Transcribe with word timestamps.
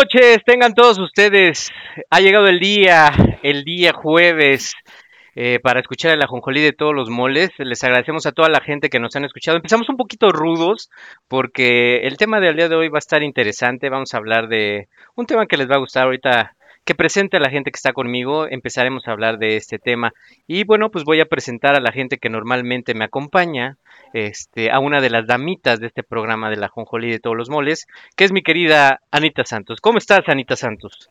Noches, 0.00 0.38
tengan 0.46 0.72
todos 0.72 0.98
ustedes. 0.98 1.70
Ha 2.08 2.20
llegado 2.20 2.46
el 2.46 2.58
día, 2.58 3.12
el 3.42 3.64
día 3.64 3.92
jueves, 3.92 4.72
eh, 5.34 5.58
para 5.62 5.80
escuchar 5.80 6.12
el 6.12 6.22
ajonjolí 6.22 6.62
de 6.62 6.72
todos 6.72 6.94
los 6.94 7.10
moles. 7.10 7.50
Les 7.58 7.84
agradecemos 7.84 8.24
a 8.24 8.32
toda 8.32 8.48
la 8.48 8.60
gente 8.60 8.88
que 8.88 8.98
nos 8.98 9.14
han 9.16 9.26
escuchado. 9.26 9.58
Empezamos 9.58 9.90
un 9.90 9.98
poquito 9.98 10.32
rudos 10.32 10.88
porque 11.28 12.06
el 12.06 12.16
tema 12.16 12.40
del 12.40 12.56
día 12.56 12.70
de 12.70 12.76
hoy 12.76 12.88
va 12.88 12.96
a 12.96 12.98
estar 13.00 13.22
interesante. 13.22 13.90
Vamos 13.90 14.14
a 14.14 14.16
hablar 14.16 14.48
de 14.48 14.88
un 15.16 15.26
tema 15.26 15.44
que 15.44 15.58
les 15.58 15.68
va 15.68 15.74
a 15.74 15.80
gustar 15.80 16.04
ahorita. 16.04 16.56
Que 16.86 16.94
presente 16.94 17.36
a 17.36 17.40
la 17.40 17.50
gente 17.50 17.70
que 17.70 17.76
está 17.76 17.92
conmigo, 17.92 18.46
empezaremos 18.48 19.06
a 19.06 19.12
hablar 19.12 19.36
de 19.36 19.56
este 19.56 19.78
tema. 19.78 20.14
Y 20.46 20.64
bueno, 20.64 20.90
pues 20.90 21.04
voy 21.04 21.20
a 21.20 21.26
presentar 21.26 21.76
a 21.76 21.80
la 21.80 21.92
gente 21.92 22.16
que 22.16 22.30
normalmente 22.30 22.94
me 22.94 23.04
acompaña, 23.04 23.76
este, 24.12 24.70
a 24.70 24.78
una 24.78 25.00
de 25.00 25.10
las 25.10 25.26
damitas 25.26 25.80
de 25.80 25.86
este 25.88 26.02
programa 26.02 26.50
de 26.50 26.56
la 26.56 26.68
Jonjolí 26.68 27.10
de 27.10 27.20
todos 27.20 27.36
los 27.36 27.50
moles, 27.50 27.86
que 28.16 28.24
es 28.24 28.32
mi 28.32 28.42
querida 28.42 29.00
Anita 29.10 29.44
Santos. 29.44 29.80
¿Cómo 29.80 29.98
estás, 29.98 30.28
Anita 30.28 30.56
Santos? 30.56 31.08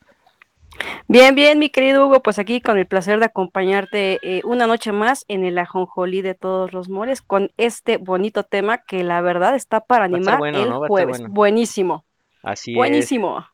Bien, 1.07 1.35
bien, 1.35 1.59
mi 1.59 1.69
querido 1.69 2.05
Hugo, 2.05 2.21
pues 2.21 2.39
aquí 2.39 2.61
con 2.61 2.77
el 2.77 2.85
placer 2.85 3.19
de 3.19 3.25
acompañarte 3.25 4.19
eh, 4.21 4.41
una 4.45 4.67
noche 4.67 4.91
más 4.91 5.25
en 5.27 5.43
el 5.43 5.57
ajonjolí 5.57 6.21
de 6.21 6.35
todos 6.35 6.71
los 6.71 6.89
moles 6.89 7.21
con 7.21 7.51
este 7.57 7.97
bonito 7.97 8.43
tema 8.43 8.77
que 8.77 9.03
la 9.03 9.21
verdad 9.21 9.55
está 9.55 9.81
para 9.81 10.05
animar 10.05 10.37
bueno, 10.37 10.63
el 10.63 10.87
jueves. 10.87 11.19
bueno. 11.19 11.33
Buenísimo, 11.33 12.05
Así 12.43 12.71
es. 12.71 12.77
buenísimo. 12.77 13.45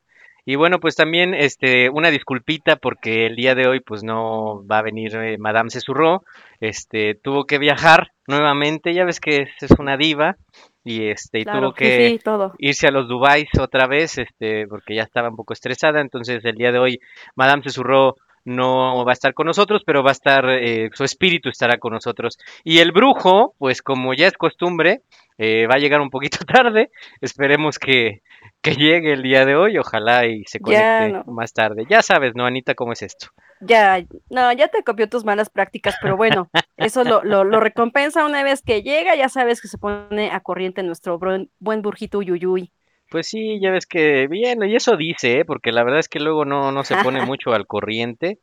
Y 0.46 0.56
bueno, 0.56 0.80
pues 0.80 0.96
también 0.96 1.34
este, 1.34 1.90
una 1.90 2.12
disculpita 2.12 2.76
porque 2.76 3.26
el 3.26 3.36
día 3.36 3.56
de 3.56 3.68
hoy 3.68 3.80
pues 3.80 4.04
no 4.04 4.66
va 4.66 4.78
a 4.78 4.84
venir 4.84 5.16
eh, 5.16 5.38
Madame 5.40 5.72
Cesurró, 5.72 6.24
este, 6.60 7.16
tuvo 7.16 7.46
que 7.46 7.58
viajar 7.58 8.12
nuevamente, 8.28 8.94
ya 8.94 9.06
ves 9.06 9.20
que 9.20 9.44
es, 9.44 9.50
es 9.62 9.72
una 9.80 9.98
diva 9.98 10.38
y 10.84 11.08
este, 11.08 11.40
y 11.40 11.44
Claro, 11.44 11.60
tuvo 11.60 11.74
que 11.74 12.20
sí, 12.20 12.30
irse 12.60 12.88
a 12.88 12.92
los 12.92 13.08
Dubáis 13.08 13.50
otra 13.60 13.88
vez, 13.88 14.20
este, 14.20 14.68
porque 14.68 14.96
ya 14.96 15.02
estaba 15.02 15.30
un 15.30 15.36
poco 15.36 15.54
estresada, 15.54 16.00
entonces 16.00 16.46
el 16.46 16.56
día 16.56 16.72
de 16.72 16.78
hoy 16.78 17.00
Madame 17.36 17.64
Cesurró 17.64 18.16
no 18.46 19.04
va 19.04 19.12
a 19.12 19.14
estar 19.14 19.34
con 19.34 19.48
nosotros, 19.48 19.82
pero 19.84 20.04
va 20.04 20.12
a 20.12 20.14
estar, 20.14 20.48
eh, 20.48 20.90
su 20.94 21.04
espíritu 21.04 21.50
estará 21.50 21.80
con 21.80 21.94
nosotros. 21.94 22.38
Y 22.64 22.78
el 22.78 22.92
brujo, 22.92 23.56
pues 23.58 23.82
como 23.82 24.14
ya 24.14 24.28
es 24.28 24.38
costumbre, 24.38 25.02
eh, 25.38 25.68
va 25.68 25.76
a 25.76 25.80
llegar 25.80 26.00
un 26.00 26.12
poquito 26.12 26.38
tarde, 26.46 26.92
esperemos 27.22 27.80
que, 27.80 28.22
que 28.66 28.76
llegue 28.76 29.14
el 29.14 29.22
día 29.22 29.46
de 29.46 29.56
hoy, 29.56 29.78
ojalá 29.78 30.26
y 30.26 30.44
se 30.46 30.60
conecte 30.60 31.12
no. 31.12 31.24
más 31.26 31.54
tarde. 31.54 31.86
Ya 31.88 32.02
sabes, 32.02 32.34
¿no, 32.36 32.46
Anita, 32.46 32.74
cómo 32.74 32.94
es 32.94 33.04
esto? 33.04 33.28
Ya, 33.62 34.04
no, 34.30 34.52
ya 34.54 34.68
te 34.70 34.84
copió 34.84 35.08
tus 35.08 35.24
malas 35.24 35.50
prácticas, 35.52 35.96
pero 36.02 36.18
bueno, 36.18 36.50
eso 36.78 37.04
lo, 37.04 37.24
lo, 37.24 37.44
lo 37.44 37.60
recompensa 37.60 38.26
una 38.26 38.44
vez 38.44 38.64
que 38.64 38.82
llega, 38.82 39.16
ya 39.16 39.30
sabes 39.30 39.62
que 39.62 39.68
se 39.68 39.78
pone 39.78 40.32
a 40.32 40.40
corriente 40.40 40.82
nuestro 40.82 41.20
buen, 41.20 41.52
buen 41.60 41.84
burjito 41.84 42.18
Uyuyuy. 42.18 42.72
Pues 43.16 43.28
sí, 43.28 43.62
ya 43.62 43.72
ves 43.72 43.86
que 43.86 44.28
bien, 44.28 44.62
y 44.66 44.76
eso 44.76 44.98
dice, 44.98 45.40
¿eh? 45.40 45.46
porque 45.46 45.72
la 45.72 45.86
verdad 45.86 46.02
es 46.02 46.10
que 46.10 46.20
luego 46.20 46.44
no, 46.44 46.74
no 46.74 46.84
se 46.84 46.98
pone 46.98 47.26
mucho 47.26 47.54
al 47.54 47.66
corriente. 47.66 48.40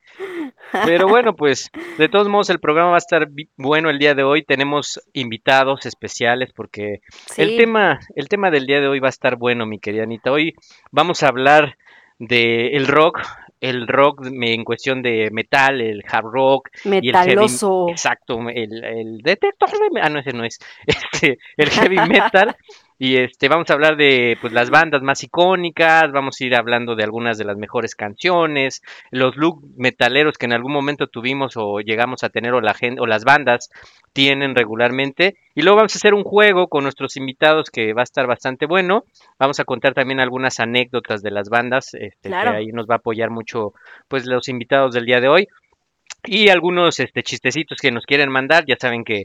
Pero 0.87 1.09
bueno, 1.09 1.37
pues 1.37 1.71
de 1.99 2.09
todos 2.09 2.27
modos 2.31 2.49
el 2.49 2.59
programa 2.59 2.88
va 2.88 2.94
a 2.94 2.99
estar 2.99 3.28
bueno 3.59 3.91
el 3.91 3.99
día 3.99 4.15
de 4.15 4.22
hoy. 4.22 4.43
Tenemos 4.43 4.99
invitados 5.12 5.84
especiales 5.84 6.55
porque 6.56 7.03
el 7.37 7.59
tema, 7.59 8.00
el 8.16 8.31
tema 8.31 8.50
del 8.50 8.65
día 8.65 8.81
de 8.81 8.88
hoy 8.88 8.99
va 8.99 9.09
a 9.09 9.10
estar 9.10 9.37
bueno, 9.37 9.66
mi 9.66 9.78
querida 9.78 10.05
Anita. 10.05 10.33
Hoy 10.33 10.55
vamos 10.91 11.22
a 11.22 11.28
hablar 11.28 11.77
de 12.19 12.69
el 12.69 12.87
rock, 12.87 13.21
el 13.60 13.87
rock 13.87 14.25
en 14.25 14.65
cuestión 14.65 15.03
de 15.03 15.28
metal, 15.33 15.83
el 15.83 16.03
hard 16.10 16.25
rock 16.25 16.71
y 16.84 17.10
el 17.10 17.15
heavy, 17.15 17.28
metaloso. 17.28 17.89
exacto, 17.91 18.39
el, 18.49 18.83
el 18.84 19.19
detector 19.19 19.69
de, 19.71 20.00
ah 20.00 20.09
no 20.09 20.21
ese 20.21 20.33
no 20.33 20.44
es, 20.44 20.59
este, 20.87 21.39
el 21.56 21.71
heavy 21.71 21.97
metal 22.09 22.56
y 23.05 23.17
este 23.17 23.49
vamos 23.49 23.69
a 23.69 23.73
hablar 23.73 23.97
de 23.97 24.39
pues 24.41 24.53
las 24.53 24.71
bandas 24.71 25.03
más 25.03 25.25
icónicas, 25.25 26.13
vamos 26.13 26.41
a 26.41 26.45
ir 26.45 26.55
hablando 26.55 26.95
de 26.95 27.03
algunas 27.03 27.37
de 27.37 27.43
las 27.45 27.57
mejores 27.57 27.97
canciones, 27.97 28.81
los 29.11 29.37
look 29.37 29.61
metaleros 29.77 30.39
que 30.39 30.47
en 30.47 30.53
algún 30.53 30.73
momento 30.73 31.09
tuvimos 31.09 31.57
o 31.57 31.81
llegamos 31.81 32.23
a 32.23 32.29
tener 32.29 32.55
o 32.55 32.61
la 32.61 32.75
gente 32.75 33.01
o 33.01 33.07
las 33.07 33.25
bandas 33.25 33.71
tienen 34.13 34.55
regularmente 34.55 35.35
y 35.57 35.63
luego 35.63 35.79
vamos 35.79 35.97
a 35.97 35.99
hacer 35.99 36.15
un 36.15 36.23
juego 36.23 36.69
con 36.69 36.85
nuestros 36.85 37.17
invitados 37.17 37.71
que 37.71 37.93
va 37.93 38.03
a 38.03 38.05
estar 38.05 38.29
bastante 38.29 38.67
bueno. 38.67 39.03
Vamos 39.37 39.59
a 39.59 39.65
contar 39.65 39.95
también 39.95 40.21
algunas 40.21 40.61
anécdotas 40.61 41.25
de 41.25 41.33
las 41.33 41.49
bandas, 41.49 41.95
este, 41.95 42.29
Claro. 42.29 42.53
que 42.53 42.59
ahí 42.59 42.67
nos 42.69 42.87
va 42.87 42.95
a 42.95 42.99
apoyar 42.99 43.31
mucho 43.31 43.73
pues 44.07 44.27
los 44.27 44.49
invitados 44.49 44.95
del 44.95 45.07
día 45.07 45.21
de 45.21 45.27
hoy 45.27 45.49
y 46.25 46.51
algunos 46.51 47.01
este 47.01 47.25
chistecitos 47.25 47.79
que 47.79 47.91
nos 47.91 48.07
quieren 48.07 48.31
mandar, 48.31 48.65
ya 48.65 48.77
saben 48.81 49.03
que 49.03 49.25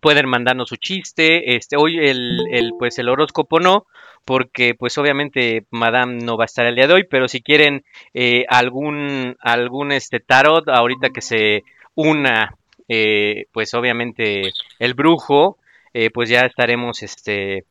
pueden 0.00 0.28
mandarnos 0.28 0.68
su 0.68 0.76
chiste, 0.76 1.56
este 1.56 1.76
hoy 1.76 1.98
el, 1.98 2.38
el 2.50 2.72
pues 2.78 2.98
el 2.98 3.08
horóscopo 3.08 3.60
no, 3.60 3.86
porque 4.24 4.74
pues 4.74 4.98
obviamente 4.98 5.64
Madame 5.70 6.18
no 6.22 6.36
va 6.36 6.44
a 6.44 6.46
estar 6.46 6.66
el 6.66 6.74
día 6.74 6.86
de 6.86 6.94
hoy, 6.94 7.04
pero 7.04 7.28
si 7.28 7.40
quieren 7.40 7.84
eh, 8.12 8.44
algún 8.48 9.36
algún 9.40 9.92
este 9.92 10.20
tarot 10.20 10.68
ahorita 10.68 11.10
que 11.10 11.20
se 11.20 11.62
una 11.94 12.54
eh, 12.88 13.46
pues 13.52 13.72
obviamente 13.74 14.52
el 14.78 14.94
brujo, 14.94 15.58
eh, 15.94 16.10
pues 16.10 16.28
ya 16.28 16.40
estaremos 16.40 17.02
este 17.02 17.64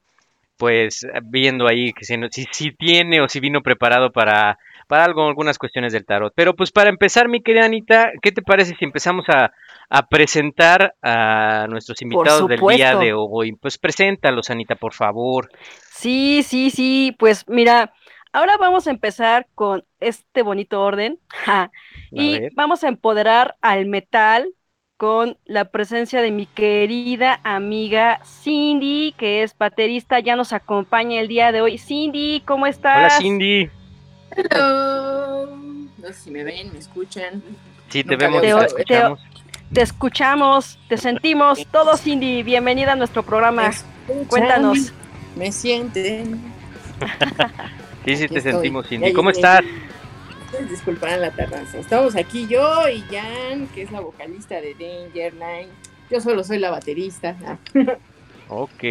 pues 0.57 1.05
viendo 1.23 1.67
ahí 1.67 1.91
que 1.91 2.05
si, 2.05 2.15
si, 2.31 2.47
si 2.51 2.71
tiene 2.71 3.19
o 3.21 3.27
si 3.27 3.41
vino 3.41 3.61
preparado 3.61 4.11
para, 4.11 4.57
para 4.85 5.03
algo, 5.03 5.27
algunas 5.27 5.57
cuestiones 5.57 5.93
del 5.93 6.05
tarot. 6.05 6.33
Pero 6.35 6.55
pues 6.55 6.71
para 6.71 6.89
empezar, 6.89 7.27
mi 7.27 7.41
querida 7.41 7.65
Anita, 7.65 8.11
¿qué 8.21 8.31
te 8.31 8.41
parece 8.41 8.75
si 8.75 8.85
empezamos 8.85 9.25
a, 9.29 9.51
a 9.89 10.07
presentar 10.07 10.95
a 11.01 11.67
nuestros 11.69 12.01
invitados 12.01 12.47
del 12.47 12.59
día 12.59 12.95
de 12.95 13.13
hoy? 13.13 13.53
Pues 13.53 13.77
preséntalos, 13.77 14.49
Anita, 14.49 14.75
por 14.75 14.93
favor. 14.93 15.49
Sí, 15.91 16.43
sí, 16.43 16.69
sí, 16.69 17.15
pues 17.17 17.45
mira, 17.47 17.93
ahora 18.33 18.57
vamos 18.57 18.87
a 18.87 18.91
empezar 18.91 19.47
con 19.55 19.83
este 19.99 20.41
bonito 20.41 20.81
orden 20.81 21.19
ja, 21.29 21.71
y 22.11 22.39
ver. 22.39 22.51
vamos 22.55 22.83
a 22.83 22.87
empoderar 22.87 23.55
al 23.61 23.85
metal 23.85 24.49
con 24.97 25.37
la 25.45 25.65
presencia 25.65 26.21
de 26.21 26.31
mi 26.31 26.45
querida 26.45 27.41
amiga 27.43 28.21
Cindy, 28.23 29.13
que 29.17 29.43
es 29.43 29.57
baterista, 29.57 30.19
ya 30.19 30.35
nos 30.35 30.53
acompaña 30.53 31.19
el 31.19 31.27
día 31.27 31.51
de 31.51 31.61
hoy. 31.61 31.77
Cindy, 31.77 32.41
¿cómo 32.45 32.65
estás? 32.65 32.97
Hola, 32.97 33.21
Cindy. 33.21 33.69
Hello. 34.31 35.55
No 35.97 36.07
sé 36.07 36.13
si 36.13 36.31
me 36.31 36.43
ven, 36.43 36.71
me 36.73 36.79
escuchan. 36.79 37.43
Sí, 37.89 38.03
te 38.03 38.11
Nunca 38.11 38.25
vemos 38.27 38.41
te 38.41 38.65
escuchamos. 38.65 39.19
Te 39.73 39.81
escuchamos, 39.81 40.79
te 40.87 40.97
sentimos, 40.97 41.65
todo 41.71 41.97
Cindy, 41.97 42.43
bienvenida 42.43 42.93
a 42.93 42.95
nuestro 42.95 43.23
programa. 43.23 43.71
Cuéntanos. 44.27 44.93
Me 45.35 45.51
sienten. 45.51 46.41
Sí, 48.05 48.15
sí, 48.17 48.25
Aquí 48.25 48.33
te 48.35 48.37
estoy. 48.37 48.51
sentimos, 48.53 48.87
Cindy. 48.87 49.13
¿Cómo 49.13 49.31
estás? 49.31 49.61
Disculparán 50.69 51.21
la 51.21 51.31
tardanza. 51.31 51.79
Estamos 51.79 52.15
aquí 52.15 52.45
yo 52.47 52.87
y 52.87 53.01
Jan, 53.01 53.65
que 53.73 53.81
es 53.81 53.91
la 53.91 53.99
vocalista 53.99 54.61
de 54.61 54.75
Danger 54.75 55.33
Line. 55.33 55.69
Yo 56.11 56.21
solo 56.21 56.43
soy 56.43 56.59
la 56.59 56.69
baterista. 56.69 57.35
Ok, 58.47 58.83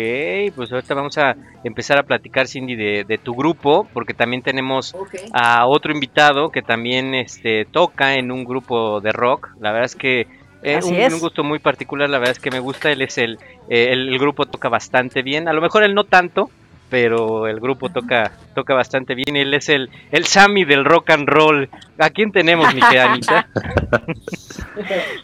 pues 0.57 0.73
ahorita 0.73 0.95
vamos 0.95 1.17
a 1.19 1.37
empezar 1.63 1.99
a 1.99 2.03
platicar, 2.03 2.49
Cindy, 2.49 2.75
de, 2.75 3.05
de 3.05 3.19
tu 3.19 3.35
grupo, 3.35 3.87
porque 3.93 4.13
también 4.13 4.43
tenemos 4.43 4.95
a 5.33 5.67
otro 5.67 5.93
invitado 5.93 6.51
que 6.51 6.63
también 6.63 7.15
este, 7.15 7.65
toca 7.65 8.15
en 8.15 8.33
un 8.33 8.45
grupo 8.45 9.01
de 9.01 9.13
rock. 9.13 9.51
La 9.61 9.71
verdad 9.71 9.87
es 9.87 9.97
que 9.97 10.27
un, 10.65 10.95
es. 10.95 11.13
un 11.13 11.21
gusto 11.21 11.45
muy 11.45 11.59
particular, 11.59 12.11
la 12.11 12.19
verdad 12.19 12.33
es 12.33 12.41
que 12.41 12.51
me 12.51 12.59
gusta. 12.59 12.91
Él 12.91 13.03
es 13.03 13.19
el, 13.19 13.39
eh, 13.69 13.89
el, 13.93 14.09
el 14.09 14.19
grupo 14.19 14.47
toca 14.47 14.69
bastante 14.69 15.23
bien. 15.23 15.47
A 15.47 15.53
lo 15.53 15.61
mejor 15.61 15.85
él 15.85 15.95
no 15.95 16.05
tanto, 16.05 16.51
pero 16.95 17.49
el 17.49 17.59
grupo 17.59 17.89
toca 17.89 18.31
toca 18.55 18.73
bastante 18.73 19.17
bien. 19.17 19.35
Él 19.37 19.53
es 19.53 19.69
el, 19.69 19.91
el 20.13 20.27
Sammy 20.27 20.65
del 20.65 20.85
rock 20.85 21.11
and 21.11 21.29
roll. 21.29 21.69
¿A 21.99 22.09
quién 22.11 22.31
tenemos, 22.31 22.73
mi 22.73 22.81
querida 22.81 23.11
Anita? 23.13 23.49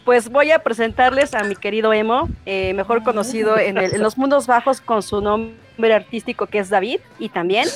Pues 0.03 0.29
voy 0.29 0.51
a 0.51 0.59
presentarles 0.59 1.33
a 1.33 1.43
mi 1.43 1.55
querido 1.55 1.93
Emo, 1.93 2.27
eh, 2.45 2.73
mejor 2.73 3.03
conocido 3.03 3.57
en, 3.57 3.77
el- 3.77 3.93
en 3.95 4.01
los 4.01 4.17
mundos 4.17 4.47
bajos 4.47 4.81
con 4.81 5.01
su 5.01 5.21
nombre 5.21 5.93
artístico 5.93 6.45
que 6.47 6.59
es 6.59 6.69
David, 6.69 6.99
y 7.19 7.29
también 7.29 7.67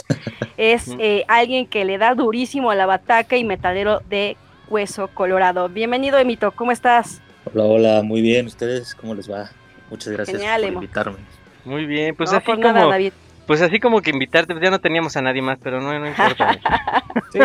es 0.57 0.89
eh, 1.00 1.24
alguien 1.30 1.65
que 1.65 1.86
le 1.86 1.97
da 1.97 2.15
durísimo 2.15 2.71
a 2.71 2.75
la 2.75 2.86
bataca 2.86 3.38
y 3.38 3.44
metalero 3.45 4.01
de 4.09 4.36
Hueso 4.68 5.07
Colorado. 5.07 5.69
Bienvenido, 5.69 6.18
Emito, 6.18 6.51
¿cómo 6.51 6.71
estás? 6.74 7.21
Hola, 7.53 7.63
hola, 7.63 8.01
muy 8.03 8.21
bien. 8.21 8.47
¿Ustedes 8.47 8.94
cómo 8.95 9.15
les 9.15 9.30
va? 9.31 9.51
Muchas 9.89 10.12
gracias 10.12 10.38
Genial, 10.38 10.62
por 10.62 10.69
Emo. 10.69 10.81
invitarme. 10.81 11.18
Muy 11.63 11.86
bien, 11.86 12.13
pues 12.15 12.31
no, 12.31 12.38
así 12.38 12.45
por 12.45 12.56
como 12.56 12.74
nada, 12.74 12.88
David. 12.88 13.13
Pues 13.45 13.62
así 13.62 13.80
como 13.80 14.01
que 14.01 14.09
invitarte, 14.12 14.53
pues 14.53 14.63
ya 14.63 14.71
no 14.71 14.80
teníamos 14.80 15.15
a 15.18 15.21
nadie 15.21 15.42
más, 15.42 15.57
pero 15.62 15.81
no, 15.81 15.97
no 16.00 16.07
importa. 16.07 16.57
Sí, 17.31 17.39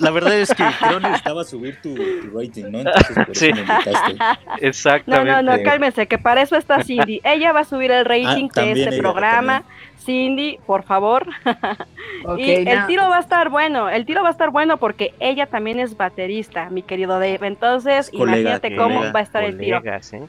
la- 0.00 0.10
verdad 0.10 0.34
es 0.34 0.52
que 0.54 0.64
creo 0.80 0.98
necesitaba 0.98 1.44
subir 1.44 1.78
tu, 1.82 1.94
tu 1.94 2.38
rating, 2.38 2.64
¿no? 2.70 2.78
Entonces 2.80 3.16
por 3.26 3.36
Sí. 3.36 3.46
eso 3.46 3.54
me 3.56 3.60
invitaste. 3.60 4.14
No, 4.14 4.56
Exactamente. 4.60 5.42
no, 5.42 5.56
no, 5.56 5.62
cálmense, 5.62 6.06
que 6.06 6.18
para 6.18 6.40
eso 6.42 6.56
está 6.56 6.82
Cindy. 6.82 7.20
Ella 7.24 7.52
va 7.52 7.60
a 7.60 7.64
subir 7.64 7.90
el 7.90 8.04
rating 8.06 8.48
de 8.48 8.50
Ah, 8.50 8.54
también 8.54 8.78
este 8.78 8.94
ella, 8.94 9.02
programa. 9.02 9.62
Cindy, 9.98 10.58
por 10.66 10.82
favor. 10.84 11.26
Y 12.38 12.50
el 12.68 12.86
tiro 12.86 13.08
va 13.10 13.18
a 13.18 13.20
estar 13.20 13.50
bueno, 13.50 13.88
el 13.90 14.06
tiro 14.06 14.22
va 14.22 14.28
a 14.28 14.32
estar 14.32 14.50
bueno 14.50 14.78
porque 14.78 15.12
ella 15.20 15.46
también 15.46 15.78
es 15.78 15.96
baterista, 15.96 16.70
mi 16.70 16.82
querido 16.82 17.14
Dave. 17.18 17.46
Entonces, 17.46 18.10
Colega, 18.10 18.38
imagínate 18.38 18.76
cómo 18.76 18.94
colega, 18.96 19.12
va 19.12 19.20
a 19.20 19.22
estar 19.22 19.44
el 19.44 19.58
tiro. 19.58 19.78
Colegas, 19.80 20.12
¿eh? 20.14 20.22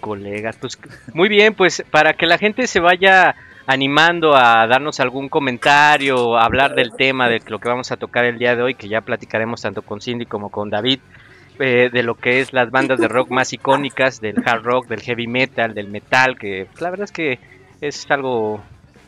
Colegas, 0.00 0.56
pues 0.60 0.78
muy 1.12 1.28
bien, 1.28 1.54
pues 1.54 1.84
para 1.90 2.14
que 2.14 2.26
la 2.26 2.38
gente 2.38 2.66
se 2.66 2.80
vaya 2.80 3.34
animando 3.66 4.36
a 4.36 4.66
darnos 4.66 5.00
algún 5.00 5.28
comentario, 5.28 6.36
a 6.36 6.44
hablar 6.44 6.74
del 6.74 6.92
tema 6.92 7.28
de 7.28 7.40
lo 7.48 7.58
que 7.58 7.68
vamos 7.68 7.92
a 7.92 7.96
tocar 7.96 8.24
el 8.24 8.38
día 8.38 8.56
de 8.56 8.62
hoy, 8.62 8.74
que 8.74 8.88
ya 8.88 9.00
platicaremos 9.00 9.62
tanto 9.62 9.82
con 9.82 10.00
Cindy 10.00 10.26
como 10.26 10.50
con 10.50 10.70
David, 10.70 11.00
eh, 11.58 11.88
de 11.92 12.02
lo 12.02 12.16
que 12.16 12.40
es 12.40 12.52
las 12.52 12.70
bandas 12.70 12.98
de 12.98 13.08
rock 13.08 13.30
más 13.30 13.52
icónicas, 13.52 14.20
del 14.20 14.36
hard 14.44 14.62
rock, 14.62 14.88
del 14.88 15.00
heavy 15.00 15.26
metal, 15.26 15.72
del 15.72 15.88
metal, 15.88 16.36
que 16.38 16.66
la 16.80 16.90
verdad 16.90 17.04
es 17.04 17.12
que 17.12 17.38
es 17.80 18.10
algo 18.10 18.60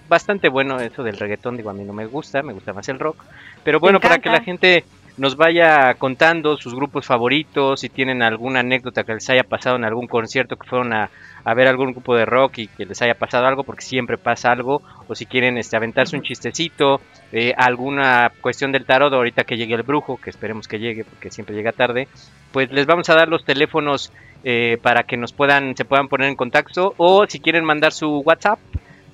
bastante 0.09 0.49
bueno 0.49 0.79
eso 0.81 1.03
del 1.03 1.19
reggaetón, 1.19 1.57
digo, 1.57 1.71
a 1.71 1.75
mí 1.75 1.85
no 1.85 1.93
me 1.93 2.07
gusta, 2.07 2.43
me 2.43 2.53
gusta 2.53 2.73
más 2.73 2.89
el 2.89 2.99
rock, 2.99 3.25
pero 3.65 3.81
bueno, 3.81 4.01
para 4.01 4.19
que 4.19 4.31
la 4.31 4.41
gente 4.41 4.85
nos 5.17 5.37
vaya 5.37 5.95
contando 5.95 6.57
sus 6.57 6.75
grupos 6.75 7.07
favoritos, 7.07 7.81
si 7.81 7.89
tienen 7.89 8.23
alguna 8.23 8.61
anécdota 8.61 9.05
que 9.05 9.15
les 9.15 9.29
haya 9.31 9.45
pasado 9.45 9.77
en 9.77 9.85
algún 9.85 10.07
concierto 10.07 10.57
que 10.57 10.69
fueron 10.69 10.93
a, 10.93 11.11
a 11.47 11.55
ver 11.55 11.69
algún 11.69 11.93
grupo 11.93 12.17
de 12.17 12.27
rock 12.27 12.59
y 12.59 12.67
que 12.67 12.85
les 12.85 13.01
haya 13.03 13.15
pasado 13.15 13.47
algo, 13.47 13.63
porque 13.63 13.83
siempre 13.83 14.19
pasa 14.19 14.51
algo, 14.51 14.83
o 15.07 15.15
si 15.15 15.27
quieren 15.27 15.59
este, 15.59 15.77
aventarse 15.77 16.17
un 16.17 16.23
chistecito, 16.23 17.01
eh, 17.31 17.55
alguna 17.57 18.33
cuestión 18.41 18.73
del 18.73 18.85
tarot, 18.85 19.13
ahorita 19.13 19.45
que 19.45 19.57
llegue 19.57 19.77
el 19.77 19.85
brujo, 19.85 20.17
que 20.17 20.29
esperemos 20.29 20.67
que 20.67 20.81
llegue 20.81 21.05
porque 21.05 21.31
siempre 21.31 21.55
llega 21.55 21.71
tarde, 21.71 22.09
pues 22.51 22.73
les 22.73 22.85
vamos 22.87 23.09
a 23.11 23.15
dar 23.15 23.29
los 23.29 23.45
teléfonos 23.45 24.13
eh, 24.43 24.79
para 24.83 25.05
que 25.05 25.17
nos 25.17 25.33
puedan, 25.33 25.77
se 25.77 25.85
puedan 25.85 26.09
poner 26.09 26.31
en 26.31 26.35
contacto, 26.35 26.95
o 26.97 27.27
si 27.29 27.39
quieren 27.39 27.65
mandar 27.65 27.93
su 27.93 28.23
WhatsApp, 28.27 28.59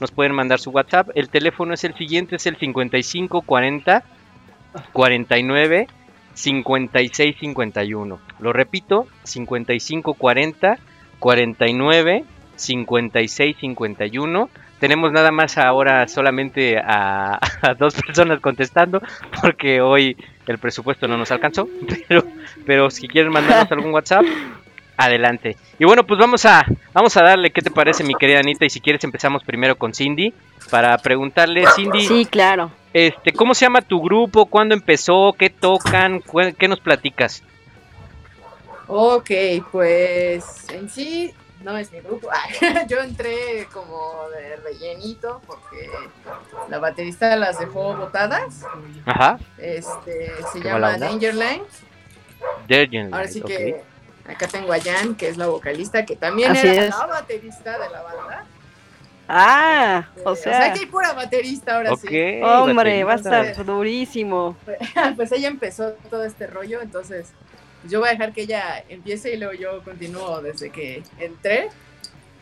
nos 0.00 0.10
pueden 0.10 0.32
mandar 0.32 0.58
su 0.58 0.70
WhatsApp. 0.70 1.10
El 1.14 1.28
teléfono 1.28 1.74
es 1.74 1.84
el 1.84 1.94
siguiente, 1.94 2.36
es 2.36 2.46
el 2.46 2.56
5540 2.56 4.04
49 4.94 5.86
56 6.32 7.36
51. 7.38 8.18
Lo 8.40 8.52
repito, 8.54 9.06
55 9.22 10.14
40 10.14 10.78
49 11.22 12.24
56 12.56 13.56
51. 13.60 14.50
Tenemos 14.80 15.12
nada 15.12 15.30
más 15.30 15.56
ahora 15.58 16.08
solamente 16.08 16.76
a, 16.78 17.38
a 17.62 17.74
dos 17.74 17.94
personas 17.94 18.40
contestando 18.40 19.00
porque 19.40 19.80
hoy 19.80 20.16
el 20.48 20.58
presupuesto 20.58 21.06
no 21.06 21.16
nos 21.16 21.30
alcanzó. 21.30 21.68
Pero, 22.08 22.24
pero 22.66 22.90
si 22.90 23.06
quieren 23.06 23.30
mandarnos 23.32 23.70
algún 23.70 23.92
WhatsApp, 23.94 24.24
adelante. 24.96 25.56
Y 25.78 25.84
bueno, 25.84 26.04
pues 26.04 26.18
vamos 26.18 26.44
a, 26.44 26.64
vamos 26.92 27.16
a 27.16 27.22
darle, 27.22 27.50
¿qué 27.50 27.62
te 27.62 27.70
parece 27.70 28.02
mi 28.04 28.14
querida 28.14 28.40
Anita? 28.40 28.64
Y 28.64 28.70
si 28.70 28.80
quieres 28.80 29.02
empezamos 29.04 29.44
primero 29.44 29.76
con 29.76 29.94
Cindy 29.94 30.34
para 30.70 30.96
preguntarle, 30.98 31.64
Cindy, 31.76 32.00
Sí, 32.06 32.26
claro. 32.26 32.70
este, 32.92 33.32
¿cómo 33.32 33.54
se 33.54 33.64
llama 33.66 33.82
tu 33.82 34.00
grupo? 34.02 34.46
¿Cuándo 34.46 34.74
empezó? 34.74 35.34
¿Qué 35.38 35.48
tocan? 35.50 36.20
¿Cuál- 36.20 36.54
¿Qué 36.56 36.66
nos 36.68 36.80
platicas? 36.80 37.42
Ok, 38.88 39.30
pues 39.70 40.68
en 40.70 40.88
sí 40.90 41.34
no 41.62 41.76
es 41.78 41.92
mi 41.92 42.00
grupo. 42.00 42.28
Yo 42.88 42.98
entré 43.00 43.66
como 43.72 44.28
de 44.30 44.56
rellenito 44.56 45.40
porque 45.46 45.88
la 46.68 46.78
baterista 46.78 47.36
las 47.36 47.58
dejó 47.58 47.94
botadas. 47.96 48.62
Ajá, 49.06 49.38
Este 49.58 50.32
se 50.52 50.60
llama 50.60 50.92
onda. 50.94 50.98
Dangerland. 51.06 51.62
Dejan 52.66 53.14
Ahora 53.14 53.28
sí 53.28 53.40
que 53.40 53.80
acá 54.28 54.48
tengo 54.48 54.72
a 54.72 54.80
Jan, 54.80 55.14
que 55.14 55.28
es 55.28 55.36
la 55.36 55.46
vocalista, 55.46 56.04
que 56.04 56.16
también 56.16 56.50
Así 56.52 56.66
era 56.66 56.84
es. 56.86 56.90
la 56.98 57.06
baterista 57.06 57.78
de 57.78 57.88
la 57.90 58.02
banda. 58.02 58.44
Ah, 59.28 60.08
Eh, 60.16 60.22
o 60.26 60.34
sea, 60.34 60.72
que 60.72 60.80
hay 60.80 60.86
pura 60.86 61.12
baterista 61.12 61.76
ahora 61.76 61.92
Ok, 61.92 62.00
sí. 62.08 62.40
hombre, 62.42 63.04
va 63.04 63.12
a 63.12 63.16
baterista. 63.16 63.42
estar 63.50 63.64
durísimo. 63.64 64.56
pues 65.16 65.30
ella 65.32 65.48
empezó 65.48 65.92
todo 66.10 66.24
este 66.24 66.48
rollo, 66.48 66.80
entonces 66.82 67.28
yo 67.88 68.00
voy 68.00 68.08
a 68.08 68.12
dejar 68.12 68.32
que 68.32 68.42
ella 68.42 68.84
empiece 68.88 69.34
y 69.34 69.36
luego 69.36 69.54
yo 69.54 69.82
continúo 69.82 70.40
desde 70.40 70.70
que 70.70 71.02
entré. 71.18 71.68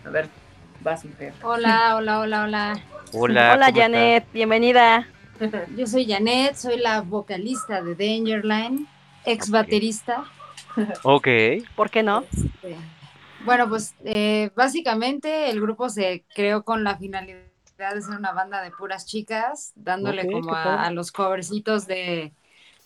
A 0.04 0.10
ver, 0.10 0.28
vas 0.80 1.04
mujer. 1.04 1.32
Hola, 1.42 1.96
hola, 1.96 2.20
hola, 2.20 2.44
hola. 2.44 2.80
Hola, 3.12 3.54
Hola, 3.54 3.66
¿cómo 3.66 3.80
Janet, 3.80 4.24
bienvenida. 4.32 5.08
Yo 5.76 5.86
soy 5.86 6.06
Janet, 6.06 6.54
soy 6.54 6.78
la 6.78 7.00
vocalista 7.00 7.82
de 7.82 7.94
Dangerline, 7.94 8.86
ex 9.24 9.50
baterista. 9.50 10.24
Ok, 11.02 11.26
¿Por 11.74 11.90
qué 11.90 12.02
no? 12.02 12.22
Este, 12.30 12.76
Bueno, 13.44 13.68
pues 13.68 13.94
eh, 14.04 14.50
básicamente 14.54 15.50
el 15.50 15.60
grupo 15.60 15.88
se 15.88 16.24
creó 16.34 16.62
con 16.62 16.84
la 16.84 16.98
finalidad 16.98 17.40
de 17.78 18.02
ser 18.02 18.16
una 18.16 18.32
banda 18.32 18.62
de 18.62 18.70
puras 18.70 19.06
chicas, 19.06 19.72
dándole 19.74 20.30
como 20.30 20.54
a, 20.54 20.84
a 20.84 20.90
los 20.92 21.10
covercitos 21.10 21.86
de, 21.86 22.32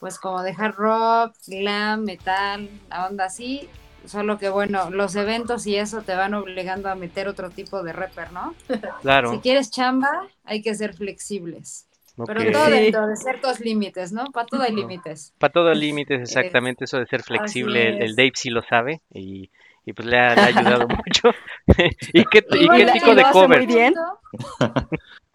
pues 0.05 0.19
como 0.19 0.43
de 0.43 0.51
hard 0.51 0.75
rock, 0.75 1.35
glam, 1.47 2.05
metal, 2.05 2.69
la 2.91 3.07
onda 3.07 3.25
así. 3.25 3.71
Solo 4.05 4.37
que 4.37 4.51
bueno, 4.51 4.91
los 4.91 5.17
eventos 5.17 5.67
y 5.67 5.77
eso 5.77 6.03
te 6.03 6.15
van 6.15 6.35
obligando 6.35 6.91
a 6.91 6.95
meter 6.95 7.27
otro 7.27 7.49
tipo 7.49 7.83
de 7.83 7.95
rapper, 7.95 8.31
¿no? 8.31 8.55
Si 8.69 8.79
claro. 9.01 9.41
quieres 9.41 9.71
chamba, 9.71 10.11
hay 10.45 10.61
que 10.61 10.75
ser 10.75 10.93
flexibles. 10.93 11.89
Pero 12.27 12.53
todo 12.53 12.67
dentro 12.67 13.07
de 13.07 13.17
ciertos 13.17 13.61
límites, 13.61 14.13
¿no? 14.13 14.27
Para 14.27 14.45
todo 14.45 14.61
hay 14.61 14.75
límites. 14.75 15.33
Para 15.39 15.55
todo 15.55 15.73
límites, 15.73 16.21
exactamente, 16.21 16.85
eso 16.85 16.99
de 16.99 17.07
ser 17.07 17.23
flexible, 17.23 18.05
el. 18.05 18.15
Dave 18.15 18.33
sí 18.35 18.51
lo 18.51 18.61
sabe 18.61 19.01
y, 19.11 19.51
y 19.87 19.95
pues 19.95 20.07
le 20.07 20.19
ha, 20.19 20.35
le 20.35 20.41
ha 20.43 20.47
ayudado 20.49 20.87
mucho. 21.07 21.31
¿Y 22.13 22.25
qué, 22.27 22.45
y 22.51 22.57
Y 22.57 22.59
qué 22.59 22.67
bueno, 22.67 22.93
tipo 22.93 23.15
de 23.15 23.25
cover? 23.33 23.67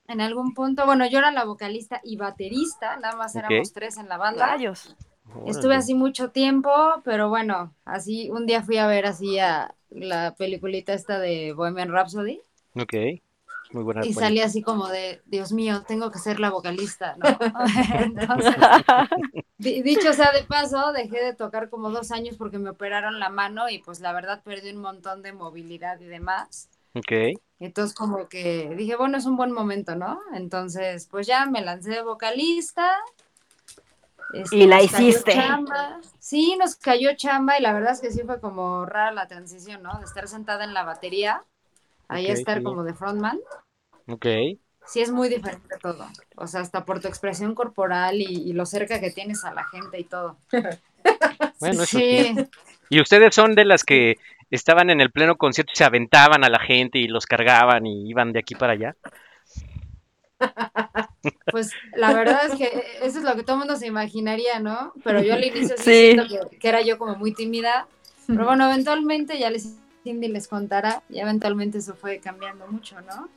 En 0.09 0.21
algún 0.21 0.53
punto, 0.55 0.85
bueno, 0.85 1.07
yo 1.07 1.19
era 1.19 1.31
la 1.31 1.45
vocalista 1.45 2.01
y 2.03 2.17
baterista, 2.17 2.97
nada 2.97 3.15
más 3.15 3.35
Ok. 3.35 3.43
éramos 3.45 3.71
tres 3.73 3.97
en 3.97 4.09
la 4.09 4.17
banda. 4.17 4.47
Rayos. 4.47 4.95
Estuve 5.45 5.75
así 5.75 5.93
mucho 5.93 6.31
tiempo, 6.31 6.71
pero 7.05 7.29
bueno, 7.29 7.75
así 7.85 8.29
un 8.31 8.45
día 8.47 8.63
fui 8.63 8.77
a 8.77 8.87
ver 8.87 9.05
así 9.05 9.37
a 9.39 9.75
la 9.89 10.33
peliculita 10.35 10.93
esta 10.93 11.19
de 11.19 11.53
Bohemian 11.53 11.91
Rhapsody 11.91 12.41
Ok, 12.75 12.93
muy 13.73 13.83
buena 13.83 14.03
y 14.05 14.13
salí 14.13 14.41
así 14.41 14.61
como 14.63 14.87
de, 14.87 15.21
Dios 15.25 15.51
mío, 15.51 15.83
tengo 15.87 16.09
que 16.11 16.17
ser 16.19 16.39
la 16.39 16.49
vocalista, 16.49 17.15
¿no? 17.17 17.27
Entonces, 17.99 18.55
di- 19.57 19.81
dicho 19.83 20.13
sea 20.13 20.31
de 20.31 20.43
paso, 20.43 20.91
dejé 20.91 21.23
de 21.23 21.35
tocar 21.35 21.69
como 21.69 21.89
dos 21.91 22.11
años 22.11 22.35
porque 22.37 22.57
me 22.59 22.71
operaron 22.71 23.19
la 23.19 23.29
mano 23.29 23.69
y 23.69 23.79
pues 23.79 23.99
la 23.99 24.13
verdad 24.13 24.41
perdí 24.43 24.71
un 24.71 24.81
montón 24.81 25.21
de 25.21 25.33
movilidad 25.33 25.99
y 25.99 26.05
demás. 26.05 26.69
Ok, 26.93 27.11
Entonces 27.59 27.95
como 27.95 28.27
que 28.29 28.73
dije, 28.75 28.95
bueno, 28.95 29.17
es 29.17 29.25
un 29.25 29.35
buen 29.37 29.51
momento, 29.51 29.95
¿no? 29.95 30.19
Entonces, 30.33 31.07
pues 31.07 31.27
ya 31.27 31.45
me 31.45 31.61
lancé 31.61 31.91
de 31.91 32.01
vocalista. 32.03 32.91
Este, 34.33 34.57
Y 34.57 34.67
la 34.67 34.77
nos 34.77 34.91
cayó 34.91 35.09
hiciste. 35.09 35.33
chamba. 35.33 35.99
Sí, 36.19 36.55
nos 36.57 36.75
cayó 36.75 37.15
chamba 37.15 37.57
y 37.57 37.61
la 37.61 37.73
verdad 37.73 37.93
es 37.93 38.01
que 38.01 38.11
sí 38.11 38.21
fue 38.25 38.39
como 38.39 38.85
rara 38.85 39.11
la 39.11 39.27
transición, 39.27 39.81
¿no? 39.83 39.97
De 39.99 40.05
estar 40.05 40.27
sentada 40.27 40.63
en 40.63 40.73
la 40.73 40.83
batería, 40.83 41.43
ahí 42.07 42.27
estar 42.27 42.57
sí. 42.59 42.63
como 42.63 42.83
de 42.83 42.93
frontman. 42.93 43.39
ok. 44.07 44.25
Sí, 44.85 45.01
es 45.01 45.11
muy 45.11 45.29
diferente 45.29 45.77
todo. 45.81 46.07
O 46.35 46.47
sea, 46.47 46.61
hasta 46.61 46.83
por 46.85 46.99
tu 46.99 47.07
expresión 47.07 47.53
corporal 47.53 48.21
y, 48.21 48.25
y 48.25 48.53
lo 48.53 48.65
cerca 48.65 48.99
que 48.99 49.11
tienes 49.11 49.43
a 49.45 49.53
la 49.53 49.65
gente 49.65 49.99
y 49.99 50.03
todo. 50.05 50.37
Bueno, 51.59 51.83
eso 51.83 51.85
sí. 51.85 52.33
sí. 52.35 52.35
¿Y 52.89 53.01
ustedes 53.01 53.35
son 53.35 53.55
de 53.55 53.65
las 53.65 53.83
que 53.83 54.17
estaban 54.51 54.89
en 54.89 55.01
el 55.01 55.11
pleno 55.11 55.37
concierto 55.37 55.71
y 55.73 55.77
se 55.77 55.83
aventaban 55.83 56.43
a 56.43 56.49
la 56.49 56.59
gente 56.59 56.99
y 56.99 57.07
los 57.07 57.25
cargaban 57.25 57.85
y 57.85 58.09
iban 58.09 58.33
de 58.33 58.39
aquí 58.39 58.55
para 58.55 58.73
allá. 58.73 58.95
Pues 61.51 61.71
la 61.95 62.13
verdad 62.13 62.45
es 62.45 62.55
que 62.57 62.83
eso 63.01 63.17
es 63.17 63.23
lo 63.23 63.35
que 63.35 63.43
todo 63.43 63.53
el 63.55 63.59
mundo 63.59 63.75
se 63.75 63.87
imaginaría, 63.87 64.59
¿no? 64.59 64.93
Pero 65.03 65.21
yo 65.23 65.33
al 65.33 65.43
inicio 65.43 65.75
sí, 65.77 66.15
que, 66.29 66.57
que 66.59 66.69
era 66.69 66.81
yo 66.81 66.97
como 66.99 67.15
muy 67.15 67.33
tímida. 67.33 67.87
Pero 68.27 68.45
bueno, 68.45 68.67
eventualmente 68.71 69.39
ya 69.39 69.49
les 69.49 69.75
Cindy 70.03 70.27
les 70.27 70.47
contará, 70.47 71.01
y 71.09 71.19
eventualmente 71.19 71.79
eso 71.79 71.95
fue 71.95 72.19
cambiando 72.19 72.67
mucho, 72.67 73.01
¿no? 73.01 73.29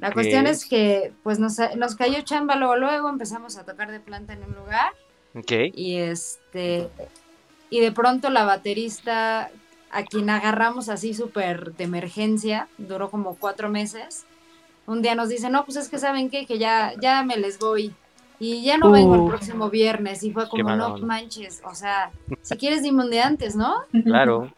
La 0.00 0.08
Ok. 0.08 0.14
cuestión 0.14 0.46
es 0.46 0.66
que 0.66 1.12
pues 1.22 1.38
nos, 1.38 1.56
nos 1.76 1.96
cayó 1.96 2.20
chamba 2.22 2.56
luego, 2.56 2.76
luego 2.76 3.08
empezamos 3.08 3.56
a 3.56 3.64
tocar 3.64 3.90
de 3.90 4.00
planta 4.00 4.34
en 4.34 4.44
un 4.44 4.54
lugar 4.54 4.92
Ok. 5.34 5.52
y 5.72 5.96
este 5.96 6.88
y 7.70 7.80
de 7.80 7.92
pronto 7.92 8.30
la 8.30 8.44
baterista 8.44 9.50
a 9.90 10.04
quien 10.04 10.28
agarramos 10.30 10.88
así 10.88 11.14
súper 11.14 11.72
de 11.74 11.84
emergencia 11.84 12.68
duró 12.78 13.10
como 13.10 13.34
cuatro 13.36 13.68
meses. 13.68 14.24
Un 14.86 15.02
día 15.02 15.14
nos 15.14 15.28
dice 15.28 15.50
no 15.50 15.64
pues 15.64 15.76
es 15.76 15.88
que 15.88 15.98
saben 15.98 16.30
qué 16.30 16.46
que 16.46 16.58
ya 16.58 16.92
ya 17.00 17.22
me 17.22 17.36
les 17.36 17.58
voy 17.58 17.94
y 18.40 18.62
ya 18.62 18.78
no 18.78 18.90
vengo 18.90 19.14
el 19.16 19.28
próximo 19.28 19.68
viernes. 19.70 20.22
Y 20.22 20.32
fue 20.32 20.48
como 20.48 20.74
no 20.76 20.98
manches 20.98 21.60
o 21.64 21.74
sea 21.74 22.10
si 22.42 22.56
quieres 22.56 22.82
dime 22.82 23.04
un 23.04 23.10
día 23.10 23.26
antes 23.26 23.56
no 23.56 23.82
Claro. 24.04 24.52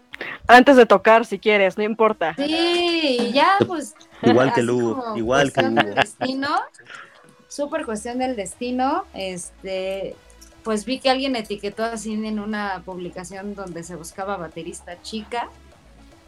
Antes 0.46 0.76
de 0.76 0.84
tocar, 0.84 1.24
si 1.24 1.38
quieres, 1.38 1.78
no 1.78 1.82
importa. 1.84 2.34
sí 2.36 3.16
y 3.20 3.32
ya 3.32 3.52
pues 3.66 3.94
Igual 4.22 4.52
que 4.52 4.60
así 4.60 4.66
Lu, 4.68 4.94
como 4.96 5.16
igual 5.16 5.50
que 5.52 5.62
cuestión 5.62 5.74
Lu. 5.76 5.82
del 5.82 5.94
destino 5.94 6.48
súper 7.48 7.84
cuestión 7.86 8.18
del 8.18 8.36
destino 8.36 9.04
este 9.14 10.14
pues 10.62 10.84
vi 10.84 10.98
que 11.00 11.10
alguien 11.10 11.36
etiquetó 11.36 11.84
así 11.84 12.12
en 12.12 12.38
una 12.38 12.82
publicación 12.84 13.54
donde 13.54 13.82
se 13.82 13.96
buscaba 13.96 14.36
baterista 14.36 15.00
chica 15.02 15.48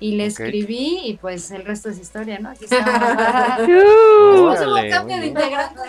y 0.01 0.17
le 0.17 0.27
escribí 0.27 1.01
y 1.05 1.17
pues 1.19 1.51
el 1.53 1.65
resto 1.65 1.89
es 1.89 1.99
historia, 1.99 2.39
¿no? 2.41 2.51
Aquí 2.51 2.65
estamos. 2.71 3.67
Pues 3.67 4.61
hubo 4.67 4.75
cambio 4.91 5.17
de 5.19 5.27
integrantes, 5.27 5.85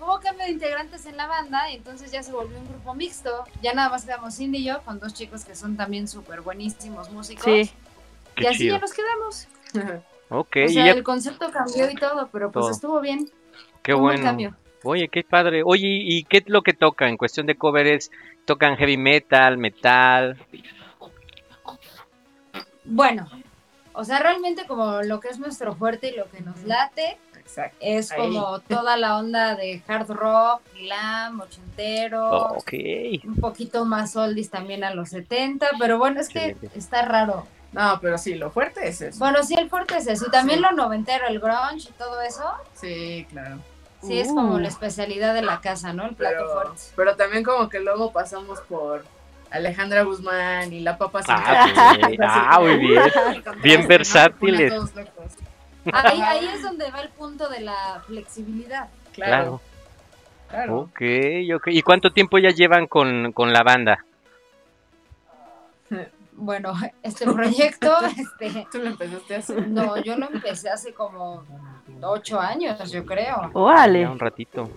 hubo 0.00 0.20
cambio 0.20 0.44
de 0.44 0.50
integrantes 0.52 1.06
en 1.06 1.16
la 1.16 1.26
banda 1.26 1.70
y 1.70 1.76
entonces 1.76 2.10
ya 2.12 2.22
se 2.22 2.32
volvió 2.32 2.58
un 2.58 2.68
grupo 2.68 2.94
mixto. 2.94 3.44
Ya 3.62 3.72
nada 3.72 3.88
más 3.88 4.04
quedamos 4.04 4.36
Cindy 4.36 4.58
y 4.58 4.64
yo 4.64 4.82
con 4.82 4.98
dos 5.00 5.14
chicos 5.14 5.44
que 5.44 5.54
son 5.54 5.76
también 5.76 6.08
súper 6.08 6.42
buenísimos 6.42 7.10
músicos. 7.10 7.44
sí. 7.44 7.70
y 8.36 8.40
Qué 8.42 8.48
así 8.48 8.58
chido. 8.58 8.74
ya 8.76 8.80
nos 8.80 8.92
quedamos. 8.92 9.48
Ok, 10.28 10.56
o 10.66 10.68
sea, 10.68 10.86
ya- 10.86 10.92
el 10.92 11.02
concepto 11.04 11.50
cambió 11.50 11.88
y 11.90 11.94
todo, 11.94 12.28
pero 12.32 12.50
pues 12.50 12.64
Todo. 12.64 12.72
estuvo 12.72 13.00
bien. 13.00 13.30
qué 13.82 13.92
Fue 13.92 14.00
bueno. 14.00 14.54
Oye, 14.84 15.08
qué 15.08 15.22
padre. 15.24 15.62
Oye, 15.64 15.88
¿y 15.88 16.24
qué 16.24 16.38
es 16.38 16.48
lo 16.48 16.62
que 16.62 16.72
tocan? 16.74 17.08
En 17.08 17.16
cuestión 17.16 17.46
de 17.46 17.56
covers, 17.56 18.10
¿tocan 18.44 18.76
heavy 18.76 18.96
metal, 18.96 19.56
metal? 19.58 20.36
Bueno, 22.84 23.28
o 23.94 24.04
sea, 24.04 24.18
realmente 24.18 24.66
como 24.66 25.00
lo 25.02 25.20
que 25.20 25.28
es 25.28 25.38
nuestro 25.38 25.74
fuerte 25.74 26.10
y 26.10 26.16
lo 26.16 26.28
que 26.30 26.40
nos 26.42 26.62
late 26.64 27.16
Exacto. 27.38 27.76
es 27.80 28.12
Ahí. 28.12 28.18
como 28.20 28.60
toda 28.60 28.96
la 28.98 29.16
onda 29.16 29.54
de 29.54 29.82
hard 29.88 30.10
rock, 30.10 30.60
glam, 30.74 31.40
ochentero, 31.40 32.30
Ok. 32.50 32.72
un 33.24 33.36
poquito 33.40 33.86
más 33.86 34.16
oldies 34.16 34.50
también 34.50 34.84
a 34.84 34.94
los 34.94 35.08
70, 35.10 35.66
pero 35.78 35.96
bueno, 35.98 36.20
es 36.20 36.28
que 36.28 36.56
está 36.74 37.02
raro. 37.02 37.46
No, 37.72 37.98
pero 38.00 38.18
sí, 38.18 38.34
lo 38.34 38.50
fuerte 38.50 38.86
es 38.86 39.00
eso. 39.00 39.18
Bueno, 39.18 39.42
sí, 39.42 39.54
el 39.58 39.68
fuerte 39.68 39.96
es 39.96 40.06
eso, 40.06 40.26
y 40.28 40.30
también 40.30 40.58
Sí. 40.58 40.64
lo 40.64 40.72
noventero, 40.72 41.26
el 41.26 41.40
grunge 41.40 41.88
y 41.88 41.92
todo 41.92 42.20
eso, 42.20 42.44
Sí, 42.74 43.26
claro. 43.30 43.58
Sí 44.06 44.18
es 44.20 44.28
como 44.28 44.54
Uh. 44.54 44.58
la 44.58 44.68
especialidad 44.68 45.34
de 45.34 45.42
la 45.42 45.60
casa, 45.60 45.92
¿no? 45.92 46.06
El 46.06 46.14
plato 46.14 46.36
Pero, 46.38 46.52
fuerte. 46.52 46.82
pero 46.96 47.16
también 47.16 47.42
como 47.44 47.68
que 47.68 47.80
luego 47.80 48.12
pasamos 48.12 48.60
por 48.62 49.04
Alejandra 49.50 50.02
Guzmán 50.02 50.72
y 50.72 50.80
la 50.80 50.96
papa 50.98 51.20
Ah, 51.28 51.66
ok. 52.02 52.14
Ah, 52.22 52.58
muy 52.60 52.76
bien. 52.78 53.02
Bien 53.62 53.86
versátiles. 53.86 54.72
Ahí, 55.92 56.20
ahí 56.22 56.46
es 56.54 56.62
donde 56.62 56.90
va 56.90 57.00
el 57.00 57.10
punto 57.10 57.48
de 57.48 57.60
la 57.60 58.02
flexibilidad. 58.06 58.88
Claro, 59.12 59.60
Claro. 60.48 60.78
Ok, 60.80 61.00
ok. 61.56 61.66
¿Y 61.68 61.82
cuánto 61.82 62.10
tiempo 62.12 62.38
ya 62.38 62.50
llevan 62.50 62.86
con, 62.86 63.32
con 63.32 63.52
la 63.52 63.62
banda? 63.62 64.04
Bueno, 66.36 66.72
este 67.04 67.26
proyecto, 67.26 67.96
este, 68.40 68.66
Tú 68.72 68.78
lo 68.78 68.86
empezaste 68.88 69.36
a 69.36 69.38
hacer. 69.38 69.68
no, 69.68 69.96
yo 69.98 70.16
lo 70.16 70.28
empecé 70.28 70.68
hace 70.68 70.92
como 70.92 71.44
ocho 72.02 72.40
años, 72.40 72.90
yo 72.90 73.04
creo. 73.04 73.42
Ya 73.42 73.50
Órale. 73.52 74.06
un 74.06 74.18
ratito. 74.18 74.70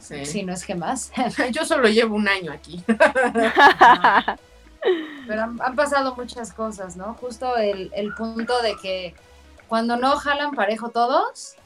Sí. 0.00 0.24
Si 0.24 0.42
no 0.44 0.52
es 0.52 0.64
que 0.64 0.74
más. 0.74 1.10
Yo 1.52 1.64
solo 1.64 1.88
llevo 1.88 2.14
un 2.14 2.28
año 2.28 2.52
aquí. 2.52 2.82
Pero 5.26 5.42
han, 5.42 5.60
han 5.60 5.74
pasado 5.74 6.14
muchas 6.14 6.52
cosas, 6.52 6.96
¿no? 6.96 7.14
Justo 7.14 7.56
el, 7.56 7.90
el 7.94 8.14
punto 8.14 8.62
de 8.62 8.76
que 8.76 9.14
cuando 9.66 9.96
no 9.96 10.16
jalan 10.16 10.52
parejo 10.52 10.90
todos, 10.90 11.56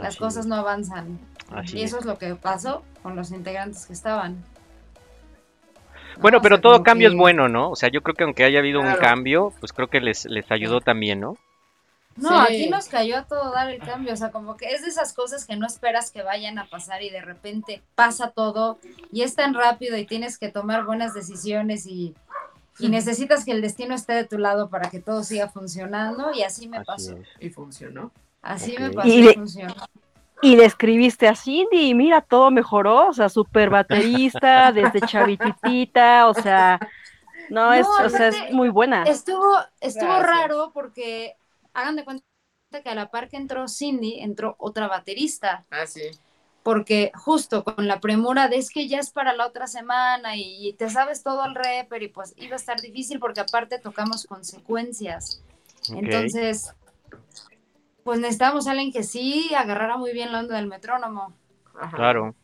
las 0.00 0.16
cosas 0.16 0.44
es, 0.44 0.46
no 0.46 0.54
avanzan. 0.56 1.18
así 1.52 1.78
Y 1.78 1.82
es. 1.82 1.90
eso 1.90 1.98
es 1.98 2.06
lo 2.06 2.16
que 2.16 2.34
pasó 2.36 2.82
con 3.02 3.16
los 3.16 3.30
integrantes 3.32 3.84
que 3.86 3.92
estaban. 3.92 4.42
¿no? 6.16 6.20
Bueno, 6.22 6.38
O 6.38 6.40
pero 6.40 6.56
sea, 6.56 6.62
todo 6.62 6.82
cambio 6.82 7.08
es 7.08 7.14
bueno, 7.14 7.48
¿no? 7.48 7.70
O 7.70 7.76
sea, 7.76 7.90
yo 7.90 8.00
creo 8.02 8.14
que 8.14 8.24
aunque 8.24 8.44
haya 8.44 8.60
habido 8.60 8.80
un 8.80 8.94
cambio, 8.94 9.52
pues 9.60 9.72
creo 9.72 9.88
que 9.88 10.00
les, 10.00 10.24
les 10.24 10.50
ayudó 10.50 10.80
también, 10.80 11.20
¿no? 11.20 11.36
No, 12.16 12.28
Sí. 12.46 12.52
aquí 12.54 12.68
nos 12.70 12.86
cayó 12.88 13.16
a 13.18 13.22
todo 13.24 13.50
dar 13.52 13.68
el 13.70 13.80
cambio, 13.80 14.12
o 14.12 14.16
sea, 14.16 14.30
como 14.30 14.56
que 14.56 14.66
es 14.72 14.82
de 14.82 14.88
esas 14.88 15.12
cosas 15.12 15.44
que 15.46 15.56
no 15.56 15.66
esperas 15.66 16.10
que 16.12 16.22
vayan 16.22 16.58
a 16.58 16.66
pasar 16.66 17.02
y 17.02 17.10
de 17.10 17.20
repente 17.20 17.82
pasa 17.96 18.30
todo 18.30 18.78
y 19.10 19.22
es 19.22 19.34
tan 19.34 19.52
rápido 19.54 19.96
y 19.96 20.06
tienes 20.06 20.38
que 20.38 20.48
tomar 20.48 20.84
buenas 20.84 21.12
decisiones 21.14 21.86
y, 21.86 22.14
y 22.78 22.88
necesitas 22.88 23.44
que 23.44 23.50
el 23.52 23.60
destino 23.62 23.94
esté 23.94 24.12
de 24.12 24.24
tu 24.24 24.38
lado 24.38 24.68
para 24.68 24.90
que 24.90 25.00
todo 25.00 25.24
siga 25.24 25.48
funcionando 25.48 26.32
y 26.32 26.42
así 26.42 26.68
me 26.68 26.76
Así 26.78 26.86
pasó, 26.86 27.16
es. 27.16 27.28
Y 27.40 27.50
funcionó. 27.50 28.12
así 28.42 28.76
me 28.78 28.90
pasó 28.90 29.08
Y 29.08 29.12
y 29.12 29.22
de- 29.22 29.34
funcionó. 29.34 29.74
Y 30.42 30.56
le 30.56 30.66
escribiste 30.66 31.26
a 31.26 31.34
Cindy 31.34 31.88
y 31.88 31.94
mira, 31.94 32.20
todo 32.20 32.50
mejoró, 32.50 33.08
o 33.08 33.12
sea, 33.14 33.28
súper 33.30 33.70
baterista, 33.70 34.70
desde 34.72 35.00
chavititita, 35.00 36.28
o 36.28 36.34
sea, 36.34 36.78
no, 37.50 37.66
No, 37.66 37.72
es, 37.72 37.86
o 37.86 38.08
sea, 38.10 38.28
es 38.28 38.52
muy 38.52 38.68
buena. 38.68 39.04
Estuvo, 39.04 39.56
estuvo 39.80 40.08
Gracias. 40.08 40.26
raro 40.26 40.70
porque 40.74 41.36
hagan 41.74 41.96
de 41.96 42.04
cuenta 42.04 42.24
que 42.82 42.88
a 42.88 42.94
la 42.94 43.10
par 43.10 43.28
que 43.28 43.36
entró 43.36 43.68
Cindy, 43.68 44.20
entró 44.20 44.56
otra 44.58 44.88
baterista. 44.88 45.64
Ah, 45.70 45.86
sí. 45.86 46.02
porque 46.64 47.12
justo 47.14 47.62
con 47.62 47.86
la 47.86 48.00
premura 48.00 48.48
de 48.48 48.56
es 48.56 48.70
que 48.70 48.88
ya 48.88 48.98
es 48.98 49.10
para 49.10 49.34
la 49.34 49.46
otra 49.46 49.66
semana 49.66 50.34
y, 50.36 50.72
te 50.78 50.88
sabes 50.88 51.22
todo 51.22 51.42
al 51.42 51.54
reper 51.54 52.02
y 52.02 52.08
pues 52.08 52.32
iba 52.38 52.54
a 52.54 52.56
estar 52.56 52.80
difícil 52.80 53.18
porque 53.20 53.40
aparte 53.40 53.78
tocamos 53.78 54.24
consecuencias. 54.26 55.42
Entonces, 55.92 56.72
pues 58.02 58.18
necesitamos 58.18 58.66
a 58.66 58.70
alguien 58.72 58.92
que 58.92 59.02
sí 59.02 59.54
agarrara 59.54 59.96
muy 59.98 60.12
bien 60.12 60.32
la 60.32 60.40
onda 60.40 60.56
del 60.56 60.66
metrónomo. 60.66 61.34
Ajá. 61.78 61.96
Claro. 61.96 62.34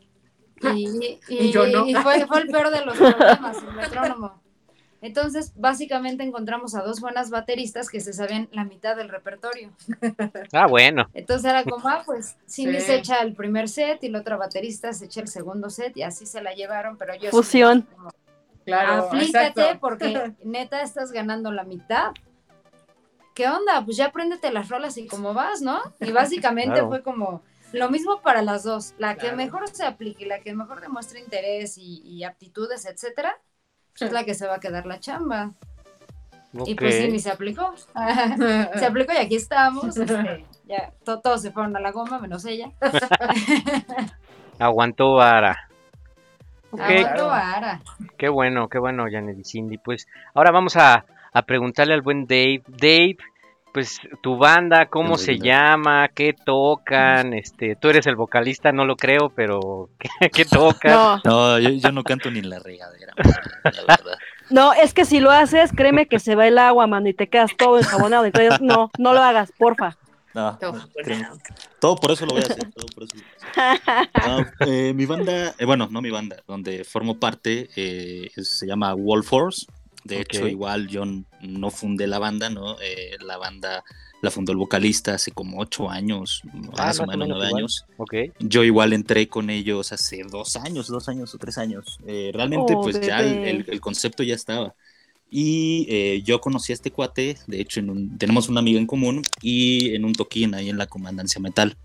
Y, 0.63 0.87
y- 0.87 1.21
Y 1.47 1.51
yo 1.53 1.67
no. 1.67 1.87
y 1.87 1.95
fue, 1.95 2.27
fue 2.27 2.43
el 2.43 2.49
peor 2.49 2.71
de 2.71 2.85
los 2.85 2.97
problemas, 2.99 3.57
el 3.57 3.73
metrónomo. 3.75 4.43
Entonces, 5.03 5.53
básicamente 5.57 6.23
encontramos 6.25 6.75
a 6.75 6.83
dos 6.83 7.01
buenas 7.01 7.31
bateristas 7.31 7.89
que 7.89 8.01
se 8.01 8.13
sabían 8.13 8.49
la 8.53 8.65
mitad 8.65 8.97
del 8.97 9.09
repertorio. 9.09 9.71
Ah, 10.53 10.67
bueno. 10.67 11.09
Entonces 11.15 11.51
era 11.51 11.65
como, 11.65 11.89
ah, 11.89 12.03
pues 12.05 12.37
Cindy 12.49 12.81
Sí. 12.81 12.87
se 12.87 12.95
echa 12.97 13.21
el 13.23 13.35
primer 13.35 13.69
set 13.69 14.03
y 14.05 14.09
la 14.09 14.21
otra 14.21 14.37
baterista 14.37 14.93
se 14.93 15.07
echa 15.07 15.21
el 15.21 15.29
segundo 15.29 15.71
set 15.71 15.97
y 15.97 16.03
así 16.03 16.27
se 16.27 16.43
la 16.43 16.53
llevaron, 16.55 16.97
pero 16.99 17.15
yo 17.15 17.31
Fusión. 17.31 17.83
como, 17.97 18.11
Claro, 18.67 19.05
Aplícate 19.07 19.49
exacto. 19.61 19.81
porque 19.81 20.33
neta 20.45 20.83
estás 20.83 21.13
ganando 21.13 21.51
la 21.51 21.65
mitad. 21.65 22.13
¿Qué 23.35 23.49
onda? 23.49 23.83
Pues 23.85 23.97
ya 23.97 24.07
apréndete 24.07 24.53
las 24.53 24.69
rolas 24.69 24.99
y 24.99 25.07
cómo 25.07 25.33
vas, 25.33 25.63
¿no? 25.63 25.81
Y 26.01 26.13
básicamente 26.13 26.73
Claro. 26.75 26.89
fue 26.89 27.03
como 27.03 27.43
lo 27.73 27.89
mismo 27.91 28.21
para 28.21 28.43
las 28.43 28.65
dos. 28.65 28.95
La 28.99 29.17
que 29.17 29.33
mejor 29.33 29.67
se 29.69 29.85
aplique, 29.85 30.27
la 30.27 30.41
que 30.41 30.53
mejor 30.55 30.81
demuestre 30.81 31.21
interés 31.21 31.79
y, 31.79 32.03
y 32.05 32.25
aptitudes, 32.25 32.85
etcétera, 32.85 33.39
pues 33.93 34.03
es 34.03 34.13
la 34.13 34.25
que 34.25 34.35
se 34.35 34.47
va 34.47 34.57
a 34.57 34.61
quedar 34.61 34.87
la 34.87 34.99
chamba. 35.01 35.53
Y 36.67 36.75
pues 36.75 36.97
sí, 36.97 37.09
ni 37.09 37.19
se 37.21 37.31
aplicó. 37.31 37.75
se 38.77 38.85
aplicó 38.87 39.13
y 39.13 39.17
aquí 39.19 39.37
estamos. 39.37 39.97
este, 39.97 40.45
ya, 40.67 40.93
to- 41.05 41.21
todos 41.21 41.43
se 41.43 41.53
fueron 41.53 41.77
a 41.77 41.81
la 41.81 41.93
goma, 41.93 42.19
menos 42.19 42.45
ella. 42.45 42.71
Aguantó 44.59 45.15
vara. 45.15 45.69
Ok, 46.71 46.81
Aguantó 46.81 47.27
vara. 47.29 47.81
qué 48.19 48.29
bueno, 48.29 48.69
qué 48.69 48.79
bueno, 48.79 49.05
Janet 49.11 49.39
y 49.39 49.45
Cindy. 49.45 49.79
Pues 49.79 50.07
ahora 50.35 50.51
vamos 50.51 50.77
a, 50.77 51.05
a 51.33 51.43
preguntarle 51.43 51.95
al 51.95 52.03
buen 52.03 52.27
Dave. 52.27 52.63
Dave, 52.67 53.17
pues 53.73 54.01
tu 54.23 54.37
banda, 54.37 54.87
¿cómo 54.87 55.17
se 55.17 55.39
llama? 55.39 56.09
¿Qué 56.09 56.33
tocan? 56.35 57.33
Este, 57.35 57.77
tú 57.77 57.89
eres 57.89 58.07
el 58.07 58.17
vocalista, 58.17 58.73
no 58.73 58.85
lo 58.85 58.97
creo, 58.97 59.31
pero 59.31 59.89
¿qué, 59.99 60.31
qué 60.31 60.45
tocan? 60.45 60.93
No, 60.93 61.21
No, 61.25 61.59
yo, 61.59 61.71
yo 61.71 61.93
no 61.93 62.03
canto 62.05 62.31
ni 62.31 62.41
en 62.41 62.51
la 62.51 62.59
regadera, 62.59 63.13
la 63.65 63.71
verdad. 63.87 64.19
no, 64.51 64.73
es 64.73 64.93
que 64.95 65.05
si 65.05 65.21
lo 65.21 65.31
haces, 65.31 65.71
créeme 65.73 66.07
que 66.07 66.19
se 66.19 66.35
va 66.35 66.47
el 66.47 66.59
agua, 66.59 66.87
mano, 66.87 67.09
y 67.09 67.15
te 67.15 67.29
quedas 67.29 67.57
todo 67.57 67.79
enjabonado. 67.79 68.25
Entonces, 68.25 68.61
no, 68.61 68.91
no 68.99 69.13
lo 69.15 69.21
hagas, 69.23 69.53
porfa. 69.57 69.97
No, 70.33 70.57
Todo 70.59 70.73
no, 70.75 70.89
por 71.91 71.97
todo 71.97 72.13
eso 72.13 72.25
lo 72.25 72.33
voy 72.35 72.43
a 72.43 72.47
hacer. 72.47 72.71
Todo 72.73 72.87
por 72.95 73.03
eso. 73.05 73.17
No, 74.27 74.47
eh, 74.67 74.93
mi 74.95 75.05
banda, 75.05 75.55
eh, 75.59 75.65
bueno, 75.65 75.89
no 75.91 76.01
mi 76.01 76.11
banda, 76.11 76.37
donde 76.47 76.85
formo 76.85 77.19
parte, 77.19 77.69
eh, 77.75 78.31
es- 78.37 78.59
se 78.59 78.67
llama 78.67 78.95
Wall 78.95 79.25
Force. 79.25 79.67
De 80.05 80.21
hecho, 80.21 80.43
Ok. 80.45 80.51
igual 80.51 80.89
yo 80.89 81.05
no 81.43 81.71
fundé 81.71 82.07
la 82.07 82.19
banda, 82.19 82.49
¿no? 82.51 82.81
Eh, 82.81 83.17
la 83.21 83.37
banda 83.37 83.85
la 84.23 84.31
fundó 84.31 84.53
el 84.53 84.59
vocalista 84.59 85.15
hace 85.15 85.31
como 85.31 85.61
ocho 85.61 85.89
años, 85.91 86.43
Ah, 86.77 86.87
más 86.87 87.01
o 87.01 87.07
menos 87.07 87.29
nueve 87.29 87.47
años. 87.47 87.85
Ok. 87.97 88.15
Yo 88.39 88.65
igual 88.65 88.93
entré 88.93 89.29
con 89.29 89.49
ellos 89.51 89.93
hace 89.93 90.23
dos 90.31 90.57
años, 90.57 90.89
dos 90.89 91.09
años 91.09 91.35
o 91.35 91.39
tres 91.39 91.57
años. 91.59 91.99
Eh, 92.07 92.31
realmente, 92.35 92.75
Oh, 92.77 92.83
pues 92.83 93.01
ya 93.01 93.21
el, 93.21 93.35
bebé. 93.35 93.51
el- 93.51 93.65
el 93.69 93.81
concepto 93.81 94.23
ya 94.23 94.35
estaba. 94.35 94.75
Y 95.31 95.87
eh, 95.89 96.23
yo 96.25 96.41
conocí 96.41 96.73
a 96.73 96.75
este 96.75 96.91
cuate, 96.91 97.37
de 97.47 97.61
hecho, 97.61 97.81
en 97.81 97.91
un- 97.91 98.19
tenemos 98.19 98.49
una 98.49 98.61
amiga 98.61 98.79
en 98.81 98.87
común 98.87 99.23
y 99.41 99.95
en 99.95 100.05
un 100.05 100.13
toquín 100.13 100.55
ahí 100.55 100.69
en 100.69 100.77
la 100.79 100.87
Comandancia 100.87 101.41
Metal. 101.41 101.77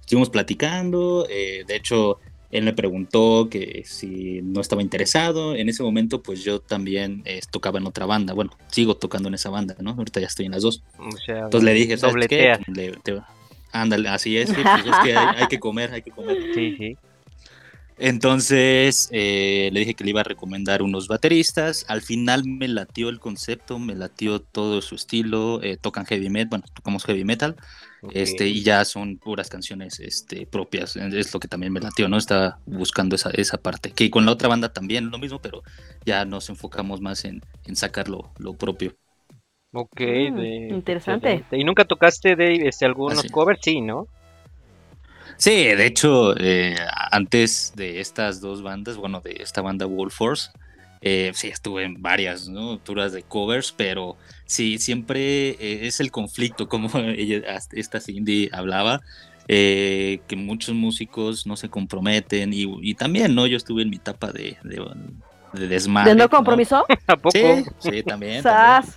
Estuvimos 0.00 0.30
platicando, 0.30 1.26
eh, 1.28 1.64
de 1.66 1.76
hecho, 1.76 2.18
él 2.56 2.64
me 2.64 2.72
preguntó 2.72 3.48
que 3.50 3.82
si 3.84 4.40
no 4.42 4.60
estaba 4.60 4.80
interesado. 4.82 5.54
En 5.54 5.68
ese 5.68 5.82
momento, 5.82 6.22
pues 6.22 6.44
yo 6.44 6.60
también 6.60 7.22
eh, 7.24 7.40
tocaba 7.50 7.78
en 7.78 7.86
otra 7.86 8.06
banda. 8.06 8.32
Bueno, 8.32 8.52
sigo 8.70 8.96
tocando 8.96 9.28
en 9.28 9.34
esa 9.34 9.50
banda, 9.50 9.76
¿no? 9.80 9.90
Ahorita 9.90 10.20
ya 10.20 10.26
estoy 10.28 10.46
en 10.46 10.52
las 10.52 10.62
dos. 10.62 10.82
O 10.98 11.10
sea, 11.24 11.40
Entonces 11.44 11.64
le 11.64 11.74
dije, 11.74 11.96
¿sabes 11.96 12.14
qué? 12.28 12.52
Le- 12.68 12.92
te- 13.02 13.20
ándale, 13.72 14.08
así 14.08 14.38
es, 14.38 14.48
sí, 14.50 14.54
pues 14.62 14.86
es 14.86 14.98
que 15.02 15.16
hay, 15.16 15.26
hay 15.42 15.46
que 15.48 15.58
comer, 15.58 15.92
hay 15.92 16.02
que 16.02 16.10
comer. 16.12 16.36
Sí, 16.54 16.74
sí. 16.78 16.96
Entonces 17.96 19.08
eh, 19.12 19.70
le 19.72 19.80
dije 19.80 19.94
que 19.94 20.04
le 20.04 20.10
iba 20.10 20.20
a 20.20 20.24
recomendar 20.24 20.82
unos 20.82 21.08
bateristas. 21.08 21.84
Al 21.88 22.02
final 22.02 22.44
me 22.44 22.68
latió 22.68 23.08
el 23.08 23.20
concepto, 23.20 23.78
me 23.78 23.94
latió 23.94 24.40
todo 24.40 24.82
su 24.82 24.94
estilo. 24.96 25.62
eh, 25.62 25.76
tocan 25.76 26.04
heavy 26.06 26.28
metal, 26.28 26.48
bueno, 26.50 26.64
tocamos 26.74 27.04
heavy 27.04 27.24
metal. 27.24 27.56
Este, 28.12 28.46
y 28.48 28.62
ya 28.62 28.84
son 28.84 29.16
puras 29.16 29.48
canciones 29.48 29.98
este, 30.00 30.46
propias. 30.46 30.94
Es 30.96 31.32
lo 31.32 31.40
que 31.40 31.48
también 31.48 31.72
me 31.72 31.80
latió, 31.80 32.06
¿no? 32.08 32.18
Estaba 32.18 32.58
buscando 32.66 33.16
esa, 33.16 33.30
esa 33.30 33.56
parte. 33.56 33.92
Que 33.92 34.10
con 34.10 34.26
la 34.26 34.32
otra 34.32 34.48
banda 34.48 34.72
también 34.72 35.10
lo 35.10 35.18
mismo, 35.18 35.40
pero 35.40 35.62
ya 36.04 36.24
nos 36.26 36.50
enfocamos 36.50 37.00
más 37.00 37.24
en, 37.24 37.40
en 37.64 37.76
sacar 37.76 38.08
lo, 38.10 38.30
lo 38.38 38.52
propio. 38.54 38.94
Ok, 39.72 40.00
Mm, 40.00 40.36
de- 40.36 40.68
interesante. 40.68 41.44
¿Y 41.52 41.64
nunca 41.64 41.84
tocaste 41.84 42.36
de 42.36 42.68
este, 42.68 42.84
algunos 42.84 43.18
Ah, 43.18 43.22
sí. 43.22 43.28
covers? 43.30 43.60
Sí, 43.62 43.80
¿no? 43.80 44.06
Sí, 45.36 45.50
de 45.50 45.86
hecho, 45.86 46.34
eh, 46.38 46.76
antes 47.10 47.72
de 47.76 48.00
estas 48.00 48.40
dos 48.40 48.62
bandas, 48.62 48.96
bueno, 48.96 49.20
de 49.20 49.36
esta 49.40 49.60
banda 49.62 49.86
Wolf 49.86 50.14
Force, 50.14 50.50
eh, 51.06 51.32
sí 51.34 51.48
estuve 51.48 51.84
en 51.84 52.00
varias, 52.00 52.48
¿no? 52.48 52.78
Turas 52.78 53.12
de 53.12 53.22
covers, 53.22 53.72
pero 53.76 54.16
sí, 54.46 54.78
siempre 54.78 55.50
eh, 55.50 55.86
es 55.86 56.00
el 56.00 56.10
conflicto, 56.10 56.66
como 56.70 56.88
ella, 56.98 57.58
esta 57.72 58.00
Cindy 58.00 58.48
hablaba, 58.52 59.02
eh, 59.46 60.20
que 60.26 60.36
muchos 60.36 60.74
músicos 60.74 61.46
no 61.46 61.56
se 61.56 61.68
comprometen 61.68 62.54
y, 62.54 62.64
y 62.80 62.94
también, 62.94 63.34
¿no? 63.34 63.46
Yo 63.46 63.58
estuve 63.58 63.82
en 63.82 63.90
mi 63.90 63.96
etapa 63.96 64.32
de, 64.32 64.56
de, 64.64 64.82
de 65.52 65.68
desmadre. 65.68 66.14
¿De 66.14 66.16
no 66.16 66.30
compromiso? 66.30 66.86
¿A 67.06 67.16
poco? 67.16 67.32
Sí, 67.32 67.64
sí, 67.80 68.02
también. 68.02 68.42
también. 68.42 68.90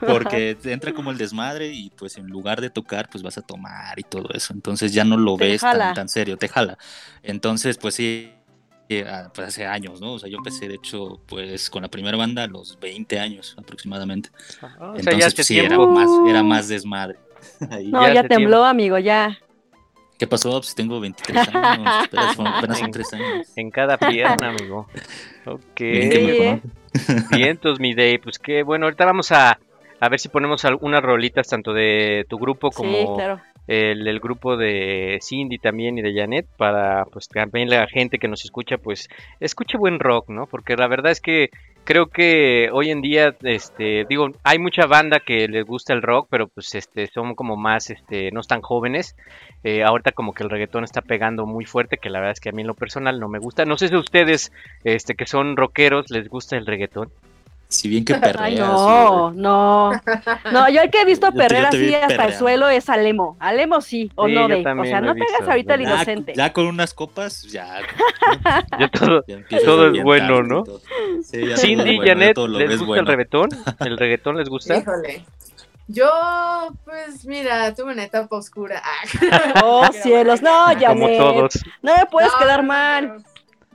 Porque 0.00 0.56
te 0.62 0.72
entra 0.72 0.92
como 0.92 1.10
el 1.10 1.18
desmadre 1.18 1.68
y 1.68 1.90
pues 1.90 2.16
en 2.16 2.26
lugar 2.26 2.60
de 2.60 2.70
tocar 2.70 3.08
pues 3.10 3.22
vas 3.22 3.38
a 3.38 3.42
tomar 3.42 3.98
y 3.98 4.02
todo 4.02 4.28
eso. 4.34 4.52
Entonces 4.52 4.92
ya 4.92 5.04
no 5.04 5.16
lo 5.16 5.36
Te 5.36 5.46
ves 5.46 5.60
tan, 5.60 5.94
tan 5.94 6.08
serio, 6.08 6.36
te 6.36 6.48
jala. 6.48 6.78
Entonces 7.22 7.78
pues 7.78 7.94
sí, 7.94 8.32
eh, 8.88 9.04
ah, 9.08 9.30
pues 9.34 9.48
hace 9.48 9.66
años, 9.66 10.00
¿no? 10.00 10.14
O 10.14 10.18
sea, 10.18 10.28
yo 10.28 10.38
empecé 10.38 10.68
de 10.68 10.76
hecho 10.76 11.20
pues 11.26 11.68
con 11.70 11.82
la 11.82 11.88
primera 11.88 12.16
banda 12.16 12.44
a 12.44 12.46
los 12.46 12.78
20 12.80 13.18
años 13.18 13.54
aproximadamente. 13.58 14.30
Ah, 14.62 14.66
o 14.66 14.78
sea, 14.78 14.92
ya 14.94 14.98
Entonces 14.98 15.26
hace 15.26 15.36
pues, 15.36 15.46
sí, 15.46 15.58
era 15.58 15.78
más, 15.78 16.08
era 16.26 16.42
más 16.42 16.68
desmadre. 16.68 17.18
Ahí. 17.70 17.88
No, 17.88 18.12
Ya 18.12 18.26
tembló, 18.26 18.64
amigo, 18.64 18.98
ya. 18.98 19.38
¿Qué 20.18 20.26
pasó? 20.26 20.50
Pues 20.50 20.74
tengo 20.74 20.98
23 20.98 21.48
años, 21.54 21.86
apenas 22.04 22.34
son, 22.34 22.46
apenas 22.46 22.78
son 22.78 22.90
3 22.90 23.12
años. 23.14 23.46
En 23.54 23.70
cada 23.70 23.96
pierna, 23.96 24.48
amigo. 24.48 24.88
Ok. 25.46 25.80
Bien 25.80 27.60
Sí, 27.62 27.70
mi 27.78 27.94
Day. 27.94 28.18
Pues 28.18 28.38
que 28.38 28.62
bueno, 28.62 28.86
ahorita 28.86 29.04
vamos 29.04 29.30
a, 29.32 29.58
a 30.00 30.08
ver 30.08 30.20
si 30.20 30.28
ponemos 30.28 30.64
algunas 30.64 31.02
rolitas 31.02 31.48
tanto 31.48 31.72
de 31.72 32.24
tu 32.28 32.38
grupo 32.38 32.70
Sí, 32.70 32.76
como 32.76 33.16
claro. 33.16 33.40
el, 33.66 34.06
el 34.06 34.20
grupo 34.20 34.56
de 34.56 35.18
Cindy 35.22 35.58
también 35.58 35.98
y 35.98 36.02
de 36.02 36.14
Janet 36.14 36.46
para 36.56 37.04
pues 37.06 37.28
también 37.28 37.68
la 37.68 37.86
gente 37.86 38.18
que 38.18 38.28
nos 38.28 38.44
escucha 38.44 38.78
pues 38.78 39.08
escuche 39.40 39.76
buen 39.78 39.98
rock, 39.98 40.28
¿no? 40.30 40.46
Porque 40.46 40.76
la 40.76 40.86
verdad 40.88 41.12
es 41.12 41.20
que 41.20 41.50
creo 41.84 42.06
que 42.06 42.68
hoy 42.72 42.90
en 42.90 43.00
día 43.00 43.34
este 43.42 44.04
digo, 44.08 44.28
hay 44.44 44.58
mucha 44.58 44.86
banda 44.86 45.20
que 45.20 45.48
les 45.48 45.64
gusta 45.64 45.94
el 45.94 46.02
rock, 46.02 46.28
pero 46.30 46.46
pues 46.48 46.74
este 46.74 47.06
son 47.06 47.34
como 47.34 47.56
más 47.56 47.90
este 47.90 48.30
no 48.30 48.40
están 48.40 48.60
jóvenes. 48.60 49.16
Eh, 49.64 49.82
ahorita 49.82 50.12
como 50.12 50.32
que 50.34 50.44
el 50.44 50.50
reggaetón 50.50 50.84
está 50.84 51.00
pegando 51.02 51.44
muy 51.46 51.64
fuerte, 51.64 51.96
que 51.96 52.10
la 52.10 52.20
verdad 52.20 52.32
es 52.34 52.40
que 52.40 52.50
a 52.50 52.52
mí 52.52 52.60
en 52.60 52.68
lo 52.68 52.74
personal 52.74 53.18
no 53.18 53.28
me 53.28 53.38
gusta. 53.38 53.64
No 53.64 53.76
sé 53.76 53.88
si 53.88 53.94
a 53.94 53.98
ustedes 53.98 54.52
este 54.84 55.14
que 55.14 55.26
son 55.26 55.56
rockeros 55.56 56.10
les 56.10 56.28
gusta 56.28 56.56
el 56.56 56.66
reggaetón. 56.66 57.10
Si 57.68 57.88
bien 57.88 58.04
que 58.04 58.14
perreas. 58.14 58.36
Ay, 58.40 58.56
no, 58.56 59.30
no. 59.32 59.92
No, 60.52 60.68
yo 60.70 60.80
el 60.80 60.90
que 60.90 61.02
he 61.02 61.04
visto 61.04 61.30
vi 61.32 61.42
así 61.42 61.94
hasta 61.94 62.24
el 62.24 62.34
suelo 62.34 62.68
es 62.68 62.88
Alemo. 62.88 63.36
Alemo 63.40 63.80
sí, 63.80 64.10
o 64.14 64.26
Sí, 64.26 64.32
no, 64.34 64.48
Dave. 64.48 64.80
O 64.80 64.84
sea, 64.84 65.00
no 65.00 65.14
te 65.14 65.22
hagas 65.22 65.48
ahorita 65.48 65.74
el 65.74 65.82
ya, 65.82 65.88
inocente. 65.88 66.32
ya 66.34 66.52
con 66.52 66.66
unas 66.66 66.94
copas, 66.94 67.42
ya. 67.42 67.80
Todo, 68.92 69.24
ya 69.26 69.58
todo 69.64 69.92
es 69.92 70.02
bueno, 70.02 70.42
¿no? 70.42 70.64
todo. 70.64 70.80
Sí, 71.22 71.46
ya 71.46 71.56
Cindy, 71.56 71.96
bueno, 71.96 72.10
Janet, 72.10 72.38
¿les 72.38 72.80
gusta 72.80 73.00
el 73.00 73.06
reggaetón? 73.06 73.50
¿El 73.80 73.98
reggaetón 73.98 74.36
les 74.38 74.48
gusta? 74.48 74.78
Híjole. 74.78 75.24
Yo, 75.90 76.06
pues 76.84 77.24
mira, 77.24 77.74
tuve 77.74 77.92
una 77.92 78.04
etapa 78.04 78.36
oscura. 78.36 78.82
Ah. 78.84 79.60
Oh, 79.64 79.86
cielos, 79.92 80.42
no, 80.42 80.72
ya 80.78 80.88
Como 80.88 81.08
todos. 81.08 81.58
No 81.82 81.96
me 81.96 82.06
puedes 82.06 82.30
No, 82.32 82.38
quedar 82.38 82.62
no, 82.62 82.62
no, 82.62 82.68
mal. 82.68 83.24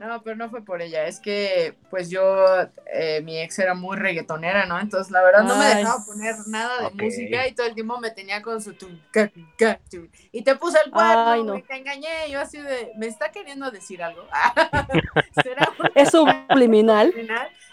No, 0.06 0.22
pero 0.22 0.36
no 0.36 0.50
fue 0.50 0.64
por 0.64 0.82
ella. 0.82 1.06
Es 1.06 1.20
que, 1.20 1.76
pues 1.90 2.10
yo, 2.10 2.46
eh, 2.92 3.22
mi 3.22 3.38
ex 3.40 3.58
era 3.58 3.74
muy 3.74 3.96
reggaetonera, 3.96 4.66
¿no? 4.66 4.78
Entonces, 4.80 5.10
la 5.10 5.22
verdad, 5.22 5.44
no 5.44 5.56
me 5.56 5.66
dejaba 5.66 6.04
poner 6.04 6.36
nada 6.46 6.82
de 6.82 6.90
música 6.90 7.46
y 7.48 7.54
todo 7.54 7.66
el 7.66 7.74
tiempo 7.74 7.98
me 8.00 8.10
tenía 8.10 8.42
con 8.42 8.60
su 8.60 8.74
tu, 8.74 8.88
ca, 9.10 9.30
ca, 9.56 9.80
tu. 9.90 10.08
Y 10.32 10.42
te 10.42 10.56
puse 10.56 10.78
el 10.84 10.92
cuerno, 10.92 11.32
Ay, 11.32 11.42
no. 11.44 11.52
güey, 11.52 11.62
te 11.62 11.76
engañé. 11.76 12.28
Y 12.28 12.32
yo 12.32 12.40
así 12.40 12.58
de, 12.58 12.92
¿me 12.96 13.06
está 13.06 13.30
queriendo 13.30 13.70
decir 13.70 14.02
algo? 14.02 14.28
¿Será 15.32 15.64
un 15.78 15.90
Es 15.94 16.10
subliminal. 16.10 17.14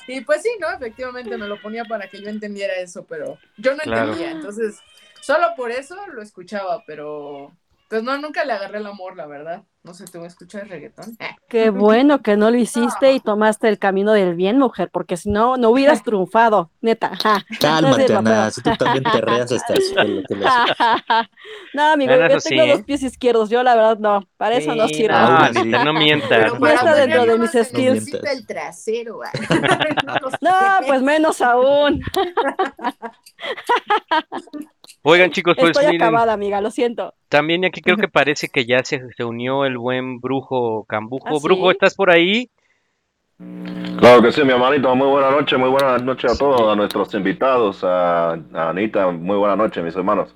Y 0.08 0.22
pues 0.22 0.42
sí, 0.42 0.50
¿no? 0.60 0.70
Efectivamente 0.72 1.38
me 1.38 1.48
lo 1.48 1.60
ponía 1.62 1.86
para 1.86 2.10
que 2.10 2.22
yo 2.22 2.30
entendiera 2.30 2.76
eso, 2.76 3.06
pero 3.06 3.40
yo 3.58 3.76
no 3.76 3.84
Claro. 3.84 4.14
entendía. 4.14 4.32
Entonces, 4.32 4.80
solo 5.22 5.48
por 5.56 5.72
eso 5.72 5.96
lo 6.08 6.22
escuchaba, 6.22 6.84
pero 6.86 7.52
pues 7.92 8.04
no, 8.04 8.18
nunca 8.18 8.46
le 8.46 8.54
agarré 8.54 8.78
el 8.78 8.88
amor, 8.88 9.18
la 9.18 9.28
verdad. 9.28 9.64
No 9.84 9.94
sé, 9.94 10.06
¿tú 10.06 10.24
escuchas 10.24 10.66
reggaetón? 10.70 11.18
Eh. 11.20 11.36
Qué 11.50 11.72
bueno 11.72 12.22
que 12.22 12.38
no 12.38 12.50
lo 12.50 12.56
hiciste 12.58 13.12
y 13.12 13.20
tomaste 13.20 13.68
el 13.68 13.80
camino 13.80 14.14
del 14.14 14.34
bien, 14.36 14.58
mujer, 14.58 14.90
porque 14.94 15.18
si 15.18 15.30
no, 15.30 15.58
no 15.58 15.72
hubieras 15.72 16.02
triunfado, 16.06 16.72
neta. 16.80 17.12
Cálmate, 17.60 18.08
No, 18.14 18.20
Ana, 18.20 18.50
si 18.50 18.62
tú 18.62 18.70
también 18.78 19.04
perreas 19.04 19.52
hasta 19.52 19.74
el 19.74 19.82
suelo. 19.82 20.22
no, 21.74 21.84
amigo, 21.84 22.14
Bueno, 22.14 22.30
yo 22.30 22.40
tengo 22.40 22.64
sí, 22.64 22.70
dos 22.70 22.82
pies 22.84 23.04
izquierdos, 23.04 23.50
yo 23.50 23.62
la 23.62 23.76
verdad 23.76 23.98
no, 24.00 24.26
para 24.38 24.56
eso 24.56 24.74
no 24.74 24.88
sirvo. 24.88 25.18
No, 25.18 25.84
no 25.84 25.94
mientas. 25.94 26.30
Pero 26.30 26.60
No 26.60 26.68
está 26.68 26.96
dentro 26.96 27.26
de 27.26 27.40
mis 27.40 27.54
No 27.54 27.64
skills. 27.66 28.14
el 28.14 28.48
trasero. 28.48 29.20
ah. 29.26 29.32
no, 30.40 30.50
No, 30.50 30.88
pues 30.88 31.02
menos 31.02 31.42
aún. 31.42 32.02
Oigan, 35.04 35.32
chicos, 35.32 35.56
pues 35.58 35.72
Estoy 35.72 35.94
miren, 35.94 36.02
acabada, 36.04 36.34
amiga, 36.34 36.62
lo 36.62 36.70
siento. 36.72 37.14
también 37.28 37.66
aquí 37.66 37.82
creo 37.82 37.98
que 37.98 38.08
parece 38.08 38.50
que 38.50 38.66
ya 38.66 38.84
se, 38.84 39.02
se 39.16 39.24
unió 39.24 39.66
el 39.66 39.78
buen 39.78 40.20
brujo 40.20 40.86
Cambujo. 40.88 41.28
¿Ah, 41.28 41.40
sí? 41.40 41.44
Brujo, 41.44 41.72
¿estás 41.72 41.96
por 41.96 42.12
ahí? 42.12 42.50
Claro 43.98 44.22
que 44.22 44.32
sí, 44.32 44.44
mi 44.44 44.52
hermanito. 44.52 44.96
Muy 44.96 45.08
buena 45.08 45.32
noche, 45.32 45.58
muy 45.58 45.70
buena 45.70 45.98
noche 45.98 46.28
a 46.30 46.36
todos, 46.36 46.72
a 46.72 46.76
nuestros 46.76 47.14
invitados, 47.16 47.84
a, 47.84 48.34
a 48.34 48.70
Anita. 48.70 49.10
Muy 49.12 49.38
buena 49.38 49.56
noche, 49.56 49.82
mis 49.82 49.96
hermanos. 49.96 50.36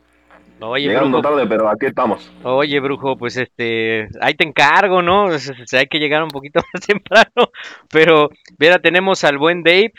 Oye, 0.61 0.87
Llegando 0.87 1.21
brujo, 1.21 1.21
tarde, 1.21 1.47
pero 1.47 1.69
aquí 1.69 1.85
estamos. 1.85 2.31
oye, 2.41 2.79
brujo, 2.79 3.17
pues 3.17 3.35
este, 3.37 4.07
ahí 4.21 4.33
te 4.35 4.45
encargo, 4.45 5.01
¿no? 5.01 5.25
O 5.25 5.37
sea, 5.37 5.81
hay 5.81 5.87
que 5.87 5.99
llegar 5.99 6.23
un 6.23 6.29
poquito 6.29 6.61
más 6.73 6.81
temprano, 6.85 7.51
pero, 7.91 8.29
mira, 8.57 8.79
tenemos 8.79 9.23
al 9.25 9.37
buen 9.37 9.63
Dave 9.63 9.91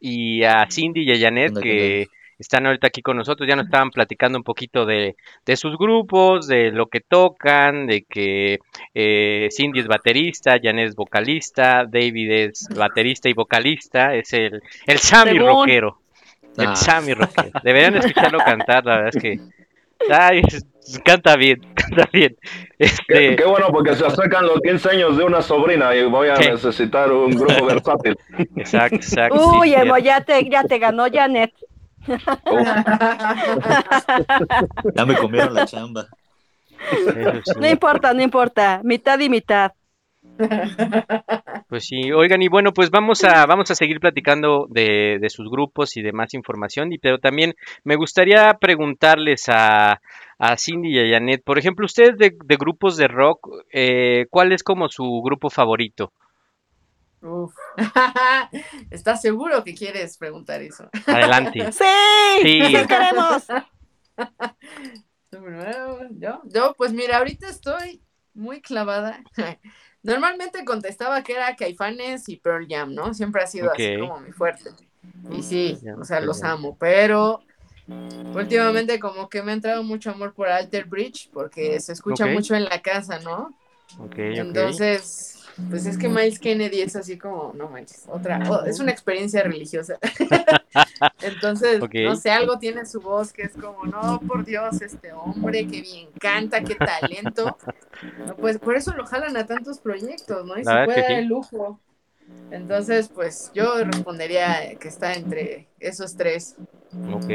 y 0.00 0.44
a 0.44 0.66
Cindy 0.70 1.02
y 1.02 1.12
a 1.12 1.18
Janet 1.18 1.58
que 1.58 2.06
están 2.44 2.66
ahorita 2.66 2.86
aquí 2.86 3.02
con 3.02 3.16
nosotros, 3.16 3.48
ya 3.48 3.56
nos 3.56 3.66
estaban 3.66 3.90
platicando 3.90 4.38
un 4.38 4.44
poquito 4.44 4.86
de, 4.86 5.16
de 5.44 5.56
sus 5.56 5.76
grupos, 5.76 6.46
de 6.46 6.70
lo 6.70 6.86
que 6.86 7.00
tocan, 7.00 7.86
de 7.86 8.02
que 8.08 8.58
eh, 8.94 9.48
Cindy 9.50 9.80
es 9.80 9.86
baterista, 9.86 10.56
Janet 10.62 10.88
es 10.90 10.94
vocalista, 10.94 11.84
David 11.86 12.30
es 12.30 12.68
baterista 12.74 13.28
y 13.28 13.32
vocalista, 13.32 14.14
es 14.14 14.32
el, 14.32 14.62
el 14.86 14.98
Sammy 14.98 15.32
Según. 15.32 15.46
rockero, 15.48 15.98
el 16.56 16.66
Ah. 16.68 16.76
Sammy 16.76 17.14
rockero. 17.14 17.50
Deberían 17.64 17.96
escucharlo 17.96 18.38
cantar, 18.38 18.84
la 18.84 18.96
verdad 18.96 19.16
es 19.16 19.22
que 19.22 19.38
ay, 20.10 20.42
canta 21.04 21.36
bien, 21.36 21.60
canta 21.74 22.08
bien. 22.12 22.36
Qué, 22.78 22.84
Este, 22.84 23.36
qué 23.36 23.44
bueno, 23.44 23.68
porque 23.72 23.94
se 23.94 24.04
acercan 24.04 24.46
los 24.46 24.60
15 24.60 24.90
años 24.90 25.16
de 25.16 25.24
una 25.24 25.40
sobrina 25.40 25.94
y 25.94 26.04
voy 26.04 26.28
a 26.28 26.34
necesitar 26.34 27.10
un 27.10 27.30
grupo 27.30 27.64
versátil. 27.66 28.16
exacto, 28.56 28.96
exacto. 28.96 29.58
Uy, 29.58 29.70
sí, 29.70 30.04
ya 30.04 30.20
te, 30.20 30.48
ya 30.50 30.62
te 30.64 30.78
ganó 30.78 31.06
Janet. 31.10 31.52
Ya 34.94 35.06
me 35.06 35.16
comieron 35.16 35.54
la 35.54 35.66
chamba. 35.66 36.06
No 37.58 37.68
importa, 37.68 38.12
no 38.12 38.22
importa. 38.22 38.80
Mitad 38.84 39.18
y 39.20 39.28
mitad. 39.28 39.72
Pues 41.68 41.86
sí, 41.86 42.12
oigan, 42.12 42.42
y 42.42 42.48
bueno, 42.48 42.72
pues 42.72 42.90
vamos 42.90 43.24
a, 43.24 43.46
vamos 43.46 43.70
a 43.70 43.74
seguir 43.74 44.00
platicando 44.00 44.66
de, 44.68 45.18
de 45.20 45.30
sus 45.30 45.50
grupos 45.50 45.96
y 45.96 46.02
de 46.02 46.12
más 46.12 46.34
información, 46.34 46.92
y, 46.92 46.98
pero 46.98 47.18
también 47.18 47.54
me 47.84 47.96
gustaría 47.96 48.52
preguntarles 48.54 49.48
a, 49.48 50.00
a 50.38 50.56
Cindy 50.56 50.90
y 50.90 50.98
a 50.98 51.14
Janet, 51.14 51.42
por 51.44 51.58
ejemplo, 51.58 51.86
ustedes 51.86 52.16
de, 52.18 52.36
de 52.44 52.56
grupos 52.56 52.96
de 52.96 53.08
rock, 53.08 53.48
eh, 53.72 54.26
¿cuál 54.30 54.52
es 54.52 54.62
como 54.62 54.88
su 54.88 55.22
grupo 55.24 55.50
favorito? 55.50 56.12
Uf. 57.24 57.54
¿Estás 58.90 59.22
seguro 59.22 59.64
que 59.64 59.74
quieres 59.74 60.18
preguntar 60.18 60.60
eso? 60.60 60.90
Adelante. 61.06 61.60
¡Sí! 61.72 61.84
Sí. 62.42 62.62
¡Sí 62.66 62.86
queremos! 62.86 63.44
Yo, 66.18 66.42
yo, 66.44 66.74
pues 66.76 66.92
mira, 66.92 67.18
ahorita 67.18 67.48
estoy 67.48 68.02
muy 68.34 68.60
clavada. 68.60 69.24
Normalmente 70.02 70.64
contestaba 70.64 71.22
que 71.22 71.32
era 71.32 71.56
Caifanes 71.56 72.28
y 72.28 72.36
Pearl 72.36 72.66
Jam, 72.68 72.94
¿no? 72.94 73.14
Siempre 73.14 73.42
ha 73.42 73.46
sido 73.46 73.72
así 73.72 73.98
como 73.98 74.20
mi 74.20 74.30
fuerte. 74.30 74.70
Y 75.30 75.42
sí, 75.42 75.78
o 75.98 76.04
sea, 76.04 76.20
los 76.20 76.42
amo, 76.44 76.76
pero 76.78 77.42
últimamente 77.88 79.00
como 79.00 79.28
que 79.28 79.42
me 79.42 79.50
ha 79.50 79.54
entrado 79.54 79.82
mucho 79.82 80.10
amor 80.10 80.34
por 80.34 80.48
Alter 80.48 80.84
Bridge 80.84 81.30
porque 81.32 81.80
se 81.80 81.92
escucha 81.92 82.26
mucho 82.26 82.54
en 82.54 82.64
la 82.64 82.80
casa, 82.80 83.18
¿no? 83.20 83.56
Entonces, 84.16 85.43
pues 85.70 85.86
es 85.86 85.98
que 85.98 86.08
Miles 86.08 86.38
Kennedy 86.38 86.80
es 86.80 86.96
así 86.96 87.16
como, 87.16 87.52
no 87.54 87.68
manches, 87.68 88.04
otra, 88.08 88.40
oh, 88.50 88.64
es 88.64 88.80
una 88.80 88.90
experiencia 88.90 89.42
religiosa. 89.42 89.98
Entonces, 91.22 91.80
no 91.80 92.16
sé, 92.16 92.30
algo 92.30 92.58
tiene 92.58 92.86
su 92.86 93.00
voz 93.00 93.32
que 93.32 93.42
es 93.42 93.52
como, 93.52 93.84
no, 93.84 94.20
por 94.26 94.44
Dios, 94.44 94.82
este 94.82 95.12
hombre, 95.12 95.66
que 95.66 95.82
bien 95.82 96.08
canta, 96.18 96.62
qué 96.62 96.74
talento. 96.74 97.56
Pues 98.40 98.58
por 98.58 98.76
eso 98.76 98.92
lo 98.94 99.06
jalan 99.06 99.36
a 99.36 99.46
tantos 99.46 99.78
proyectos, 99.78 100.44
¿no? 100.44 100.58
Y 100.58 100.64
La 100.64 100.80
se 100.80 100.84
puede 100.86 101.00
dar 101.00 101.10
sí. 101.10 101.14
el 101.14 101.26
lujo. 101.26 101.80
Entonces, 102.50 103.08
pues 103.08 103.50
yo 103.54 103.84
respondería 103.84 104.76
que 104.78 104.88
está 104.88 105.12
entre 105.12 105.68
esos 105.78 106.16
tres. 106.16 106.56
Ok, 107.12 107.26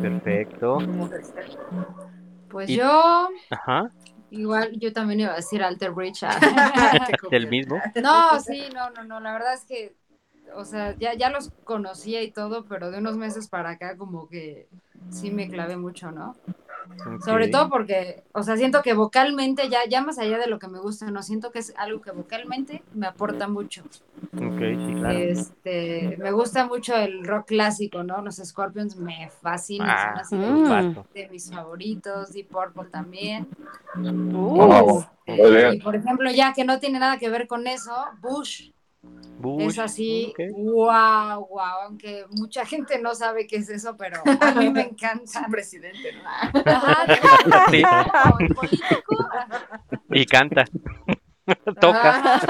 perfecto. 0.00 0.78
Pues 2.48 2.70
Y- 2.70 2.76
yo, 2.76 3.28
Ajá, 3.50 3.90
igual, 4.30 4.78
yo 4.78 4.92
también 4.92 5.20
iba 5.20 5.32
a 5.32 5.36
decir 5.36 5.62
Alter 5.62 5.92
Bridge. 5.92 6.22
ah. 6.22 6.38
del 7.30 7.48
mismo. 7.48 7.80
No, 8.02 8.40
sí, 8.40 8.64
no, 8.74 8.90
no, 8.90 9.04
no, 9.04 9.20
la 9.20 9.32
verdad 9.32 9.54
es 9.54 9.64
que, 9.64 9.94
o 10.54 10.64
sea, 10.64 10.94
ya, 10.96 11.14
ya 11.14 11.30
los 11.30 11.50
conocía 11.64 12.22
y 12.22 12.30
todo, 12.30 12.64
pero 12.66 12.90
de 12.90 12.98
unos 12.98 13.16
meses 13.16 13.48
para 13.48 13.70
acá 13.70 13.96
como 13.96 14.28
que 14.28 14.68
sí 15.10 15.30
me 15.30 15.48
clavé 15.48 15.76
mucho, 15.76 16.10
¿no? 16.10 16.36
Sobre 17.24 17.48
todo 17.48 17.68
porque, 17.68 18.22
o 18.32 18.42
sea, 18.42 18.56
siento 18.56 18.82
que 18.82 18.94
vocalmente, 18.94 19.68
ya, 19.68 19.80
ya 19.88 20.02
más 20.02 20.18
allá 20.18 20.38
de 20.38 20.46
lo 20.46 20.58
que 20.58 20.68
me 20.68 20.78
gusta, 20.78 21.10
no 21.10 21.22
siento 21.22 21.50
que 21.50 21.60
es 21.60 21.72
algo 21.76 22.00
que 22.00 22.10
vocalmente 22.10 22.82
me 22.94 23.06
aporta 23.06 23.48
mucho. 23.48 23.82
Ok, 24.34 24.58
sí, 24.58 24.94
claro. 24.94 25.18
Este, 25.18 26.16
me 26.18 26.32
gusta 26.32 26.66
mucho 26.66 26.96
el 26.96 27.24
rock 27.24 27.48
clásico, 27.48 28.02
¿no? 28.02 28.20
Los 28.22 28.36
Scorpions 28.36 28.96
me 28.96 29.30
fascinan, 29.40 29.88
Ah, 29.90 30.24
son 30.24 30.42
así 30.42 30.96
de, 31.14 31.28
mm. 31.28 31.30
mis 31.30 31.50
favoritos, 31.50 32.32
Deep 32.32 32.48
Purple 32.48 32.90
también. 32.90 33.48
Uh, 33.96 35.02
bien. 35.26 35.74
Y 35.74 35.80
por 35.80 35.94
ejemplo, 35.94 36.30
ya 36.30 36.52
que 36.52 36.64
no 36.64 36.78
tiene 36.78 36.98
nada 36.98 37.18
que 37.18 37.30
ver 37.30 37.46
con 37.46 37.66
eso, 37.66 37.92
Bush 38.20 38.70
Bush, 39.40 39.74
es 39.74 39.78
así, 39.78 40.34
wow, 40.50 41.46
wow, 41.48 41.60
aunque 41.84 42.24
mucha 42.30 42.66
gente 42.66 42.98
no 42.98 43.14
sabe 43.14 43.46
qué 43.46 43.56
es 43.56 43.68
eso, 43.68 43.96
pero 43.96 44.20
a 44.40 44.52
mí 44.54 44.68
me 44.70 44.82
encanta. 44.82 45.46
Presidente, 45.50 46.12
¿no? 46.12 46.20
Ajá, 46.28 47.06
Sí. 47.70 47.82
no, 47.82 48.38
el 48.40 48.54
político, 48.54 49.30
Y 50.10 50.26
canta. 50.26 50.64
Toca. 51.80 52.40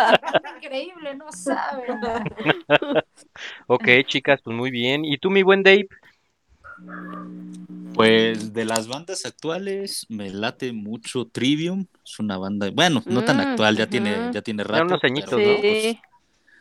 increíble, 0.56 1.14
no 1.14 1.30
saben. 1.30 2.00
Ok, 3.66 3.86
chicas, 4.06 4.40
pues 4.42 4.56
muy 4.56 4.70
bien. 4.70 5.04
¿Y 5.04 5.18
tú, 5.18 5.30
mi 5.30 5.42
buen 5.42 5.62
Dave? 5.62 5.88
Pues 7.94 8.52
de 8.52 8.64
las 8.64 8.86
bandas 8.88 9.26
actuales 9.26 10.06
me 10.08 10.30
late 10.30 10.72
mucho 10.72 11.26
Trivium, 11.26 11.86
es 12.04 12.18
una 12.20 12.38
banda, 12.38 12.70
bueno, 12.72 13.02
no 13.06 13.22
tan 13.22 13.38
Mm, 13.38 13.40
actual, 13.40 13.76
ya 13.76 13.86
tiene 13.86 14.30
ya 14.32 14.40
tiene 14.40 14.62
Ya 14.62 14.68
rato. 14.68 14.84
unos 14.84 15.04
añitos, 15.04 15.34
pero, 15.34 15.48
¿no? 15.48 15.56
pues, 15.60 15.96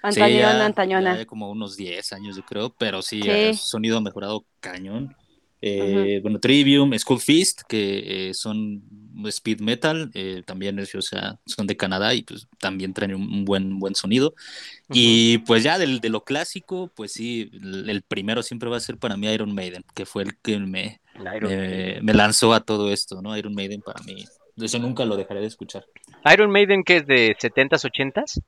sí. 0.06 0.14
sí, 0.16 0.22
Antañona, 0.22 0.54
ya- 0.60 0.66
antañona. 0.66 1.18
ya 1.18 1.26
como 1.26 1.50
unos 1.52 1.76
10 1.78 2.14
años 2.14 2.36
yo 2.36 2.44
creo, 2.46 2.74
pero 2.78 3.02
sí, 3.02 3.22
Sí. 3.22 3.30
el 3.30 3.56
sonido 3.56 3.98
ha 3.98 4.02
mejorado 4.02 4.46
cañón. 4.60 5.16
Eh, 5.60 6.20
Bueno, 6.22 6.40
Trivium, 6.40 6.94
Skull 6.98 7.20
Fist, 7.20 7.62
que 7.68 8.30
eh, 8.30 8.34
son 8.36 8.84
speed 9.26 9.60
metal, 9.62 10.12
eh, 10.14 10.44
también 10.46 10.78
es, 10.78 10.94
o 10.94 11.02
sea, 11.02 11.40
son 11.48 11.66
de 11.66 11.76
Canadá 11.76 12.14
y 12.14 12.22
pues 12.22 12.48
también 12.60 12.94
traen 12.94 13.16
un, 13.16 13.44
buen, 13.44 13.80
buen 13.80 13.96
sonido. 13.96 14.36
Y 14.94 15.40
pues 15.40 15.64
ya 15.64 15.80
del, 15.80 16.00
de 16.00 16.10
lo 16.10 16.24
clásico, 16.24 16.92
pues 16.96 17.14
sí, 17.14 17.50
el, 17.54 17.90
el 17.90 18.04
primero 18.04 18.44
siempre 18.44 18.70
va 18.70 18.78
a 18.78 18.82
ser 18.82 18.98
para 19.00 19.18
mí 19.18 19.28
Iron 19.34 19.56
Maiden, 19.56 19.84
que 19.96 20.06
fue 20.06 20.22
el 20.24 20.38
que 20.38 20.60
me, 20.60 21.02
El 21.16 22.04
me 22.04 22.14
lanzó 22.14 22.54
a 22.54 22.60
todo 22.60 22.94
esto, 22.94 23.24
¿no? 23.24 23.36
Iron 23.36 23.56
Maiden 23.56 23.82
para 23.82 24.04
mí, 24.04 24.26
eso 24.58 24.78
nunca 24.78 25.06
lo 25.06 25.18
dejaré 25.18 25.42
de 25.42 25.48
escuchar. 25.48 25.86
Iron 26.32 26.52
Maiden, 26.52 26.84
que 26.84 26.98
es 26.98 27.08
de 27.08 27.36
70s, 27.40 27.84
80s. 27.84 28.42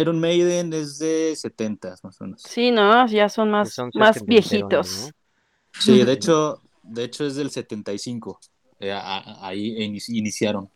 Iron 0.00 0.20
Maiden 0.20 0.72
es 0.72 0.98
de 0.98 1.34
70 1.36 1.94
más 2.02 2.20
o 2.20 2.24
menos. 2.24 2.42
Sí, 2.42 2.70
no, 2.70 3.06
ya 3.06 3.28
son 3.28 3.50
más, 3.50 3.74
Son 3.74 3.90
más 3.94 4.24
viejitos. 4.26 5.12
Sí, 5.78 6.04
de 6.04 6.12
hecho, 6.12 6.60
de 6.82 7.04
hecho 7.04 7.26
es 7.26 7.36
del 7.36 7.50
75. 7.50 8.38
Eh, 8.78 8.92
a- 8.92 9.18
a- 9.18 9.46
ahí 9.48 9.76
inici- 9.76 10.16
iniciaron. 10.16 10.70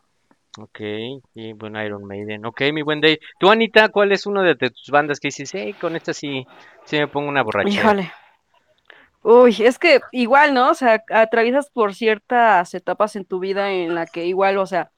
Ok, 0.57 0.79
y 1.33 1.53
bueno, 1.53 1.83
Iron 1.83 2.05
Maiden. 2.05 2.45
Ok, 2.45 2.61
mi 2.73 2.81
buen 2.81 3.01
Dave. 3.01 3.19
Tú, 3.39 3.49
Anita, 3.49 3.89
¿cuál 3.89 4.11
es 4.13 4.25
una 4.25 4.41
de 4.41 4.55
tus 4.55 4.89
bandas 4.89 5.19
que 5.19 5.27
dices, 5.27 5.49
hey, 5.53 5.75
con 5.79 5.95
esta 5.95 6.13
sí, 6.13 6.45
sí 6.85 6.97
me 6.97 7.07
pongo 7.07 7.27
una 7.27 7.43
borrachera? 7.43 7.89
Híjole. 7.89 8.11
Uy, 9.23 9.55
es 9.59 9.79
que 9.79 10.01
igual, 10.11 10.53
¿no? 10.53 10.69
O 10.69 10.73
sea, 10.75 11.03
atraviesas 11.09 11.69
por 11.71 11.95
ciertas 11.95 12.73
etapas 12.75 13.15
en 13.15 13.25
tu 13.25 13.39
vida 13.39 13.71
en 13.71 13.95
la 13.95 14.05
que 14.05 14.25
igual, 14.25 14.57
o 14.59 14.67
sea, 14.67 14.91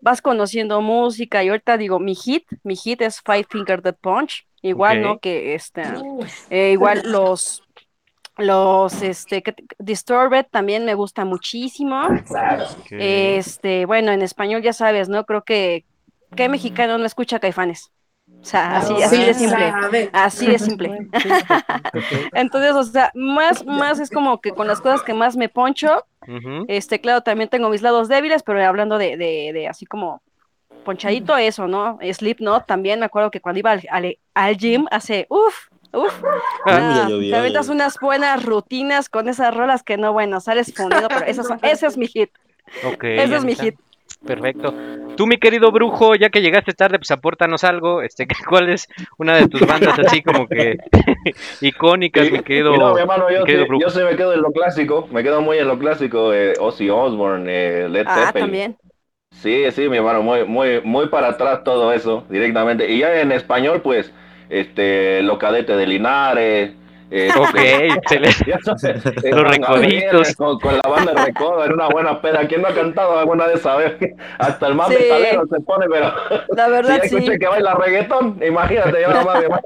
vas 0.00 0.22
conociendo 0.22 0.80
música 0.80 1.42
y 1.42 1.48
ahorita 1.48 1.76
digo, 1.76 1.98
mi 1.98 2.14
hit, 2.14 2.44
mi 2.62 2.76
hit 2.76 3.00
es 3.02 3.20
Five 3.20 3.46
Finger 3.50 3.82
Death 3.82 3.98
Punch, 4.00 4.46
igual, 4.62 4.98
¿no? 5.02 5.18
Que 5.18 5.54
este, 5.54 5.82
eh, 6.50 6.72
igual 6.72 7.02
los, 7.04 7.62
los, 8.36 9.02
este, 9.02 9.42
que- 9.42 9.54
Disturbed 9.78 10.46
también 10.50 10.84
me 10.84 10.94
gusta 10.94 11.24
muchísimo. 11.24 12.08
Este, 12.90 13.86
bueno, 13.86 14.12
en 14.12 14.22
español 14.22 14.62
ya 14.62 14.72
sabes, 14.72 15.08
¿no? 15.08 15.24
Creo 15.24 15.42
que, 15.42 15.84
¿qué 16.36 16.48
mexicano 16.48 16.98
no 16.98 17.04
escucha 17.06 17.40
Caifanes? 17.40 17.90
O 18.42 18.44
sea, 18.50 18.76
así, 18.76 18.94
Sí, 18.96 19.02
así 19.02 19.24
de 19.24 19.34
simple. 19.34 19.72
Así 20.12 20.46
de 20.46 20.58
simple. 20.58 21.08
Entonces, 22.34 22.72
o 22.72 22.84
sea, 22.84 23.10
más, 23.14 23.64
más 23.66 23.98
es 23.98 24.10
como 24.10 24.40
que 24.40 24.52
con 24.52 24.66
las 24.66 24.80
cosas 24.80 25.02
que 25.02 25.14
más 25.14 25.36
me 25.36 25.48
poncho, 25.48 26.04
este, 26.68 27.00
claro, 27.00 27.22
también 27.22 27.48
tengo 27.48 27.68
mis 27.68 27.82
lados 27.82 28.08
débiles, 28.08 28.42
pero 28.42 28.64
hablando 28.64 28.98
de, 28.98 29.16
de, 29.16 29.52
de 29.52 29.68
así 29.68 29.86
como 29.86 30.22
ponchadito 30.84 31.36
eso, 31.36 31.66
¿no? 31.66 31.98
Slipknot 32.00 32.66
también, 32.66 33.00
me 33.00 33.06
acuerdo 33.06 33.30
que 33.30 33.40
cuando 33.40 33.58
iba 33.58 33.72
al, 33.72 33.82
al, 33.90 34.18
al 34.34 34.56
gym 34.56 34.86
hace, 34.90 35.26
uff, 35.28 35.68
uff, 35.92 36.22
ya 36.66 37.08
llovió, 37.08 37.30
te 37.30 37.36
aventas 37.36 37.68
unas 37.68 37.98
buenas 38.00 38.42
rutinas 38.44 39.08
con 39.08 39.28
esas 39.28 39.54
rolas 39.54 39.82
que 39.82 39.96
no, 39.98 40.12
bueno, 40.12 40.40
sales 40.40 40.72
fundido, 40.74 41.08
pero 41.08 41.26
esas 41.26 41.46
son- 41.46 41.58
ese 41.62 41.86
es 41.86 41.96
mi 41.98 42.06
hit, 42.06 42.30
Ok, 42.84 43.04
ese 43.04 43.36
es 43.36 43.44
mi 43.44 43.54
hit. 43.54 43.74
Perfecto. 44.24 44.74
Tú, 45.16 45.26
mi 45.26 45.36
querido 45.38 45.70
brujo, 45.72 46.14
ya 46.14 46.28
que 46.30 46.40
llegaste 46.42 46.72
tarde, 46.74 46.98
pues 46.98 47.10
apórtanos 47.10 47.64
algo. 47.64 48.02
Este, 48.02 48.26
¿cuál 48.48 48.68
es 48.68 48.86
una 49.18 49.36
de 49.36 49.46
tus 49.48 49.64
bandas 49.66 49.98
así 49.98 50.22
como 50.22 50.46
que 50.48 50.76
icónicas, 51.60 52.30
mi 52.30 52.40
querido, 52.40 52.76
no, 52.76 52.94
mi 52.94 53.00
hermano, 53.00 53.30
yo, 53.30 53.40
mi 53.40 53.44
querido 53.44 53.64
sí, 53.64 53.68
brujo? 53.68 53.82
yo 53.82 53.90
sí 53.90 54.00
me 54.00 54.16
quedo 54.16 54.34
en 54.34 54.42
lo 54.42 54.52
clásico, 54.52 55.08
me 55.10 55.22
quedo 55.22 55.40
muy 55.40 55.58
en 55.58 55.68
lo 55.68 55.78
clásico, 55.78 56.32
eh, 56.32 56.54
Ozzy 56.58 56.90
Osbourne, 56.90 57.46
eh, 57.48 57.88
Led 57.88 58.06
Ah, 58.06 58.26
Zeppelin. 58.26 58.32
también. 58.32 58.76
Sí, 59.30 59.70
sí, 59.72 59.88
mi 59.88 59.98
hermano, 59.98 60.22
muy, 60.22 60.44
muy, 60.44 60.80
muy 60.82 61.08
para 61.08 61.28
atrás 61.28 61.62
todo 61.64 61.92
eso, 61.92 62.24
directamente. 62.28 62.90
Y 62.90 62.98
ya 62.98 63.20
en 63.20 63.30
español, 63.32 63.82
pues, 63.82 64.12
este, 64.48 65.22
Los 65.22 65.38
Cadetes 65.38 65.76
de 65.76 65.86
Linares. 65.86 66.72
Eh, 67.10 67.30
Ok, 67.38 67.54
excelente. 67.96 68.50
eh, 69.28 69.30
Los 69.30 69.50
Recoditos. 69.50 70.36
Con, 70.36 70.58
con 70.60 70.74
la 70.74 70.82
banda 70.88 71.12
de 71.14 71.24
Recodo, 71.26 71.64
era 71.64 71.74
una 71.74 71.88
buena 71.88 72.20
peda. 72.20 72.46
¿Quién 72.46 72.62
no 72.62 72.68
ha 72.68 72.74
cantado 72.74 73.18
alguna 73.18 73.46
de 73.48 73.54
esas? 73.54 73.92
Hasta 74.38 74.66
el 74.66 74.74
más 74.74 74.88
Sí. 74.88 74.96
metalero 75.00 75.46
se 75.46 75.60
pone, 75.60 75.86
pero 75.90 76.12
La 76.54 76.66
si 76.66 76.70
verdad, 76.70 77.00
ya 77.02 77.08
sí. 77.08 77.38
que 77.38 77.46
baila 77.46 77.74
reggaetón, 77.74 78.40
imagínate, 78.46 79.00
yo 79.02 79.08
nada 79.08 79.24
más, 79.24 79.38
mi 79.38 79.44
hermano. 79.44 79.62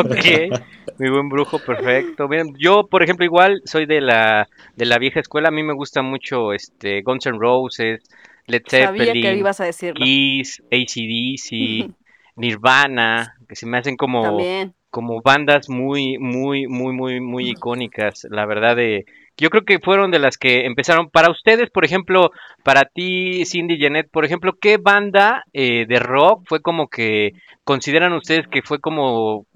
Ok, 0.00 0.60
mi 0.98 1.08
buen 1.10 1.28
brujo, 1.28 1.58
perfecto. 1.58 2.28
Bien, 2.28 2.54
yo, 2.58 2.86
por 2.90 3.02
ejemplo, 3.02 3.24
igual 3.24 3.60
soy 3.64 3.86
de 3.86 4.00
la 4.00 4.48
de 4.76 4.84
la 4.86 4.98
vieja 4.98 5.20
escuela. 5.20 5.48
A 5.48 5.52
mí 5.52 5.62
me 5.62 5.72
gusta 5.74 6.02
mucho 6.02 6.52
este 6.52 7.02
Guns 7.02 7.26
N' 7.26 7.38
Roses, 7.38 8.02
Led 8.46 8.62
Sabía 8.66 9.04
que 9.12 9.20
Zeppelin, 9.20 9.38
ibas 9.38 9.60
a 9.60 9.64
decirlo. 9.64 10.04
Kiss, 10.04 10.62
ACDC, 10.72 11.90
Nirvana, 12.36 13.36
que 13.48 13.56
se 13.56 13.66
me 13.66 13.78
hacen 13.78 13.96
como 13.96 14.22
También. 14.22 14.74
Como 14.90 15.20
bandas 15.22 15.68
muy, 15.68 16.18
muy, 16.18 16.66
muy, 16.66 16.92
muy, 16.92 17.20
muy 17.20 17.50
icónicas, 17.50 18.26
la 18.30 18.46
verdad 18.46 18.76
de 18.76 19.04
yo 19.38 19.50
creo 19.50 19.64
que 19.64 19.78
fueron 19.78 20.10
de 20.10 20.18
las 20.18 20.36
que 20.36 20.66
empezaron. 20.66 21.10
Para 21.10 21.30
ustedes, 21.30 21.70
por 21.70 21.84
ejemplo, 21.84 22.32
para 22.64 22.84
ti, 22.84 23.44
Cindy 23.46 23.80
Janet, 23.80 24.10
por 24.10 24.24
ejemplo, 24.24 24.54
¿qué 24.60 24.78
banda 24.78 25.44
eh, 25.52 25.86
de 25.86 26.00
rock 26.00 26.42
fue 26.46 26.60
como 26.60 26.88
que 26.88 27.34
consideran 27.62 28.12
ustedes 28.14 28.48
que 28.48 28.62
fue 28.62 28.80
como 28.80 29.46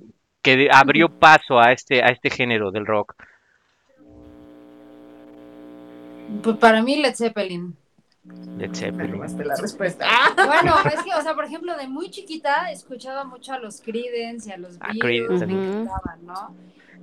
que 0.40 0.68
abrió 0.72 1.08
paso 1.08 1.58
a 1.58 1.72
este 1.72 2.02
a 2.02 2.06
este 2.06 2.30
género 2.30 2.70
del 2.70 2.86
rock? 2.86 3.14
Pues 6.42 6.56
para 6.58 6.80
mí 6.82 6.96
Led 6.96 7.14
Zeppelin. 7.14 7.76
Led 8.24 8.72
Zeppelin. 8.74 9.12
Tomaste 9.12 9.44
la 9.44 9.56
respuesta. 9.56 10.06
Bueno, 10.46 10.74
es 10.84 11.02
que, 11.02 11.12
o 11.14 11.22
sea, 11.22 11.34
por 11.34 11.44
ejemplo, 11.44 11.76
de 11.76 11.88
muy 11.88 12.10
chiquita 12.10 12.70
escuchaba 12.70 13.24
mucho 13.24 13.52
a 13.52 13.58
los 13.58 13.80
Creedence 13.80 14.48
y 14.48 14.52
a 14.52 14.56
los 14.58 14.76
Ah, 14.80 14.88
Beatles, 14.92 15.00
Creedence 15.02 15.46
me 15.46 15.52
también. 15.54 15.72
encantaban, 15.82 16.26
¿no? 16.26 16.54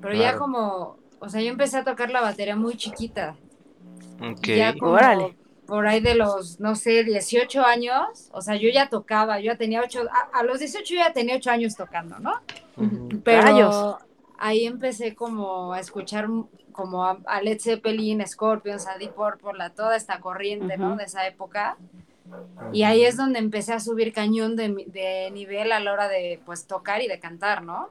Pero 0.02 0.14
Claro. 0.16 0.18
ya 0.18 0.38
como, 0.38 0.98
o 1.20 1.30
sea, 1.30 1.42
yo 1.42 1.50
empecé 1.50 1.78
a 1.78 1.84
tocar 1.84 2.10
la 2.10 2.22
batería 2.22 2.56
muy 2.56 2.76
chiquita. 2.78 3.36
Ok. 4.22 4.48
Ya 4.48 4.74
como 4.78 4.94
Órale. 4.94 5.36
por 5.66 5.86
ahí 5.88 6.00
de 6.00 6.16
los, 6.16 6.60
no 6.62 6.76
sé, 6.76 7.04
18 7.04 7.64
años, 7.66 8.30
o 8.32 8.42
sea, 8.42 8.56
yo 8.56 8.70
ya 8.70 8.88
tocaba, 8.90 9.40
yo 9.40 9.52
ya 9.52 9.58
tenía 9.58 9.82
8, 9.82 10.04
a, 10.10 10.40
a 10.40 10.44
los 10.44 10.60
18 10.60 10.94
yo 10.94 11.00
ya 11.02 11.12
tenía 11.12 11.36
8 11.36 11.52
años 11.52 11.76
tocando, 11.76 12.18
¿no? 12.20 12.36
Pero 13.26 13.42
Rayos. 13.42 13.96
ahí 14.38 14.66
empecé 14.66 15.16
como 15.16 15.74
a 15.74 15.80
escuchar 15.82 16.28
como 16.72 17.06
a, 17.06 17.20
a 17.26 17.42
Led 17.42 17.60
Zeppelin, 17.60 18.26
Scorpions, 18.26 18.88
a 18.88 18.98
Deep 18.98 19.14
Purple, 19.14 19.64
a 19.64 19.70
toda 19.70 19.96
esta 19.96 20.20
corriente, 20.20 20.78
¿no? 20.78 20.90
Ujú. 20.90 20.98
De 20.98 21.04
esa 21.06 21.28
época. 21.28 21.78
Y 22.72 22.84
ahí 22.84 23.04
es 23.04 23.18
donde 23.18 23.40
empecé 23.40 23.74
a 23.74 23.80
subir 23.80 24.14
cañón 24.14 24.56
de, 24.56 24.86
de 24.88 25.32
nivel 25.32 25.72
a 25.72 25.80
la 25.80 25.92
hora 25.94 26.08
de, 26.08 26.40
pues, 26.46 26.68
tocar 26.68 27.02
y 27.02 27.08
de 27.08 27.20
cantar, 27.20 27.64
¿no? 27.64 27.90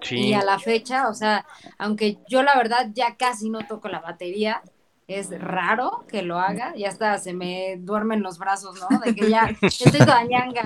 Sí. 0.00 0.28
Y 0.28 0.34
a 0.34 0.42
la 0.42 0.58
fecha, 0.58 1.08
o 1.08 1.14
sea, 1.14 1.46
aunque 1.78 2.18
yo 2.28 2.42
la 2.42 2.56
verdad 2.56 2.88
ya 2.92 3.16
casi 3.16 3.50
no 3.50 3.66
toco 3.66 3.88
la 3.88 4.00
batería, 4.00 4.62
es 5.18 5.30
raro 5.40 6.04
que 6.08 6.22
lo 6.22 6.38
haga, 6.38 6.74
ya 6.76 6.88
hasta 6.88 7.18
se 7.18 7.32
me 7.32 7.76
duermen 7.78 8.22
los 8.22 8.38
brazos, 8.38 8.80
¿no? 8.80 8.98
De 9.00 9.14
que 9.14 9.30
ya 9.30 9.50
estoy 9.62 10.00
toda 10.00 10.24
ñanga, 10.24 10.64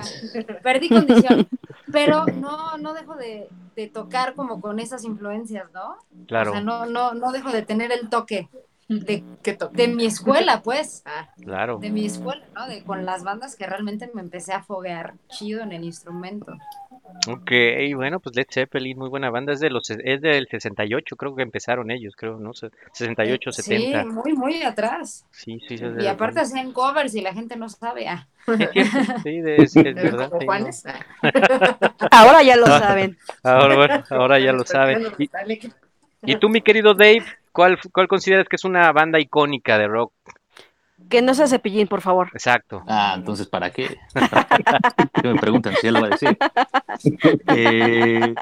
perdí 0.63 0.89
condición, 0.89 1.47
pero 1.91 2.25
no, 2.25 2.77
no 2.77 2.93
dejo 2.93 3.15
de, 3.15 3.49
de 3.75 3.87
tocar 3.87 4.33
como 4.33 4.59
con 4.61 4.79
esas 4.79 5.03
influencias, 5.03 5.71
¿no? 5.73 5.97
Claro, 6.27 6.51
O 6.51 6.53
sea, 6.53 6.61
no, 6.61 6.85
no, 6.85 7.13
no 7.13 7.31
dejo 7.31 7.51
de 7.51 7.61
tener 7.61 7.91
el 7.91 8.09
toque 8.09 8.49
de, 8.87 9.23
de 9.73 9.87
mi 9.89 10.05
escuela, 10.05 10.61
pues, 10.61 11.03
Ah, 11.05 11.29
claro. 11.43 11.77
de 11.79 11.89
mi 11.89 12.05
escuela, 12.05 12.43
¿no? 12.55 12.67
De 12.67 12.83
con 12.83 13.05
las 13.05 13.23
bandas 13.23 13.55
que 13.55 13.65
realmente 13.67 14.09
me 14.13 14.21
empecé 14.21 14.53
a 14.53 14.63
foguear 14.63 15.13
chido 15.29 15.61
en 15.61 15.73
el 15.73 15.83
instrumento. 15.83 16.53
Ok, 17.27 17.51
bueno, 17.95 18.19
pues 18.19 18.35
Led 18.35 18.47
Zeppelin, 18.49 18.97
muy 18.97 19.09
buena 19.09 19.29
banda, 19.29 19.51
es 19.53 19.59
de 19.59 19.69
los 19.69 19.89
es 19.89 20.21
del 20.21 20.47
68, 20.49 21.15
creo 21.17 21.35
que 21.35 21.41
empezaron 21.43 21.91
ellos, 21.91 22.15
creo, 22.15 22.37
¿no? 22.39 22.53
Se- 22.53 22.69
68, 22.93 23.51
70. 23.51 24.03
Sí, 24.03 24.09
muy, 24.09 24.33
muy 24.33 24.63
atrás. 24.63 25.25
Sí, 25.31 25.59
sí, 25.67 25.77
sí, 25.77 25.85
es 25.85 26.03
Y 26.03 26.07
aparte 26.07 26.39
hacían 26.39 26.71
covers 26.71 27.13
y 27.15 27.21
la 27.21 27.33
gente 27.33 27.55
no 27.57 27.67
sabe. 27.69 28.07
Ah. 28.07 28.27
Sí, 29.23 29.41
de- 29.41 29.57
es, 29.57 29.75
es 29.75 29.95
verdad. 29.95 30.31
sí, 30.39 30.45
Juanes. 30.45 30.85
Ah. 30.85 30.99
no. 31.23 32.07
Ahora 32.11 32.43
ya 32.43 32.55
lo 32.55 32.65
saben. 32.67 33.17
Ahora, 33.43 33.75
bueno, 33.75 34.03
ahora 34.09 34.39
ya 34.39 34.53
lo 34.53 34.63
saben. 34.63 35.07
Y, 35.17 35.29
y 36.23 36.35
tú, 36.37 36.49
mi 36.49 36.61
querido 36.61 36.93
Dave, 36.93 37.23
¿cuál, 37.57 37.79
cuál 37.91 38.07
consideras 38.07 38.47
que 38.47 38.55
es 38.55 38.65
una 38.65 38.91
banda 38.91 39.19
icónica 39.19 39.79
de 39.79 39.87
rock? 39.87 40.13
Que 41.09 41.23
no 41.23 41.33
sea 41.33 41.47
cepillín, 41.47 41.87
por 41.87 42.01
favor. 42.01 42.29
Exacto. 42.33 42.83
Ah, 42.87 43.15
entonces, 43.17 43.47
¿para 43.47 43.71
qué? 43.71 43.97
¿Qué 45.21 45.27
me 45.27 45.39
preguntan? 45.39 45.73
Si 45.75 45.87
ya 45.87 45.91
lo 45.91 46.01
va 46.01 46.07
a 46.07 46.09
decir. 46.11 46.37
Eh, 47.47 48.35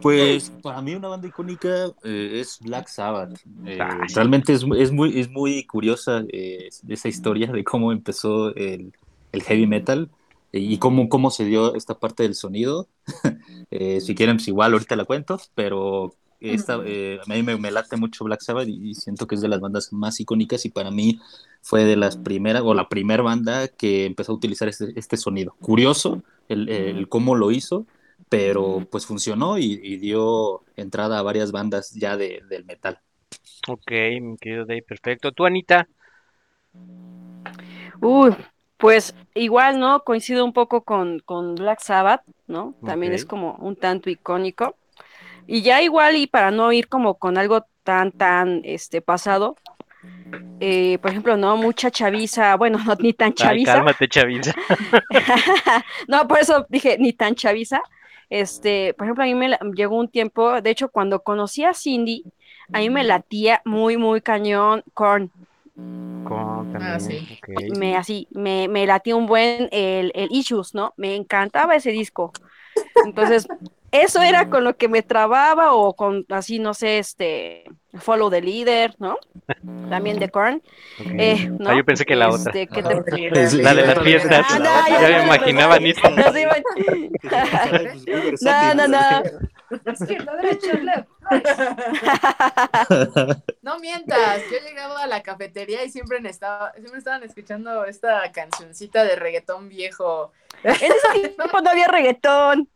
pues 0.00 0.50
para 0.62 0.82
mí 0.82 0.96
una 0.96 1.08
banda 1.08 1.28
icónica 1.28 1.86
eh, 2.02 2.40
es 2.40 2.58
Black 2.60 2.88
Sabbath. 2.88 3.38
Eh, 3.64 3.78
Ah. 3.80 4.00
Realmente 4.14 4.52
es, 4.52 4.64
es, 4.76 4.90
muy, 4.90 5.20
es 5.20 5.30
muy 5.30 5.64
curiosa 5.64 6.24
eh, 6.32 6.68
esa 6.88 7.08
historia 7.08 7.52
de 7.52 7.62
cómo 7.62 7.92
empezó 7.92 8.52
el, 8.56 8.92
el 9.30 9.42
heavy 9.42 9.66
metal 9.68 10.10
y 10.50 10.78
cómo, 10.78 11.08
cómo 11.08 11.30
se 11.30 11.44
dio 11.44 11.74
esta 11.76 11.98
parte 11.98 12.24
del 12.24 12.34
sonido. 12.34 12.88
Eh, 13.72 14.00
si 14.00 14.14
quieren, 14.14 14.36
pues 14.36 14.46
igual 14.46 14.72
ahorita 14.72 14.94
la 14.94 15.04
cuento, 15.04 15.40
pero 15.56 16.14
esta, 16.40 16.80
eh, 16.84 17.18
a 17.24 17.32
mí 17.32 17.42
me, 17.42 17.56
me 17.56 17.70
late 17.70 17.96
mucho 17.96 18.24
Black 18.24 18.40
Sabbath 18.40 18.68
y, 18.68 18.90
y 18.90 18.94
siento 18.94 19.26
que 19.26 19.34
es 19.36 19.40
de 19.40 19.48
las 19.48 19.60
bandas 19.60 19.92
más 19.92 20.20
icónicas 20.20 20.64
y 20.64 20.70
para 20.70 20.90
mí 20.90 21.20
fue 21.62 21.84
de 21.84 21.96
las 21.96 22.16
primeras, 22.16 22.62
o 22.64 22.74
la 22.74 22.88
primera 22.88 23.22
banda 23.22 23.68
que 23.68 24.06
empezó 24.06 24.32
a 24.32 24.36
utilizar 24.36 24.68
este, 24.68 24.92
este 24.96 25.16
sonido. 25.16 25.54
Curioso 25.60 26.22
el, 26.48 26.68
el 26.68 27.08
cómo 27.08 27.34
lo 27.34 27.50
hizo, 27.50 27.86
pero 28.28 28.86
pues 28.90 29.06
funcionó 29.06 29.58
y, 29.58 29.80
y 29.82 29.96
dio 29.98 30.62
entrada 30.76 31.18
a 31.18 31.22
varias 31.22 31.52
bandas 31.52 31.92
ya 31.92 32.16
de, 32.16 32.42
del 32.48 32.64
metal. 32.64 33.00
Ok, 33.68 33.90
mi 34.20 34.36
querido 34.36 34.64
Dave, 34.64 34.82
perfecto. 34.82 35.32
¿Tú, 35.32 35.44
Anita? 35.44 35.88
Uy, 38.00 38.34
pues 38.76 39.14
igual, 39.34 39.80
¿no? 39.80 40.04
Coincido 40.04 40.44
un 40.44 40.52
poco 40.52 40.82
con, 40.82 41.20
con 41.20 41.54
Black 41.56 41.80
Sabbath, 41.80 42.22
¿no? 42.46 42.74
También 42.84 43.12
es 43.12 43.24
como 43.24 43.54
un 43.54 43.74
tanto 43.74 44.10
icónico. 44.10 44.76
Y 45.46 45.62
ya 45.62 45.82
igual, 45.82 46.16
y 46.16 46.26
para 46.26 46.50
no 46.50 46.72
ir 46.72 46.88
como 46.88 47.18
con 47.18 47.38
algo 47.38 47.66
tan, 47.84 48.12
tan, 48.12 48.62
este, 48.64 49.02
pasado, 49.02 49.56
eh, 50.60 50.98
por 51.00 51.10
ejemplo, 51.10 51.36
no, 51.36 51.56
mucha 51.56 51.90
chaviza, 51.90 52.56
bueno, 52.56 52.78
no, 52.84 52.94
ni 53.00 53.12
tan 53.12 53.34
Ay, 53.40 53.58
chaviza. 53.58 53.60
cálmate, 53.60 54.08
chaviza. 54.08 54.52
No, 56.08 56.26
por 56.28 56.38
eso 56.38 56.66
dije 56.68 56.96
ni 56.98 57.12
tan 57.12 57.34
chaviza. 57.34 57.80
Este, 58.30 58.94
por 58.94 59.06
ejemplo, 59.06 59.24
a 59.24 59.26
mí 59.26 59.34
me 59.34 59.48
la- 59.48 59.58
llegó 59.74 59.96
un 59.98 60.08
tiempo, 60.10 60.60
de 60.60 60.70
hecho, 60.70 60.88
cuando 60.90 61.22
conocí 61.22 61.64
a 61.64 61.74
Cindy, 61.74 62.26
a 62.72 62.78
mí 62.80 62.90
me 62.90 63.04
latía 63.04 63.62
muy, 63.64 63.96
muy 63.96 64.20
cañón 64.20 64.82
Korn. 64.94 65.32
Con, 66.22 66.68
también, 66.68 66.94
Ah, 66.94 66.98
sí. 67.00 67.20
Me 67.70 67.96
así, 67.96 68.28
me, 68.32 68.68
me 68.68 68.86
latía 68.86 69.16
un 69.16 69.26
buen 69.26 69.68
el, 69.72 70.12
el 70.14 70.28
Issues, 70.30 70.74
¿no? 70.74 70.92
Me 70.96 71.14
encantaba 71.16 71.74
ese 71.76 71.90
disco. 71.90 72.32
Entonces, 73.02 73.48
eso 73.92 74.20
era 74.22 74.48
con 74.50 74.64
lo 74.64 74.76
que 74.76 74.88
me 74.88 75.02
trababa, 75.02 75.72
o 75.74 75.94
con 75.94 76.26
así, 76.30 76.58
no 76.58 76.74
sé, 76.74 76.98
este 76.98 77.64
Follow 77.98 78.28
the 78.30 78.42
Leader, 78.42 78.94
¿no? 78.98 79.16
También 79.88 80.18
de 80.18 80.28
Korn. 80.28 80.60
Eh, 80.98 81.48
¿no? 81.58 81.70
Ah, 81.70 81.76
yo 81.76 81.84
pensé 81.84 82.04
que 82.04 82.16
la 82.16 82.28
otra. 82.28 82.52
Este, 82.52 82.66
¿qué 82.66 82.82
te- 82.82 83.62
La 83.62 83.74
de 83.74 83.86
las 83.86 83.98
fiestas. 84.00 84.44
Ah, 84.50 84.58
no, 84.58 84.64
ya 84.64 84.88
ya 85.00 85.08
me 85.08 85.18
sé, 85.18 85.24
imaginaba, 85.26 85.76
pues, 85.78 85.96
Anita. 86.04 86.10
no. 86.10 86.16
No, 88.40 88.74
no, 88.74 88.88
no. 88.88 89.22
Es 89.92 89.98
que 90.06 90.18
no 90.18 90.36
derecho. 90.36 90.68
No 93.62 93.78
mientas, 93.80 94.42
yo 94.50 94.58
llegaba 94.64 95.02
a 95.02 95.06
la 95.08 95.22
cafetería 95.22 95.82
y 95.84 95.90
siempre, 95.90 96.18
estaba, 96.28 96.72
siempre 96.74 96.98
estaban 96.98 97.22
escuchando 97.24 97.84
esta 97.84 98.30
cancioncita 98.30 99.02
de 99.04 99.16
reggaetón 99.16 99.68
viejo. 99.68 100.30
En 100.62 100.70
ese 100.72 101.28
tiempo 101.36 101.60
no 101.60 101.70
había 101.70 101.88
reggaetón. 101.88 102.68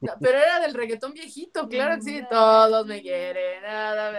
No, 0.00 0.12
pero 0.20 0.38
era 0.38 0.60
del 0.60 0.74
reggaetón 0.74 1.12
viejito, 1.12 1.68
claro 1.68 1.96
que 1.96 2.02
sí. 2.02 2.22
Todos 2.30 2.86
me 2.86 3.02
quieren, 3.02 3.62
nada 3.62 4.12
me 4.12 4.18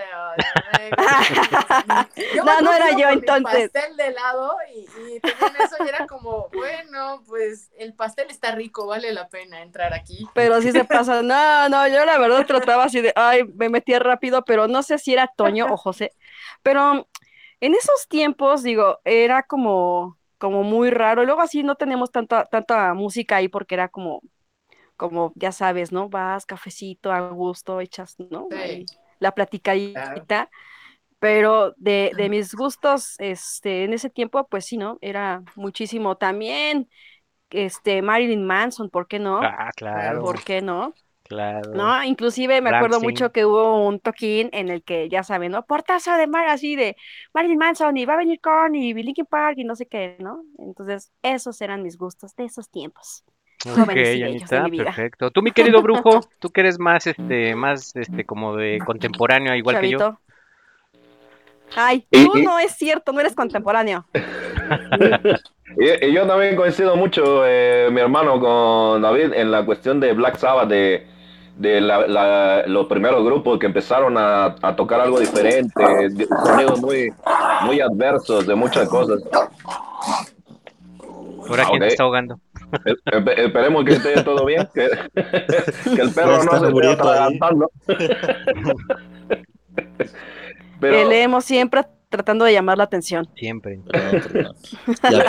Yo 2.36 2.44
No, 2.44 2.62
no 2.62 2.74
era 2.74 2.92
yo, 2.98 3.10
entonces. 3.10 3.72
pastel 3.72 3.96
de 3.98 4.08
helado 4.08 4.56
y, 4.74 4.80
y 4.80 5.20
tenían 5.20 5.56
eso 5.64 5.76
y 5.84 5.88
era 5.88 6.06
como, 6.08 6.50
bueno, 6.54 7.24
pues 7.26 7.72
el 7.78 7.94
pastel 7.94 8.30
está 8.30 8.52
rico, 8.52 8.88
vale 8.88 9.14
la 9.14 9.30
pena 9.30 9.62
entrar 9.62 9.94
aquí. 9.94 10.28
Pero 10.34 10.62
sí 10.62 10.72
se 10.72 10.84
pasa. 10.84 11.22
No, 11.22 11.70
no, 11.70 11.88
yo 11.88 12.06
la 12.06 12.18
verdad 12.18 12.46
trataba 12.46 12.86
así 12.86 13.02
de, 13.02 13.14
ay, 13.16 13.44
me 13.56 13.70
metía 13.70 14.00
rápido, 14.00 14.44
pero 14.44 14.68
no 14.68 14.84
sé 14.84 14.98
si 14.98 15.14
era 15.14 15.28
Toño 15.28 15.68
o 15.70 15.78
José. 15.78 16.12
Pero 16.62 17.08
en 17.60 17.74
esos 17.76 18.08
tiempos, 18.08 18.64
digo, 18.64 19.00
era 19.06 19.44
como, 19.44 20.18
como 20.38 20.64
muy 20.64 20.90
raro. 20.92 21.24
Luego 21.26 21.42
así 21.42 21.64
no 21.64 21.76
tenemos 21.76 22.12
tanta, 22.12 22.46
tanta 22.46 22.94
música 22.94 23.38
ahí 23.38 23.48
porque 23.48 23.76
era 23.76 23.88
como, 23.90 24.22
como, 24.98 25.34
ya 25.36 25.52
sabes, 25.52 25.92
¿no? 25.92 26.10
Vas, 26.10 26.46
cafecito, 26.46 27.12
a 27.12 27.30
gusto, 27.30 27.80
echas, 27.82 28.16
¿no? 28.30 28.48
Sí. 28.52 28.86
La 29.20 29.34
platicadita. 29.34 30.50
Pero 31.20 31.74
de, 31.78 32.12
de 32.18 32.30
mis 32.30 32.54
gustos, 32.54 33.16
este, 33.20 33.86
en 33.86 33.94
ese 33.94 34.10
tiempo, 34.10 34.46
pues 34.48 34.66
sí, 34.66 34.78
¿no? 34.78 34.98
Era 35.02 35.42
muchísimo 35.56 36.18
también, 36.18 36.90
este, 37.54 38.02
Marilyn 38.02 38.46
Manson, 38.46 38.90
¿por 38.90 39.08
qué 39.08 39.20
no? 39.20 39.40
Ah, 39.42 39.70
claro, 39.76 40.22
¿Por 40.22 40.44
qué 40.44 40.62
no? 40.62 40.94
claro. 41.24 41.72
¿No? 41.74 42.04
Inclusive 42.04 42.62
me 42.62 42.70
acuerdo 42.70 43.00
mucho 43.00 43.32
que 43.32 43.46
hubo 43.46 43.88
un 43.88 44.00
toquín 44.00 44.50
en 44.54 44.70
el 44.70 44.84
que, 44.84 45.08
ya 45.10 45.24
saben, 45.24 45.52
¿no? 45.52 45.66
Portazo 45.66 46.14
de 46.18 46.28
Mar, 46.28 46.48
así 46.48 46.76
de 46.76 46.98
Marilyn 47.34 47.58
Manson 47.58 47.96
y 47.98 48.06
va 48.06 48.14
a 48.14 48.18
venir 48.18 48.40
Korn 48.42 48.76
y 48.76 48.94
Linkin 48.94 49.26
Park 49.26 49.58
y 49.58 49.64
no 49.64 49.76
sé 49.76 49.88
qué, 49.88 50.18
¿no? 50.20 50.44
Entonces, 50.58 51.12
esos 51.22 51.62
eran 51.62 51.82
mis 51.82 51.98
gustos 51.98 52.36
de 52.36 52.46
esos 52.46 52.70
tiempos. 52.70 53.24
Ok, 53.66 53.76
jóvenes 53.76 54.16
y 54.16 54.22
bellos 54.22 54.50
de 54.50 54.58
Anita, 54.58 54.64
mi 54.64 54.72
vida. 54.72 54.84
perfecto. 54.86 55.32
Tú, 55.32 55.42
mi 55.42 55.52
querido 55.52 55.82
brujo, 55.82 56.22
tú 56.40 56.50
que 56.50 56.62
eres 56.62 56.80
más, 56.80 57.08
este, 57.08 57.56
más, 57.56 57.96
este, 57.96 58.26
como 58.26 58.56
de 58.56 58.80
contemporáneo, 58.86 59.56
igual 59.56 59.80
que 59.80 59.90
yo. 59.92 60.18
Ay, 61.76 62.06
Y- 62.12 62.26
tú 62.26 62.38
y- 62.38 62.44
no 62.44 62.60
es 62.60 62.74
cierto, 62.74 63.12
no 63.14 63.20
eres 63.20 63.36
contemporáneo. 63.36 64.06
Y, 65.76 66.06
y 66.06 66.14
yo 66.14 66.28
también 66.28 66.56
coincido 66.56 66.96
mucho, 66.96 67.44
eh, 67.48 67.90
mi 67.92 68.00
hermano, 68.00 68.40
con 68.40 69.02
David 69.02 69.34
en 69.34 69.50
la 69.50 69.66
cuestión 69.66 70.00
de 70.00 70.14
Black 70.14 70.36
Sabbath, 70.38 70.68
de, 70.70 71.08
de 71.58 71.82
la, 71.82 72.06
la- 72.06 72.64
los 72.68 72.86
primeros 72.86 73.26
grupos 73.26 73.58
que 73.58 73.66
empezaron 73.66 74.16
a, 74.18 74.56
a 74.62 74.76
tocar 74.76 75.02
algo 75.02 75.20
diferente, 75.20 75.74
de- 76.10 76.28
sonidos 76.46 76.80
muy, 76.80 77.12
muy 77.64 77.82
adversos 77.82 78.46
de 78.46 78.54
muchas 78.54 78.88
cosas. 78.88 79.24
Ahora, 81.50 81.66
¿quién 81.66 81.78
Ok. 81.78 81.80
te 81.80 81.88
está 81.88 82.04
ahogando? 82.04 82.40
Eh, 82.86 82.96
espe- 83.06 83.38
esperemos 83.38 83.86
que 83.86 83.94
esté 83.94 84.22
todo 84.24 84.46
bien, 84.46 84.68
que, 84.74 84.90
que 85.96 86.02
el 86.02 86.12
perro 86.14 86.44
no 86.44 86.60
se 86.60 86.68
esté 86.68 86.88
atragantando. 86.88 87.72
Pero 90.80 90.98
Que 90.98 91.06
leemos 91.06 91.46
siempre 91.46 91.82
tratando 92.10 92.46
de 92.46 92.54
llamar 92.54 92.78
la 92.78 92.84
atención. 92.84 93.28
Siempre. 93.36 93.80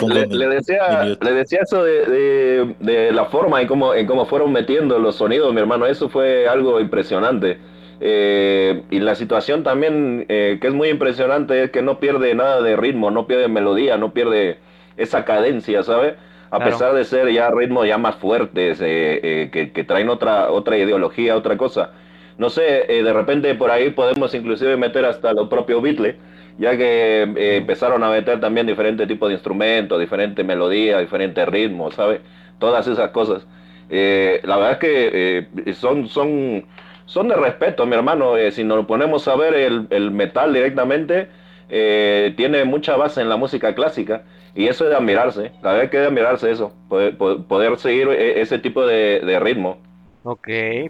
Le, 0.07 0.27
le 0.27 0.47
decía, 0.49 1.03
le 1.19 1.31
decía 1.31 1.59
eso 1.63 1.83
de, 1.83 2.05
de- 2.05 2.75
de 2.79 3.11
la 3.11 3.25
forma 3.25 3.61
en 3.61 3.67
cómo, 3.67 3.93
en 3.93 4.05
cómo 4.05 4.25
fueron 4.25 4.51
metiendo 4.51 4.99
los 4.99 5.15
sonidos, 5.15 5.53
mi 5.53 5.61
hermano. 5.61 5.85
Eso 5.87 6.09
fue 6.09 6.47
algo 6.47 6.79
impresionante. 6.79 7.57
Eh, 8.01 8.83
y 8.91 8.99
la 8.99 9.15
situación 9.15 9.63
también, 9.63 10.25
eh, 10.27 10.57
que 10.61 10.67
es 10.67 10.73
muy 10.73 10.89
impresionante, 10.89 11.63
es 11.63 11.71
que 11.71 11.81
no 11.81 11.99
pierde 11.99 12.35
nada 12.35 12.61
de 12.61 12.75
ritmo, 12.75 13.09
no 13.09 13.25
pierde 13.25 13.47
melodía, 13.47 13.97
no 13.97 14.13
pierde 14.13 14.59
esa 14.97 15.23
cadencia, 15.25 15.81
¿sabes? 15.81 16.15
A 16.55 16.59
Claro. 16.59 16.71
pesar 16.71 16.93
de 16.93 17.03
ser 17.03 17.29
ya 17.33 17.49
ritmos 17.51 17.85
ya 17.87 17.97
más 17.97 18.15
fuertes, 18.15 18.79
eh, 18.81 19.19
eh, 19.23 19.49
que, 19.51 19.71
que 19.73 19.83
traen 19.83 20.07
otra, 20.09 20.51
otra 20.51 20.77
ideología, 20.77 21.35
otra 21.35 21.57
cosa. 21.57 21.91
No 22.37 22.49
sé, 22.49 22.85
eh, 22.99 23.03
de 23.03 23.13
repente 23.13 23.55
por 23.55 23.71
ahí 23.71 23.89
podemos 23.91 24.33
inclusive 24.33 24.77
meter 24.77 25.05
hasta 25.05 25.33
los 25.33 25.49
propios 25.49 25.81
Beatles, 25.81 26.15
ya 26.57 26.77
que 26.77 27.23
empezaron 27.57 28.03
a 28.03 28.09
meter 28.09 28.39
también 28.39 28.67
diferentes 28.67 29.07
tipos 29.07 29.27
de 29.29 29.33
instrumentos, 29.35 29.99
diferentes 29.99 30.45
melodías, 30.45 31.01
diferentes 31.01 31.45
ritmos, 31.47 31.95
¿sabes? 31.95 32.21
Todas 32.59 32.87
esas 32.87 33.09
cosas. 33.11 33.45
La 33.89 34.57
verdad 34.57 34.71
es 34.73 34.77
que 34.79 35.73
son, 35.73 36.07
son, 36.07 36.65
son 37.05 37.27
de 37.27 37.35
respeto, 37.35 37.85
mi 37.85 37.95
hermano. 37.95 38.33
Si 38.51 38.63
nos 38.63 38.85
ponemos 38.85 39.27
a 39.27 39.35
ver 39.35 39.53
el, 39.55 39.87
el 39.89 40.11
metal 40.11 40.53
directamente, 40.53 41.27
tiene 41.67 42.63
mucha 42.65 42.95
base 42.95 43.21
en 43.21 43.29
la 43.29 43.35
música 43.37 43.75
clásica 43.75 44.23
y 44.55 44.67
eso 44.67 44.85
es 44.85 44.89
de 44.91 44.95
admirarse. 44.95 45.51
La 45.61 45.71
verdad 45.71 45.83
es 45.85 45.89
que 45.91 45.97
es 45.97 46.01
de 46.01 46.07
admirarse 46.07 46.51
eso, 46.51 46.73
poder, 46.89 47.17
poder- 47.17 47.77
seguir 47.77 48.07
eh, 48.09 48.41
ese 48.41 48.57
tipo 48.59 48.85
de, 48.85 49.19
de 49.19 49.39
ritmo. 49.39 49.81
Ok, 50.23 50.47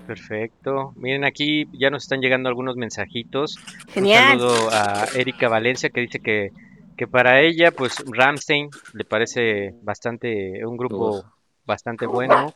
perfecto. 0.07 0.93
Miren, 0.95 1.25
aquí 1.25 1.65
ya 1.73 1.89
nos 1.89 2.03
están 2.03 2.21
llegando 2.21 2.47
algunos 2.47 2.77
mensajitos. 2.77 3.57
Genial. 3.89 4.35
Un 4.35 4.39
saludo 4.39 4.69
a 4.71 5.05
Erika 5.15 5.49
Valencia 5.49 5.89
que 5.89 6.01
dice 6.01 6.19
que, 6.19 6.51
que 6.95 7.05
para 7.07 7.41
ella, 7.41 7.71
pues 7.71 8.01
Ramstein 8.07 8.69
le 8.93 9.03
parece 9.03 9.73
bastante, 9.83 10.65
un 10.65 10.77
grupo 10.77 11.19
Uf. 11.19 11.25
bastante 11.65 12.05
bueno. 12.05 12.53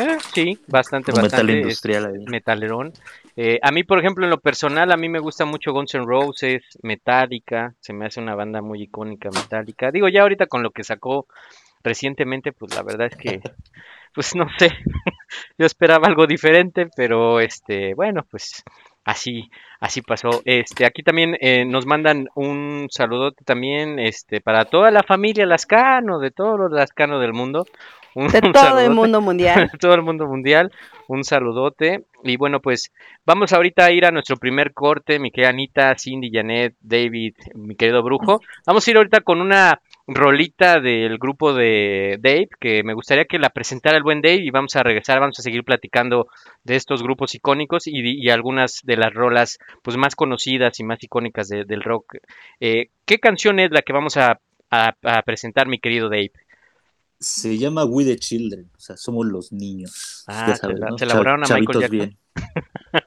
Eh, 0.00 0.16
sí, 0.32 0.58
bastante, 0.66 1.12
Un 1.12 1.16
metal 1.22 1.30
bastante. 1.30 1.52
es 1.52 1.58
industrial 1.62 2.06
ahí. 2.06 2.24
metalerón. 2.26 2.92
Eh, 3.36 3.58
a 3.62 3.72
mí, 3.72 3.82
por 3.82 3.98
ejemplo, 3.98 4.24
en 4.24 4.30
lo 4.30 4.38
personal, 4.38 4.92
a 4.92 4.96
mí 4.96 5.08
me 5.08 5.18
gusta 5.18 5.44
mucho 5.44 5.72
Guns 5.72 5.94
N' 5.94 6.06
Roses, 6.06 6.62
Metallica, 6.82 7.74
se 7.80 7.92
me 7.92 8.06
hace 8.06 8.20
una 8.20 8.34
banda 8.34 8.62
muy 8.62 8.82
icónica, 8.82 9.30
Metallica. 9.30 9.90
Digo, 9.90 10.08
ya 10.08 10.22
ahorita 10.22 10.46
con 10.46 10.62
lo 10.62 10.70
que 10.70 10.84
sacó 10.84 11.26
recientemente, 11.82 12.52
pues 12.52 12.74
la 12.74 12.82
verdad 12.82 13.08
es 13.08 13.16
que, 13.16 13.40
pues 14.14 14.34
no 14.36 14.46
sé, 14.58 14.70
yo 15.58 15.66
esperaba 15.66 16.06
algo 16.06 16.26
diferente, 16.26 16.88
pero 16.96 17.40
este, 17.40 17.94
bueno, 17.94 18.24
pues 18.30 18.62
así, 19.04 19.50
así 19.80 20.00
pasó. 20.00 20.42
Este, 20.44 20.86
aquí 20.86 21.02
también 21.02 21.36
eh, 21.40 21.64
nos 21.64 21.86
mandan 21.86 22.28
un 22.36 22.86
saludote 22.90 23.44
también, 23.44 23.98
este, 23.98 24.40
para 24.40 24.64
toda 24.64 24.90
la 24.90 25.02
familia 25.02 25.44
Lascano, 25.44 26.20
de 26.20 26.30
todos 26.30 26.58
los 26.58 26.72
Lascano 26.72 27.18
del 27.18 27.32
mundo. 27.32 27.66
Un, 28.14 28.28
De 28.28 28.40
un 28.44 28.52
todo 28.52 28.78
el 28.78 28.90
mundo 28.90 29.20
mundial. 29.20 29.70
todo 29.80 29.94
el 29.94 30.02
mundo 30.02 30.26
mundial, 30.26 30.70
un 31.08 31.24
saludote. 31.24 32.04
Y 32.22 32.36
bueno, 32.36 32.60
pues 32.60 32.92
vamos 33.26 33.52
ahorita 33.52 33.84
a 33.86 33.90
ir 33.92 34.04
a 34.06 34.10
nuestro 34.10 34.36
primer 34.36 34.72
corte, 34.72 35.18
mi 35.18 35.30
querida 35.30 35.50
Anita, 35.50 35.94
Cindy, 35.98 36.30
Janet, 36.32 36.74
David, 36.80 37.34
mi 37.54 37.74
querido 37.76 38.02
Brujo. 38.02 38.40
Vamos 38.66 38.86
a 38.86 38.90
ir 38.90 38.96
ahorita 38.96 39.20
con 39.20 39.40
una 39.40 39.80
rolita 40.06 40.80
del 40.80 41.18
grupo 41.18 41.52
de 41.54 42.18
Dave, 42.20 42.48
que 42.60 42.82
me 42.82 42.92
gustaría 42.94 43.24
que 43.24 43.38
la 43.38 43.48
presentara 43.50 43.96
el 43.96 44.02
buen 44.02 44.20
Dave 44.22 44.36
y 44.36 44.50
vamos 44.50 44.76
a 44.76 44.82
regresar, 44.82 45.18
vamos 45.20 45.38
a 45.38 45.42
seguir 45.42 45.64
platicando 45.64 46.28
de 46.62 46.76
estos 46.76 47.02
grupos 47.02 47.34
icónicos 47.34 47.86
y, 47.86 47.92
y 48.00 48.28
algunas 48.30 48.80
de 48.84 48.96
las 48.98 49.12
rolas 49.14 49.58
pues 49.82 49.96
más 49.96 50.14
conocidas 50.14 50.78
y 50.78 50.84
más 50.84 51.02
icónicas 51.02 51.48
de- 51.48 51.64
del 51.64 51.82
rock. 51.82 52.16
Eh, 52.60 52.88
¿Qué 53.06 53.18
canción 53.18 53.58
es 53.60 53.70
la 53.70 53.80
que 53.82 53.92
vamos 53.94 54.16
a, 54.18 54.40
a- 54.70 54.94
a 55.02 55.22
presentar, 55.22 55.66
mi 55.68 55.78
querido 55.78 56.08
Dave? 56.10 56.32
Se 57.24 57.56
llama 57.58 57.84
We 57.84 58.04
the 58.04 58.16
Children, 58.16 58.70
o 58.76 58.80
sea, 58.80 58.96
somos 58.96 59.26
los 59.26 59.52
niños. 59.52 60.24
Ah, 60.26 60.46
ya 60.48 60.54
se 60.54 60.60
sabes, 60.62 60.78
la- 60.80 60.88
¿no? 60.90 60.98
se 60.98 61.06
la 61.06 61.14
volaron 61.14 61.44
a 61.44 61.46
Michael 61.58 61.80
Jackson. 61.80 61.90
bien. 61.98 62.18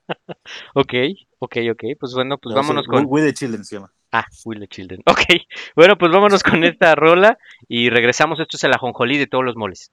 Ok, 0.73 0.93
ok, 1.39 1.58
ok. 1.71 1.84
Pues 1.99 2.13
bueno, 2.13 2.38
pues 2.38 2.51
No, 2.56 2.62
vámonos 2.62 2.86
sí, 2.86 2.89
con. 2.89 3.06
We 3.08 3.21
the 3.21 3.34
Children 3.34 3.65
se 3.65 3.75
llama. 3.75 3.91
Ah, 4.12 4.25
Will 4.45 4.60
the 4.62 4.67
Children. 4.67 5.01
Ok, 5.06 5.19
bueno, 5.75 5.97
pues 5.97 6.12
vámonos 6.12 6.41
con 6.43 6.63
esta 6.63 6.95
rola 6.95 7.38
y 7.67 7.89
regresamos. 7.89 8.39
Esto 8.39 8.56
es 8.58 8.63
el 8.63 8.73
ajonjolí 8.73 9.17
de 9.17 9.27
todos 9.27 9.43
los 9.43 9.56
moles. 9.58 9.91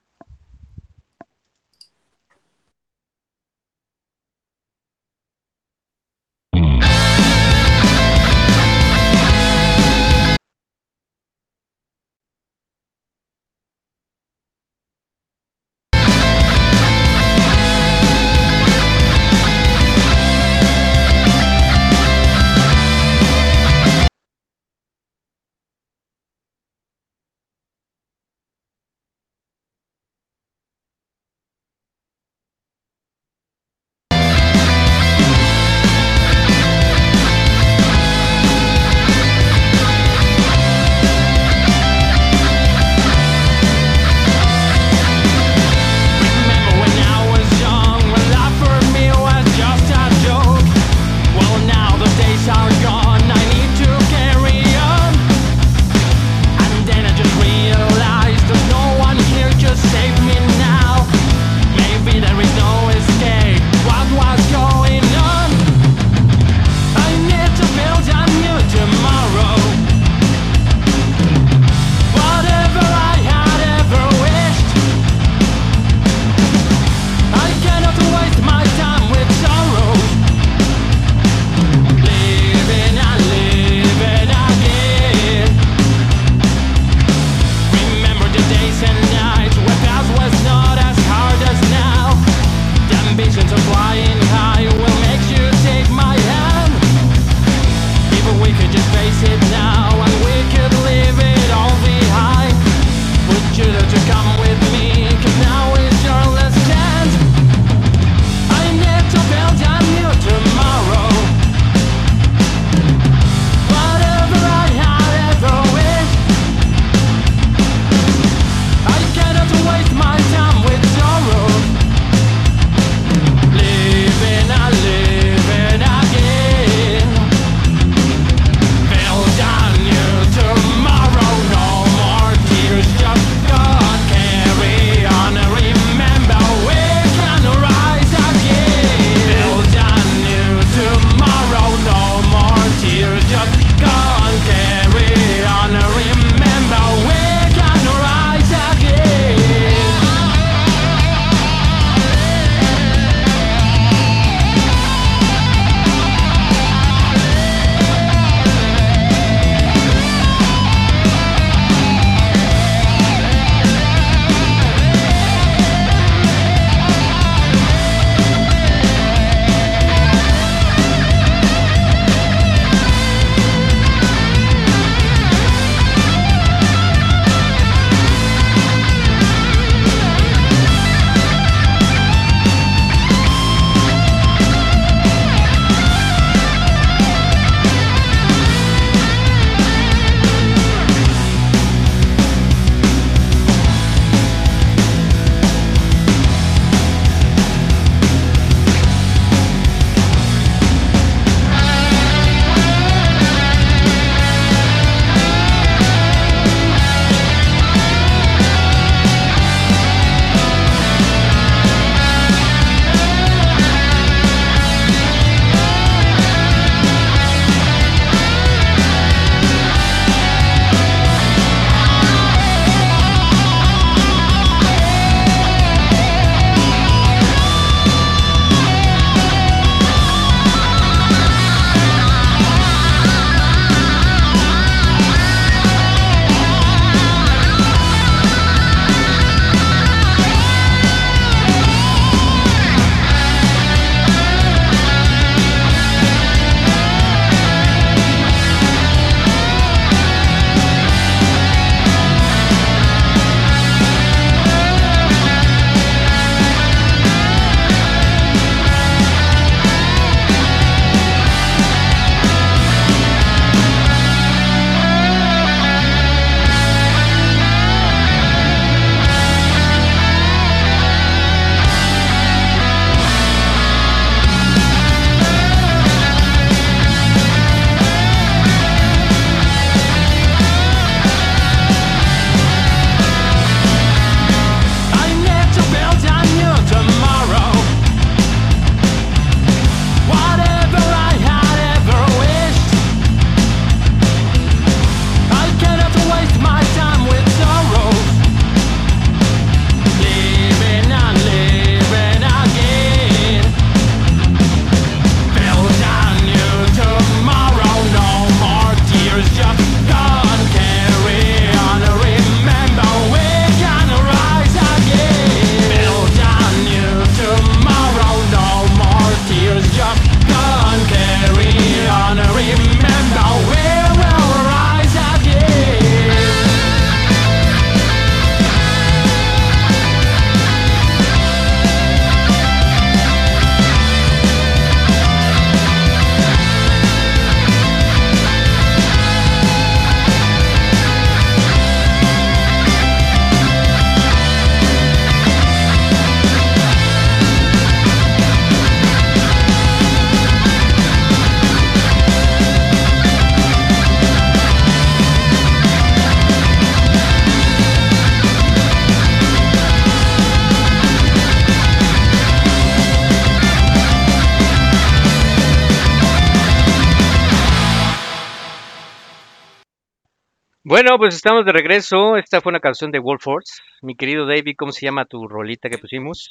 Bueno, 370.94 371.08
pues 371.08 371.16
estamos 371.16 371.44
de 371.44 371.50
regreso. 371.50 372.16
Esta 372.16 372.40
fue 372.40 372.50
una 372.50 372.60
canción 372.60 372.92
de 372.92 373.00
Wolf 373.00 373.24
Force. 373.24 373.54
Mi 373.82 373.96
querido 373.96 374.26
David, 374.26 374.54
¿cómo 374.56 374.70
se 374.70 374.86
llama 374.86 375.04
tu 375.04 375.26
rolita 375.26 375.68
que 375.68 375.76
pusimos? 375.76 376.30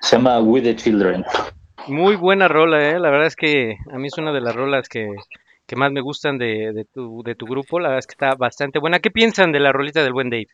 Se 0.00 0.14
llama 0.14 0.38
We 0.38 0.60
the 0.60 0.76
Children. 0.76 1.24
Muy 1.88 2.14
buena 2.14 2.46
rola, 2.46 2.88
¿eh? 2.88 3.00
La 3.00 3.10
verdad 3.10 3.26
es 3.26 3.34
que 3.34 3.78
a 3.92 3.98
mí 3.98 4.06
es 4.06 4.16
una 4.16 4.30
de 4.32 4.40
las 4.40 4.54
rolas 4.54 4.88
que, 4.88 5.08
que 5.66 5.74
más 5.74 5.90
me 5.90 6.00
gustan 6.00 6.38
de, 6.38 6.72
de 6.72 6.84
tu, 6.84 7.24
de 7.24 7.34
tu 7.34 7.46
grupo. 7.46 7.80
La 7.80 7.88
verdad 7.88 7.98
es 7.98 8.06
que 8.06 8.12
está 8.12 8.36
bastante 8.36 8.78
buena. 8.78 9.00
¿Qué 9.00 9.10
piensan 9.10 9.50
de 9.50 9.58
la 9.58 9.72
rolita 9.72 10.04
del 10.04 10.12
buen 10.12 10.30
Dave? 10.30 10.46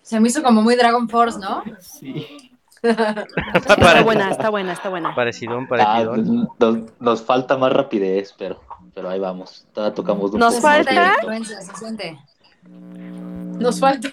Se 0.00 0.20
me 0.20 0.28
hizo 0.28 0.44
como 0.44 0.62
muy 0.62 0.76
Dragon 0.76 1.08
Force, 1.08 1.40
¿no? 1.40 1.64
Sí. 1.80 2.52
Está 2.84 4.02
buena, 4.04 4.30
está 4.30 4.50
buena, 4.50 4.72
está 4.74 4.90
buena. 4.90 5.12
Parecidón, 5.14 5.64
Ah, 5.64 5.68
parecidón. 5.70 6.48
nos, 6.60 7.00
nos 7.00 7.22
falta 7.24 7.56
más 7.56 7.72
rapidez, 7.72 8.32
pero, 8.38 8.60
pero 8.94 9.08
ahí 9.10 9.18
vamos. 9.20 9.66
Todavía 9.72 9.94
tocamos 9.94 10.32
un 10.32 10.40
Nos 10.40 10.60
falta-. 10.60 11.16
Nos 13.58 13.80
falta. 13.80 14.08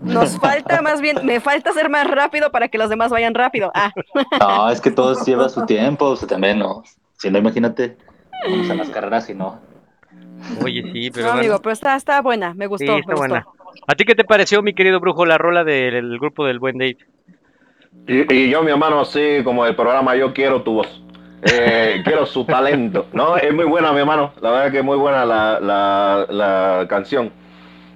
Nos 0.00 0.38
falta 0.38 0.80
más 0.82 1.00
bien, 1.00 1.18
me 1.24 1.40
falta 1.40 1.72
ser 1.72 1.88
más 1.90 2.06
rápido 2.08 2.50
para 2.52 2.68
que 2.68 2.78
los 2.78 2.88
demás 2.88 3.10
vayan 3.10 3.34
rápido. 3.34 3.70
Ah, 3.74 3.92
No, 4.38 4.70
es 4.70 4.80
que 4.80 4.90
todo 4.90 5.14
lleva 5.24 5.48
su 5.48 5.66
tiempo, 5.66 6.06
o 6.06 6.16
sea, 6.16 6.28
también 6.28 6.58
no. 6.58 6.82
Si 7.16 7.30
no, 7.30 7.38
imagínate, 7.38 7.96
vamos 8.48 8.70
a 8.70 8.74
las 8.74 8.90
carreras 8.90 9.28
y 9.28 9.34
no. 9.34 9.60
Oye, 10.62 10.82
sí, 10.92 11.10
pero 11.10 11.26
no, 11.26 11.32
bueno. 11.32 11.40
amigo, 11.40 11.58
pero 11.60 11.72
está, 11.72 11.96
está 11.96 12.20
buena, 12.22 12.54
me 12.54 12.66
Sí, 12.66 12.68
gustó. 12.68 12.84
está 12.84 12.94
me 12.94 13.00
gustó. 13.14 13.16
buena. 13.18 13.46
¿A 13.88 13.94
ti 13.96 14.04
qué 14.04 14.14
te 14.14 14.24
pareció, 14.24 14.62
mi 14.62 14.72
querido 14.72 15.00
brujo, 15.00 15.26
la 15.26 15.36
rola 15.36 15.64
del 15.64 16.18
grupo 16.20 16.46
del 16.46 16.60
buen 16.60 16.78
Dave? 16.78 16.98
Y, 18.06 18.32
y 18.32 18.50
yo, 18.50 18.62
mi 18.62 18.70
hermano, 18.70 19.00
así 19.00 19.42
como 19.42 19.66
el 19.66 19.74
programa 19.74 20.14
Yo 20.14 20.32
Quiero 20.32 20.62
Tu 20.62 20.72
Voz. 20.74 21.02
Eh, 21.42 22.02
quiero 22.04 22.26
su 22.26 22.44
talento. 22.44 23.06
No, 23.12 23.36
es 23.36 23.52
muy 23.54 23.64
buena, 23.64 23.92
mi 23.92 24.00
hermano. 24.00 24.32
La 24.40 24.50
verdad 24.50 24.72
que 24.72 24.78
es 24.78 24.84
muy 24.84 24.96
buena 24.96 25.24
la, 25.24 25.60
la, 25.60 26.86
canción. 26.88 27.30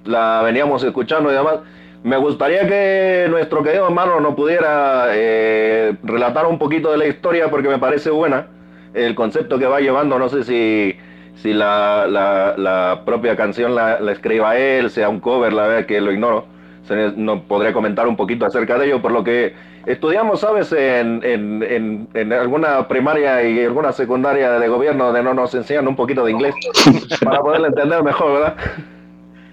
La 0.05 0.41
veníamos 0.43 0.83
escuchando 0.83 1.31
y 1.31 1.33
demás. 1.33 1.59
Me 2.03 2.17
gustaría 2.17 2.67
que 2.67 3.27
nuestro 3.29 3.63
querido 3.63 3.85
hermano 3.87 4.19
nos 4.19 4.35
pudiera 4.35 5.07
eh, 5.11 5.95
relatar 6.03 6.45
un 6.45 6.59
poquito 6.59 6.91
de 6.91 6.97
la 6.97 7.07
historia 7.07 7.49
porque 7.49 7.69
me 7.69 7.79
parece 7.79 8.09
buena 8.09 8.47
el 8.93 9.15
concepto 9.15 9.57
que 9.57 9.65
va 9.67 9.79
llevando. 9.79 10.19
No 10.19 10.27
sé 10.29 10.43
si, 10.43 10.97
si 11.35 11.53
la, 11.53 12.05
la, 12.07 12.55
la 12.57 13.01
propia 13.05 13.35
canción 13.35 13.73
la, 13.75 13.99
la 13.99 14.11
escriba 14.11 14.57
él, 14.57 14.89
sea 14.89 15.09
un 15.09 15.19
cover, 15.19 15.53
la 15.53 15.67
verdad 15.67 15.85
que 15.85 16.01
lo 16.01 16.11
ignoro. 16.11 16.45
Se 16.87 17.11
nos 17.15 17.41
podría 17.43 17.71
comentar 17.73 18.07
un 18.07 18.15
poquito 18.17 18.45
acerca 18.45 18.77
de 18.77 18.87
ello, 18.87 19.01
por 19.01 19.11
lo 19.11 19.23
que 19.23 19.53
estudiamos, 19.85 20.41
¿sabes? 20.41 20.71
En, 20.73 21.23
en, 21.23 21.63
en, 21.63 22.07
en 22.13 22.33
alguna 22.33 22.87
primaria 22.87 23.41
y 23.43 23.63
alguna 23.63 23.91
secundaria 23.93 24.51
de 24.59 24.67
gobierno 24.67 25.05
donde 25.05 25.23
no 25.23 25.33
nos 25.33 25.53
enseñan 25.55 25.87
un 25.87 25.95
poquito 25.95 26.25
de 26.25 26.31
inglés 26.31 26.53
para 27.23 27.39
poderlo 27.41 27.67
entender 27.67 28.03
mejor, 28.03 28.33
¿verdad? 28.33 28.55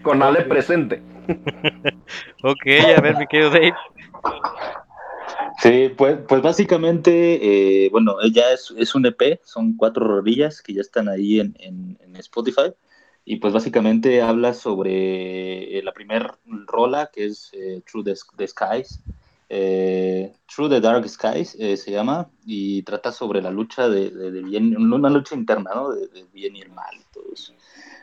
Con 0.02 0.18
la 0.18 0.30
ley 0.32 0.44
presente. 0.44 1.02
Ok, 2.42 2.66
a 2.96 3.00
ver, 3.02 3.16
mi 3.18 3.26
querido 3.26 3.50
Dave. 3.50 3.74
Sí, 5.58 5.92
pues, 5.96 6.18
pues 6.26 6.40
básicamente, 6.42 7.84
eh, 7.84 7.88
bueno, 7.90 8.14
ya 8.32 8.50
es, 8.52 8.72
es 8.78 8.94
un 8.94 9.04
EP, 9.06 9.40
son 9.44 9.76
cuatro 9.76 10.06
rodillas 10.06 10.62
que 10.62 10.72
ya 10.74 10.80
están 10.80 11.08
ahí 11.08 11.38
en, 11.40 11.54
en- 11.60 11.98
en 12.02 12.16
Spotify. 12.16 12.72
Y 13.32 13.36
pues 13.36 13.52
básicamente 13.52 14.22
habla 14.22 14.54
sobre 14.54 15.78
eh, 15.78 15.82
la 15.82 15.92
primer 15.92 16.32
rola, 16.66 17.10
que 17.12 17.26
es 17.26 17.50
eh, 17.52 17.82
Through 17.86 18.04
the, 18.04 18.14
the 18.36 18.46
Skies. 18.48 19.02
eh, 19.48 20.32
Through 20.52 20.70
the 20.70 20.80
Dark 20.80 21.08
Skies 21.08 21.56
eh, 21.60 21.76
se 21.76 21.92
llama, 21.92 22.30
y 22.44 22.82
trata 22.82 23.12
sobre 23.12 23.40
la 23.42 23.50
lucha 23.50 23.88
de, 23.88 24.10
de- 24.10 24.30
de 24.32 24.42
bien, 24.42 24.76
una 24.76 25.10
lucha 25.10 25.34
interna, 25.36 25.70
¿no? 25.74 25.90
De, 25.90 26.08
de 26.08 26.24
bien 26.26 26.56
y 26.56 26.60
el 26.62 26.70
mal 26.70 26.96
y 27.00 27.04
todo 27.12 27.32
eso. 27.32 27.54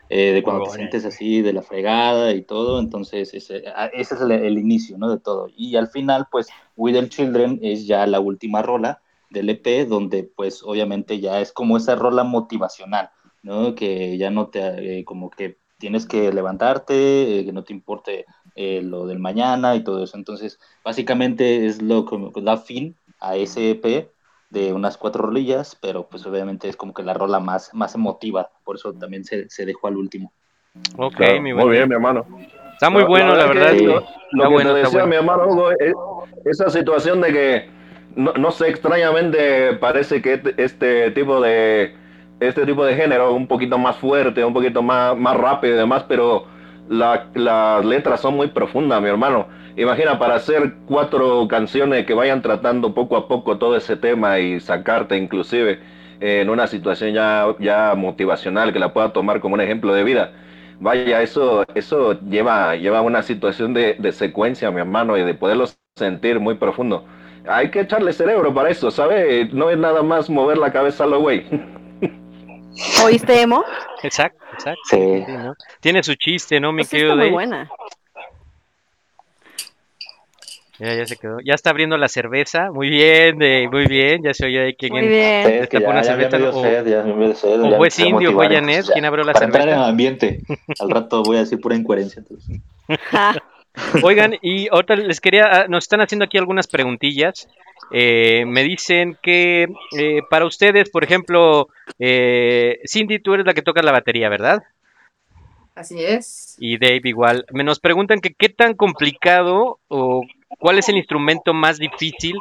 Eh, 0.09 0.31
de 0.33 0.43
cuando 0.43 0.61
te 0.61 0.69
sientes 0.71 1.05
así 1.05 1.41
de 1.41 1.53
la 1.53 1.61
fregada 1.61 2.33
y 2.33 2.43
todo, 2.43 2.79
entonces 2.79 3.33
ese, 3.33 3.63
a- 3.69 3.87
ese 3.87 4.15
es 4.15 4.21
el, 4.21 4.31
el 4.31 4.57
inicio, 4.57 4.97
¿no? 4.97 5.09
De 5.09 5.19
todo. 5.19 5.47
Y 5.55 5.75
al 5.75 5.87
final, 5.89 6.27
pues, 6.31 6.55
With 6.75 6.93
the 6.95 7.09
Children 7.09 7.59
es 7.61 7.85
ya 7.87 8.07
la 8.07 8.19
última 8.21 8.61
rola 8.61 9.01
del 9.29 9.49
EP, 9.49 9.85
donde 9.85 10.23
pues 10.23 10.63
obviamente 10.63 11.19
ya 11.19 11.41
es 11.41 11.51
como 11.51 11.75
esa 11.77 11.95
rola 11.95 12.23
motivacional, 12.23 13.09
¿no? 13.41 13.75
Que 13.75 14.17
ya 14.17 14.29
no 14.29 14.47
te, 14.49 14.99
eh, 14.99 15.05
como 15.05 15.29
que 15.29 15.57
tienes 15.77 16.05
que 16.07 16.31
levantarte, 16.33 17.39
eh, 17.39 17.45
que 17.45 17.53
no 17.53 17.63
te 17.63 17.73
importe 17.73 18.25
eh, 18.55 18.81
lo 18.81 19.05
del 19.05 19.19
mañana 19.19 19.75
y 19.75 19.83
todo 19.83 20.03
eso. 20.03 20.17
Entonces, 20.17 20.59
básicamente 20.83 21.65
es 21.67 21.81
lo 21.81 22.05
que 22.05 22.41
da 22.41 22.57
fin 22.57 22.97
a 23.19 23.35
ese 23.35 23.71
EP 23.71 24.11
de 24.49 24.73
unas 24.73 24.97
cuatro 24.97 25.23
rolillas, 25.23 25.77
pero 25.81 26.07
pues 26.09 26.25
obviamente 26.25 26.69
es 26.69 26.75
como 26.77 26.93
que 26.93 27.03
la 27.03 27.13
rola 27.13 27.39
más, 27.39 27.73
más 27.73 27.95
emotiva, 27.95 28.49
por 28.63 28.77
eso 28.77 28.93
también 28.93 29.23
se, 29.25 29.49
se 29.49 29.65
dejó 29.65 29.87
al 29.87 29.97
último. 29.97 30.33
Ok, 30.97 31.15
Claro, 31.17 31.41
mi 31.41 31.53
muy 31.53 31.69
bien, 31.71 31.89
mi 31.89 31.95
hermano. 31.95 32.25
Está 32.73 32.89
muy 32.89 33.03
bueno, 33.03 33.35
la 33.35 33.47
verdad. 33.47 33.71
que 33.73 33.79
sí. 33.79 33.85
Lo, 33.85 34.01
que 34.43 34.47
bueno, 34.53 34.73
te 34.73 34.79
decía 34.79 34.99
bueno. 34.99 35.07
mi 35.07 35.15
hermano 35.15 35.47
Hugo, 35.47 35.71
es- 35.71 35.93
esa 36.45 36.69
situación 36.69 37.21
de 37.21 37.33
que, 37.33 37.69
no, 38.15 38.33
no 38.33 38.51
sé, 38.51 38.69
extrañamente 38.69 39.73
parece 39.77 40.21
que 40.21 40.33
este- 40.33 40.63
este 40.63 41.11
tipo 41.11 41.41
de 41.41 41.95
este 42.39 42.65
tipo 42.65 42.85
de 42.85 42.95
género 42.95 43.33
un 43.33 43.47
poquito 43.47 43.77
más 43.77 43.95
fuerte, 43.97 44.43
un 44.43 44.53
poquito 44.53 44.81
más, 44.81 45.17
más 45.17 45.35
rápido 45.37 45.75
y 45.75 45.77
demás, 45.77 46.03
pero 46.07 46.45
la- 46.89 47.27
las 47.33 47.83
letras 47.85 48.21
son 48.21 48.35
muy 48.35 48.47
profundas, 48.47 49.01
mi 49.01 49.09
hermano. 49.09 49.47
Imagina, 49.75 50.17
para 50.19 50.35
hacer 50.35 50.73
cuatro 50.87 51.47
canciones 51.47 52.05
que 52.05 52.13
vayan 52.13 52.41
tratando 52.41 52.93
poco 52.93 53.17
a 53.17 53.27
poco 53.27 53.57
todo 53.57 53.75
ese 53.75 53.95
tema 53.97 54.39
y 54.39 54.59
sacarte 54.59 55.17
inclusive 55.17 55.79
en 56.19 56.49
una 56.49 56.65
situación 56.67 57.13
ya, 57.13 57.45
ya 57.59 57.93
motivacional 57.95 58.73
que 58.73 58.79
la 58.79 58.93
pueda 58.93 59.13
tomar 59.13 59.39
como 59.39 59.53
un 59.55 59.61
ejemplo 59.61 59.93
de 59.93 60.03
vida. 60.03 60.31
Vaya, 60.79 61.21
eso, 61.21 61.65
eso 61.75 62.19
lleva, 62.21 62.75
lleva 62.75 63.01
una 63.01 63.23
situación 63.23 63.73
de, 63.73 63.95
de 63.95 64.11
secuencia, 64.11 64.69
mi 64.71 64.79
hermano, 64.79 65.17
y 65.17 65.23
de 65.23 65.33
poderlo 65.33 65.65
sentir 65.95 66.39
muy 66.39 66.55
profundo. 66.55 67.05
Hay 67.47 67.71
que 67.71 67.81
echarle 67.81 68.13
cerebro 68.13 68.53
para 68.53 68.69
eso, 68.69 68.91
¿sabes? 68.91 69.51
No 69.53 69.69
es 69.69 69.77
nada 69.77 70.03
más 70.03 70.29
mover 70.29 70.57
la 70.57 70.71
cabeza 70.71 71.03
a 71.05 71.07
lo 71.07 71.19
güey. 71.21 71.45
¿Oíste, 73.03 73.41
Emo? 73.41 73.63
Exacto, 74.03 74.37
exacto. 74.53 74.81
Sí. 74.89 75.23
sí, 75.25 75.31
¿no? 75.31 75.55
Tiene 75.79 76.03
su 76.03 76.15
chiste, 76.15 76.59
¿no, 76.59 76.71
mi 76.71 76.81
Pues 76.83 76.89
querido 76.91 77.09
está 77.09 77.15
muy 77.15 77.23
Dave? 77.25 77.33
buena. 77.33 77.69
Ya, 80.79 80.93
ya 80.93 81.05
se 81.07 81.17
quedó. 81.17 81.37
Ya 81.43 81.55
está 81.55 81.71
abriendo 81.71 81.97
la 81.97 82.07
cerveza. 82.07 82.69
Muy 82.71 82.89
bien, 82.89 83.37
muy 83.71 83.87
bien. 83.87 84.21
Ya 84.23 84.31
se 84.35 84.45
oye 84.45 84.61
ahí 84.63 84.75
que 84.75 84.89
Muy 84.89 85.07
bien. 85.07 85.47
Sí, 85.47 85.53
es 85.53 85.69
que 85.69 85.77
destapó 85.79 85.81
ya, 85.85 85.89
una 85.89 86.01
ya 86.03 86.15
me 86.15 86.29
cerveza, 86.29 86.49
o- 86.55 86.61
sed, 86.61 86.85
ya 86.87 87.03
me 87.03 87.25
dio 87.25 87.35
sed, 87.35 87.49
o 87.49 87.55
ya 87.55 87.61
fue 87.61 87.69
me 87.69 87.75
empecé 87.77 88.01
a 88.01 88.05
Cindy 88.05 88.25
o 88.27 88.31
fue 88.31 88.45
motivar, 88.45 88.45
Janet 88.53 88.59
entonces 88.69 88.87
ya, 88.87 88.93
quien 88.93 89.05
abrió 89.05 89.23
la 89.25 89.33
Para 89.33 89.45
entrar 89.45 89.61
en 89.63 89.69
cerveza. 89.69 89.83
el 89.85 89.89
ambiente, 89.89 90.41
al 90.79 90.89
rato 90.91 91.23
voy 91.23 91.37
a 91.37 91.39
decir 91.39 91.59
pura 91.59 91.75
incoherencia. 91.75 92.19
entonces. 92.19 92.61
Oigan, 94.03 94.35
y 94.43 94.67
ahorita 94.71 94.95
les 94.97 95.19
quería, 95.19 95.45
ah, 95.51 95.65
nos 95.67 95.85
están 95.85 96.01
haciendo 96.01 96.25
aquí 96.25 96.37
algunas 96.37 96.67
preguntillas. 96.67 97.47
Eh, 97.91 98.43
me 98.45 98.63
dicen 98.63 99.17
que 99.21 99.67
eh, 99.97 100.21
para 100.29 100.45
ustedes, 100.45 100.89
por 100.89 101.03
ejemplo, 101.03 101.69
eh, 101.99 102.79
Cindy, 102.85 103.19
tú 103.19 103.33
eres 103.33 103.45
la 103.45 103.53
que 103.53 103.61
toca 103.61 103.81
la 103.81 103.91
batería, 103.91 104.29
¿verdad? 104.29 104.63
Así 105.75 106.03
es. 106.03 106.55
Y 106.59 106.77
Dave 106.79 107.01
igual. 107.03 107.45
Me 107.51 107.63
nos 107.63 107.79
preguntan 107.79 108.19
que 108.19 108.33
qué 108.33 108.49
tan 108.49 108.73
complicado 108.73 109.79
o 109.87 110.23
cuál 110.59 110.79
es 110.79 110.89
el 110.89 110.97
instrumento 110.97 111.53
más 111.53 111.77
difícil 111.77 112.35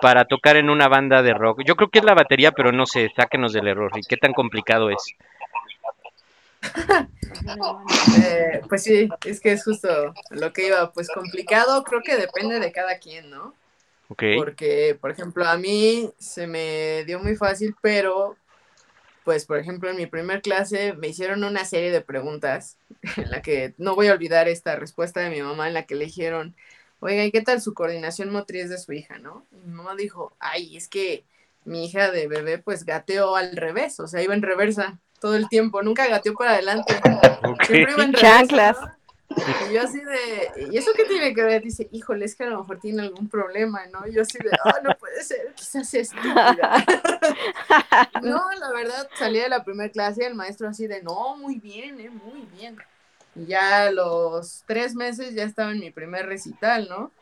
para 0.00 0.24
tocar 0.24 0.56
en 0.56 0.70
una 0.70 0.88
banda 0.88 1.22
de 1.22 1.32
rock. 1.32 1.62
Yo 1.64 1.76
creo 1.76 1.88
que 1.88 2.00
es 2.00 2.04
la 2.04 2.14
batería, 2.14 2.52
pero 2.52 2.72
no 2.72 2.86
sé, 2.86 3.10
sáquenos 3.14 3.52
del 3.52 3.68
error. 3.68 3.92
¿Y 3.94 4.02
qué 4.02 4.16
tan 4.16 4.32
complicado 4.32 4.90
es? 4.90 5.14
Eh, 8.22 8.60
pues 8.68 8.82
sí, 8.82 9.08
es 9.24 9.40
que 9.40 9.52
es 9.52 9.64
justo 9.64 9.88
lo 10.30 10.52
que 10.52 10.66
iba. 10.66 10.92
Pues 10.92 11.08
complicado, 11.08 11.84
creo 11.84 12.02
que 12.02 12.16
depende 12.16 12.58
de 12.58 12.72
cada 12.72 12.98
quien, 12.98 13.30
¿no? 13.30 13.54
Porque, 14.16 14.98
por 15.00 15.10
ejemplo, 15.10 15.46
a 15.46 15.56
mí 15.56 16.10
se 16.18 16.46
me 16.46 17.04
dio 17.04 17.20
muy 17.20 17.36
fácil, 17.36 17.76
pero, 17.80 18.36
pues, 19.24 19.46
por 19.46 19.58
ejemplo, 19.58 19.88
en 19.88 19.96
mi 19.96 20.06
primer 20.06 20.42
clase 20.42 20.94
me 20.94 21.08
hicieron 21.08 21.44
una 21.44 21.64
serie 21.64 21.92
de 21.92 22.00
preguntas 22.00 22.76
en 23.16 23.30
la 23.30 23.40
que 23.42 23.74
no 23.78 23.94
voy 23.94 24.08
a 24.08 24.12
olvidar 24.12 24.48
esta 24.48 24.76
respuesta 24.76 25.20
de 25.20 25.30
mi 25.30 25.42
mamá 25.42 25.68
en 25.68 25.74
la 25.74 25.84
que 25.84 25.94
le 25.94 26.06
dijeron, 26.06 26.56
oiga, 26.98 27.24
¿y 27.24 27.30
qué 27.30 27.40
tal 27.40 27.60
su 27.60 27.72
coordinación 27.72 28.30
motriz 28.30 28.68
de 28.68 28.78
su 28.78 28.92
hija, 28.92 29.18
no? 29.18 29.46
Y 29.52 29.68
mi 29.68 29.74
mamá 29.74 29.94
dijo, 29.94 30.34
ay, 30.40 30.76
es 30.76 30.88
que 30.88 31.24
mi 31.64 31.86
hija 31.86 32.10
de 32.10 32.26
bebé, 32.26 32.58
pues, 32.58 32.84
gateó 32.84 33.36
al 33.36 33.56
revés, 33.56 34.00
o 34.00 34.06
sea, 34.06 34.22
iba 34.22 34.34
en 34.34 34.42
reversa 34.42 34.98
todo 35.20 35.36
el 35.36 35.48
tiempo, 35.48 35.82
nunca 35.82 36.08
gateó 36.08 36.34
para 36.34 36.52
adelante. 36.52 36.94
Siempre 37.66 37.92
iba 37.92 38.04
en 38.04 38.12
reversa, 38.12 38.38
Chanclas. 38.38 38.80
¿no? 38.80 38.99
Y 39.30 39.74
yo 39.74 39.82
así 39.82 40.00
de, 40.00 40.68
¿y 40.72 40.76
eso 40.76 40.90
qué 40.96 41.04
tiene 41.04 41.32
que 41.32 41.42
ver? 41.42 41.62
Dice, 41.62 41.88
híjole, 41.92 42.24
es 42.24 42.34
que 42.34 42.44
a 42.44 42.48
lo 42.48 42.60
mejor 42.60 42.80
tiene 42.80 43.02
algún 43.02 43.28
problema, 43.28 43.86
¿no? 43.86 44.06
Y 44.06 44.12
yo 44.12 44.22
así 44.22 44.38
de, 44.38 44.50
oh, 44.64 44.82
no 44.82 44.96
puede 44.98 45.22
ser, 45.22 45.52
quizás 45.54 45.94
es 45.94 46.12
estúpida. 46.12 46.84
No, 48.22 48.42
la 48.58 48.70
verdad, 48.72 49.08
salí 49.14 49.38
de 49.38 49.48
la 49.48 49.64
primera 49.64 49.90
clase 49.90 50.22
y 50.22 50.26
el 50.26 50.34
maestro 50.34 50.68
así 50.68 50.86
de, 50.86 51.02
no, 51.02 51.36
muy 51.36 51.58
bien, 51.58 52.00
eh, 52.00 52.10
muy 52.10 52.42
bien. 52.52 52.76
Y 53.34 53.46
ya 53.46 53.84
a 53.84 53.90
los 53.90 54.64
tres 54.66 54.94
meses 54.94 55.34
ya 55.34 55.44
estaba 55.44 55.70
en 55.70 55.80
mi 55.80 55.90
primer 55.90 56.26
recital, 56.26 56.88
¿no? 56.88 57.12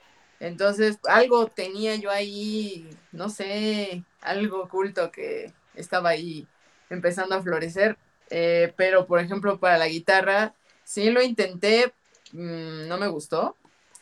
Entonces, 0.40 0.98
algo 1.08 1.48
tenía 1.48 1.96
yo 1.96 2.10
ahí, 2.10 2.88
no 3.12 3.28
sé, 3.28 4.02
algo 4.20 4.62
oculto 4.62 5.10
que 5.10 5.52
estaba 5.74 6.10
ahí 6.10 6.46
empezando 6.90 7.34
a 7.34 7.42
florecer. 7.42 7.98
Eh, 8.30 8.72
pero, 8.76 9.06
por 9.06 9.20
ejemplo, 9.20 9.58
para 9.58 9.78
la 9.78 9.88
guitarra, 9.88 10.54
sí 10.84 11.10
lo 11.10 11.22
intenté, 11.22 11.92
mm, 12.32 12.88
no 12.88 12.98
me 12.98 13.08
gustó. 13.08 13.56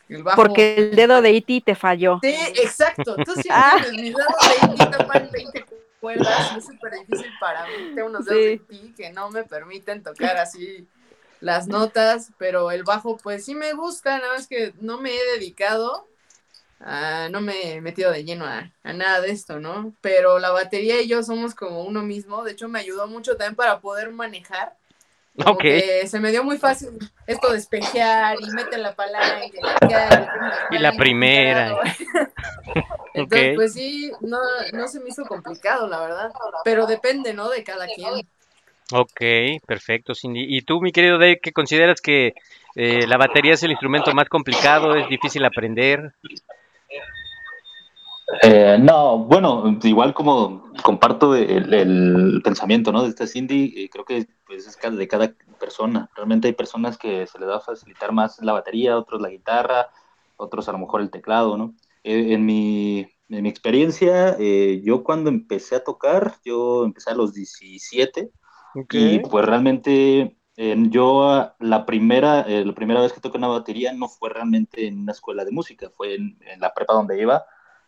El 0.09 0.23
bajo- 0.23 0.37
Porque 0.37 0.75
el 0.77 0.95
dedo 0.95 1.21
de 1.21 1.31
Iti 1.33 1.59
te 1.61 1.75
falló. 1.75 2.19
Sí, 2.23 2.33
exacto. 2.55 3.15
Siempre 3.15 3.43
Ah. 3.51 3.81
mi 3.91 4.09
dedo 4.09 4.17
de 4.17 4.73
Iti 4.73 4.85
tocan 4.97 5.29
20 5.31 5.65
cuerdas 5.99 6.57
es 6.57 6.65
súper 6.65 6.93
difícil 6.99 7.31
para 7.39 7.65
mí. 7.67 7.91
Tengo 7.95 8.07
unos 8.07 8.25
dedos 8.25 8.39
de 8.39 8.53
Iti 8.53 8.93
que 8.95 9.11
no 9.11 9.29
me 9.29 9.43
permiten 9.43 10.03
tocar 10.03 10.37
así 10.37 10.87
las 11.41 11.67
notas, 11.67 12.31
pero 12.37 12.71
el 12.71 12.83
bajo 12.83 13.17
pues 13.17 13.43
sí 13.45 13.53
me 13.53 13.73
gusta, 13.73 14.17
nada 14.17 14.33
más 14.33 14.47
que 14.47 14.73
no 14.79 14.99
me 14.99 15.15
he 15.15 15.23
dedicado, 15.37 16.07
a- 16.79 17.27
no 17.29 17.41
me 17.41 17.73
he 17.73 17.81
metido 17.81 18.11
de 18.11 18.23
lleno 18.23 18.45
a, 18.45 18.71
a 18.83 18.93
nada 18.93 19.21
de 19.21 19.31
esto, 19.31 19.59
¿no? 19.59 19.93
Pero 20.01 20.39
la 20.39 20.51
batería 20.51 21.01
y 21.01 21.07
yo 21.07 21.21
somos 21.23 21.53
como 21.53 21.83
uno 21.83 22.01
mismo, 22.03 22.43
de 22.43 22.51
hecho 22.53 22.67
me 22.69 22.79
ayudó 22.79 23.07
mucho 23.07 23.35
también 23.35 23.55
para 23.55 23.79
poder 23.81 24.11
manejar. 24.11 24.75
Como 25.43 25.55
Ok. 25.55 25.61
que 25.61 26.07
se 26.07 26.19
me 26.19 26.31
dio 26.31 26.43
muy 26.43 26.57
fácil 26.57 26.89
esto 27.27 27.51
de 27.51 27.59
espejear 27.59 28.37
y 28.41 28.51
mete 28.51 28.77
la 28.77 28.95
palanca 28.95 30.31
y 30.71 30.77
la 30.79 30.91
primera. 30.93 31.77
entonces, 33.13 33.55
pues 33.55 33.73
sí, 33.73 34.11
no, 34.21 34.39
no 34.73 34.87
se 34.87 34.99
me 34.99 35.09
hizo 35.09 35.25
complicado, 35.25 35.87
la 35.87 35.99
verdad. 35.99 36.31
Pero 36.63 36.87
depende, 36.87 37.33
¿no? 37.33 37.49
De 37.49 37.63
cada 37.63 37.87
quien. 37.87 38.27
Ok, 38.91 39.21
perfecto, 39.67 40.15
Cindy. 40.15 40.45
¿Y 40.47 40.61
tú, 40.61 40.81
mi 40.81 40.91
querido 40.91 41.17
Dave, 41.17 41.39
qué 41.41 41.51
consideras 41.51 42.01
que 42.01 42.33
eh, 42.75 43.05
la 43.05 43.17
batería 43.17 43.53
es 43.53 43.63
el 43.63 43.71
instrumento 43.71 44.13
más 44.13 44.29
complicado? 44.29 44.95
¿Es 44.95 45.07
difícil 45.09 45.43
aprender? 45.45 46.13
Eh, 48.43 48.77
no, 48.79 49.19
bueno, 49.19 49.79
igual 49.83 50.13
como 50.13 50.71
comparto 50.83 51.33
el, 51.35 51.73
el 51.73 52.41
pensamiento, 52.43 52.91
¿no? 52.91 53.03
De 53.03 53.09
esta 53.09 53.25
Cindy, 53.25 53.73
eh, 53.77 53.89
creo 53.89 54.03
que 54.03 54.27
pues, 54.45 54.67
es 54.67 54.77
de 54.97 55.07
cada 55.07 55.33
persona. 55.59 56.09
Realmente 56.15 56.47
hay 56.47 56.53
personas 56.53 56.97
que 56.97 57.25
se 57.27 57.39
les 57.39 57.47
va 57.47 57.57
a 57.57 57.61
facilitar 57.61 58.11
más 58.11 58.39
la 58.41 58.53
batería, 58.53 58.97
otros 58.97 59.21
la 59.21 59.29
guitarra, 59.29 59.89
otros 60.35 60.67
a 60.67 60.73
lo 60.73 60.79
mejor 60.79 61.01
el 61.01 61.09
teclado, 61.09 61.57
¿no? 61.57 61.73
Eh, 62.03 62.33
en 62.33 62.45
mi, 62.45 63.07
en 63.29 63.43
mi 63.43 63.49
experiencia, 63.49 64.35
eh, 64.39 64.81
yo 64.83 65.03
cuando 65.03 65.29
empecé 65.29 65.75
a 65.75 65.83
tocar, 65.83 66.35
yo 66.43 66.85
empecé 66.85 67.11
a 67.11 67.15
los 67.15 67.33
17 67.33 68.29
y 68.91 69.19
pues 69.19 69.45
realmente 69.45 70.37
yo 70.89 71.29
ah, 71.29 71.55
la 71.59 71.85
primera, 71.85 72.41
eh, 72.41 72.65
la 72.65 72.73
primera 72.73 73.01
vez 73.01 73.13
que 73.13 73.21
toqué 73.21 73.37
una 73.37 73.47
batería 73.47 73.93
no 73.93 74.07
fue 74.07 74.29
realmente 74.29 74.87
en 74.87 74.99
una 74.99 75.11
escuela 75.11 75.45
de 75.45 75.51
música, 75.51 75.89
fue 75.89 76.15
en, 76.15 76.37
en 76.41 76.59
la 76.59 76.73
prepa 76.73 76.93
donde 76.93 77.19
iba. 77.19 77.45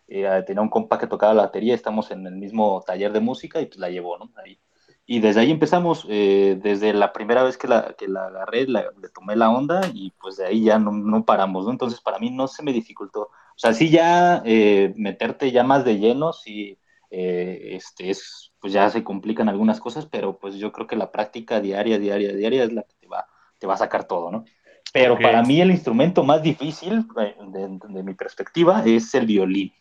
Eh, 0.09 0.43
tenía 0.47 0.61
un 0.61 0.69
compa 0.69 0.97
que 0.99 1.07
tocaba 1.07 1.33
la 1.33 1.43
batería, 1.43 1.75
estamos 1.75 2.11
en 2.11 2.25
el 2.27 2.35
mismo 2.35 2.83
taller 2.85 3.13
de 3.13 3.19
música 3.19 3.61
y 3.61 3.67
pues 3.67 3.79
la 3.79 3.89
llevó, 3.89 4.17
¿no? 4.17 4.31
Ahí. 4.43 4.59
Y 5.05 5.19
desde 5.21 5.41
ahí 5.41 5.51
empezamos, 5.51 6.05
eh, 6.09 6.59
desde 6.61 6.93
la 6.93 7.13
primera 7.13 7.43
vez 7.43 7.57
que 7.57 7.67
la, 7.67 7.95
que 7.97 8.07
la 8.07 8.25
agarré, 8.27 8.67
la- 8.67 8.91
le 9.01 9.09
tomé 9.09 9.35
la 9.35 9.49
onda 9.49 9.81
y 9.93 10.11
pues 10.19 10.37
de 10.37 10.45
ahí 10.45 10.63
ya 10.65 10.77
no, 10.79 10.91
no 10.91 11.25
paramos, 11.25 11.65
¿no? 11.65 11.71
Entonces 11.71 11.99
para 12.01 12.19
mí 12.19 12.29
no 12.31 12.47
se 12.47 12.63
me 12.63 12.73
dificultó. 12.73 13.21
O 13.23 13.31
sea, 13.57 13.73
sí 13.73 13.89
ya 13.89 14.41
eh, 14.45 14.93
meterte 14.97 15.51
ya 15.51 15.63
más 15.63 15.83
de 15.85 15.97
lleno, 15.99 16.31
sí, 16.33 16.77
eh, 17.11 17.69
este, 17.75 18.09
es, 18.11 18.51
pues 18.59 18.71
ya 18.73 18.89
se 18.89 19.03
complican 19.03 19.49
algunas 19.49 19.79
cosas, 19.79 20.05
pero 20.05 20.37
pues 20.37 20.55
yo 20.55 20.71
creo 20.71 20.85
que 20.87 20.95
la 20.95 21.11
práctica 21.11 21.59
diaria, 21.59 21.97
diaria, 21.99 22.33
diaria 22.35 22.63
es 22.63 22.73
la 22.73 22.83
que 22.83 22.93
te 22.99 23.07
va, 23.07 23.25
te 23.57 23.65
va 23.67 23.73
a 23.75 23.77
sacar 23.77 24.05
todo, 24.07 24.31
¿no? 24.31 24.45
Pero 24.93 25.15
Ok. 25.15 25.21
para 25.21 25.41
mí 25.43 25.59
el 25.61 25.71
instrumento 25.71 26.23
más 26.23 26.41
difícil, 26.43 27.05
eh, 27.19 27.35
de, 27.47 27.79
de 27.89 28.03
mi 28.03 28.13
perspectiva, 28.13 28.83
es 28.85 29.13
el 29.15 29.25
violín. 29.25 29.73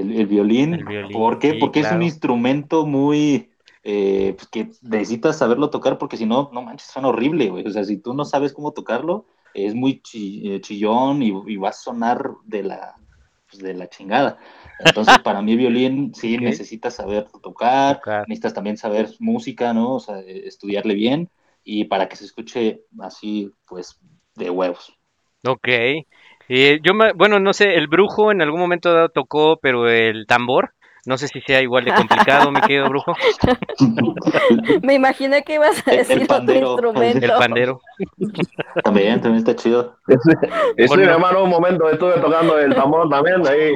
El, 0.00 0.12
el 0.18 0.26
violín, 0.26 0.74
El 0.74 0.84
violín, 0.84 1.10
¿por 1.10 1.38
qué? 1.38 1.54
sí, 1.54 1.54
Porque 1.54 1.80
es 1.80 1.90
un 1.90 2.02
claro. 2.02 2.02
instrumento 2.02 2.86
muy, 2.86 3.50
eh, 3.82 4.34
pues, 4.36 4.48
que 4.48 4.70
necesitas 4.82 5.38
saberlo 5.38 5.70
tocar 5.70 5.98
porque 5.98 6.16
si 6.16 6.26
no, 6.26 6.50
no 6.52 6.62
manches, 6.62 6.88
suena 6.90 7.08
horrible, 7.08 7.48
güey. 7.50 7.66
O 7.66 7.70
sea, 7.70 7.84
si 7.84 7.98
tú 7.98 8.14
no 8.14 8.24
sabes 8.24 8.52
cómo 8.52 8.72
tocarlo, 8.72 9.26
es 9.52 9.74
muy 9.74 10.00
chi- 10.02 10.52
eh, 10.54 10.60
chillón 10.60 11.22
y, 11.22 11.28
y 11.46 11.56
va 11.56 11.68
a 11.70 11.72
sonar 11.72 12.30
de 12.44 12.62
la, 12.64 13.00
pues, 13.50 13.62
de 13.62 13.74
la 13.74 13.88
chingada. 13.88 14.38
Entonces, 14.78 15.18
para 15.18 15.42
mí 15.42 15.52
el 15.52 15.58
violín 15.58 16.14
sí 16.14 16.38
necesitas 16.38 16.94
saber 16.94 17.28
tocar, 17.42 18.02
Tocar. 18.02 18.26
necesitas 18.26 18.54
también 18.54 18.76
saber 18.76 19.10
música, 19.20 19.72
¿no? 19.74 19.94
O 19.96 20.00
sea, 20.00 20.20
eh, 20.20 20.46
estudiarle 20.46 20.94
bien 20.94 21.30
y 21.62 21.84
para 21.84 22.08
que 22.08 22.16
se 22.16 22.24
escuche 22.24 22.84
así, 23.00 23.52
pues, 23.66 23.98
de 24.34 24.50
huevos. 24.50 24.92
Ok. 25.46 25.68
Eh, 26.48 26.78
yo, 26.82 26.94
me- 26.94 27.12
bueno, 27.12 27.38
no 27.40 27.52
sé, 27.52 27.74
el 27.76 27.86
brujo 27.88 28.30
en 28.32 28.42
algún 28.42 28.60
momento 28.60 28.92
dado 28.92 29.08
tocó, 29.08 29.58
pero 29.62 29.88
el 29.88 30.26
tambor, 30.26 30.72
no 31.06 31.16
sé 31.18 31.28
si 31.28 31.40
sea 31.42 31.60
igual 31.62 31.84
de 31.84 31.92
complicado, 31.94 32.50
mi 32.50 32.60
querido 32.60 32.88
brujo. 32.88 33.14
Me 34.82 34.94
imaginé 34.94 35.42
que 35.42 35.54
ibas 35.54 35.86
a 35.86 35.90
El- 35.92 35.98
el 36.00 36.06
decir 36.06 36.22
otro 36.24 36.36
pandero. 36.36 36.70
instrumento. 36.70 37.24
El 37.26 37.32
pandero. 37.32 37.80
También, 38.84 39.20
también 39.20 39.36
está 39.38 39.54
chido. 39.56 39.96
Y 40.76 40.88
sí, 40.88 41.00
hermano, 41.00 41.44
un 41.44 41.50
momento 41.50 41.88
estuve 41.90 42.14
tocando 42.20 42.58
el 42.58 42.74
tambor 42.74 43.08
también. 43.08 43.46
Ahí 43.46 43.72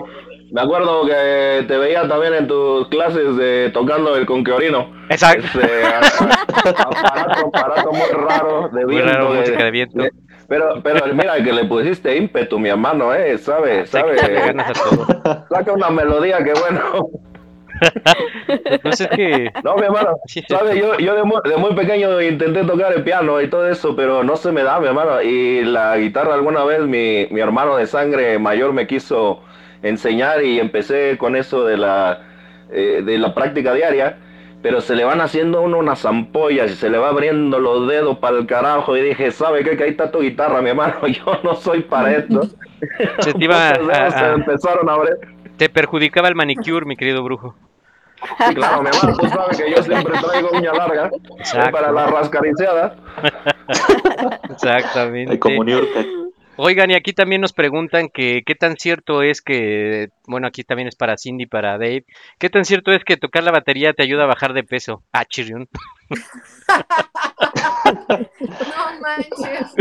me 0.52 0.60
acuerdo 0.62 1.06
que 1.06 1.64
te 1.68 1.76
veía 1.78 2.06
también 2.08 2.34
en 2.34 2.48
tus 2.48 2.88
clases 2.88 3.36
de 3.36 3.70
tocando 3.72 4.16
el 4.16 4.26
conqueorino. 4.26 4.90
Exacto. 5.10 5.46
Ese 5.60 5.84
aparato, 5.86 7.46
aparato 7.48 7.92
muy 7.92 8.08
raro 8.12 8.68
de 8.70 8.84
Muy 8.84 8.94
viento. 8.96 9.12
raro, 9.12 9.32
de- 9.32 9.40
música 9.40 9.64
de 9.64 9.70
viento. 9.70 10.02
de- 10.02 10.10
pero, 10.48 10.82
pero 10.82 11.14
mira 11.14 11.42
que 11.42 11.52
le 11.52 11.64
pusiste 11.64 12.16
ímpetu, 12.16 12.58
mi 12.58 12.70
hermano, 12.70 13.14
eh, 13.14 13.38
sabe, 13.38 13.80
le 13.80 13.86
sabe. 13.86 14.16
Saca 15.50 15.72
una 15.72 15.90
melodía 15.90 16.42
que 16.42 16.52
bueno. 16.54 17.10
Pues 18.82 19.08
No, 19.64 19.76
mi 19.76 19.82
hermano, 19.82 20.16
sí. 20.26 20.42
Yo, 20.48 20.98
yo 20.98 21.14
de, 21.14 21.22
muy, 21.22 21.40
de 21.44 21.56
muy 21.56 21.74
pequeño 21.74 22.20
intenté 22.20 22.64
tocar 22.64 22.92
el 22.92 23.04
piano 23.04 23.40
y 23.40 23.48
todo 23.48 23.68
eso, 23.68 23.94
pero 23.94 24.24
no 24.24 24.36
se 24.36 24.52
me 24.52 24.62
da, 24.62 24.80
mi 24.80 24.86
hermano. 24.86 25.22
Y 25.22 25.64
la 25.64 25.96
guitarra 25.96 26.34
alguna 26.34 26.64
vez 26.64 26.80
mi, 26.80 27.26
mi 27.30 27.40
hermano 27.40 27.76
de 27.76 27.86
sangre 27.86 28.38
mayor 28.38 28.72
me 28.72 28.86
quiso 28.86 29.42
enseñar 29.82 30.42
y 30.42 30.58
empecé 30.58 31.16
con 31.18 31.36
eso 31.36 31.64
de 31.64 31.76
la, 31.76 32.22
eh, 32.70 33.02
de 33.04 33.18
la 33.18 33.34
práctica 33.34 33.74
diaria, 33.74 34.18
pero 34.62 34.80
se 34.80 34.94
le 34.96 35.04
van 35.04 35.20
haciendo 35.20 35.58
a 35.58 35.60
uno 35.62 35.78
unas 35.78 36.04
ampollas 36.04 36.70
y 36.70 36.74
se 36.74 36.90
le 36.90 36.98
va 36.98 37.08
abriendo 37.10 37.58
los 37.60 37.88
dedos 37.88 38.18
para 38.18 38.38
el 38.38 38.46
carajo 38.46 38.96
y 38.96 39.02
dije, 39.02 39.30
¿sabe 39.30 39.62
qué? 39.64 39.76
Que 39.76 39.84
ahí 39.84 39.90
está 39.90 40.10
tu 40.10 40.20
guitarra, 40.20 40.60
mi 40.62 40.70
hermano, 40.70 40.94
yo 41.06 41.40
no 41.44 41.54
soy 41.54 41.82
para 41.82 42.16
esto. 42.16 42.42
se 43.20 43.32
te 43.34 43.44
iba 43.44 43.70
a- 43.70 44.10
se 44.10 44.26
empezaron 44.32 44.88
a 44.88 44.94
abrir. 44.94 45.14
te 45.56 45.68
perjudicaba 45.68 46.28
el 46.28 46.34
manicure, 46.34 46.86
mi 46.86 46.96
querido 46.96 47.22
brujo. 47.22 47.54
Sí, 48.48 48.54
claro, 48.56 48.82
mi 48.82 48.88
hermano, 48.88 49.16
tú 49.16 49.28
sabes 49.28 49.56
que 49.62 49.70
yo 49.70 49.80
siempre 49.80 50.18
traigo 50.20 50.50
uña 50.52 50.72
larga 50.72 51.06
eh, 51.06 51.20
Exacto. 51.38 51.70
para 51.70 51.92
la 51.92 52.06
rascariciada. 52.08 52.96
Exactamente. 54.50 55.38
Como 55.38 55.62
New 55.64 55.78
York. 55.78 55.88
Oigan, 56.60 56.90
y 56.90 56.94
aquí 56.94 57.12
también 57.12 57.40
nos 57.40 57.52
preguntan 57.52 58.08
que 58.12 58.42
qué 58.44 58.54
tan 58.56 58.76
cierto 58.76 59.22
es 59.22 59.40
que, 59.42 60.08
bueno, 60.26 60.48
aquí 60.48 60.64
también 60.64 60.88
es 60.88 60.96
para 60.96 61.16
Cindy, 61.16 61.46
para 61.46 61.72
Dave, 61.78 62.04
qué 62.40 62.50
tan 62.50 62.64
cierto 62.64 62.90
es 62.92 63.04
que 63.04 63.16
tocar 63.16 63.44
la 63.44 63.52
batería 63.52 63.92
te 63.92 64.02
ayuda 64.02 64.24
a 64.24 64.26
bajar 64.26 64.52
de 64.54 64.64
peso. 64.64 65.04
Ah, 65.12 65.24
chirrión. 65.24 65.68
No 67.88 69.00
manches. 69.00 69.74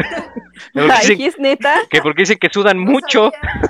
Porque 0.73 0.91
Ay, 0.91 1.07
dicen- 1.07 1.21
¿es 1.21 1.39
neta? 1.39 1.81
que 1.89 2.01
porque 2.01 2.21
dicen 2.23 2.37
que 2.39 2.49
sudan 2.51 2.77
No 2.83 2.91
mucho. 2.91 3.31
sabía. 3.31 3.69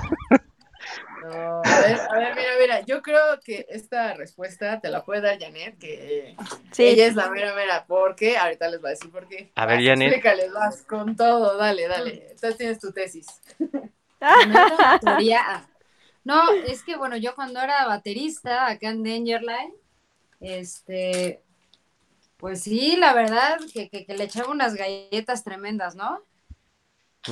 No, 1.28 1.62
a 1.64 1.80
ver, 1.80 2.00
a 2.00 2.18
ver, 2.18 2.34
mira, 2.36 2.50
mira, 2.60 2.80
yo 2.80 3.02
creo 3.02 3.40
que 3.44 3.66
esta 3.68 4.14
respuesta 4.14 4.80
te 4.80 4.88
la 4.88 5.04
puede 5.04 5.20
dar 5.20 5.38
Janet, 5.38 5.78
que 5.78 6.36
Sí. 6.72 6.84
ella 6.84 7.06
es 7.06 7.14
la 7.14 7.30
mera 7.30 7.54
mera, 7.54 7.86
¿por 7.86 8.14
qué? 8.16 8.36
Ahorita 8.38 8.68
les 8.68 8.80
voy 8.80 8.88
a 8.88 8.90
decir 8.92 9.10
por 9.10 9.28
qué. 9.28 9.52
A 9.54 9.66
ver, 9.66 9.82
Janet. 9.84 10.08
Explícales, 10.08 10.52
vas 10.52 10.82
con 10.82 11.16
todo, 11.16 11.56
dale, 11.56 11.88
dale. 11.88 12.28
Entonces 12.30 12.56
tienes 12.56 12.78
tu 12.78 12.92
tesis. 12.92 13.26
No, 16.24 16.50
es 16.52 16.82
que 16.82 16.96
bueno, 16.96 17.16
yo 17.16 17.34
cuando 17.34 17.60
era 17.60 17.86
baterista 17.86 18.66
acá 18.66 18.90
en 18.90 19.02
Dangerline, 19.02 19.72
este, 20.40 21.42
pues 22.36 22.62
sí, 22.62 22.96
la 22.96 23.14
verdad 23.14 23.58
que, 23.72 23.88
que, 23.88 24.04
que 24.04 24.14
le 24.16 24.24
echaba 24.24 24.50
unas 24.50 24.74
galletas 24.74 25.42
tremendas, 25.42 25.94
¿no? 25.96 26.22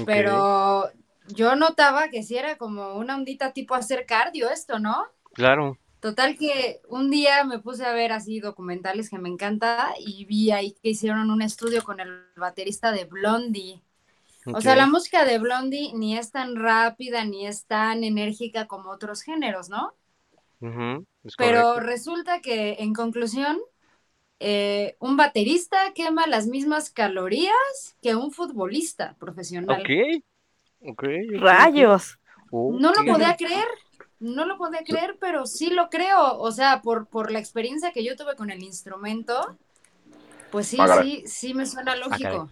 Pero 0.04 0.90
yo 1.28 1.56
notaba 1.56 2.08
que 2.08 2.22
sí 2.22 2.36
era 2.36 2.56
como 2.56 2.94
una 2.94 3.16
ondita 3.16 3.52
tipo 3.52 3.74
hacer 3.74 4.06
cardio 4.06 4.50
esto, 4.50 4.78
¿no? 4.78 5.06
Claro. 5.32 5.78
Total 6.00 6.36
que 6.36 6.80
un 6.88 7.10
día 7.10 7.44
me 7.44 7.58
puse 7.58 7.84
a 7.84 7.92
ver 7.92 8.12
así 8.12 8.40
documentales 8.40 9.10
que 9.10 9.18
me 9.18 9.28
encanta 9.28 9.94
y 9.98 10.24
vi 10.26 10.50
ahí 10.50 10.76
que 10.82 10.90
hicieron 10.90 11.30
un 11.30 11.42
estudio 11.42 11.82
con 11.82 12.00
el 12.00 12.22
baterista 12.36 12.92
de 12.92 13.04
Blondie. 13.04 13.82
O 14.52 14.60
sea, 14.60 14.76
la 14.76 14.86
música 14.86 15.24
de 15.24 15.38
Blondie 15.38 15.92
ni 15.94 16.16
es 16.16 16.30
tan 16.30 16.54
rápida 16.54 17.24
ni 17.24 17.46
es 17.46 17.64
tan 17.64 18.04
enérgica 18.04 18.66
como 18.66 18.90
otros 18.90 19.22
géneros, 19.22 19.68
¿no? 19.68 19.94
Pero 20.60 21.62
correcto. 21.62 21.80
resulta 21.80 22.40
que, 22.40 22.76
en 22.78 22.94
conclusión, 22.94 23.58
eh, 24.38 24.96
un 25.00 25.16
baterista 25.16 25.92
quema 25.94 26.26
las 26.26 26.46
mismas 26.46 26.90
calorías 26.90 27.96
que 28.00 28.14
un 28.14 28.30
futbolista 28.30 29.16
profesional. 29.18 29.80
Ok. 29.80 30.22
Rayos. 31.40 32.18
ok. 32.50 32.80
No 32.80 32.92
lo 32.92 33.04
podía 33.04 33.36
creer, 33.36 33.66
no 34.20 34.44
lo 34.46 34.56
podía 34.56 34.80
creer, 34.84 35.16
pero 35.20 35.46
sí 35.46 35.70
lo 35.70 35.88
creo. 35.88 36.38
O 36.38 36.50
sea, 36.52 36.80
por, 36.82 37.06
por 37.06 37.30
la 37.30 37.38
experiencia 37.38 37.92
que 37.92 38.04
yo 38.04 38.16
tuve 38.16 38.36
con 38.36 38.50
el 38.50 38.62
instrumento, 38.62 39.56
Pues 40.50 40.68
sí, 40.68 40.78
Ah, 40.80 41.02
sí, 41.02 41.24
sí 41.26 41.54
me 41.54 41.66
suena 41.66 41.96
lógico. 41.96 42.48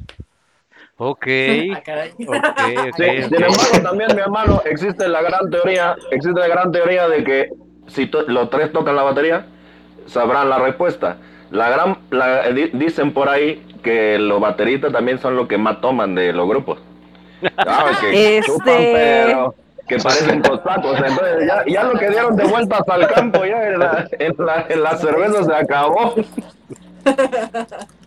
Ok. 0.99 1.27
Ah, 1.75 1.83
ok, 2.27 2.61
ok, 2.89 2.97
Sí, 2.97 3.05
ok. 3.23 3.29
sin 3.29 3.45
embargo, 3.45 3.83
también, 3.83 4.15
mi 4.15 4.21
hermano, 4.21 4.61
existe 4.65 5.09
la 5.09 5.23
gran 5.23 5.51
teoría, 5.51 5.97
existe 6.11 6.39
la 6.41 6.49
gran 6.49 6.73
teoría 6.73 7.09
de 7.09 7.25
que 7.25 7.51
si 7.89 8.07
los 8.29 8.51
tres 8.51 8.73
tocan 8.73 8.97
la 8.97 9.03
batería, 9.03 9.47
sabrán 10.07 10.49
la 10.51 10.59
respuesta. 10.59 11.19
La 11.51 11.69
gran, 11.71 11.99
la- 12.11 12.51
di- 12.51 12.71
dicen 12.73 13.13
por 13.13 13.29
ahí 13.29 13.65
que 13.83 14.19
los 14.19 14.41
bateristas 14.41 14.93
también 14.93 15.19
son 15.19 15.37
los 15.37 15.47
que 15.47 15.59
más 15.59 15.81
toman 15.81 16.15
de 16.15 16.33
los 16.33 16.49
grupos. 16.49 16.81
Ah, 17.59 17.91
que 18.01 18.39
Este- 18.39 18.51
chupan, 18.51 18.65
pero 18.77 19.55
que 19.89 19.97
parecen 19.99 20.43
cosacos. 20.43 20.97
Entonces, 20.97 21.47
ya, 21.47 21.65
ya 21.67 21.85
lo 21.85 21.99
que 21.99 22.09
dieron 22.11 22.37
de 22.37 22.45
vueltas 22.45 22.81
al 22.89 23.07
campo, 23.09 23.45
ya 23.45 23.63
en 23.69 23.79
la, 23.79 24.09
en 24.13 24.35
la, 24.39 24.67
en 24.69 24.83
la 24.83 24.97
cerveza 24.97 25.45
se 25.45 25.55
acabó. 25.55 26.15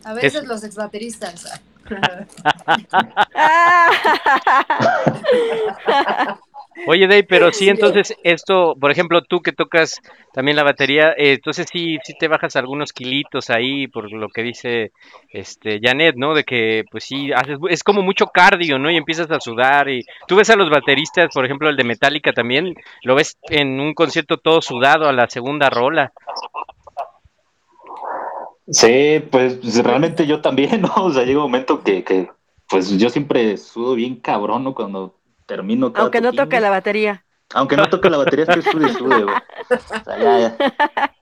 A 0.04 0.14
veces 0.14 0.46
los 0.48 0.64
exbateristas. 0.64 1.62
Oye, 6.86 7.08
Dave, 7.08 7.24
pero 7.24 7.52
sí, 7.52 7.70
entonces 7.70 8.16
esto, 8.24 8.76
por 8.80 8.92
ejemplo, 8.92 9.22
tú 9.22 9.42
que 9.42 9.52
tocas 9.52 10.02
también 10.34 10.58
la 10.58 10.64
batería, 10.64 11.12
eh, 11.12 11.34
entonces 11.34 11.68
sí, 11.72 11.98
sí 12.04 12.14
te 12.20 12.28
bajas 12.28 12.56
algunos 12.56 12.94
kilitos 12.94 13.50
ahí, 13.50 13.88
por 13.88 14.12
lo 14.12 14.30
que 14.30 14.44
dice 14.44 14.92
este 15.30 15.80
Janet, 15.82 16.16
¿no? 16.16 16.34
De 16.34 16.44
que, 16.44 16.84
pues 16.92 17.06
sí, 17.06 17.32
haces, 17.34 17.58
es 17.70 17.84
como 17.84 18.02
mucho 18.02 18.28
cardio, 18.28 18.78
¿no? 18.78 18.92
Y 18.92 18.98
empiezas 18.98 19.32
a 19.32 19.40
sudar 19.40 19.90
y 19.90 20.06
tú 20.28 20.36
ves 20.36 20.50
a 20.50 20.56
los 20.56 20.70
bateristas, 20.70 21.30
por 21.34 21.46
ejemplo, 21.46 21.70
el 21.70 21.78
de 21.78 21.84
Metallica 21.84 22.34
también, 22.34 22.76
lo 23.04 23.16
ves 23.16 23.38
en 23.50 23.80
un 23.80 23.94
concierto 23.94 24.38
todo 24.38 24.62
sudado 24.62 25.08
a 25.08 25.14
la 25.14 25.30
segunda 25.30 25.70
rola. 25.70 26.14
Sí, 28.70 29.24
pues, 29.32 29.56
pues, 29.56 29.82
realmente 29.84 30.28
yo 30.28 30.42
también, 30.42 30.82
¿no? 30.82 30.94
O 30.98 31.12
sea, 31.12 31.24
llega 31.24 31.40
un 31.40 31.46
momento 31.46 31.84
que, 31.84 32.04
que, 32.04 32.30
pues 32.70 32.98
yo 32.98 33.10
siempre 33.10 33.58
sudo 33.58 33.96
bien 33.96 34.18
cabrón, 34.18 34.66
¿no? 34.66 34.76
Cuando 34.76 35.17
termino 35.48 35.92
cada 35.92 36.04
Aunque 36.04 36.22
no 36.22 36.32
toque 36.34 36.60
la 36.60 36.70
batería. 36.70 37.24
Aunque 37.54 37.78
no 37.78 37.90
toque 37.90 38.10
la 38.10 38.18
batería, 38.18 38.44
estoy 38.48 38.62
sude 38.62 38.92
y 38.92 39.02
güey. 39.02 39.24
O 39.24 40.04
sea, 40.04 40.18
ya, 40.20 40.40
ya. 40.40 40.58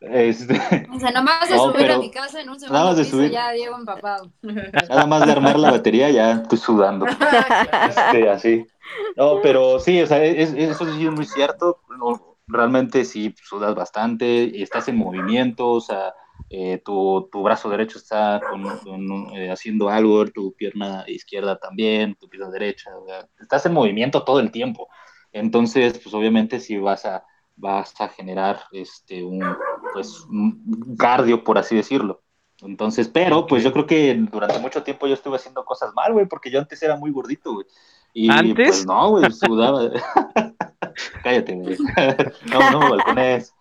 Este, 0.01 0.59
O 0.91 0.99
sea, 0.99 1.11
nomás 1.11 1.47
de 1.47 1.55
No, 1.55 1.71
subir 1.71 1.91
a 1.91 1.97
mi 1.99 2.09
casa 2.11 2.41
en 2.41 2.49
un 2.49 2.57
nada 2.57 2.59
segundo 2.59 2.83
más 2.85 2.97
de 2.97 3.03
piso 3.03 3.17
subir. 3.17 3.31
ya 3.31 3.53
llego 3.53 3.75
empapado. 3.77 4.31
nada 4.89 5.05
más 5.05 5.25
de 5.25 5.31
armar 5.31 5.59
la 5.59 5.69
batería, 5.71 6.09
ya 6.09 6.31
estoy 6.41 6.57
sudando. 6.57 7.05
Este, 7.89 8.29
así. 8.29 8.65
No, 9.15 9.39
pero 9.41 9.79
sí, 9.79 10.01
o 10.01 10.07
sea, 10.07 10.23
es- 10.23 10.49
es- 10.53 10.71
eso 10.71 10.85
sí 10.93 11.05
es 11.05 11.11
muy 11.11 11.25
cierto. 11.25 11.81
No, 11.99 12.37
realmente 12.47 13.05
sí 13.05 13.35
sudas 13.43 13.75
bastante 13.75 14.25
y 14.51 14.63
estás 14.63 14.87
en 14.87 14.97
movimiento, 14.97 15.67
o 15.67 15.81
sea, 15.81 16.13
eh, 16.49 16.81
tu, 16.85 17.27
tu 17.31 17.41
brazo 17.43 17.69
derecho 17.69 17.97
está 17.97 18.39
con- 18.49 18.77
con, 18.79 19.35
eh, 19.35 19.51
haciendo 19.51 19.89
algo, 19.89 20.25
tu 20.27 20.53
pierna 20.53 21.03
izquierda 21.07 21.57
también, 21.57 22.15
tu 22.15 22.29
pierna 22.29 22.49
derecha, 22.49 22.95
o 22.97 23.05
sea, 23.05 23.27
estás 23.39 23.65
en 23.65 23.73
movimiento 23.73 24.23
todo 24.23 24.39
el 24.39 24.51
tiempo. 24.51 24.87
Entonces, 25.31 25.99
pues 25.99 26.13
obviamente 26.13 26.59
sí 26.59 26.77
vas 26.77 27.05
a, 27.05 27.25
vas 27.55 27.99
a 27.99 28.07
generar 28.09 28.59
este, 28.71 29.23
un, 29.23 29.43
pues, 29.93 30.21
un 30.29 30.95
cardio, 30.97 31.43
por 31.43 31.57
así 31.57 31.75
decirlo. 31.75 32.21
Entonces, 32.61 33.09
pero 33.09 33.45
pues 33.47 33.63
yo 33.63 33.73
creo 33.73 33.85
que 33.85 34.13
durante 34.31 34.59
mucho 34.59 34.81
tiempo 34.81 35.07
yo 35.07 35.13
estuve 35.13 35.35
haciendo 35.35 35.65
cosas 35.65 35.93
mal, 35.93 36.13
güey, 36.13 36.25
porque 36.25 36.49
yo 36.49 36.59
antes 36.59 36.81
era 36.81 36.95
muy 36.95 37.11
gordito, 37.11 37.53
güey. 37.53 37.65
Y 38.13 38.31
¿Antes? 38.31 38.67
pues 38.69 38.85
no, 38.85 39.09
güey, 39.09 39.29
sudaba. 39.31 39.91
Cállate, 41.23 41.53
güey. 41.53 41.77
no, 42.53 42.71
no 42.71 42.79
me 42.79 42.89
balcones. 42.91 43.54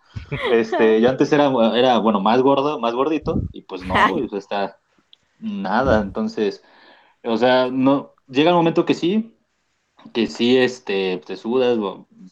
Este, 0.51 1.01
yo 1.01 1.09
antes 1.09 1.31
era, 1.31 1.51
era, 1.75 1.97
bueno, 1.99 2.19
más 2.19 2.41
gordo, 2.41 2.79
más 2.79 2.93
gordito, 2.93 3.41
y 3.51 3.61
pues 3.61 3.83
no, 3.83 3.93
güey, 4.09 4.27
está 4.33 4.79
nada. 5.39 6.01
Entonces, 6.01 6.63
o 7.23 7.37
sea, 7.37 7.69
no, 7.71 8.13
llega 8.27 8.49
el 8.49 8.55
momento 8.55 8.85
que 8.85 8.93
sí, 8.93 9.37
que 10.13 10.27
sí, 10.27 10.57
este, 10.57 11.21
te 11.25 11.35
sudas, 11.37 11.77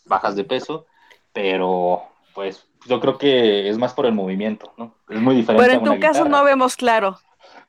bajas 0.05 0.35
de 0.35 0.43
peso, 0.43 0.85
pero 1.31 2.03
pues 2.33 2.67
yo 2.85 2.99
creo 2.99 3.17
que 3.17 3.69
es 3.69 3.77
más 3.77 3.93
por 3.93 4.05
el 4.05 4.13
movimiento, 4.13 4.73
¿no? 4.77 4.95
Es 5.09 5.19
muy 5.19 5.35
diferente. 5.35 5.65
Pero 5.65 5.79
a 5.79 5.93
en 5.93 5.99
tu 5.99 5.99
caso 5.99 6.25
no 6.25 6.43
vemos 6.43 6.75
claro. 6.75 7.17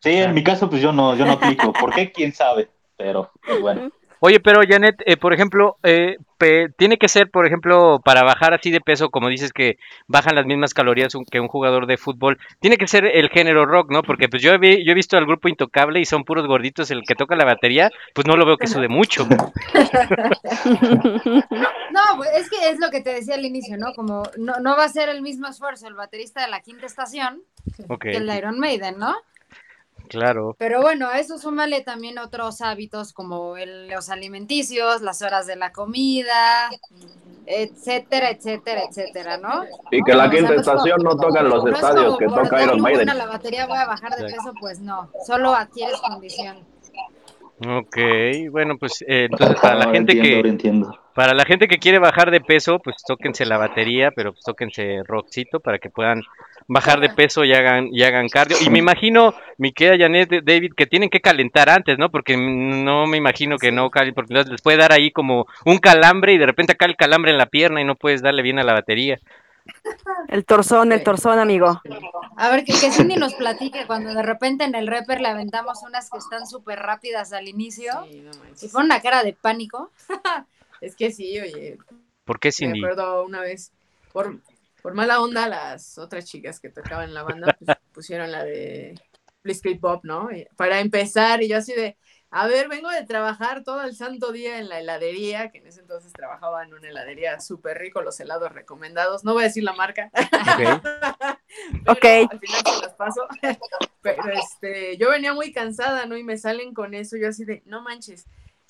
Sí, 0.00 0.10
en 0.10 0.34
mi 0.34 0.42
caso, 0.44 0.68
pues 0.68 0.82
yo 0.82 0.92
no, 0.92 1.14
yo 1.16 1.24
no 1.24 1.32
aplico. 1.32 1.72
¿Por 1.72 1.94
qué? 1.94 2.12
¿Quién 2.12 2.32
sabe? 2.32 2.70
Pero, 2.96 3.30
pues 3.46 3.60
bueno. 3.60 3.90
Oye, 4.26 4.40
pero 4.40 4.62
Janet, 4.66 5.02
eh, 5.04 5.18
por 5.18 5.34
ejemplo, 5.34 5.76
eh, 5.82 6.16
pe- 6.38 6.70
tiene 6.78 6.96
que 6.96 7.08
ser, 7.08 7.30
por 7.30 7.46
ejemplo, 7.46 8.00
para 8.02 8.22
bajar 8.22 8.54
así 8.54 8.70
de 8.70 8.80
peso, 8.80 9.10
como 9.10 9.28
dices 9.28 9.52
que 9.52 9.76
bajan 10.06 10.34
las 10.34 10.46
mismas 10.46 10.72
calorías 10.72 11.14
un- 11.14 11.26
que 11.26 11.40
un 11.40 11.48
jugador 11.48 11.86
de 11.86 11.98
fútbol, 11.98 12.38
tiene 12.58 12.78
que 12.78 12.88
ser 12.88 13.04
el 13.04 13.28
género 13.28 13.66
rock, 13.66 13.90
¿no? 13.90 14.02
Porque 14.02 14.30
pues 14.30 14.42
yo 14.42 14.52
he, 14.52 14.58
vi- 14.58 14.82
yo 14.82 14.92
he 14.92 14.94
visto 14.94 15.18
al 15.18 15.26
grupo 15.26 15.48
Intocable 15.48 16.00
y 16.00 16.06
son 16.06 16.24
puros 16.24 16.46
gorditos, 16.46 16.90
el 16.90 17.02
que 17.06 17.14
toca 17.14 17.36
la 17.36 17.44
batería, 17.44 17.90
pues 18.14 18.26
no 18.26 18.34
lo 18.36 18.46
veo 18.46 18.56
que 18.56 18.66
sude 18.66 18.88
mucho. 18.88 19.26
No, 19.28 19.52
pues, 22.16 22.30
es 22.34 22.48
que 22.48 22.70
es 22.70 22.80
lo 22.80 22.90
que 22.90 23.02
te 23.02 23.12
decía 23.12 23.34
al 23.34 23.44
inicio, 23.44 23.76
¿no? 23.76 23.92
Como 23.94 24.22
no, 24.38 24.54
no 24.58 24.74
va 24.74 24.84
a 24.84 24.88
ser 24.88 25.10
el 25.10 25.20
mismo 25.20 25.48
esfuerzo 25.48 25.86
el 25.86 25.92
baterista 25.94 26.40
de 26.40 26.48
la 26.48 26.60
quinta 26.60 26.86
estación 26.86 27.42
que 27.76 27.84
el 28.16 28.26
de 28.26 28.38
Iron 28.38 28.58
Maiden, 28.58 28.98
¿no? 28.98 29.14
Claro. 30.09 30.55
Pero 30.59 30.80
bueno, 30.82 31.09
a 31.09 31.18
eso 31.18 31.38
súmale 31.38 31.82
también 31.82 32.18
otros 32.18 32.61
hábitos 32.61 33.12
como 33.12 33.57
el- 33.57 33.88
los 33.88 34.09
alimenticios, 34.11 35.02
las 35.02 35.22
horas 35.22 35.46
de 35.46 35.57
la 35.57 35.72
comida, 35.72 36.70
etcétera, 37.46 38.30
etcétera, 38.30 38.82
etcétera, 38.88 39.36
¿no? 39.36 39.64
Y 39.90 40.02
que 40.02 40.14
la 40.14 40.26
O 40.26 40.30
sea, 40.30 40.38
quinta 40.38 40.55
estación 40.55 41.02
no 41.02 41.16
toca 41.16 41.40
en 41.40 41.48
los 41.48 41.66
estadios 41.66 42.16
como 42.16 42.18
que 42.18 42.26
toca 42.26 42.62
Iron 42.62 42.80
Maiden. 42.80 43.18
la 43.18 43.26
batería 43.26 43.66
voy 43.66 43.76
a 43.78 43.86
bajar 43.86 44.16
de 44.16 44.24
peso, 44.24 44.52
pues 44.61 44.80
no, 44.80 45.11
solo 45.26 45.55
adquieres 45.55 46.00
condición. 46.00 46.57
Ok, 47.66 47.96
bueno, 48.50 48.76
pues 48.78 49.02
eh, 49.02 49.26
entonces 49.30 49.59
para 49.61 49.76
la 49.76 49.90
gente 49.92 50.12
entiendo, 50.12 50.42
que 50.42 50.48
entiendo. 50.48 50.98
para 51.14 51.34
la 51.34 51.44
gente 51.44 51.68
que 51.68 51.78
quiere 51.78 51.98
bajar 52.00 52.30
de 52.32 52.40
peso, 52.40 52.78
pues 52.80 52.96
tóquense 53.07 53.46
la 53.46 53.59
batería, 53.59 54.11
pero 54.11 54.32
pues 54.32 54.42
tóquense 54.44 55.02
rockcito 55.05 55.61
para 55.61 55.78
que 55.78 55.88
puedan 55.88 56.22
bajar 56.68 57.00
de 57.00 57.10
peso 57.10 57.44
y 57.44 57.52
hagan 57.52 57.88
y 57.92 58.02
hagan 58.02 58.28
cardio. 58.28 58.56
Y 58.60 58.70
me 58.70 58.78
imagino, 58.78 59.34
mi 59.58 59.72
querida 59.72 60.04
Janet, 60.04 60.30
David, 60.44 60.72
que 60.76 60.86
tienen 60.86 61.10
que 61.10 61.20
calentar 61.20 61.68
antes, 61.68 61.98
¿no? 61.98 62.10
Porque 62.10 62.36
no 62.36 63.06
me 63.06 63.16
imagino 63.16 63.58
que 63.58 63.72
no 63.72 63.90
calen, 63.90 64.14
porque 64.14 64.34
les 64.34 64.62
puede 64.62 64.78
dar 64.78 64.92
ahí 64.92 65.10
como 65.10 65.46
un 65.64 65.78
calambre 65.78 66.32
y 66.32 66.38
de 66.38 66.46
repente 66.46 66.72
acá 66.72 66.86
el 66.86 66.96
calambre 66.96 67.30
en 67.32 67.38
la 67.38 67.46
pierna 67.46 67.80
y 67.80 67.84
no 67.84 67.96
puedes 67.96 68.22
darle 68.22 68.42
bien 68.42 68.58
a 68.58 68.64
la 68.64 68.72
batería. 68.72 69.18
El 70.28 70.44
torzón, 70.44 70.92
el 70.92 71.02
torzón, 71.02 71.38
amigo. 71.38 71.80
A 72.36 72.50
ver, 72.50 72.64
que, 72.64 72.72
que 72.72 72.90
Cindy 72.92 73.16
nos 73.16 73.34
platique 73.34 73.86
cuando 73.86 74.12
de 74.12 74.22
repente 74.22 74.64
en 74.64 74.74
el 74.74 74.86
rapper 74.86 75.20
le 75.22 75.28
aventamos 75.28 75.82
unas 75.86 76.10
que 76.10 76.18
están 76.18 76.46
súper 76.46 76.80
rápidas 76.80 77.32
al 77.32 77.48
inicio 77.48 77.92
Sí, 78.10 78.20
no 78.20 78.30
manches. 78.40 78.64
y 78.64 78.68
pone 78.68 78.84
una 78.86 79.00
cara 79.00 79.22
de 79.22 79.32
pánico. 79.32 79.90
Es 80.80 80.96
que 80.96 81.10
sí, 81.12 81.40
oye, 81.40 81.78
¿Por 82.26 82.38
qué 82.40 82.48
me 82.48 82.52
Cindy? 82.52 82.78
acuerdo 82.80 83.24
una 83.24 83.40
vez, 83.40 83.72
por, 84.12 84.36
por 84.85 84.93
mala 84.93 85.22
onda, 85.22 85.49
las 85.49 85.97
otras 85.97 86.26
chicas 86.26 86.61
que 86.61 86.68
tocaban 86.68 87.09
en 87.09 87.14
la 87.14 87.22
banda 87.22 87.57
pues, 87.59 87.78
pusieron 87.95 88.30
la 88.30 88.45
de 88.45 88.95
Blitzkrieg 89.43 89.80
Bob, 89.80 90.01
¿no? 90.03 90.30
Y 90.30 90.47
Para 90.57 90.80
empezar, 90.80 91.43
y 91.43 91.49
yo 91.49 91.57
así 91.57 91.72
de, 91.72 91.97
a 92.28 92.47
ver, 92.49 92.68
vengo 92.68 92.91
de 92.91 93.03
trabajar 93.07 93.64
todo 93.64 93.82
el 93.82 93.97
santo 93.97 94.30
día 94.30 94.59
en 94.59 94.68
la 94.68 94.80
heladería, 94.80 95.51
que 95.51 95.57
en 95.57 95.68
ese 95.68 95.80
entonces 95.80 96.12
trabajaba 96.12 96.62
en 96.64 96.74
una 96.74 96.87
heladería 96.87 97.41
súper 97.41 97.78
rico, 97.78 98.03
los 98.03 98.20
helados 98.20 98.53
recomendados, 98.53 99.24
no 99.24 99.32
voy 99.32 99.45
a 99.45 99.47
decir 99.47 99.64
la 99.64 99.72
marca. 99.72 100.11
Pero 100.59 100.82
Ok. 101.89 102.05
Al 102.30 102.39
final 102.39 102.62
se 102.66 102.82
las 102.82 102.95
paso. 102.95 103.26
Pero 104.03 104.22
este, 104.32 104.99
yo 104.99 105.09
venía 105.09 105.32
muy 105.32 105.51
cansada, 105.51 106.05
¿no? 106.05 106.14
Y 106.18 106.24
me 106.24 106.37
salen 106.37 106.74
con 106.74 106.93
eso, 106.93 107.16
yo 107.16 107.28
así 107.28 107.47
de, 107.47 107.62
no 107.64 107.80
manches. 107.80 108.26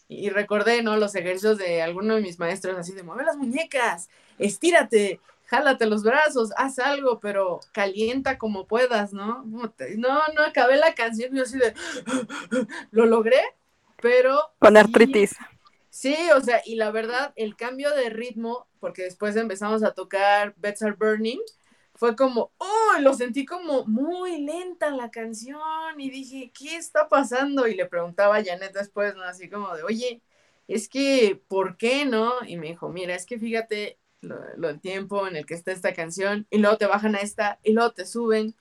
Y, 0.07 0.27
y 0.27 0.31
recordé, 0.31 0.81
¿no? 0.85 0.97
Los 0.97 1.17
ejercicios 1.17 1.59
de 1.59 1.83
alguno 1.83 2.15
de 2.15 2.21
mis 2.21 2.39
maestros, 2.39 2.79
así 2.79 2.93
de, 2.93 3.03
mueve 3.03 3.25
las 3.25 3.37
muñecas, 3.37 4.09
estírate, 4.39 5.19
jálate 5.55 5.87
los 5.87 6.03
brazos, 6.03 6.51
haz 6.57 6.79
algo, 6.79 7.21
pero 7.21 7.61
calienta 7.73 8.39
como 8.39 8.67
puedas, 8.67 9.13
¿no? 9.13 9.45
No, 9.45 10.23
no 10.35 10.43
acabé 10.45 10.77
la 10.77 10.95
canción, 10.95 11.35
yo 11.35 11.45
así 11.45 11.59
de, 11.59 11.75
lo 12.91 13.07
logré, 13.07 13.41
pero... 14.03 14.41
Con 14.59 14.75
sí, 14.75 14.79
artritis. 14.79 15.37
Sí, 15.91 16.17
o 16.37 16.41
sea, 16.41 16.61
y 16.65 16.75
la 16.75 16.91
verdad, 16.91 17.33
el 17.37 17.57
cambio 17.57 17.95
de 17.95 18.11
ritmo, 18.11 18.67
porque 18.81 19.03
después 19.03 19.37
empezamos 19.37 19.85
a 19.85 19.93
tocar 19.93 20.55
Beds 20.57 20.83
Are 20.83 20.97
Burning, 20.99 21.39
fue 21.95 22.17
como, 22.17 22.51
oh, 22.59 22.99
lo 23.01 23.15
sentí 23.15 23.47
como 23.47 23.87
muy 23.87 24.41
lenta 24.41 24.91
la 24.91 25.13
canción 25.13 25.61
y 25.99 26.11
dije, 26.11 26.51
¿qué 26.53 26.75
está 26.75 27.09
pasando? 27.09 27.69
Y 27.69 27.77
le 27.77 27.87
preguntaba 27.87 28.39
a 28.39 28.45
Janet 28.45 28.73
después, 28.73 29.15
¿no? 29.15 29.23
Así 29.23 29.49
como 29.49 29.73
de, 29.77 29.85
oye, 29.85 30.21
es 30.67 30.89
que, 30.89 31.41
¿por 31.47 31.77
qué 31.77 32.05
no? 32.05 32.33
Y 32.45 32.57
me 32.57 32.67
dijo, 32.67 32.89
mira, 32.89 33.15
es 33.15 33.25
que 33.25 33.39
fíjate 33.39 33.99
lo, 34.25 34.37
lo- 34.57 34.69
el 34.71 34.81
tiempo 34.81 35.27
en 35.29 35.37
el 35.37 35.47
que 35.47 35.55
está 35.55 35.73
esta 35.73 35.95
canción 35.95 36.47
y 36.51 36.59
luego 36.59 36.79
te 36.79 36.87
bajan 36.87 37.15
a 37.17 37.21
esta 37.21 37.59
y 37.65 37.73
luego 37.73 37.93
te 37.93 38.07
suben 38.07 38.55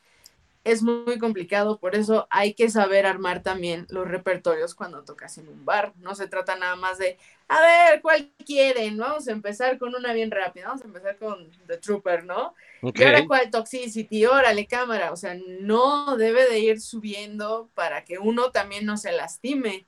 es 0.63 0.81
muy 0.81 1.19
complicado, 1.19 1.77
por 1.79 1.93
eso 1.95 2.25
hay 2.29 2.53
que 2.53 2.69
saber 2.69 3.05
armar 3.05 3.43
también 3.43 3.85
los 3.89 4.07
repertorios 4.07 4.75
cuando 4.75 5.03
tocas 5.03 5.37
en 5.37 5.49
un 5.49 5.65
bar. 5.65 5.93
No 5.97 6.15
se 6.15 6.27
trata 6.27 6.55
nada 6.55 6.75
más 6.77 6.97
de, 6.97 7.17
a 7.49 7.59
ver, 7.61 8.01
¿cuál 8.01 8.31
quieren? 8.45 8.97
Vamos 8.97 9.27
a 9.27 9.31
empezar 9.33 9.77
con 9.77 9.93
una 9.95 10.13
bien 10.13 10.31
rápida, 10.31 10.67
vamos 10.67 10.81
a 10.83 10.85
empezar 10.87 11.17
con 11.17 11.49
The 11.67 11.77
Trooper, 11.77 12.23
¿no? 12.25 12.53
Ok. 12.81 12.99
Y 12.99 13.03
ahora 13.03 13.25
cuál 13.25 13.49
Toxicity, 13.51 14.25
órale 14.25 14.65
cámara, 14.67 15.11
o 15.11 15.17
sea, 15.17 15.35
no 15.61 16.15
debe 16.17 16.47
de 16.49 16.59
ir 16.59 16.79
subiendo 16.79 17.69
para 17.73 18.05
que 18.05 18.19
uno 18.19 18.51
también 18.51 18.85
no 18.85 18.95
se 18.97 19.11
lastime, 19.11 19.85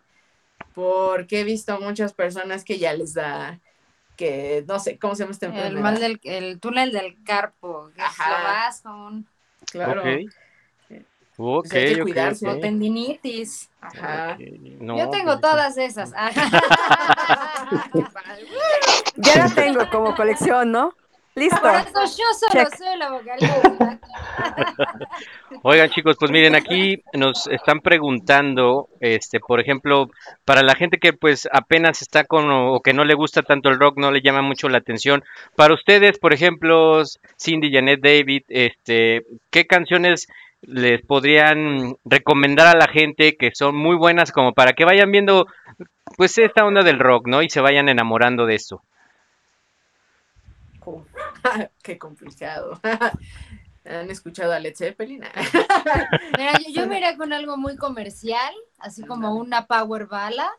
porque 0.73 1.41
he 1.41 1.43
visto 1.43 1.80
muchas 1.80 2.13
personas 2.13 2.63
que 2.65 2.80
ya 2.80 2.93
les 2.93 3.13
da, 3.13 3.61
que 4.16 4.63
no 4.68 4.80
sé, 4.80 4.97
¿cómo 4.97 5.16
se 5.16 5.24
llama 5.24 5.32
esta 5.32 5.47
El 5.47 5.53
enfermedad? 5.53 5.84
mal 5.84 5.99
del 5.99 6.20
el 6.24 6.59
túnel 6.59 6.91
del 6.91 7.18
carpo, 7.24 7.89
que 7.95 8.01
Ajá. 8.01 8.38
lo 8.38 8.43
vas 8.43 8.82
con 8.82 9.28
Claro. 9.72 10.01
Ok. 10.01 10.07
Ok, 11.38 11.63
Pues 11.68 11.74
hay 11.74 11.95
que 11.95 12.01
cuidarse, 12.01 12.47
ok. 12.47 12.55
o 12.55 12.59
tendinitis. 12.59 13.70
Ajá. 13.82 14.38
No, 14.80 14.97
Yo 14.97 15.09
tengo 15.09 15.32
pues, 15.32 15.41
todas 15.41 15.78
esas. 15.78 16.13
Ya 19.18 19.36
la 19.38 19.49
tengo 19.55 19.89
como 19.89 20.16
colección, 20.16 20.72
¿no? 20.72 20.93
Listo. 21.36 21.59
Por 21.59 21.75
eso 21.75 22.17
yo 22.17 22.23
solo 22.33 22.63
Check. 22.63 22.77
soy 22.77 22.97
la 22.97 23.09
vocalista. 23.11 23.99
Oigan 25.63 25.89
chicos, 25.89 26.15
pues 26.17 26.31
miren, 26.31 26.55
aquí 26.55 27.03
nos 27.13 27.47
están 27.47 27.81
preguntando, 27.81 28.88
este, 29.01 29.41
por 29.41 29.59
ejemplo, 29.59 30.09
para 30.45 30.61
la 30.61 30.75
gente 30.75 30.97
que 30.97 31.11
pues 31.11 31.49
apenas 31.51 32.01
está 32.01 32.23
con 32.23 32.49
o 32.49 32.79
que 32.79 32.93
no 32.93 33.03
le 33.03 33.15
gusta 33.15 33.41
tanto 33.41 33.67
el 33.67 33.79
rock, 33.79 33.97
no 33.97 34.11
le 34.11 34.21
llama 34.21 34.41
mucho 34.41 34.69
la 34.69 34.77
atención. 34.77 35.25
Para 35.57 35.73
ustedes, 35.73 36.19
por 36.19 36.33
ejemplo, 36.33 37.03
Cindy, 37.38 37.69
Janet, 37.69 37.99
David, 38.01 38.43
este, 38.47 39.25
¿qué 39.51 39.67
canciones 39.67 40.27
les 40.61 41.01
podrían 41.01 41.97
recomendar 42.05 42.67
a 42.67 42.79
la 42.79 42.88
gente 42.88 43.36
que 43.36 43.51
son 43.53 43.75
muy 43.75 43.97
buenas 43.97 44.31
como 44.31 44.53
para 44.53 44.71
que 44.71 44.86
vayan 44.86 45.11
viendo 45.11 45.47
pues 46.15 46.38
esta 46.38 46.65
onda 46.65 46.83
del 46.83 46.99
rock, 46.99 47.27
¿no? 47.27 47.41
Y 47.41 47.49
se 47.49 47.59
vayan 47.59 47.89
enamorando 47.89 48.45
de 48.45 48.55
esto. 48.55 48.81
Qué 51.83 51.97
complicado. 51.97 52.79
¿Han 53.85 54.09
escuchado 54.09 54.51
a 54.53 54.59
Led 54.59 54.75
Zeppelin? 54.75 55.23
Mira, 56.37 56.57
yo, 56.57 56.69
yo 56.71 56.87
me 56.87 56.97
iría 56.97 57.17
con 57.17 57.33
algo 57.33 57.57
muy 57.57 57.75
comercial, 57.77 58.53
así 58.79 59.05
como 59.05 59.35
una 59.35 59.67
power 59.67 60.07
bala, 60.07 60.49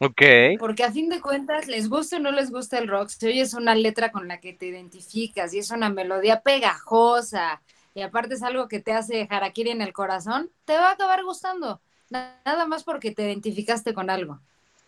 Ok. 0.00 0.20
porque 0.58 0.84
a 0.84 0.92
fin 0.92 1.08
de 1.08 1.20
cuentas, 1.20 1.66
les 1.68 1.88
gusta 1.88 2.16
o 2.16 2.18
no 2.20 2.30
les 2.32 2.50
gusta 2.50 2.78
el 2.78 2.88
rock, 2.88 3.08
si 3.08 3.26
oyes 3.26 3.54
una 3.54 3.74
letra 3.74 4.12
con 4.12 4.28
la 4.28 4.40
que 4.40 4.52
te 4.52 4.66
identificas 4.66 5.54
y 5.54 5.58
es 5.58 5.70
una 5.70 5.90
melodía 5.90 6.42
pegajosa 6.42 7.62
y 7.94 8.02
aparte 8.02 8.34
es 8.34 8.42
algo 8.42 8.68
que 8.68 8.80
te 8.80 8.92
hace 8.92 9.26
harakiri 9.30 9.70
en 9.70 9.82
el 9.82 9.92
corazón, 9.92 10.50
te 10.64 10.74
va 10.76 10.90
a 10.90 10.92
acabar 10.92 11.24
gustando. 11.24 11.80
Na- 12.10 12.40
Nada 12.44 12.66
más 12.66 12.84
porque 12.84 13.12
te 13.12 13.24
identificaste 13.24 13.94
con 13.94 14.10
algo. 14.10 14.40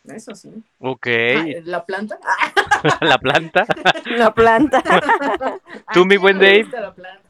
Eso 0.04 0.34
sí. 0.34 0.50
Ok. 0.80 1.06
Ah, 1.06 1.44
¿La 1.64 1.84
planta? 1.84 2.18
La 3.00 3.18
planta. 3.18 3.66
La 4.06 4.34
planta. 4.34 4.82
Tú, 5.94 6.04
mi 6.04 6.16
buen 6.16 6.38
Me 6.38 6.44
Dave. 6.44 6.62
gusta 6.64 6.80
la 6.80 6.94
planta. 6.94 7.20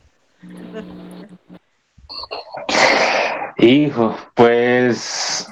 Hijo, 3.58 4.16
pues 4.34 5.48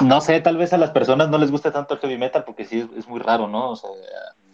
no 0.00 0.20
sé, 0.20 0.40
tal 0.40 0.56
vez 0.56 0.72
a 0.72 0.78
las 0.78 0.90
personas 0.90 1.28
no 1.28 1.38
les 1.38 1.50
guste 1.50 1.70
tanto 1.70 1.94
el 1.94 2.00
heavy 2.00 2.16
metal 2.16 2.44
porque 2.44 2.64
sí 2.64 2.80
es, 2.80 2.86
es 2.96 3.06
muy 3.06 3.20
raro, 3.20 3.46
¿no? 3.46 3.70
O 3.70 3.76
sea, 3.76 3.90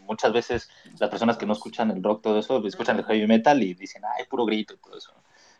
muchas 0.07 0.33
veces 0.33 0.69
las 0.99 1.09
personas 1.09 1.37
que 1.37 1.47
no 1.47 1.53
escuchan 1.53 1.91
el 1.91 2.03
rock, 2.03 2.23
todo 2.23 2.39
eso, 2.39 2.65
escuchan 2.67 2.99
el 2.99 3.05
heavy 3.05 3.27
metal 3.27 3.63
y 3.63 3.75
dicen, 3.75 4.03
ay, 4.19 4.25
puro 4.29 4.45
grito 4.45 4.75
y 4.75 4.79
todo 4.79 4.97
eso. 4.99 5.13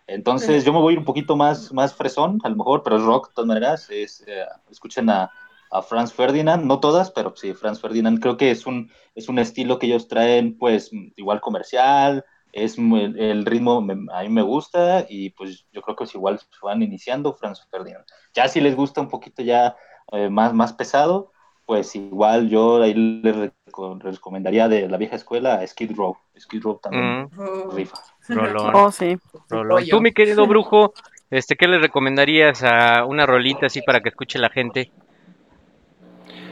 Entonces 0.09 0.65
yo 0.65 0.73
me 0.73 0.81
voy 0.81 0.97
un 0.97 1.05
poquito 1.05 1.37
más, 1.37 1.73
más 1.73 1.95
fresón, 1.95 2.41
a 2.45 2.49
lo 2.49 2.57
mejor, 2.57 2.83
pero 2.83 2.97
es 2.97 3.03
rock 3.03 3.29
de 3.29 3.35
todas 3.35 3.49
maneras. 3.49 3.91
Es, 3.91 4.23
eh, 4.27 4.45
escuchen 4.71 5.09
a, 5.11 5.31
a 5.71 5.83
Franz 5.83 6.13
Ferdinand, 6.13 6.65
no 6.65 6.81
todas, 6.81 7.11
pero 7.11 7.35
sí, 7.37 7.55
Franz 7.55 7.81
Ferdinand 7.81 8.21
creo 8.21 8.37
que 8.37 8.51
es 8.51 8.67
un, 8.67 8.91
es 9.15 9.29
un 9.29 9.39
estilo 9.39 9.79
que 9.79 9.87
ellos 9.87 10.09
traen 10.09 10.57
pues 10.59 10.91
igual 11.17 11.41
comercial, 11.41 12.25
es 12.53 12.79
el 12.79 13.45
ritmo 13.45 13.81
me- 13.83 14.11
a 14.13 14.23
mí 14.23 14.29
me 14.31 14.43
gusta 14.43 15.05
y 15.09 15.31
pues 15.31 15.67
yo 15.73 15.83
creo 15.83 15.97
que 15.97 16.05
es 16.05 16.15
igual 16.15 16.39
se 16.39 16.47
van 16.63 16.83
iniciando 16.83 17.35
Franz 17.35 17.67
Ferdinand. 17.71 18.05
Ya 18.35 18.49
si 18.49 18.61
les 18.61 18.75
gusta 18.75 19.01
un 19.01 19.09
poquito 19.09 19.43
ya 19.43 19.77
eh, 20.13 20.31
más, 20.31 20.55
más 20.55 20.73
pesado, 20.73 21.33
pues 21.67 21.95
igual 21.97 22.49
yo 22.49 22.81
ahí 22.83 22.95
les, 22.95 23.37
reco- 23.37 24.03
les 24.03 24.15
recomendaría 24.17 24.69
de 24.69 24.89
la 24.89 24.97
vieja 24.97 25.17
escuela 25.17 25.57
a 25.57 25.67
Skid 25.67 25.93
Row. 25.97 26.17
Skid 26.39 26.63
Row 26.63 26.79
también 26.83 27.05
Mm, 27.05 27.29
Oh, 27.39 27.71
rifa. 27.77 27.99
rolón. 28.29 28.75
Oh, 28.75 28.91
sí. 28.93 29.17
Rolón. 29.51 29.87
Tú, 29.89 30.01
mi 30.01 30.13
querido 30.13 30.47
brujo, 30.47 30.95
este, 31.31 31.57
¿qué 31.57 31.67
le 31.69 31.79
recomendarías 31.79 32.63
a 32.63 33.05
una 33.05 33.27
rolita 33.27 33.67
así 33.67 33.83
para 33.83 34.01
que 34.01 34.09
escuche 34.11 34.39
la 34.39 34.49
gente? 34.49 34.91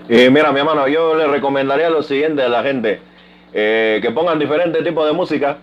Eh, 0.09 0.29
mira, 0.31 0.53
mi 0.53 0.61
hermano, 0.61 0.87
yo 0.87 1.15
le 1.15 1.27
recomendaría 1.27 1.89
lo 1.89 2.03
siguiente 2.03 2.43
a 2.43 2.49
la 2.49 2.63
gente, 2.63 3.01
eh, 3.55 4.01
que 4.03 4.11
pongan 4.11 4.39
diferentes 4.39 4.85
tipos 4.85 5.07
de 5.07 5.13
música, 5.13 5.57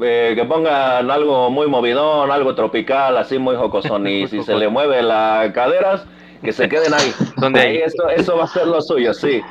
eh, 0.00 0.32
que 0.34 0.44
pongan 0.46 1.10
algo 1.10 1.50
muy 1.50 1.66
movidón, 1.66 2.30
algo 2.30 2.54
tropical, 2.54 3.18
así 3.18 3.38
muy 3.38 3.54
jocosón, 3.54 4.06
y 4.06 4.26
si 4.28 4.42
se 4.42 4.54
le 4.54 4.68
mueve 4.68 5.02
las 5.02 5.52
caderas, 5.52 6.06
que 6.42 6.52
se 6.52 6.70
queden 6.70 6.94
ahí. 6.94 7.12
¿Dónde 7.36 7.60
ahí 7.60 7.76
eso, 7.78 8.08
eso 8.08 8.36
va 8.38 8.44
a 8.44 8.46
ser 8.46 8.66
lo 8.66 8.80
suyo, 8.80 9.12
sí. 9.12 9.42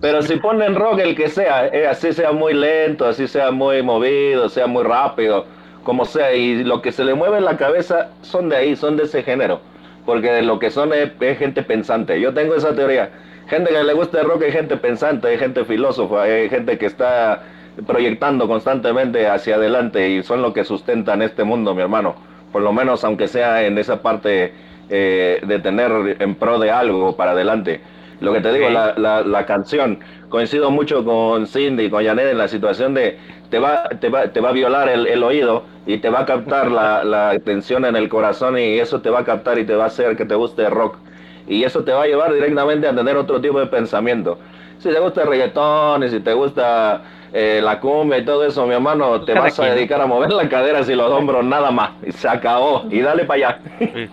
Pero 0.00 0.22
si 0.22 0.36
ponen 0.36 0.76
rock, 0.76 1.00
el 1.00 1.14
que 1.14 1.28
sea, 1.28 1.66
eh, 1.66 1.86
así 1.86 2.14
sea 2.14 2.32
muy 2.32 2.54
lento, 2.54 3.04
así 3.04 3.28
sea 3.28 3.50
muy 3.50 3.82
movido, 3.82 4.48
sea 4.48 4.66
muy 4.66 4.82
rápido, 4.82 5.44
como 5.84 6.06
sea, 6.06 6.32
y 6.34 6.64
lo 6.64 6.80
que 6.80 6.90
se 6.90 7.04
le 7.04 7.12
mueve 7.12 7.36
en 7.36 7.44
la 7.44 7.58
cabeza 7.58 8.08
son 8.22 8.48
de 8.48 8.56
ahí, 8.56 8.76
son 8.76 8.96
de 8.96 9.04
ese 9.04 9.22
género, 9.22 9.60
porque 10.06 10.40
lo 10.40 10.58
que 10.58 10.70
son 10.70 10.94
es, 10.94 11.10
es 11.20 11.38
gente 11.38 11.62
pensante. 11.62 12.18
Yo 12.18 12.32
tengo 12.32 12.54
esa 12.54 12.74
teoría. 12.74 13.10
Gente 13.50 13.70
que 13.72 13.82
le 13.82 13.92
gusta 13.94 14.20
el 14.20 14.26
rock, 14.28 14.44
hay 14.44 14.52
gente 14.52 14.76
pensante, 14.76 15.26
hay 15.26 15.36
gente 15.36 15.64
filósofa, 15.64 16.22
hay 16.22 16.48
gente 16.48 16.78
que 16.78 16.86
está 16.86 17.42
proyectando 17.84 18.46
constantemente 18.46 19.26
hacia 19.26 19.56
adelante 19.56 20.08
y 20.08 20.22
son 20.22 20.40
lo 20.40 20.52
que 20.52 20.62
sustentan 20.62 21.20
este 21.20 21.42
mundo, 21.42 21.74
mi 21.74 21.82
hermano. 21.82 22.14
Por 22.52 22.62
lo 22.62 22.72
menos, 22.72 23.02
aunque 23.02 23.26
sea 23.26 23.66
en 23.66 23.76
esa 23.76 24.02
parte 24.02 24.54
eh, 24.88 25.40
de 25.44 25.58
tener 25.58 26.16
en 26.20 26.36
pro 26.36 26.60
de 26.60 26.70
algo 26.70 27.16
para 27.16 27.32
adelante. 27.32 27.80
Lo 28.20 28.32
que 28.32 28.40
te 28.40 28.52
digo, 28.52 28.70
la, 28.70 28.94
la, 28.96 29.22
la 29.22 29.46
canción, 29.46 29.98
coincido 30.28 30.70
mucho 30.70 31.04
con 31.04 31.48
Cindy 31.48 31.86
y 31.86 31.90
con 31.90 32.04
Janet 32.04 32.30
en 32.30 32.38
la 32.38 32.46
situación 32.46 32.94
de 32.94 33.18
te 33.50 33.58
va, 33.58 33.88
te 34.00 34.10
va, 34.10 34.28
te 34.28 34.40
va 34.40 34.50
a 34.50 34.52
violar 34.52 34.88
el, 34.88 35.08
el 35.08 35.24
oído 35.24 35.64
y 35.86 35.98
te 35.98 36.08
va 36.08 36.20
a 36.20 36.24
captar 36.24 36.70
la, 36.70 37.02
la 37.02 37.36
tensión 37.40 37.84
en 37.84 37.96
el 37.96 38.08
corazón 38.08 38.56
y 38.58 38.78
eso 38.78 39.00
te 39.00 39.10
va 39.10 39.20
a 39.20 39.24
captar 39.24 39.58
y 39.58 39.64
te 39.64 39.74
va 39.74 39.84
a 39.84 39.86
hacer 39.88 40.16
que 40.16 40.24
te 40.24 40.36
guste 40.36 40.62
el 40.66 40.70
rock. 40.70 40.98
Y 41.46 41.64
eso 41.64 41.84
te 41.84 41.92
va 41.92 42.04
a 42.04 42.06
llevar 42.06 42.32
directamente 42.32 42.86
a 42.86 42.94
tener 42.94 43.16
otro 43.16 43.40
tipo 43.40 43.58
de 43.58 43.66
pensamiento. 43.66 44.38
Si 44.78 44.88
te 44.88 44.98
gusta 44.98 45.22
el 45.22 45.28
reggaetón 45.28 46.04
y 46.04 46.08
si 46.10 46.20
te 46.20 46.32
gusta 46.32 47.02
eh, 47.32 47.60
la 47.62 47.78
cumbia 47.80 48.18
y 48.18 48.24
todo 48.24 48.44
eso, 48.46 48.66
mi 48.66 48.74
hermano, 48.74 49.20
te 49.24 49.34
Cada 49.34 49.46
vas 49.46 49.60
a 49.60 49.66
dedicar 49.66 50.00
a 50.00 50.06
mover 50.06 50.32
las 50.32 50.48
caderas 50.48 50.88
y 50.88 50.94
los 50.94 51.10
hombros 51.10 51.44
nada 51.44 51.70
más. 51.70 51.92
Y 52.06 52.12
se 52.12 52.28
acabó. 52.28 52.84
Y 52.90 53.00
dale 53.00 53.24
para 53.24 53.48
allá. 53.48 53.60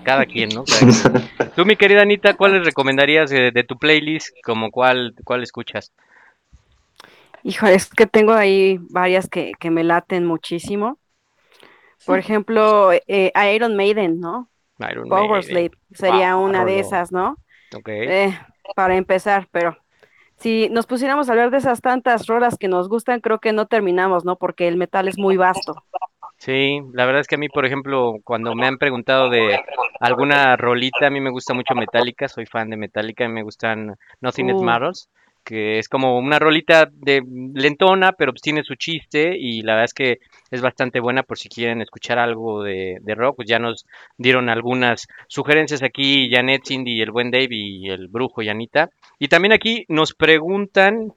Cada 0.04 0.26
quien, 0.26 0.50
¿no? 0.50 0.64
Cada 0.66 0.92
quien. 0.92 1.52
Tú, 1.56 1.66
mi 1.66 1.76
querida 1.76 2.02
Anita, 2.02 2.34
¿cuál 2.36 2.54
les 2.54 2.66
recomendarías 2.66 3.30
de, 3.30 3.52
de 3.52 3.64
tu 3.64 3.78
playlist? 3.78 4.36
Como 4.44 4.72
cuál, 4.72 5.14
cuál 5.24 5.42
escuchas? 5.42 5.94
Híjole, 7.44 7.76
es 7.76 7.90
que 7.90 8.08
tengo 8.08 8.34
ahí 8.34 8.78
varias 8.90 9.30
que, 9.30 9.54
que 9.58 9.72
me 9.72 9.84
laten 9.86 10.26
muchísimo. 10.26 10.98
Por 12.06 12.20
ejemplo, 12.20 12.92
eh, 12.94 13.32
a 13.34 13.50
Iron 13.52 13.76
Maiden, 13.76 14.20
¿no? 14.20 14.50
Iron 14.92 15.10
Power. 15.10 15.44
Slave 15.44 15.72
sería 15.92 16.36
una 16.36 16.66
de 16.66 16.80
esas, 16.80 17.12
¿no? 17.12 17.38
Ok. 17.76 17.90
Eh, 17.90 18.38
para 18.76 18.96
empezar, 18.96 19.48
pero 19.52 19.78
si 20.38 20.70
nos 20.70 20.86
pusiéramos 20.86 21.28
a 21.28 21.32
hablar 21.32 21.50
de 21.50 21.58
esas 21.58 21.82
tantas 21.82 22.28
rolas 22.28 22.58
que 22.58 22.68
nos 22.68 22.90
gustan, 22.90 23.22
creo 23.22 23.40
que 23.40 23.54
no 23.54 23.66
terminamos, 23.66 24.24
¿no? 24.24 24.36
Porque 24.36 24.68
el 24.68 24.78
metal 24.78 25.08
es 25.08 25.18
muy 25.18 25.38
vasto. 25.38 25.76
Sí, 26.38 26.80
la 26.94 27.06
verdad 27.06 27.22
es 27.22 27.28
que 27.28 27.36
a 27.36 27.40
mí, 27.40 27.50
por 27.50 27.66
ejemplo, 27.66 28.18
cuando 28.24 28.54
me 28.54 28.68
han 28.68 28.78
preguntado 28.78 29.30
de 29.32 29.60
alguna 30.00 30.56
rolita, 30.56 31.08
a 31.08 31.10
mí 31.10 31.20
me 31.20 31.32
gusta 31.32 31.56
mucho 31.56 31.74
Metallica, 31.74 32.28
soy 32.28 32.46
fan 32.46 32.70
de 32.70 32.78
Metallica, 32.78 33.26
y 33.26 33.30
me 33.30 33.42
gustan 33.42 33.96
Nothing 34.22 34.52
Uh. 34.52 34.64
Matters, 34.64 35.10
que 35.44 35.80
es 35.80 35.90
como 35.90 36.20
una 36.20 36.38
rolita 36.38 36.88
de 36.92 37.24
lentona, 37.56 38.12
pero 38.12 38.34
pues 38.34 38.42
tiene 38.44 38.64
su 38.64 38.76
chiste 38.76 39.36
y 39.36 39.64
la 39.64 39.74
verdad 39.74 39.86
es 39.86 39.94
que 39.96 40.20
es 40.52 40.62
bastante 40.62 41.00
buena 41.00 41.24
por 41.24 41.38
si 41.38 41.50
quieren 41.50 41.82
escuchar 41.82 42.20
algo 42.20 42.64
de, 42.64 42.98
de 43.02 43.16
rock, 43.16 43.38
pues 43.38 43.48
ya 43.48 43.60
nos 43.60 43.86
dieron 44.18 44.50
algunas 44.50 45.08
sugerencias 45.28 45.84
aquí 45.84 46.30
Janet, 46.32 46.64
Cindy, 46.66 47.02
el 47.02 47.12
buen 47.12 47.32
Dave 47.32 47.48
y 47.52 47.90
el 47.90 48.08
brujo 48.08 48.42
y 48.42 48.50
Anita. 48.50 48.90
Y 49.20 49.28
también 49.28 49.52
aquí 49.54 49.86
nos 49.90 50.14
preguntan, 50.14 51.14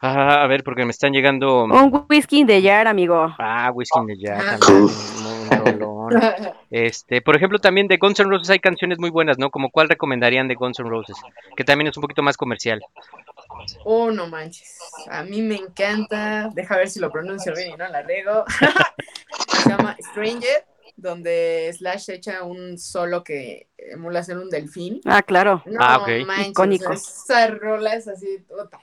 ah, 0.00 0.42
a 0.42 0.46
ver, 0.46 0.62
porque 0.64 0.84
me 0.84 0.90
están 0.90 1.12
llegando... 1.12 1.64
Un 1.64 2.06
whisky 2.08 2.44
de 2.44 2.62
jar, 2.62 2.86
amigo. 2.88 3.34
Ah, 3.38 3.70
Whisky 3.74 4.00
the 4.06 4.26
Jar 4.26 4.40
Ah. 4.44 4.58
también, 4.58 4.90
muy 5.22 5.72
rolón. 5.72 6.20
Este, 6.70 7.20
por 7.22 7.36
ejemplo, 7.36 7.58
también 7.58 7.86
de 7.86 7.96
Guns 7.98 8.20
N' 8.20 8.28
Roses 8.28 8.50
hay 8.50 8.58
canciones 8.58 8.98
muy 8.98 9.10
buenas, 9.10 9.38
¿no? 9.38 9.50
Como 9.50 9.70
cuál 9.70 9.88
recomendarían 9.88 10.48
de 10.48 10.54
Guns 10.54 10.78
N' 10.80 10.88
Roses, 10.88 11.16
que 11.56 11.64
también 11.64 11.88
es 11.88 11.96
un 11.96 12.02
poquito 12.02 12.22
más 12.22 12.36
comercial. 12.36 12.80
Oh, 13.84 14.10
no 14.10 14.26
manches. 14.28 14.78
A 15.10 15.22
mí 15.22 15.42
me 15.42 15.56
encanta. 15.56 16.50
Deja 16.54 16.76
ver 16.76 16.88
si 16.88 17.00
lo 17.00 17.10
pronuncio 17.10 17.52
bien 17.54 17.70
y 17.72 17.76
no 17.76 17.88
la 17.88 18.02
rego. 18.02 18.44
Se 19.48 19.68
llama 19.68 19.96
Stranger 20.10 20.64
donde 20.96 21.72
Slash 21.76 22.10
echa 22.10 22.42
un 22.44 22.78
solo 22.78 23.24
que 23.24 23.68
emula 23.76 24.22
ser 24.22 24.38
un 24.38 24.50
delfín. 24.50 25.00
Ah, 25.04 25.22
claro. 25.22 25.62
No 25.66 25.78
Ah, 25.80 25.98
ok. 25.98 26.08
manches, 26.26 26.48
Icónico. 26.48 26.92
o 26.92 26.96
sea, 26.96 27.46
esa 27.46 27.54
rola 27.54 27.94
es 27.94 28.06
así, 28.08 28.38
puta, 28.46 28.78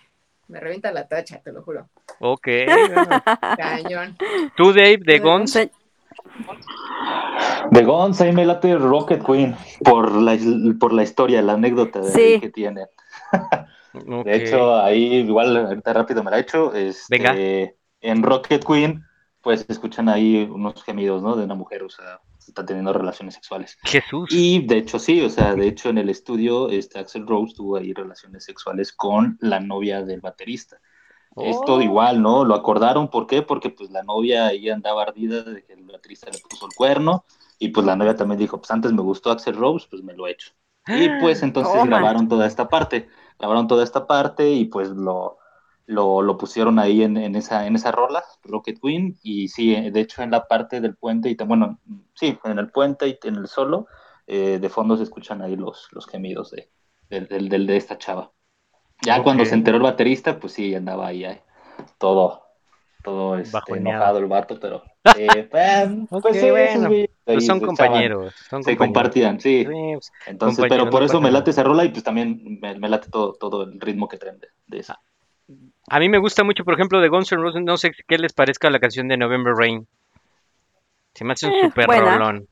me 0.47 0.59
revienta 0.59 0.91
la 0.91 1.07
tacha, 1.07 1.39
te 1.41 1.51
lo 1.53 1.61
juro. 1.61 1.87
Ok. 2.19 2.47
bueno. 2.65 3.23
Cañón. 3.57 4.17
Tú, 4.57 4.73
Dave, 4.73 4.99
de 5.05 5.19
Guns. 5.19 5.51
Se- 5.51 5.71
De 7.71 7.83
Guns, 7.83 8.19
ahí 8.21 8.31
me 8.33 8.45
late 8.45 8.75
Rocket 8.75 9.23
Queen 9.23 9.55
por 9.83 10.11
la, 10.11 10.37
por 10.79 10.91
la 10.93 11.03
historia, 11.03 11.41
la 11.41 11.53
anécdota 11.53 11.99
de 11.99 12.11
Sí. 12.11 12.39
que 12.41 12.49
tiene. 12.49 12.87
Ok. 13.93 14.25
De 14.25 14.35
hecho, 14.35 14.75
ahí 14.77 15.15
igual, 15.15 15.55
ahorita 15.57 15.93
rápido 15.93 16.23
me 16.23 16.31
la 16.31 16.37
he 16.37 16.41
hecho. 16.41 16.73
Este, 16.73 17.17
Venga. 17.17 17.35
En 18.01 18.23
Rocket 18.23 18.63
Queen, 18.65 19.03
pues 19.41 19.65
escuchan 19.69 20.09
ahí 20.09 20.47
unos 20.49 20.83
gemidos, 20.83 21.21
¿no? 21.21 21.35
De 21.35 21.43
una 21.43 21.55
mujer, 21.55 21.83
o 21.83 21.89
sea, 21.89 22.19
está 22.47 22.65
teniendo 22.65 22.93
relaciones 22.93 23.35
sexuales. 23.35 23.77
Jesús. 23.83 24.29
Y 24.31 24.65
de 24.65 24.77
hecho, 24.77 24.99
sí, 24.99 25.21
o 25.21 25.29
sea, 25.29 25.53
de 25.55 25.67
hecho 25.67 25.89
en 25.89 25.97
el 25.97 26.09
estudio, 26.09 26.69
este 26.69 26.99
Axel 26.99 27.27
Rose 27.27 27.53
tuvo 27.55 27.77
ahí 27.77 27.93
relaciones 27.93 28.43
sexuales 28.45 28.93
con 28.93 29.37
la 29.41 29.59
novia 29.59 30.03
del 30.03 30.21
baterista. 30.21 30.79
Esto 31.35 31.75
Oh. 31.75 31.81
igual, 31.81 32.21
¿no? 32.21 32.43
Lo 32.43 32.55
acordaron, 32.55 33.09
¿por 33.09 33.27
qué? 33.27 33.41
Porque 33.43 33.69
pues 33.69 33.91
la 33.91 34.03
novia 34.03 34.47
ahí 34.47 34.69
andaba 34.69 35.03
ardida 35.03 35.43
de 35.43 35.63
que 35.63 35.73
el 35.73 35.83
baterista 35.85 36.27
le 36.31 36.39
puso 36.39 36.65
el 36.65 36.73
cuerno 36.75 37.23
y 37.59 37.69
pues 37.69 37.85
la 37.85 37.95
novia 37.95 38.15
también 38.15 38.39
dijo, 38.39 38.57
pues 38.57 38.71
antes 38.71 38.91
me 38.93 39.01
gustó 39.03 39.31
Axel 39.31 39.55
Rose, 39.55 39.87
pues 39.89 40.01
me 40.03 40.13
lo 40.13 40.27
he 40.27 40.31
hecho. 40.31 40.51
Y 40.87 41.07
pues 41.21 41.43
entonces 41.43 41.73
Toma. 41.73 41.85
grabaron 41.85 42.27
toda 42.27 42.47
esta 42.47 42.67
parte, 42.67 43.07
grabaron 43.39 43.67
toda 43.67 43.83
esta 43.83 44.05
parte 44.07 44.49
y 44.51 44.65
pues 44.65 44.89
lo, 44.89 45.37
lo, 45.85 46.21
lo 46.21 46.37
pusieron 46.37 46.79
ahí 46.79 47.03
en, 47.03 47.17
en 47.17 47.35
esa, 47.35 47.65
en 47.67 47.75
esa 47.75 47.91
rola, 47.91 48.23
Rocket 48.43 48.79
Queen, 48.81 49.17
y 49.23 49.47
sí, 49.49 49.73
eh, 49.75 49.91
de 49.91 49.99
hecho 50.01 50.21
en 50.21 50.31
la 50.31 50.47
parte 50.47 50.81
del 50.81 50.95
puente, 50.95 51.29
y 51.29 51.35
bueno, 51.45 51.79
sí, 52.15 52.37
en 52.43 52.59
el 52.59 52.71
puente 52.71 53.07
y 53.07 53.19
en 53.27 53.35
el 53.35 53.47
solo, 53.47 53.87
eh, 54.27 54.59
de 54.59 54.69
fondo 54.69 54.97
se 54.97 55.03
escuchan 55.03 55.41
ahí 55.41 55.55
los, 55.55 55.87
los 55.91 56.05
gemidos 56.07 56.51
de, 56.51 56.69
del- 57.09 57.27
del- 57.27 57.49
del- 57.49 57.67
de 57.67 57.77
esta 57.77 57.97
chava. 57.97 58.31
Ya 59.01 59.23
cuando 59.23 59.45
se 59.45 59.55
enteró 59.55 59.77
el 59.77 59.83
baterista, 59.83 60.39
pues 60.39 60.53
sí, 60.53 60.75
andaba 60.75 61.07
ahí, 61.07 61.23
ahí, 61.25 61.39
todo, 61.97 62.43
todo 63.03 63.37
este, 63.37 63.77
enojado 63.77 64.19
el 64.19 64.27
vato, 64.27 64.59
pero 64.59 64.83
eh, 65.13 65.43
pues, 65.51 65.89
Ok, 66.11 66.21
pues 66.23 66.39
sí, 66.39 66.49
bueno, 66.51 66.89
Pues 67.33 67.45
son 67.45 67.59
compañeros. 67.59 68.33
Son 68.49 68.63
se 68.63 68.71
compañeros. 68.71 68.77
compartían, 68.77 69.39
sí. 69.39 69.59
Sí, 69.59 69.65
pues, 69.93 70.11
Entonces, 70.27 70.65
pero 70.69 70.89
por 70.89 71.03
eso 71.03 71.19
me 71.21 71.31
late 71.31 71.51
esa 71.51 71.63
rola 71.63 71.83
y 71.85 71.89
pues 71.89 72.03
también 72.03 72.59
me, 72.61 72.77
me 72.79 72.89
late 72.89 73.09
todo, 73.09 73.33
todo 73.33 73.63
el 73.63 73.79
ritmo 73.79 74.07
que 74.07 74.17
traen 74.17 74.39
de, 74.39 74.47
de 74.67 74.79
esa. 74.79 74.99
A 75.89 75.99
mí 75.99 76.09
me 76.09 76.17
gusta 76.19 76.43
mucho, 76.43 76.63
por 76.63 76.73
ejemplo, 76.75 77.01
de 77.01 77.09
Guns 77.09 77.31
N' 77.31 77.41
Roses, 77.41 77.61
no 77.63 77.77
sé 77.77 77.91
qué 78.07 78.17
les 78.17 78.33
parezca 78.33 78.69
la 78.69 78.79
canción 78.79 79.07
de 79.07 79.17
November 79.17 79.53
Rain. 79.55 79.87
Se 81.15 81.25
me 81.25 81.33
hace 81.33 81.47
un 81.47 81.53
Eh, 81.53 81.61
super 81.63 81.87
buena. 81.87 82.17
rolón. 82.17 82.47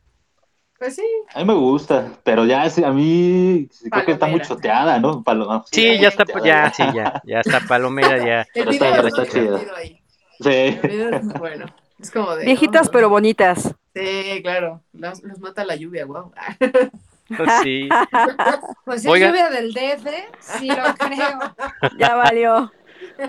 Pues 0.79 0.95
sí, 0.95 1.03
A 1.33 1.39
mí 1.39 1.45
me 1.45 1.53
gusta, 1.55 2.11
pero 2.23 2.45
ya 2.45 2.65
es- 2.65 2.77
a 2.77 2.91
mí 2.91 3.67
creo 3.89 4.05
que 4.05 4.11
está 4.11 4.27
muy 4.27 4.41
choteada, 4.41 4.99
¿no? 4.99 5.23
Paloma. 5.23 5.63
Sí, 5.71 5.97
ya 5.99 6.09
está, 6.09 6.23
choteada. 6.25 6.67
ya, 6.67 6.73
sí, 6.73 6.83
ya, 6.95 7.21
ya 7.25 7.39
está 7.39 7.59
Palomera, 7.61 8.17
ya. 8.23 8.45
Pero 8.53 8.69
está- 8.71 8.99
es 8.99 9.05
está 9.07 9.25
chida. 9.25 9.59
Sí. 10.39 10.79
Es 10.83 11.39
bueno. 11.39 11.65
Es 11.99 12.11
como 12.11 12.35
de. 12.35 12.45
Viejitas 12.45 12.85
¿no? 12.87 12.91
pero 12.91 13.09
bonitas. 13.09 13.73
Sí, 13.97 14.41
claro. 14.43 14.81
Los, 14.93 15.23
los 15.23 15.39
mata 15.39 15.65
la 15.65 15.75
lluvia, 15.75 16.05
wow. 16.05 16.31
Pues 17.35 17.49
sí. 17.63 17.89
Pues 18.85 19.03
es 19.05 19.11
lluvia 19.11 19.49
del 19.49 19.73
DF, 19.73 20.07
sí 20.39 20.67
lo 20.69 20.75
creo. 20.97 21.55
Ya 21.97 22.15
valió. 22.15 22.71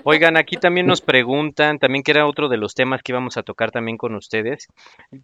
Oigan, 0.05 0.37
aquí 0.37 0.57
también 0.57 0.87
nos 0.87 1.01
preguntan, 1.01 1.79
también 1.79 2.03
que 2.03 2.11
era 2.11 2.27
otro 2.27 2.49
de 2.49 2.59
los 2.59 2.75
temas 2.75 3.03
que 3.03 3.13
íbamos 3.13 3.37
a 3.39 3.43
tocar 3.43 3.71
también 3.71 3.97
con 3.97 4.15
ustedes, 4.15 4.69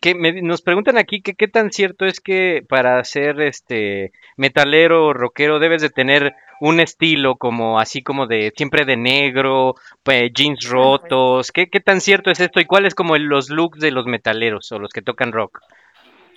que 0.00 0.14
me- 0.14 0.40
nos 0.42 0.62
preguntan 0.62 0.96
aquí 0.96 1.20
que 1.20 1.34
qué 1.34 1.48
tan 1.48 1.70
cierto 1.70 2.06
es 2.06 2.18
que 2.20 2.64
para 2.68 3.02
ser 3.04 3.40
este 3.42 4.12
metalero 4.36 5.06
o 5.06 5.12
rockero 5.12 5.58
debes 5.58 5.82
de 5.82 5.90
tener 5.90 6.34
un 6.64 6.80
estilo 6.80 7.36
como 7.36 7.78
así 7.78 8.02
como 8.02 8.26
de 8.26 8.52
siempre 8.56 8.86
de 8.86 8.96
negro, 8.96 9.74
pues, 10.02 10.32
jeans 10.32 10.66
rotos, 10.68 11.52
¿qué, 11.52 11.68
qué 11.68 11.80
tan 11.80 12.00
cierto 12.00 12.30
es 12.30 12.40
esto 12.40 12.58
y 12.58 12.64
cuáles 12.64 12.94
como 12.94 13.16
el- 13.16 13.24
los 13.24 13.50
looks 13.50 13.80
de 13.80 13.90
los 13.90 14.06
metaleros 14.06 14.72
o 14.72 14.78
los 14.78 14.90
que 14.92 15.02
tocan 15.02 15.32
rock? 15.32 15.60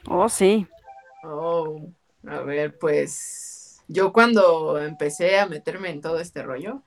Oh, 0.09 0.27
sí. 0.27 0.67
Oh, 1.23 1.81
a 2.27 2.41
ver, 2.41 2.77
pues. 2.77 3.81
Yo 3.87 4.11
cuando 4.11 4.77
empecé 4.81 5.39
a 5.39 5.45
meterme 5.45 5.89
en 5.89 6.01
todo 6.01 6.19
este 6.19 6.43
rollo, 6.43 6.81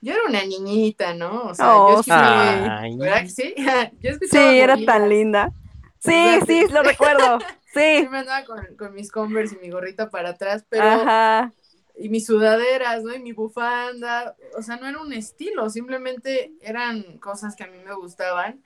yo 0.00 0.14
era 0.14 0.22
una 0.26 0.42
niñita, 0.42 1.12
¿no? 1.12 1.48
O 1.48 1.54
sea, 1.54 1.66
Oh, 1.76 1.88
yo 1.88 2.00
escuchaba. 2.00 2.80
Ay. 2.80 2.96
¿Verdad 2.96 3.22
que 3.22 3.28
sí? 3.28 3.54
yo 4.02 4.10
Sí, 4.30 4.38
era 4.38 4.76
tan 4.86 5.08
linda. 5.10 5.50
Sí, 5.98 6.38
sí, 6.46 6.64
lo 6.72 6.82
recuerdo. 6.82 7.38
Sí. 7.76 8.00
Sí, 8.00 8.08
me 8.08 8.20
andaba 8.20 8.42
con, 8.46 8.74
con 8.78 8.94
mis 8.94 9.12
Converse 9.12 9.54
y 9.56 9.58
mi 9.58 9.68
gorrita 9.70 10.08
para 10.08 10.30
atrás, 10.30 10.64
pero. 10.70 10.82
Ajá. 10.82 11.52
Y 11.98 12.08
mis 12.08 12.26
sudaderas, 12.26 13.02
¿no? 13.02 13.14
Y 13.14 13.18
mi 13.20 13.32
bufanda, 13.32 14.36
o 14.56 14.62
sea, 14.62 14.76
no 14.76 14.86
era 14.86 15.00
un 15.00 15.12
estilo, 15.12 15.70
simplemente 15.70 16.52
eran 16.60 17.18
cosas 17.18 17.56
que 17.56 17.64
a 17.64 17.68
mí 17.68 17.78
me 17.84 17.94
gustaban, 17.94 18.62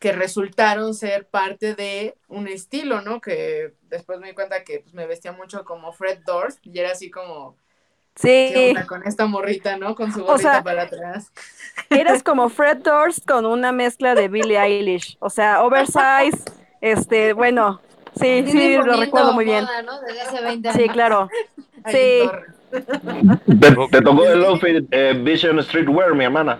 que 0.00 0.12
resultaron 0.12 0.92
ser 0.94 1.26
parte 1.28 1.74
de 1.74 2.16
un 2.28 2.48
estilo, 2.48 3.00
¿no? 3.00 3.20
Que 3.20 3.74
después 3.82 4.18
me 4.18 4.28
di 4.28 4.34
cuenta 4.34 4.64
que 4.64 4.80
pues, 4.80 4.92
me 4.94 5.06
vestía 5.06 5.32
mucho 5.32 5.64
como 5.64 5.92
Fred 5.92 6.18
Durst 6.26 6.58
y 6.66 6.78
era 6.78 6.90
así 6.92 7.10
como, 7.10 7.56
¿qué 8.20 8.52
Sí. 8.54 8.68
onda 8.70 8.86
con 8.86 9.06
esta 9.06 9.26
morrita, 9.26 9.76
¿no? 9.78 9.94
Con 9.94 10.12
su 10.12 10.22
O 10.22 10.26
gorrita 10.26 10.52
sea, 10.54 10.62
para 10.64 10.82
atrás. 10.82 11.32
Eras 11.90 12.22
como 12.22 12.48
Fred 12.48 12.78
Durst 12.78 13.26
con 13.26 13.46
una 13.46 13.72
mezcla 13.72 14.14
de 14.14 14.28
Billie 14.28 14.58
Eilish. 14.60 15.16
O 15.20 15.30
sea, 15.30 15.62
oversize. 15.64 16.44
Este, 16.80 17.32
bueno. 17.32 17.80
Sí, 18.20 18.44
sí, 18.46 18.76
lo 18.76 18.96
recuerdo 18.96 19.32
muy 19.32 19.44
bien. 19.44 19.64
moda, 19.64 19.82
¿no? 19.82 20.00
Desde 20.02 20.20
hace 20.20 20.40
20 20.42 20.68
años. 20.68 20.82
Sí, 20.82 20.88
claro. 20.88 21.28
Ahí 21.82 21.92
Sí. 21.94 22.30
Te, 23.60 23.76
te 23.90 24.02
tocó 24.02 24.24
el 24.26 24.44
outfit 24.44 24.86
eh, 24.90 25.14
Vision 25.22 25.62
Streetwear, 25.62 26.14
mi 26.14 26.24
hermana. 26.24 26.58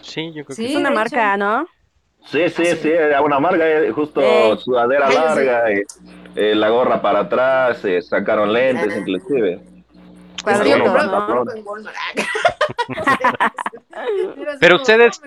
Sí, 0.00 0.32
yo 0.34 0.44
creo 0.44 0.56
Sí, 0.56 0.62
que 0.66 0.70
Es 0.72 0.76
una 0.76 0.90
marca, 0.90 1.36
¿no? 1.36 1.66
Sí, 2.26 2.48
sí, 2.48 2.64
sí, 2.64 2.88
era 2.90 3.20
una 3.22 3.38
marca, 3.38 3.68
eh, 3.68 3.90
justo 3.92 4.20
Eh. 4.20 4.56
sudadera 4.58 5.08
larga, 5.10 5.64
eh, 5.70 6.54
la 6.54 6.68
gorra 6.70 7.00
para 7.00 7.20
atrás, 7.20 7.84
eh, 7.84 8.00
sacaron 8.02 8.52
lentes 8.52 8.92
Ah. 8.94 8.98
inclusive. 8.98 9.60
Cuadritos, 10.46 10.96
Pero 14.60 14.76
ustedes-. 14.76 15.20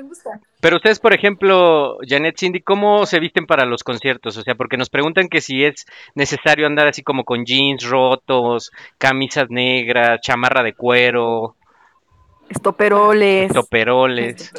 Pero 0.62 0.78
ustedes, 0.78 1.00
por 1.00 1.14
ejemplo, 1.14 1.98
Janet 2.08 2.38
Cindy, 2.40 2.62
¿cómo 2.62 3.06
se 3.06 3.20
visten 3.20 3.46
para 3.46 3.66
los 3.66 3.84
conciertos? 3.84 4.38
O 4.38 4.44
sea, 4.44 4.56
porque 4.56 4.78
nos 4.78 4.90
preguntan 4.90 5.28
que 5.28 5.42
si 5.42 5.66
es 5.66 5.86
necesario 6.16 6.68
andar 6.68 6.88
así 6.88 7.04
como 7.04 7.26
con 7.26 7.44
jeans 7.44 7.84
rotos, 7.90 8.72
camisas 8.98 9.50
negras, 9.50 10.22
chamarra 10.22 10.64
de 10.64 10.74
cuero, 10.74 11.56
Estoperoles. 12.50 13.54
toperoles. 13.54 14.52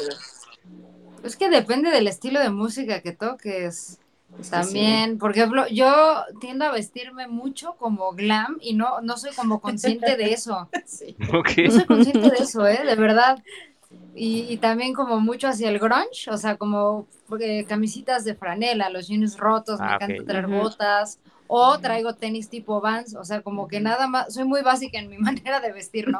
Es 1.23 1.35
que 1.35 1.49
depende 1.49 1.89
del 1.89 2.07
estilo 2.07 2.39
de 2.39 2.51
música 2.51 3.01
que 3.01 3.13
toques. 3.13 3.99
Es 4.37 4.49
También, 4.49 5.17
por 5.17 5.31
ejemplo, 5.31 5.67
yo 5.67 6.23
tiendo 6.39 6.65
a 6.65 6.71
vestirme 6.71 7.27
mucho 7.27 7.75
como 7.77 8.11
glam 8.13 8.57
y 8.61 8.73
no, 8.73 9.01
no 9.01 9.17
soy 9.17 9.33
como 9.33 9.61
consciente 9.61 10.17
de 10.17 10.33
eso. 10.33 10.69
Sí. 10.85 11.15
No 11.63 11.71
soy 11.71 11.85
consciente 11.85 12.29
de 12.29 12.37
eso, 12.39 12.65
¿eh? 12.67 12.83
De 12.85 12.95
verdad. 12.95 13.43
Y, 14.13 14.51
y 14.53 14.57
también 14.59 14.93
como 14.93 15.19
mucho 15.21 15.47
hacia 15.47 15.69
el 15.69 15.79
grunge, 15.79 16.29
o 16.29 16.37
sea, 16.37 16.57
como 16.57 17.07
eh, 17.39 17.65
camisitas 17.65 18.25
de 18.25 18.35
franela, 18.35 18.89
los 18.89 19.07
jeans 19.07 19.37
rotos, 19.37 19.81
me 19.81 19.91
Ah, 19.91 19.95
encanta 19.95 20.23
traer 20.25 20.47
botas, 20.47 21.19
o 21.47 21.79
traigo 21.79 22.15
tenis 22.15 22.49
tipo 22.49 22.81
Vans, 22.81 23.15
o 23.15 23.23
sea, 23.23 23.41
como 23.41 23.67
que 23.67 23.79
nada 23.79 24.07
más, 24.07 24.33
soy 24.33 24.43
muy 24.45 24.61
básica 24.63 24.99
en 24.99 25.09
mi 25.09 25.17
manera 25.17 25.61
de 25.61 25.71
vestir, 25.71 26.09
¿no? 26.09 26.19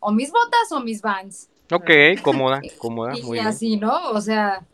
O 0.00 0.12
mis 0.12 0.30
botas 0.30 0.70
o 0.72 0.80
mis 0.80 1.02
Vans. 1.02 1.50
Ok, 1.72 1.90
cómoda, 2.22 2.60
cómoda, 2.78 3.16
Y, 3.16 3.22
muy 3.22 3.38
y 3.38 3.40
bien. 3.40 3.48
así, 3.48 3.76
¿no? 3.76 4.10
O 4.10 4.20
sea, 4.20 4.66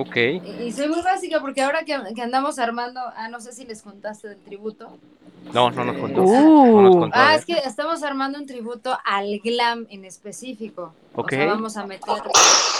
Ok. 0.00 0.16
y, 0.16 0.62
y 0.66 0.72
soy 0.72 0.88
muy 0.88 1.02
básica 1.02 1.40
porque 1.40 1.60
ahora 1.62 1.84
que, 1.84 1.98
que 2.14 2.22
andamos 2.22 2.58
armando, 2.58 3.00
ah, 3.16 3.28
no 3.28 3.40
sé 3.40 3.52
si 3.52 3.64
les 3.66 3.82
contaste 3.82 4.28
del 4.28 4.38
tributo. 4.38 4.96
No, 5.52 5.70
no 5.70 5.84
nos 5.84 5.96
contó. 5.98 6.22
Uh. 6.22 6.32
No 6.32 6.82
nos 6.82 6.96
contó. 6.96 7.16
a 7.16 7.28
Ah, 7.30 7.34
es 7.34 7.44
que 7.44 7.54
estamos 7.54 8.02
armando 8.02 8.38
un 8.38 8.46
tributo 8.46 8.96
al 9.04 9.38
glam 9.42 9.86
en 9.88 10.04
específico. 10.04 10.92
Ok. 11.14 11.26
O 11.32 11.36
sea, 11.36 11.46
vamos 11.46 11.76
a 11.76 11.86
meter 11.86 12.22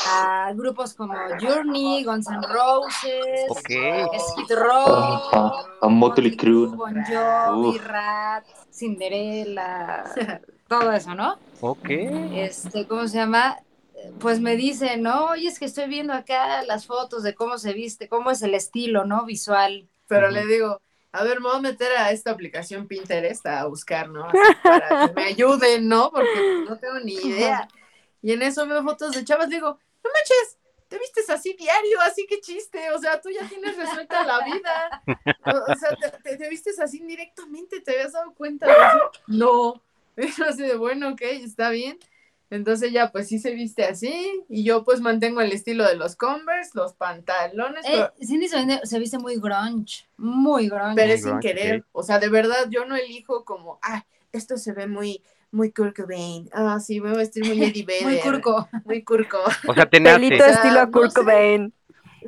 a 0.07 0.53
grupos 0.55 0.95
como 0.95 1.15
Journey, 1.41 2.05
Guns 2.05 2.29
N' 2.29 2.41
Roses. 2.47 3.47
Skid 3.59 4.55
Row, 4.55 4.87
A- 5.33 5.65
a 5.83 5.89
Motley 5.89 6.37
Crue. 6.37 6.69
Bon 6.69 6.95
Jovi. 7.05 7.79
Rat, 7.79 8.45
Cinderella, 8.73 10.05
todo 10.69 10.93
eso, 10.93 11.15
¿no? 11.15 11.37
Ok. 11.61 11.89
Este, 11.89 12.87
¿cómo 12.87 13.07
se 13.09 13.19
llama? 13.19 13.57
Pues 14.21 14.41
me 14.41 14.57
dicen, 14.57 15.03
no, 15.03 15.27
oye, 15.27 15.49
es 15.49 15.59
que 15.59 15.65
estoy 15.67 15.87
viendo 15.89 16.13
acá 16.13 16.63
las 16.63 16.87
fotos 16.87 17.23
de 17.23 17.35
cómo 17.35 17.59
se 17.59 17.73
viste, 17.73 18.09
cómo 18.09 18.31
es 18.31 18.43
el 18.43 18.55
estilo, 18.55 19.05
¿no? 19.05 19.25
Visual. 19.25 19.89
Pero 20.07 20.31
le 20.31 20.47
digo, 20.47 20.81
a 21.13 21.23
ver, 21.25 21.41
me 21.41 21.49
voy 21.49 21.59
a 21.59 21.61
meter 21.61 21.93
a 21.97 22.11
esta 22.13 22.31
aplicación 22.31 22.87
Pinterest 22.89 23.47
a 23.47 23.65
buscar, 23.67 24.09
¿no? 24.11 24.29
Así 24.29 24.55
para 24.65 24.97
que 24.99 25.13
me 25.13 25.25
ayuden, 25.29 25.89
¿no? 25.89 26.11
Porque 26.11 26.49
no 26.65 26.79
tengo 26.79 26.99
ni 27.01 27.15
idea. 27.15 27.69
Y 28.23 28.33
en 28.33 28.43
eso 28.43 28.67
veo 28.67 28.83
fotos 28.83 29.15
de 29.15 29.25
chavas, 29.25 29.49
digo, 29.49 29.79
no 30.05 30.11
manches, 30.13 30.59
te 30.89 30.99
vistes 30.99 31.31
así 31.31 31.55
diario, 31.55 32.01
así 32.01 32.27
que 32.27 32.41
chiste, 32.41 32.91
o 32.93 32.99
sea, 32.99 33.21
tú 33.21 33.31
ya 33.31 33.47
tienes 33.47 33.77
resuelta 33.77 34.25
la 34.25 34.41
vida. 34.43 34.95
O, 35.45 35.73
o 35.73 35.75
sea, 35.77 35.97
te, 35.97 36.11
te- 36.23 36.37
te 36.37 36.49
vistes 36.49 36.79
así 36.81 37.01
directamente, 37.01 37.81
¿te 37.81 37.93
habías 37.93 38.13
dado 38.13 38.35
cuenta 38.35 38.73
de 38.73 38.83
eso? 38.85 38.99
No. 39.27 39.83
Pero 40.15 40.47
así 40.49 40.63
de, 40.63 40.77
bueno, 40.77 41.11
ok, 41.11 41.23
está 41.23 41.71
bien. 41.71 41.99
Entonces 42.51 42.93
ya 42.93 43.13
pues 43.13 43.29
sí 43.29 43.39
se 43.39 43.53
viste 43.53 43.85
así 43.85 44.45
y 44.49 44.65
yo 44.65 44.85
pues 44.85 45.01
mantengo 45.01 45.41
el 45.43 45.53
estilo 45.53 45.87
de 45.87 45.97
los 45.97 46.17
Converse, 46.17 46.71
los 46.75 46.95
pantalones, 46.95 47.85
Eh, 47.85 47.91
pero, 47.93 48.13
Cindy 48.27 48.49
se, 48.49 48.57
vende- 48.57 48.81
se 48.85 48.99
viste 48.99 49.19
muy 49.19 49.37
grunge, 49.39 50.09
muy 50.17 50.69
grunge. 50.69 50.95
pero 50.95 51.09
Muy 51.09 51.13
es 51.15 51.23
sin 51.23 51.31
grunge, 51.33 51.49
querer. 51.55 51.85
O 51.93 52.03
sea, 52.03 52.19
de 52.19 52.29
verdad 52.31 52.69
yo 52.71 52.85
no 52.87 52.97
elijo 52.97 53.45
como, 53.45 53.79
ah, 53.83 54.05
esto 54.33 54.57
se 54.57 54.73
ve 54.73 54.87
muy, 54.87 55.23
muy 55.51 55.73
Kurt 55.73 55.97
Cobain. 55.97 56.49
Ah, 56.53 56.79
sí, 56.81 57.01
me 57.01 57.09
voy 57.09 57.17
a 57.17 57.19
vestir 57.19 57.45
muy 57.45 57.63
Eddie 57.65 57.85
Vedder. 57.85 58.05
muy 58.05 58.19
curco. 58.21 58.69
Muy 58.85 59.05
curco. 59.05 59.39
O 59.67 59.75
sea, 59.75 59.89
te 59.89 60.01
nace. 60.01 60.19
Pelito 60.21 60.45
O 60.45 60.47
sea, 60.47 60.55
estilo 60.55 60.81
a 60.81 60.87
no 60.87 60.91
Kurt 60.91 61.11
sé. 61.11 61.21
Cobain. 61.21 61.75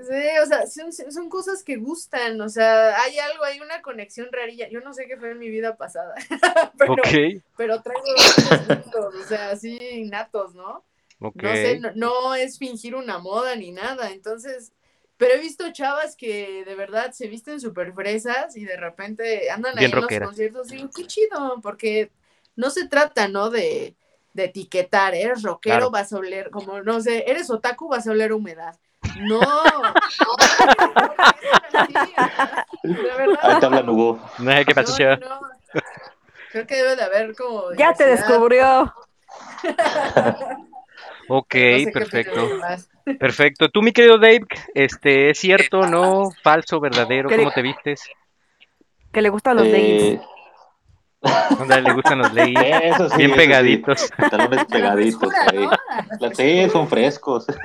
Sí, 0.03 0.39
o 0.43 0.47
sea, 0.47 0.67
son, 0.67 0.93
son 0.93 1.29
cosas 1.29 1.63
que 1.63 1.77
gustan, 1.77 2.41
o 2.41 2.49
sea, 2.49 3.01
hay 3.03 3.19
algo, 3.19 3.45
hay 3.45 3.61
una 3.61 3.83
conexión 3.83 4.29
rarilla. 4.33 4.69
Yo 4.69 4.81
no 4.81 4.95
sé 4.95 5.07
qué 5.07 5.17
fue 5.19 5.33
en 5.33 5.39
mi 5.39 5.51
vida 5.51 5.77
pasada, 5.77 6.15
pero, 6.79 7.03
pero 7.57 7.83
traigo 7.83 8.07
gustos, 8.07 9.15
o 9.15 9.25
sea, 9.25 9.51
así 9.51 9.77
innatos, 9.77 10.55
¿no? 10.55 10.85
ok. 11.19 11.43
No 11.43 11.57
sé, 11.57 11.79
no, 11.81 11.93
no 11.95 12.35
es 12.35 12.59
fingir 12.59 12.95
una 12.95 13.19
moda 13.19 13.57
ni 13.57 13.73
nada, 13.73 14.11
entonces, 14.11 14.73
pero 15.19 15.35
he 15.35 15.39
visto 15.41 15.71
chavas 15.73 16.17
que 16.17 16.65
de 16.65 16.75
verdad 16.75 17.13
se 17.13 17.29
visten 17.29 17.61
súper 17.61 17.93
fresas 17.93 18.57
y 18.57 18.65
de 18.65 18.77
repente 18.77 19.51
andan 19.51 19.79
ahí 19.79 19.87
Bien 19.87 19.99
en 19.99 20.01
los 20.01 20.19
conciertos 20.19 20.73
y 20.73 20.77
digo, 20.77 20.91
qué 20.97 21.07
chido, 21.07 21.61
porque 21.63 22.11
no 22.57 22.71
se 22.71 22.89
trata, 22.89 23.29
¿no? 23.29 23.51
De, 23.51 23.95
de 24.33 24.45
etiquetar, 24.45 25.15
eres 25.15 25.43
rockero, 25.43 25.77
Claro. 25.77 25.91
vas 25.91 26.13
a 26.13 26.19
oler, 26.19 26.51
como, 26.51 26.81
no 26.83 27.01
sé, 27.01 27.25
eres 27.31 27.51
otaku, 27.51 27.89
vas 27.89 28.07
a 28.07 28.13
oler 28.13 28.33
humedad. 28.33 28.79
No. 29.19 29.41
Ahí 33.43 33.61
te 33.61 33.67
hablan 33.67 33.89
Hugo. 33.89 34.21
Ay, 34.47 34.65
¿Qué 34.65 34.75
pasó? 34.75 34.97
No, 34.99 35.17
no, 35.17 35.29
no. 35.29 35.41
Creo 36.53 36.67
que 36.67 36.75
debe 36.77 36.97
de 36.97 37.03
haber 37.03 37.35
como. 37.37 37.73
Ya 37.77 37.93
te 37.95 38.05
descubrió. 38.07 38.93
Ok, 41.33 41.55
No 41.55 41.79
sé 41.79 41.91
perfecto. 41.93 42.49
Perfecto. 43.21 43.69
Tú, 43.69 43.83
mi 43.83 43.93
querido 43.93 44.19
Dave, 44.19 44.41
este, 44.75 45.31
¿es 45.31 45.39
cierto, 45.39 45.87
no? 45.87 46.31
¿Falso, 46.43 46.81
verdadero? 46.81 47.29
¿Qué 47.29 47.37
le- 47.37 47.43
¿Cómo 47.45 47.53
te 47.55 47.63
vistes? 47.63 48.03
Que 49.13 49.23
le 49.23 49.29
gustan 49.29 49.59
los 49.59 49.67
leggings. 49.69 50.03
Eh, 50.15 50.21
¿Dónde 51.59 51.83
le 51.83 51.93
gustan 51.93 52.19
los 52.19 52.33
leggings? 52.33 52.63
eso 52.65 53.09
sí, 53.11 53.17
Bien 53.19 53.31
eso 53.31 53.35
sí. 53.41 53.47
pegaditos. 53.47 54.11
Pantalones 54.17 54.65
pegaditos 54.67 55.31
Frescura, 55.33 55.47
ahí. 55.51 55.67
¿no? 55.67 56.17
La- 56.21 56.35
Sí, 56.35 56.71
son 56.71 56.89
frescos. 56.89 57.47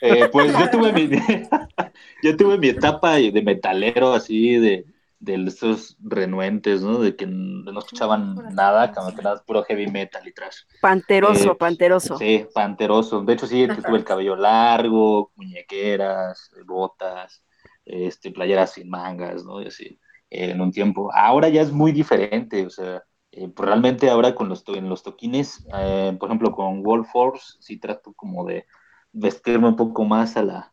Eh, 0.00 0.28
pues 0.32 0.52
yo 0.58 0.68
tuve 0.70 0.92
mi, 0.92 1.08
yo 2.22 2.36
tuve 2.36 2.58
mi 2.58 2.68
etapa 2.68 3.14
de 3.16 3.42
metalero 3.42 4.12
así 4.12 4.56
de, 4.56 4.84
de 5.20 5.44
estos 5.46 5.96
renuentes, 6.02 6.82
¿no? 6.82 6.98
De 6.98 7.14
que 7.16 7.26
no 7.26 7.78
escuchaban 7.78 8.34
nada, 8.54 8.92
como 8.92 9.14
que 9.14 9.22
nada, 9.22 9.42
puro 9.46 9.64
heavy 9.64 9.86
metal 9.86 10.26
y 10.26 10.32
trash. 10.32 10.58
Panteroso, 10.80 11.52
Eh, 11.52 11.56
panteroso. 11.56 12.18
Sí, 12.18 12.46
panteroso. 12.52 13.22
De 13.22 13.32
hecho, 13.34 13.46
sí, 13.46 13.66
tuve 13.68 13.96
el 13.98 14.04
cabello 14.04 14.36
largo, 14.36 15.32
muñequeras, 15.36 16.50
botas, 16.66 17.42
este, 17.84 18.30
playeras 18.32 18.72
sin 18.72 18.90
mangas, 18.90 19.44
¿no? 19.44 19.62
Y 19.62 19.68
así, 19.68 19.98
en 20.30 20.60
un 20.60 20.72
tiempo. 20.72 21.10
Ahora 21.14 21.48
ya 21.48 21.62
es 21.62 21.72
muy 21.72 21.92
diferente, 21.92 22.66
o 22.66 22.70
sea, 22.70 23.02
eh, 23.32 23.48
pues 23.48 23.68
realmente 23.68 24.10
ahora 24.10 24.34
con 24.34 24.48
los, 24.48 24.64
en 24.68 24.88
los 24.88 25.02
toquines, 25.02 25.66
eh, 25.74 26.16
por 26.18 26.28
ejemplo, 26.28 26.52
con 26.52 26.82
Wolf 26.82 27.08
Force, 27.12 27.56
sí 27.60 27.78
trato 27.78 28.12
como 28.14 28.44
de 28.46 28.66
vestirme 29.12 29.68
un 29.68 29.76
poco 29.76 30.04
más 30.04 30.36
a 30.36 30.42
la, 30.44 30.72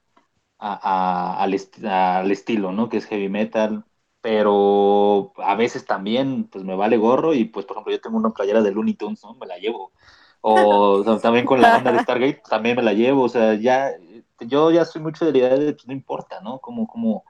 a- 0.59 1.35
a- 1.39 1.43
al, 1.43 1.53
est- 1.53 1.83
al 1.85 2.31
estilo, 2.31 2.71
¿no? 2.71 2.89
Que 2.89 2.97
es 2.97 3.05
heavy 3.07 3.29
metal, 3.29 3.85
pero 4.21 5.33
a 5.37 5.55
veces 5.55 5.85
también, 5.85 6.45
pues 6.49 6.63
me 6.63 6.75
vale 6.75 6.97
gorro 6.97 7.33
y, 7.33 7.45
pues, 7.45 7.65
por 7.65 7.75
ejemplo, 7.77 7.93
yo 7.93 8.01
tengo 8.01 8.17
una 8.17 8.31
playera 8.31 8.61
de 8.61 8.71
Looney 8.71 8.95
Tunes, 8.95 9.23
¿no? 9.23 9.35
Me 9.35 9.47
la 9.47 9.57
llevo. 9.57 9.93
O, 10.41 11.03
también 11.21 11.45
con 11.45 11.61
la 11.61 11.69
banda 11.69 11.91
de 11.91 11.99
Stargate, 11.99 12.41
también 12.49 12.75
me 12.75 12.83
la 12.83 12.93
llevo, 12.93 13.23
o 13.23 13.29
sea, 13.29 13.53
ya, 13.55 13.91
yo 14.41 14.71
ya 14.71 14.85
soy 14.85 15.01
mucho 15.01 15.25
de 15.25 15.31
la 15.31 15.37
idea 15.37 15.55
de, 15.57 15.73
pues, 15.73 15.87
no 15.87 15.93
importa, 15.93 16.41
¿no? 16.41 16.59
Cómo, 16.59 16.87
cómo, 16.87 17.23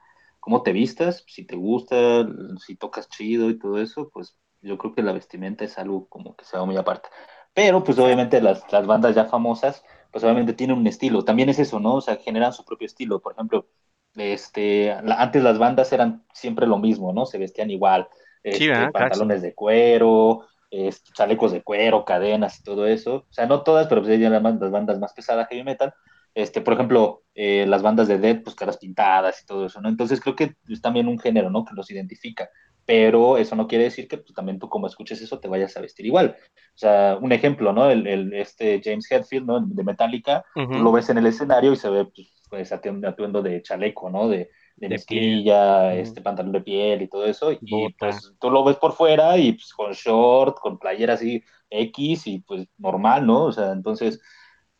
cómo 0.44 0.62
te 0.62 0.72
vistas, 0.72 1.24
si 1.26 1.46
te 1.46 1.56
gusta, 1.56 2.26
si 2.66 2.76
tocas 2.76 3.08
chido 3.08 3.48
y 3.50 3.58
todo 3.58 3.78
eso, 3.80 4.10
pues 4.12 4.36
yo 4.60 4.76
creo 4.78 4.94
que 4.94 5.02
la 5.02 5.12
vestimenta 5.14 5.64
es 5.64 5.78
algo 5.78 6.06
como 6.08 6.36
que 6.36 6.44
se 6.44 6.58
va 6.58 6.66
muy 6.66 6.76
aparte. 6.76 7.08
Pero 7.54 7.82
pues 7.82 7.98
obviamente 7.98 8.42
las, 8.42 8.70
las 8.70 8.86
bandas 8.86 9.14
ya 9.14 9.24
famosas, 9.24 9.82
pues 10.12 10.22
obviamente 10.24 10.52
tienen 10.52 10.76
un 10.78 10.86
estilo. 10.86 11.24
También 11.24 11.48
es 11.48 11.58
eso, 11.58 11.80
¿no? 11.80 11.94
O 11.96 12.00
sea, 12.02 12.16
generan 12.16 12.52
su 12.52 12.62
propio 12.64 12.86
estilo. 12.86 13.20
Por 13.22 13.32
ejemplo, 13.32 13.66
este, 14.16 14.94
la- 15.02 15.16
antes 15.22 15.42
las 15.42 15.58
bandas 15.58 15.92
eran 15.92 16.26
siempre 16.34 16.66
lo 16.66 16.78
mismo, 16.78 17.12
¿no? 17.14 17.24
Se 17.26 17.38
vestían 17.38 17.70
igual. 17.70 18.08
Este. 18.42 18.90
Casi. 18.92 18.92
pantalones 18.92 19.40
de 19.42 19.54
cuero, 19.54 20.42
este, 20.70 21.10
chalecos 21.14 21.52
de 21.52 21.62
cuero, 21.62 22.04
cadenas 22.04 22.60
y 22.60 22.62
todo 22.64 22.86
eso. 22.86 23.16
O 23.30 23.32
sea, 23.32 23.46
no 23.46 23.62
todas, 23.62 23.86
pero 23.88 24.02
pues 24.02 24.20
ya 24.20 24.28
las, 24.30 24.42
las 24.42 24.70
bandas 24.70 24.98
más 24.98 25.14
pesadas 25.14 25.48
heavy 25.48 25.64
metal. 25.64 25.94
Este, 26.34 26.60
por 26.60 26.74
ejemplo, 26.74 27.22
eh, 27.34 27.64
las 27.66 27.82
bandas 27.82 28.08
de 28.08 28.18
Dead, 28.18 28.42
pues 28.42 28.56
caras 28.56 28.78
pintadas 28.78 29.42
y 29.42 29.46
todo 29.46 29.66
eso, 29.66 29.80
¿no? 29.80 29.88
Entonces 29.88 30.20
creo 30.20 30.34
que 30.36 30.54
es 30.68 30.80
también 30.80 31.08
un 31.08 31.18
género, 31.18 31.50
¿no? 31.50 31.64
Que 31.64 31.74
los 31.74 31.90
identifica. 31.90 32.48
Pero 32.86 33.38
eso 33.38 33.56
no 33.56 33.66
quiere 33.66 33.84
decir 33.84 34.08
que 34.08 34.18
pues, 34.18 34.34
también 34.34 34.58
tú 34.58 34.68
como 34.68 34.86
escuches 34.86 35.20
eso 35.22 35.40
te 35.40 35.48
vayas 35.48 35.76
a 35.76 35.80
vestir 35.80 36.04
igual. 36.06 36.36
O 36.74 36.78
sea, 36.78 37.18
un 37.20 37.32
ejemplo, 37.32 37.72
¿no? 37.72 37.90
El, 37.90 38.06
el- 38.06 38.34
este 38.34 38.80
James 38.84 39.10
Hetfield, 39.10 39.46
¿no? 39.46 39.60
De 39.60 39.84
Metallica, 39.84 40.44
Ujú. 40.56 40.74
tú 40.74 40.80
lo 40.82 40.92
ves 40.92 41.08
en 41.08 41.18
el 41.18 41.26
escenario 41.26 41.72
y 41.72 41.76
se 41.76 41.88
ve 41.88 42.04
pues, 42.06 42.42
pues 42.50 42.72
atu- 42.72 43.06
atuendo 43.08 43.40
de 43.42 43.62
chaleco, 43.62 44.10
¿no? 44.10 44.28
De, 44.28 44.50
de, 44.76 44.88
De 44.88 44.88
mezclilla, 44.90 45.94
piel. 45.94 45.98
este 46.00 46.20
pantalón 46.20 46.52
de 46.52 46.60
piel 46.60 47.02
y 47.02 47.08
todo 47.08 47.24
eso. 47.26 47.52
Y 47.52 47.60
Bota. 47.60 47.94
pues 47.94 48.34
tú 48.40 48.50
lo 48.50 48.64
ves 48.64 48.76
por 48.76 48.92
fuera 48.92 49.38
y 49.38 49.52
pues 49.52 49.72
con 49.72 49.92
short, 49.92 50.58
con 50.60 50.78
playera 50.78 51.14
así 51.14 51.42
X 51.70 52.26
y 52.26 52.40
pues 52.40 52.66
normal, 52.78 53.26
¿no? 53.26 53.44
O 53.46 53.52
sea, 53.52 53.72
entonces 53.72 54.20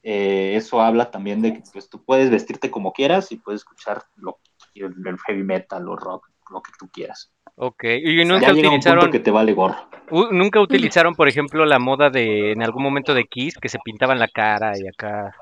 eh, 0.07 0.55
eso 0.55 0.83
habla 0.83 1.11
también 1.11 1.41
de 1.41 1.55
que 1.55 1.63
pues 1.73 1.89
tú 1.89 2.05
puedes 2.05 2.31
vestirte 2.31 2.71
como 2.71 2.93
quieras 2.93 3.33
y 3.33 3.37
puedes 3.37 3.63
escuchar 3.63 4.03
lo, 4.17 4.39
el, 4.75 4.95
el 5.07 5.19
heavy 5.27 5.43
metal 5.43 5.89
o 5.89 5.97
rock, 5.97 6.29
lo 6.51 6.61
que 6.61 6.73
tú 6.79 6.91
quieras. 6.93 7.33
Ok. 7.57 7.85
Y 7.85 8.23
nunca 8.27 8.53
utilizaron, 8.53 9.11
que 9.11 9.21
te 9.21 9.31
vale 9.31 9.55
gorro. 9.55 9.89
nunca 10.31 10.61
utilizaron, 10.61 11.15
por 11.15 11.29
ejemplo, 11.29 11.65
la 11.65 11.79
moda 11.79 12.11
de 12.11 12.53
en 12.53 12.63
algún 12.63 12.83
momento 12.83 13.15
de 13.15 13.25
Kiss 13.25 13.57
que 13.59 13.71
se 13.71 13.79
pintaban 13.79 14.19
la 14.19 14.29
cara 14.29 14.73
y 14.79 14.87
acá 14.87 15.35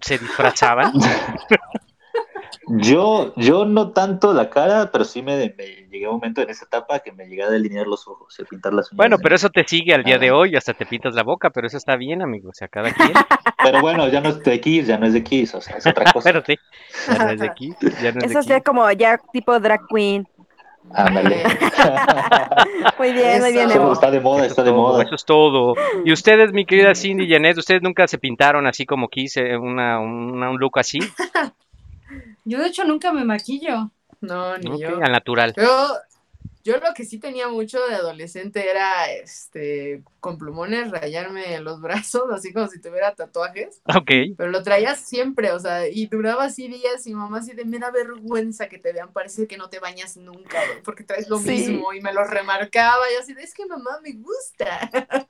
se 0.00 0.16
disfrazaban. 0.16 0.92
Yo, 2.68 3.32
yo 3.36 3.64
no 3.64 3.90
tanto 3.92 4.32
la 4.32 4.48
cara, 4.50 4.90
pero 4.92 5.04
sí 5.04 5.22
me, 5.22 5.54
me 5.56 5.66
llegué 5.90 6.04
a 6.06 6.10
un 6.10 6.16
momento 6.16 6.42
en 6.42 6.50
esa 6.50 6.64
etapa 6.64 7.00
que 7.00 7.10
me 7.12 7.26
llegué 7.26 7.42
a 7.42 7.50
delinear 7.50 7.86
los 7.86 8.06
ojos, 8.06 8.38
a 8.40 8.44
pintar 8.44 8.72
las 8.72 8.90
uñas. 8.92 8.96
Bueno, 8.96 9.16
de- 9.16 9.22
pero 9.22 9.34
eso 9.34 9.48
te 9.50 9.64
sigue 9.66 9.94
al 9.94 10.04
día 10.04 10.18
de 10.18 10.30
hoy, 10.30 10.54
hasta 10.56 10.72
te 10.74 10.86
pintas 10.86 11.14
la 11.14 11.22
boca, 11.22 11.50
pero 11.50 11.66
eso 11.66 11.76
está 11.76 11.96
bien, 11.96 12.22
amigo. 12.22 12.50
O 12.50 12.54
sea, 12.54 12.68
cada 12.68 12.92
quien. 12.92 13.12
Pero 13.64 13.80
bueno, 13.80 14.08
ya 14.08 14.20
no 14.20 14.30
es 14.30 14.42
de 14.42 14.60
Kiss, 14.60 14.88
ya 14.88 14.98
no 14.98 15.06
es 15.06 15.12
de 15.12 15.22
Kiss, 15.22 15.54
o 15.54 15.60
sea, 15.60 15.76
es 15.76 15.86
otra 15.86 16.04
cosa. 16.12 16.32
Pero 16.32 16.42
sí, 16.44 16.56
ya 17.06 17.24
no 17.26 17.30
es 17.30 17.40
de 17.40 17.52
Kiss, 17.54 17.76
ya 17.80 17.88
no 17.90 17.96
es 18.08 18.14
de 18.14 18.26
Eso 18.26 18.38
Kiss. 18.40 18.46
sería 18.46 18.60
como 18.60 18.90
ya 18.90 19.20
tipo 19.32 19.60
drag 19.60 19.82
queen. 19.88 20.26
Ándale. 20.92 21.44
Muy 22.98 23.12
bien, 23.12 23.40
muy 23.40 23.52
bien, 23.52 23.70
Eso. 23.70 23.92
Está 23.92 24.10
de 24.10 24.18
moda, 24.20 24.46
está 24.46 24.62
es 24.62 24.66
de 24.66 24.72
todo, 24.72 24.82
moda. 24.82 25.04
Eso 25.04 25.14
es 25.14 25.24
todo. 25.24 25.74
Y 26.04 26.12
ustedes, 26.12 26.52
mi 26.52 26.66
querida 26.66 26.92
Cindy 26.96 27.24
y 27.24 27.30
Janet, 27.32 27.56
¿ustedes 27.56 27.82
nunca 27.82 28.08
se 28.08 28.18
pintaron 28.18 28.66
así 28.66 28.84
como 28.84 29.06
Kiss, 29.08 29.36
una, 29.36 30.00
una- 30.00 30.50
un 30.50 30.58
look 30.58 30.80
así? 30.80 30.98
Yo 32.44 32.58
de 32.58 32.66
hecho 32.68 32.84
nunca 32.84 33.12
me 33.12 33.24
maquillo. 33.24 33.90
No, 34.20 34.56
ni 34.58 34.70
Ok, 34.70 34.80
yo. 34.80 34.88
Al 35.02 35.12
natural. 35.12 35.54
Yo, 35.56 35.88
yo 36.64 36.76
lo 36.78 36.94
que 36.94 37.04
sí 37.04 37.18
tenía 37.18 37.48
mucho 37.48 37.84
de 37.88 37.96
adolescente 37.96 38.70
era 38.70 39.10
este 39.12 40.02
con 40.20 40.38
plumones 40.38 40.92
rayarme 40.92 41.58
los 41.60 41.80
brazos, 41.80 42.22
así 42.32 42.52
como 42.52 42.68
si 42.68 42.80
tuviera 42.80 43.14
tatuajes. 43.16 43.82
Ok. 43.96 44.10
Pero 44.36 44.50
lo 44.50 44.62
traías 44.62 45.00
siempre, 45.00 45.50
o 45.50 45.58
sea, 45.58 45.88
y 45.88 46.06
duraba 46.06 46.44
así 46.44 46.68
días 46.68 47.04
y 47.08 47.14
mamá 47.14 47.38
así 47.38 47.52
de 47.54 47.64
me 47.64 47.80
da 47.80 47.90
vergüenza 47.90 48.68
que 48.68 48.78
te 48.78 48.92
vean, 48.92 49.12
parece 49.12 49.48
que 49.48 49.56
no 49.56 49.68
te 49.68 49.80
bañas 49.80 50.16
nunca, 50.16 50.60
porque 50.84 51.02
traes 51.02 51.28
lo 51.28 51.38
Sí. 51.38 51.50
mismo 51.50 51.92
y 51.92 52.00
me 52.00 52.12
lo 52.12 52.22
remarcaba 52.22 53.10
y 53.12 53.20
así 53.20 53.34
de 53.34 53.42
es 53.42 53.54
que 53.54 53.66
mamá 53.66 53.98
me 54.04 54.12
gusta. 54.12 54.88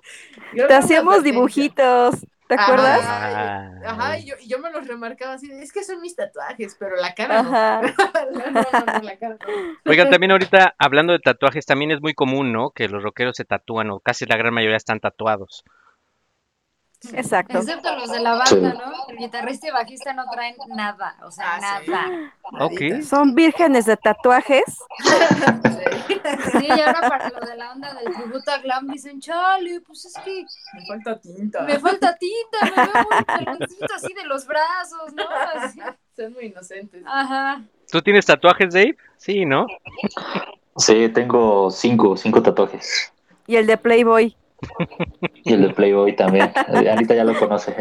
Te 0.69 0.75
hacíamos 0.75 1.23
dibujitos, 1.23 2.17
¿te 2.57 2.61
Ajá, 2.61 2.73
acuerdas? 2.73 3.81
Y- 3.81 3.85
Ajá, 3.87 4.19
y 4.19 4.25
yo, 4.27 4.35
y 4.41 4.49
yo 4.49 4.59
me 4.59 4.71
los 4.71 4.87
remarcaba 4.87 5.35
así 5.35 5.51
es 5.51 5.73
que 5.73 5.85
son 5.85 6.01
mis 6.01 6.15
tatuajes, 6.15 6.77
pero 6.79 6.97
la 6.97 7.15
cara 7.15 7.43
no. 7.43 7.51
Ajá. 7.51 7.81
no, 8.33 8.51
no, 8.51 8.63
no, 8.63 8.93
no, 8.93 9.03
la 9.03 9.17
cara 9.17 9.37
no. 9.41 9.91
Oigan, 9.91 10.11
también 10.11 10.33
ahorita 10.33 10.75
hablando 10.79 11.13
de 11.13 11.19
tatuajes, 11.19 11.67
también 11.67 11.91
es 11.91 12.01
muy 12.01 12.15
común, 12.15 12.53
¿no? 12.53 12.71
Que 12.71 12.89
los 12.89 13.03
rockeros 13.03 13.37
se 13.37 13.45
tatúan, 13.45 13.91
o 13.91 14.01
casi 14.01 14.27
la 14.27 14.37
gran 14.37 14.55
mayoría 14.55 14.77
están 14.77 15.01
tatuados. 15.01 15.65
Exacto. 17.13 17.59
Excepto 17.59 17.95
los 17.97 18.11
de 18.11 18.21
la 18.21 18.31
banda, 18.35 18.47
Sí. 18.47 18.57
¿no? 18.61 18.93
El 19.09 19.17
guitarrista 19.19 19.69
y 19.69 19.71
bajista 19.71 20.13
no 20.13 20.25
traen 20.31 20.55
nada, 20.69 21.17
o 21.25 21.31
sea, 21.31 21.59
Ah, 21.61 21.81
sí. 21.85 21.91
nada. 21.91 22.33
Ok. 22.61 23.03
Son 23.05 23.35
vírgenes 23.35 23.87
de 23.87 23.97
tatuajes. 23.97 24.65
Sí, 26.53 26.67
y 26.69 26.81
ahora 26.81 27.01
para 27.09 27.29
lo 27.31 27.41
de 27.47 27.57
la 27.57 27.73
onda 27.73 27.93
del 27.95 28.13
tributo 28.15 28.51
a 28.51 28.59
Glam 28.59 28.87
dicen, 28.89 29.21
chale, 29.21 29.81
pues 29.81 30.05
es 30.05 30.15
que 30.25 30.45
Me 30.75 30.87
falta 30.87 31.19
tinta. 31.21 31.63
me 31.63 31.79
falta 31.81 32.17
tinta, 32.17 32.59
me 32.63 33.45
veo 33.45 33.55
muy 33.55 33.89
así 33.97 34.13
de 34.15 34.25
los 34.25 34.47
brazos, 34.47 35.13
¿no? 35.15 35.23
Así. 35.57 35.81
Son 36.17 36.33
muy 36.35 36.47
inocentes. 36.47 37.03
Ajá. 37.07 37.63
¿Tú 37.91 38.01
tienes 38.03 38.27
tatuajes, 38.27 38.73
Dave? 38.73 38.97
Sí, 39.17 39.45
¿no? 39.45 39.67
Sí, 40.77 41.09
tengo 41.09 41.71
cinco, 41.71 42.17
cinco 42.17 42.43
tatuajes. 42.43 43.13
Y 43.47 43.57
el 43.57 43.67
de 43.67 43.77
Playboy. 43.77 44.37
Y 45.45 45.53
el 45.55 45.63
de 45.63 45.75
Playboy 45.75 46.15
también. 46.17 46.53
Eh, 46.75 46.91
Anita 46.91 47.15
ya 47.15 47.25
lo 47.25 47.37
conoce. 47.39 47.75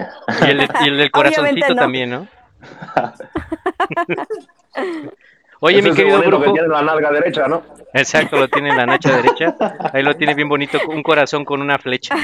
Y 0.45 0.49
el, 0.49 0.57
de- 0.59 0.69
y 0.83 0.87
el 0.89 0.97
del 0.97 1.11
corazoncito 1.11 1.69
no. 1.69 1.75
también, 1.75 2.09
¿no? 2.09 2.27
Oye, 5.63 5.77
Ese 5.79 5.89
mi 5.89 5.95
querido 5.95 6.17
bonito 6.17 6.31
que 6.37 6.37
brujo. 6.37 6.53
tiene 6.53 6.67
la 6.69 6.81
nalga 6.81 7.11
derecha, 7.11 7.47
¿no? 7.47 7.61
Exacto, 7.93 8.37
lo 8.39 8.47
tiene 8.47 8.69
en 8.69 8.77
la 8.77 8.85
nacha 8.87 9.15
derecha. 9.15 9.55
Ahí 9.93 10.01
lo 10.01 10.15
tiene 10.15 10.33
bien 10.33 10.49
bonito, 10.49 10.79
un 10.87 11.03
corazón 11.03 11.45
con 11.45 11.61
una 11.61 11.77
flecha. 11.77 12.15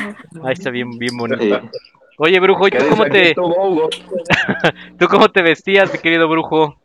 Ahí 0.43 0.53
está 0.53 0.71
bien, 0.71 0.97
bien 0.97 1.15
bonito. 1.15 1.43
Sí. 1.43 1.69
Oye, 2.17 2.39
brujo, 2.39 2.67
¿y 2.67 2.71
tú 2.71 2.85
cómo 2.89 3.05
te, 3.05 3.35
tú 4.97 5.07
cómo 5.07 5.29
te 5.29 5.43
vestías, 5.43 5.93
mi 5.93 5.99
querido 5.99 6.27
brujo? 6.27 6.79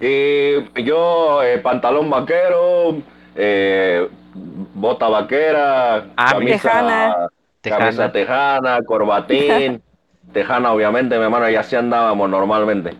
Y 0.00 0.82
yo, 0.82 1.40
eh, 1.44 1.58
pantalón 1.58 2.10
vaquero, 2.10 2.96
eh, 3.36 4.08
bota 4.34 5.08
vaquera, 5.08 6.06
Ah, 6.16 6.32
camisa 6.32 6.62
Tejana. 6.70 7.14
camisa 7.62 8.12
Tejana. 8.12 8.12
tejana, 8.12 8.78
corbatín, 8.84 9.82
tejana 10.32 10.72
obviamente, 10.72 11.16
mi 11.16 11.24
hermano, 11.24 11.48
y 11.48 11.56
así 11.56 11.76
andábamos 11.76 12.28
normalmente. 12.28 12.94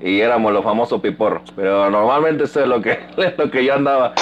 Y 0.00 0.20
éramos 0.20 0.52
los 0.52 0.64
famosos 0.64 1.00
piporros, 1.00 1.52
pero 1.54 1.90
normalmente 1.90 2.44
eso 2.44 2.60
es 2.62 2.66
lo 2.68 2.80
que, 2.80 2.92
es 3.16 3.36
lo 3.38 3.50
que 3.50 3.64
yo 3.64 3.74
andaba. 3.74 4.12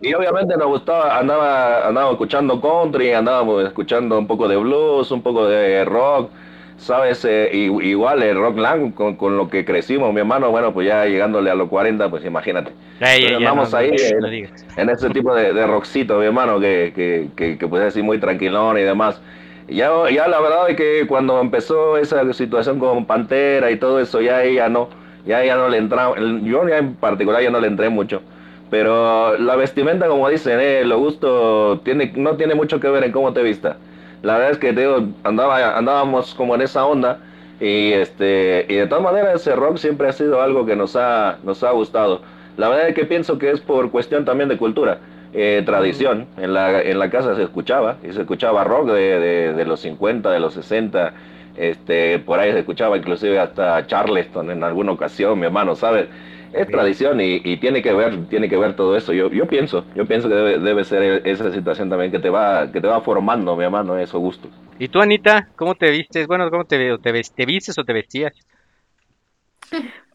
Y 0.00 0.12
obviamente 0.14 0.56
nos 0.56 0.66
gustaba, 0.68 1.18
andaba, 1.18 1.86
andaba 1.88 2.10
escuchando 2.12 2.60
country, 2.60 3.12
andábamos 3.12 3.64
escuchando 3.64 4.18
un 4.18 4.26
poco 4.26 4.46
de 4.48 4.56
blues, 4.56 5.10
un 5.10 5.22
poco 5.22 5.46
de 5.46 5.84
rock, 5.84 6.30
¿sabes? 6.76 7.24
Eh, 7.24 7.50
igual 7.52 8.22
el 8.22 8.36
rock 8.36 8.58
lang 8.58 8.92
con, 8.92 9.16
con 9.16 9.36
lo 9.36 9.48
que 9.48 9.64
crecimos, 9.64 10.12
mi 10.12 10.20
hermano, 10.20 10.50
bueno, 10.50 10.72
pues 10.72 10.86
ya 10.86 11.06
llegándole 11.06 11.50
a 11.50 11.54
los 11.54 11.68
40, 11.68 12.10
pues 12.10 12.24
imagínate. 12.24 12.72
Ya, 13.00 13.54
no, 13.54 13.62
ahí, 13.72 13.90
no, 13.90 14.28
eh, 14.28 14.50
en 14.76 14.90
ese 14.90 15.10
tipo 15.10 15.34
de, 15.34 15.52
de 15.52 15.66
rockcito, 15.66 16.18
mi 16.18 16.26
hermano, 16.26 16.60
que, 16.60 16.92
que, 16.94 17.28
que, 17.36 17.58
que, 17.58 17.68
pues 17.68 17.82
así 17.82 18.02
muy 18.02 18.18
tranquilón 18.18 18.78
y 18.78 18.82
demás. 18.82 19.20
Ya, 19.68 19.90
ya 20.10 20.28
la 20.28 20.40
verdad 20.40 20.70
es 20.70 20.76
que 20.76 21.06
cuando 21.06 21.40
empezó 21.40 21.96
esa 21.96 22.30
situación 22.34 22.78
con 22.78 23.06
Pantera 23.06 23.70
y 23.70 23.76
todo 23.78 23.98
eso, 24.00 24.20
ya 24.20 24.42
ella 24.42 24.68
no, 24.68 24.88
ya 25.24 25.42
ella 25.42 25.56
no 25.56 25.68
le 25.68 25.78
entraba, 25.78 26.16
yo 26.42 26.68
ya 26.68 26.78
en 26.78 26.94
particular 26.96 27.42
ya 27.42 27.50
no 27.50 27.60
le 27.60 27.68
entré 27.68 27.88
mucho. 27.88 28.22
Pero 28.70 29.38
la 29.38 29.56
vestimenta, 29.56 30.08
como 30.08 30.28
dicen, 30.28 30.58
eh, 30.60 30.84
lo 30.84 30.98
gusto 30.98 31.80
tiene, 31.84 32.12
no 32.16 32.36
tiene 32.36 32.54
mucho 32.54 32.80
que 32.80 32.88
ver 32.88 33.04
en 33.04 33.12
cómo 33.12 33.32
te 33.32 33.42
vistas. 33.42 33.76
La 34.24 34.34
verdad 34.34 34.52
es 34.52 34.58
que 34.58 34.72
digo, 34.72 35.08
andaba, 35.22 35.76
andábamos 35.76 36.34
como 36.34 36.54
en 36.54 36.62
esa 36.62 36.86
onda 36.86 37.20
y 37.60 37.92
este 37.92 38.66
y 38.68 38.74
de 38.74 38.86
todas 38.86 39.04
maneras 39.04 39.40
ese 39.42 39.54
rock 39.54 39.76
siempre 39.76 40.08
ha 40.08 40.12
sido 40.12 40.42
algo 40.42 40.66
que 40.66 40.76
nos 40.76 40.96
ha, 40.96 41.38
nos 41.44 41.62
ha 41.62 41.70
gustado. 41.72 42.22
La 42.56 42.68
verdad 42.68 42.88
es 42.88 42.94
que 42.94 43.04
pienso 43.04 43.38
que 43.38 43.50
es 43.50 43.60
por 43.60 43.90
cuestión 43.90 44.24
también 44.24 44.48
de 44.48 44.56
cultura, 44.58 45.00
eh, 45.32 45.62
tradición. 45.66 46.28
En 46.36 46.54
la, 46.54 46.80
en 46.82 46.98
la 46.98 47.10
casa 47.10 47.34
se 47.36 47.42
escuchaba, 47.42 47.98
y 48.02 48.12
se 48.12 48.20
escuchaba 48.22 48.64
rock 48.64 48.88
de, 48.90 49.20
de, 49.20 49.52
de 49.54 49.64
los 49.66 49.80
50, 49.80 50.30
de 50.30 50.40
los 50.40 50.54
60, 50.54 51.14
este, 51.56 52.18
por 52.20 52.38
ahí 52.40 52.52
se 52.52 52.60
escuchaba 52.60 52.96
inclusive 52.96 53.38
hasta 53.38 53.86
Charleston 53.86 54.50
en 54.50 54.64
alguna 54.64 54.92
ocasión, 54.92 55.38
mi 55.38 55.46
hermano, 55.46 55.76
¿sabes? 55.76 56.08
Es 56.54 56.68
tradición 56.68 57.20
y, 57.20 57.40
y 57.44 57.56
tiene 57.58 57.82
que 57.82 57.92
ver, 57.92 58.26
tiene 58.28 58.48
que 58.48 58.56
ver 58.56 58.76
todo 58.76 58.96
eso. 58.96 59.12
Yo, 59.12 59.28
yo 59.30 59.46
pienso, 59.46 59.84
yo 59.94 60.06
pienso 60.06 60.28
que 60.28 60.34
debe, 60.34 60.58
debe 60.58 60.84
ser 60.84 61.26
esa 61.26 61.52
situación 61.52 61.90
también 61.90 62.10
que 62.12 62.18
te 62.20 62.30
va, 62.30 62.70
que 62.70 62.80
te 62.80 62.86
va 62.86 63.00
formando, 63.00 63.56
mi 63.56 63.64
hermano, 63.64 63.98
esos 63.98 64.20
gustos. 64.20 64.50
¿Y 64.78 64.88
tú, 64.88 65.00
Anita, 65.00 65.48
cómo 65.56 65.74
te 65.74 65.90
vistes? 65.90 66.26
Bueno, 66.26 66.50
¿cómo 66.50 66.64
te, 66.64 66.96
te, 66.98 67.12
ves- 67.12 67.32
te 67.34 67.44
vistes 67.46 67.76
o 67.78 67.84
te 67.84 67.92
vestías? 67.92 68.32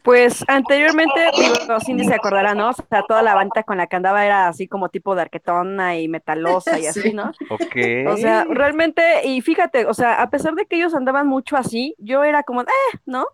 Pues 0.02 0.42
anteriormente, 0.48 1.20
digo, 1.36 1.78
Cindy 1.84 2.04
se 2.04 2.14
acordará, 2.14 2.54
¿no? 2.54 2.70
O 2.70 2.72
sea, 2.72 3.02
toda 3.06 3.22
la 3.22 3.34
banda 3.34 3.62
con 3.64 3.76
la 3.76 3.86
que 3.86 3.96
andaba 3.96 4.24
era 4.24 4.48
así 4.48 4.66
como 4.66 4.88
tipo 4.88 5.14
de 5.14 5.20
arquetona 5.22 5.98
y 5.98 6.08
metalosa 6.08 6.78
y 6.78 6.86
así, 6.86 7.02
Sí. 7.02 7.12
¿no? 7.12 7.32
Ok. 7.50 7.76
O 8.08 8.16
sea, 8.16 8.46
realmente, 8.48 9.02
y 9.26 9.42
fíjate, 9.42 9.84
o 9.84 9.92
sea, 9.92 10.22
a 10.22 10.30
pesar 10.30 10.54
de 10.54 10.64
que 10.64 10.76
ellos 10.76 10.94
andaban 10.94 11.26
mucho 11.26 11.58
así, 11.58 11.94
yo 11.98 12.24
era 12.24 12.42
como, 12.44 12.62
eh, 12.62 12.66
¿no? 13.04 13.26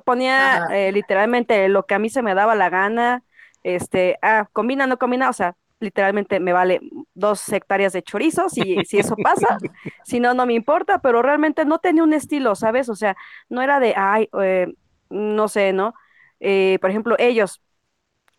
Ponía 0.00 0.66
eh, 0.72 0.92
literalmente 0.92 1.68
lo 1.68 1.86
que 1.86 1.94
a 1.94 1.98
mí 1.98 2.08
se 2.08 2.22
me 2.22 2.34
daba 2.34 2.54
la 2.54 2.70
gana, 2.70 3.22
este, 3.62 4.18
ah, 4.22 4.48
combina, 4.52 4.86
no 4.86 4.98
combina, 4.98 5.30
o 5.30 5.32
sea, 5.32 5.56
literalmente 5.80 6.40
me 6.40 6.52
vale 6.52 6.80
dos 7.14 7.48
hectáreas 7.50 7.92
de 7.92 8.02
chorizos 8.02 8.52
si, 8.52 8.84
si 8.84 8.98
eso 8.98 9.16
pasa, 9.16 9.58
si 10.04 10.20
no, 10.20 10.34
no 10.34 10.46
me 10.46 10.54
importa, 10.54 11.00
pero 11.00 11.22
realmente 11.22 11.64
no 11.64 11.78
tenía 11.78 12.02
un 12.02 12.12
estilo, 12.12 12.54
¿sabes? 12.54 12.88
O 12.88 12.94
sea, 12.94 13.16
no 13.48 13.62
era 13.62 13.80
de, 13.80 13.94
ay, 13.96 14.28
eh, 14.42 14.72
no 15.10 15.48
sé, 15.48 15.72
¿no? 15.72 15.94
Eh, 16.40 16.78
por 16.80 16.90
ejemplo, 16.90 17.16
ellos 17.18 17.62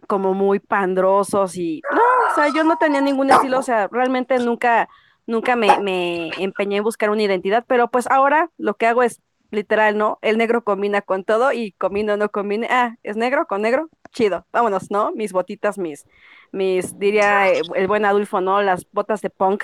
como 0.07 0.33
muy 0.33 0.59
pandrosos 0.59 1.57
y, 1.57 1.81
no, 1.91 2.01
o 2.31 2.35
sea, 2.35 2.49
yo 2.49 2.63
no 2.63 2.77
tenía 2.77 3.01
ningún 3.01 3.31
estilo, 3.31 3.59
o 3.59 3.63
sea, 3.63 3.87
realmente 3.91 4.37
nunca, 4.39 4.89
nunca 5.25 5.55
me, 5.55 5.79
me 5.79 6.29
empeñé 6.37 6.77
en 6.77 6.83
buscar 6.83 7.09
una 7.09 7.23
identidad, 7.23 7.63
pero 7.67 7.89
pues 7.89 8.07
ahora 8.09 8.49
lo 8.57 8.75
que 8.75 8.87
hago 8.87 9.03
es 9.03 9.21
literal, 9.51 9.97
¿no? 9.97 10.19
El 10.21 10.37
negro 10.37 10.63
combina 10.63 11.01
con 11.01 11.23
todo 11.23 11.51
y 11.51 11.71
combina 11.73 12.13
o 12.13 12.17
no 12.17 12.29
combine, 12.29 12.67
ah, 12.69 12.95
es 13.03 13.15
negro 13.15 13.45
con 13.45 13.61
negro, 13.61 13.89
chido, 14.11 14.45
vámonos, 14.51 14.91
¿no? 14.91 15.11
Mis 15.13 15.33
botitas, 15.33 15.77
mis, 15.77 16.05
mis, 16.51 16.97
diría 16.99 17.49
eh, 17.49 17.61
el 17.75 17.87
buen 17.87 18.05
Adulfo, 18.05 18.41
¿no? 18.41 18.61
Las 18.61 18.85
botas 18.91 19.21
de 19.21 19.29
punk 19.29 19.63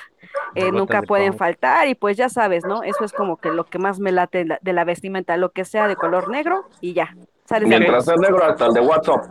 eh, 0.55 0.65
botas 0.65 0.73
nunca 0.73 1.01
de 1.01 1.07
pueden 1.07 1.29
punk. 1.29 1.39
faltar 1.39 1.87
y 1.87 1.95
pues 1.95 2.17
ya 2.17 2.29
sabes, 2.29 2.63
¿no? 2.65 2.83
Eso 2.83 3.03
es 3.03 3.13
como 3.13 3.37
que 3.37 3.49
lo 3.49 3.65
que 3.65 3.79
más 3.79 3.99
me 3.99 4.11
late 4.11 4.39
de 4.39 4.45
la, 4.45 4.59
de 4.61 4.73
la 4.73 4.83
vestimenta, 4.83 5.37
lo 5.37 5.51
que 5.51 5.65
sea 5.65 5.87
de 5.87 5.95
color 5.95 6.29
negro 6.29 6.65
y 6.79 6.93
ya. 6.93 7.15
Sales 7.45 7.67
Mientras 7.67 8.07
es 8.07 8.19
negro 8.19 8.43
hasta 8.45 8.67
el 8.67 8.73
de 8.73 8.81
WhatsApp. 8.81 9.25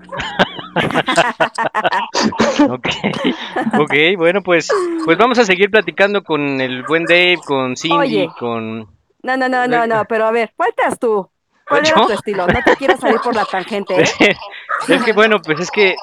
Ok, 2.68 2.86
ok, 3.80 3.94
bueno, 4.16 4.42
pues, 4.42 4.68
pues 5.04 5.18
vamos 5.18 5.38
a 5.38 5.44
seguir 5.44 5.70
platicando 5.70 6.22
con 6.22 6.60
el 6.60 6.84
buen 6.84 7.04
Dave, 7.04 7.38
con 7.44 7.76
Cindy, 7.76 7.96
Oye. 7.96 8.28
con... 8.38 8.99
No, 9.22 9.36
no, 9.36 9.48
no, 9.48 9.66
no, 9.66 9.86
no, 9.86 10.04
pero 10.06 10.26
a 10.26 10.30
ver, 10.30 10.52
faltas 10.56 10.98
tú. 10.98 11.28
¿Cuál 11.68 11.86
era 11.86 12.00
¿Yo? 12.00 12.06
tu 12.06 12.12
estilo? 12.12 12.46
No 12.46 12.60
te 12.64 12.76
quieras 12.76 12.98
salir 12.98 13.20
por 13.20 13.34
la 13.34 13.44
tangente, 13.44 14.02
¿eh? 14.02 14.36
Es 14.88 15.02
que 15.04 15.12
bueno, 15.12 15.40
pues 15.40 15.60
es 15.60 15.70
que 15.70 15.94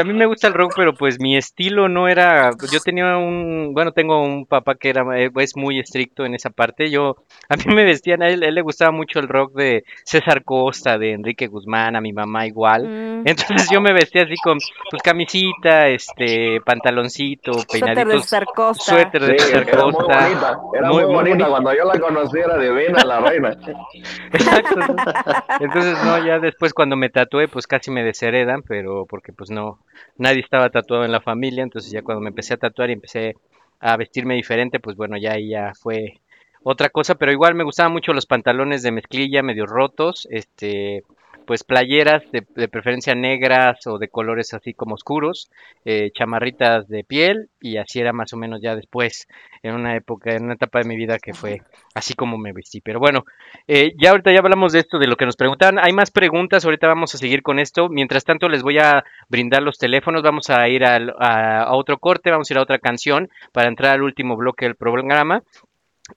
a 0.00 0.04
mí 0.04 0.12
me 0.12 0.26
gusta 0.26 0.48
el 0.48 0.54
rock, 0.54 0.72
pero 0.76 0.94
pues 0.94 1.18
mi 1.20 1.36
estilo 1.36 1.88
no 1.88 2.08
era, 2.08 2.50
yo 2.70 2.80
tenía 2.80 3.16
un, 3.16 3.70
bueno, 3.72 3.92
tengo 3.92 4.22
un 4.22 4.46
papá 4.46 4.74
que 4.74 4.90
era 4.90 5.04
eh, 5.18 5.30
es 5.36 5.56
muy 5.56 5.78
estricto 5.78 6.24
en 6.24 6.34
esa 6.34 6.50
parte. 6.50 6.90
Yo 6.90 7.16
a 7.48 7.56
mí 7.56 7.64
me 7.74 7.84
vestían, 7.84 8.22
a 8.22 8.28
él, 8.28 8.42
a 8.42 8.46
él 8.48 8.54
le 8.54 8.62
gustaba 8.62 8.90
mucho 8.90 9.18
el 9.18 9.28
rock 9.28 9.54
de 9.54 9.84
César 10.04 10.44
Costa, 10.44 10.98
de 10.98 11.12
Enrique 11.12 11.46
Guzmán, 11.46 11.96
a 11.96 12.00
mi 12.00 12.12
mamá 12.12 12.46
igual. 12.46 12.86
Mm, 12.86 13.22
Entonces 13.28 13.68
yo 13.70 13.80
me 13.80 13.92
vestía 13.92 14.22
así 14.22 14.34
con 14.42 14.58
pues 14.90 15.02
camisita, 15.02 15.88
este, 15.88 16.60
pantaloncito, 16.64 17.52
suéter 17.54 17.70
de 17.70 17.94
peinaditos, 17.94 18.26
Sarcosta. 18.26 18.84
suéter 18.94 19.22
de 19.22 19.38
Sí, 19.38 19.44
César 19.46 19.68
era 19.68 19.84
muy 19.84 19.92
Costa. 19.92 20.20
bonita, 20.20 20.58
era 20.74 20.88
Muy- 20.88 20.96
muy, 20.96 21.04
muy 21.06 21.14
bonita. 21.14 21.48
bonita. 21.48 21.48
Cuando 21.50 21.74
yo 21.74 21.84
la 21.84 21.98
conocí 22.00 22.38
era 22.38 22.58
divina, 22.58 23.04
la 23.04 23.20
reina. 23.20 23.50
Exacto. 24.32 24.76
Entonces, 25.60 25.98
no, 26.04 26.24
ya 26.24 26.38
después 26.38 26.72
cuando 26.72 26.96
me 26.96 27.08
tatué, 27.10 27.48
pues 27.48 27.66
casi 27.66 27.90
me 27.90 28.02
desheredan, 28.04 28.62
pero 28.62 29.06
porque 29.08 29.29
pues 29.32 29.50
no, 29.50 29.78
nadie 30.16 30.40
estaba 30.40 30.70
tatuado 30.70 31.04
en 31.04 31.12
la 31.12 31.20
familia, 31.20 31.62
entonces 31.62 31.90
ya 31.92 32.02
cuando 32.02 32.20
me 32.20 32.28
empecé 32.30 32.54
a 32.54 32.58
tatuar 32.58 32.90
y 32.90 32.94
empecé 32.94 33.36
a 33.80 33.96
vestirme 33.96 34.34
diferente, 34.34 34.80
pues 34.80 34.96
bueno, 34.96 35.16
ya 35.16 35.32
ahí 35.32 35.50
ya 35.50 35.72
fue 35.74 36.20
otra 36.62 36.90
cosa, 36.90 37.14
pero 37.14 37.32
igual 37.32 37.54
me 37.54 37.64
gustaban 37.64 37.92
mucho 37.92 38.12
los 38.12 38.26
pantalones 38.26 38.82
de 38.82 38.92
mezclilla 38.92 39.42
medio 39.42 39.66
rotos, 39.66 40.28
este, 40.30 41.04
pues 41.50 41.64
playeras 41.64 42.22
de, 42.30 42.68
preferencia 42.68 43.12
negras 43.16 43.84
o 43.88 43.98
de 43.98 44.06
colores 44.06 44.54
así 44.54 44.72
como 44.72 44.94
oscuros, 44.94 45.50
eh, 45.84 46.12
chamarritas 46.14 46.86
de 46.86 47.02
piel 47.02 47.48
y 47.60 47.76
así 47.76 47.98
era 47.98 48.12
más 48.12 48.32
o 48.32 48.36
menos 48.36 48.60
ya 48.62 48.76
después, 48.76 49.26
en 49.64 49.74
una 49.74 49.96
época, 49.96 50.32
en 50.32 50.44
una 50.44 50.54
etapa 50.54 50.78
de 50.78 50.84
mi 50.84 50.94
vida 50.94 51.18
que 51.18 51.34
fue 51.34 51.60
así 51.92 52.14
como 52.14 52.38
me 52.38 52.52
vestí. 52.52 52.80
Pero 52.80 53.00
bueno, 53.00 53.24
eh, 53.66 53.94
ya 54.00 54.10
ahorita 54.10 54.30
ya 54.30 54.38
hablamos 54.38 54.72
de 54.72 54.78
esto, 54.78 55.00
de 55.00 55.08
lo 55.08 55.16
que 55.16 55.26
nos 55.26 55.34
preguntaban. 55.34 55.80
Hay 55.80 55.92
más 55.92 56.12
preguntas, 56.12 56.64
ahorita 56.64 56.86
vamos 56.86 57.16
a 57.16 57.18
seguir 57.18 57.42
con 57.42 57.58
esto. 57.58 57.88
Mientras 57.88 58.22
tanto, 58.24 58.48
les 58.48 58.62
voy 58.62 58.78
a 58.78 59.02
brindar 59.28 59.62
los 59.64 59.76
teléfonos. 59.76 60.22
Vamos 60.22 60.50
a 60.50 60.68
ir 60.68 60.84
al- 60.84 61.16
a, 61.18 61.64
a 61.64 61.74
otro 61.74 61.98
corte, 61.98 62.30
vamos 62.30 62.48
a 62.48 62.54
ir 62.54 62.58
a 62.58 62.62
otra 62.62 62.78
canción 62.78 63.28
para 63.50 63.66
entrar 63.68 63.94
al 63.94 64.02
último 64.04 64.36
bloque 64.36 64.66
del 64.66 64.76
programa. 64.76 65.42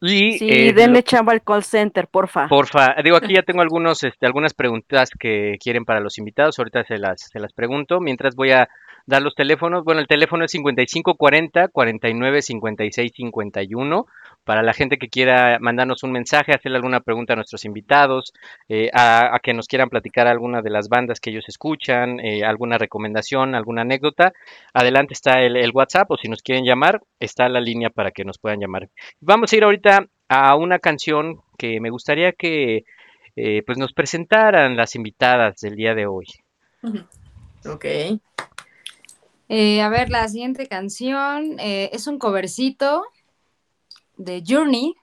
Y 0.02 0.38
Sí, 0.38 0.50
eh, 0.50 0.74
denle 0.74 1.04
chamba 1.04 1.34
al 1.34 1.42
call 1.42 1.64
center, 1.64 2.08
porfa. 2.08 2.48
Porfa, 2.48 2.96
digo, 3.04 3.18
aquí 3.18 3.34
ya 3.34 3.44
tengo 3.44 3.62
algunos, 3.62 4.04
este, 4.04 4.26
algunas 4.26 4.54
preguntas 4.54 5.10
que 5.18 5.58
quieren 5.62 5.86
para 5.86 6.00
los 6.00 6.18
invitados, 6.18 6.60
ahorita 6.60 6.84
se 6.84 6.98
las, 6.98 7.22
se 7.32 7.40
las 7.40 7.54
pregunto, 7.54 8.00
mientras 8.00 8.36
voy 8.36 8.52
a 8.52 8.70
dar 9.06 9.22
los 9.22 9.36
teléfonos, 9.36 9.84
bueno, 9.84 10.02
el 10.02 10.08
teléfono 10.08 10.46
es 10.46 10.52
5540 10.52 11.68
49 11.70 12.42
56 12.42 13.12
51, 13.14 14.06
para 14.44 14.62
la 14.62 14.74
gente 14.74 14.98
que 14.98 15.10
quiera 15.10 15.58
mandarnos 15.60 16.04
un 16.04 16.12
mensaje, 16.12 16.54
hacerle 16.54 16.78
alguna 16.78 17.00
pregunta 17.00 17.34
a 17.34 17.36
nuestros 17.36 17.66
invitados, 17.66 18.34
eh, 18.68 18.90
a, 18.94 19.40
que 19.42 19.54
nos 19.54 19.68
quieran 19.68 19.90
platicar 19.90 20.28
alguna 20.28 20.62
de 20.62 20.70
las 20.70 20.90
bandas 20.90 21.20
que 21.20 21.30
ellos 21.30 21.46
escuchan, 21.48 22.20
eh, 22.20 22.44
alguna 22.44 22.78
recomendación, 22.78 23.56
alguna 23.56 23.82
anécdota, 23.82 24.34
adelante 24.74 25.14
está 25.14 25.42
el, 25.42 25.72
WhatsApp 25.74 26.12
o 26.12 26.18
si 26.18 26.28
nos 26.28 26.42
quieren 26.42 26.66
llamar, 26.66 27.02
está 27.20 27.48
la 27.50 27.62
línea 27.62 27.90
para 27.90 28.12
que 28.12 28.26
nos 28.26 28.38
puedan 28.38 28.60
llamar. 28.60 28.90
Vamos 29.22 29.52
a 29.52 29.56
ir 29.56 29.64
ahorita 29.64 30.08
a 30.28 30.56
una 30.56 30.80
canción 30.80 31.42
que 31.58 31.80
me 31.80 31.90
gustaría 31.90 32.34
que 32.34 32.84
eh, 33.36 33.64
pues 33.66 33.78
nos 33.78 33.94
presentaran 33.94 34.76
las 34.76 34.96
invitadas 34.96 35.62
del 35.62 35.76
día 35.76 35.96
de 35.96 36.06
hoy. 36.06 36.26
Ok. 37.66 37.86
A 39.50 39.90
ver, 39.90 40.10
la 40.10 40.28
siguiente 40.28 40.68
canción 40.68 41.58
es 41.60 42.08
un 42.08 42.18
covercito 42.18 43.04
de 44.24 44.44
Journey 44.46 44.94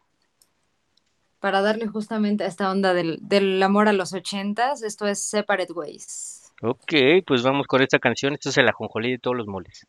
para 1.39 1.63
darle 1.63 1.87
justamente 1.87 2.45
a 2.45 2.47
esta 2.47 2.71
onda 2.71 2.95
del, 2.95 3.19
del 3.23 3.63
amor 3.63 3.89
a 3.89 3.93
los 3.93 4.13
ochentas. 4.13 4.83
Esto 4.83 5.07
es 5.07 5.23
Separate 5.23 5.73
Ways. 5.73 6.53
Ok, 6.63 6.93
pues 7.27 7.43
vamos 7.43 7.67
con 7.67 7.83
esta 7.83 7.99
canción. 7.99 8.35
Esto 8.35 8.51
es 8.51 8.59
el 8.59 8.69
ajonjolí 8.69 9.13
de 9.13 9.19
todos 9.19 9.37
los 9.37 9.47
moles. 9.47 9.87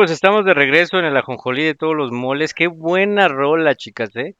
Pues 0.00 0.10
estamos 0.12 0.46
de 0.46 0.54
regreso 0.54 0.98
en 0.98 1.04
el 1.04 1.14
ajonjolí 1.14 1.62
de 1.62 1.74
todos 1.74 1.94
los 1.94 2.10
moles. 2.10 2.54
Qué 2.54 2.68
buena 2.68 3.28
rola, 3.28 3.74
chicas, 3.74 4.08
¿eh? 4.16 4.34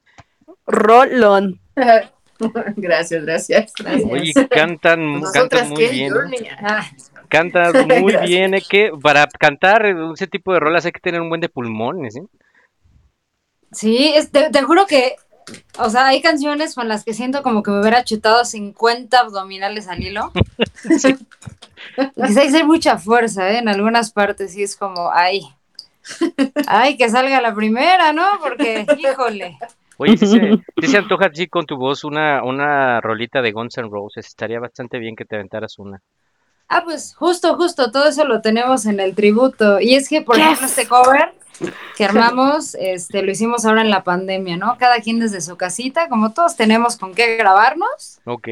Rolón. 0.67 1.61
gracias, 2.77 3.23
gracias. 3.27 3.75
Oye, 4.11 4.33
cantan, 4.49 5.21
Nosotras 5.21 5.49
cantan 5.51 5.69
muy 5.69 5.77
qué, 5.85 5.91
bien. 5.91 6.15
Ah, 6.63 6.87
Cantan 7.29 7.73
muy 8.01 8.13
Gracias. 8.13 8.23
bien, 8.31 8.55
es 8.55 8.67
que 8.67 8.91
para 9.03 9.27
cantar 9.27 9.85
ese 10.15 10.27
tipo 10.29 10.55
de 10.55 10.61
rolas 10.61 10.87
hay 10.87 10.93
que 10.93 11.01
tener 11.01 11.21
un 11.21 11.29
buen 11.29 11.43
de 11.43 11.51
pulmones, 11.51 12.17
¿eh? 12.17 12.23
Sí, 13.71 14.15
es- 14.17 14.33
te, 14.33 14.49
te 14.49 14.63
juro 14.63 14.87
que, 14.87 15.17
o 15.79 15.91
sea, 15.91 16.07
hay 16.07 16.21
canciones 16.23 16.75
con 16.75 16.89
las 16.89 17.05
que 17.05 17.15
siento 17.15 17.43
como 17.43 17.63
que 17.63 17.71
me 17.71 17.81
hubiera 17.81 18.05
chutado 18.05 18.45
50 18.45 19.19
abdominales 19.19 19.89
al 19.89 20.03
hilo. 20.03 20.33
Quizá 20.83 21.09
hay 22.17 22.35
que 22.35 22.41
hacer 22.49 22.65
mucha 22.67 22.99
fuerza, 22.99 23.51
¿eh? 23.51 23.59
En 23.59 23.69
algunas 23.69 24.13
partes 24.13 24.53
sí 24.53 24.63
es 24.63 24.77
como, 24.77 25.11
ay, 25.13 25.43
ay, 26.67 26.97
que 26.97 27.09
salga 27.09 27.41
la 27.41 27.55
primera, 27.55 28.13
¿no? 28.13 28.27
Porque, 28.41 28.87
híjole. 28.99 29.59
Oye, 29.97 30.17
si 30.17 30.27
se, 30.27 30.59
sí 30.81 30.87
se 30.87 30.97
antoja 30.99 31.27
así 31.27 31.47
con 31.47 31.67
tu 31.67 31.77
voz 31.77 32.05
una, 32.05 32.43
una 32.43 33.01
rolita 33.03 33.43
de 33.43 33.53
Guns 33.53 33.77
N' 33.77 33.89
Roses, 33.91 34.27
estaría 34.27 34.59
bastante 34.59 34.99
bien 34.99 35.15
que 35.15 35.25
te 35.27 35.37
aventaras 35.37 35.79
una. 35.79 36.01
Ah, 36.69 36.83
pues 36.85 37.15
justo, 37.17 37.57
justo, 37.57 37.91
todo 37.91 38.09
eso 38.09 38.25
lo 38.25 38.41
tenemos 38.41 38.87
en 38.87 39.01
el 39.01 39.15
tributo. 39.15 39.81
Y 39.81 39.95
es 39.97 40.09
que, 40.09 40.23
por 40.23 40.37
Yes. 40.37 40.45
ejemplo, 40.45 40.67
este 40.67 40.87
cover 40.87 41.35
que 41.97 42.05
armamos, 42.05 42.75
este, 42.75 43.23
lo 43.23 43.31
hicimos 43.31 43.65
ahora 43.65 43.83
en 43.83 43.91
la 43.91 44.05
pandemia, 44.05 44.57
¿no? 44.57 44.77
Cada 44.79 45.01
quien 45.01 45.19
desde 45.21 45.41
su 45.41 45.57
casita, 45.57 46.09
como 46.09 46.33
todos 46.33 46.57
tenemos 46.57 46.97
con 46.97 47.15
qué 47.15 47.37
grabarnos. 47.37 48.21
Ok, 48.25 48.49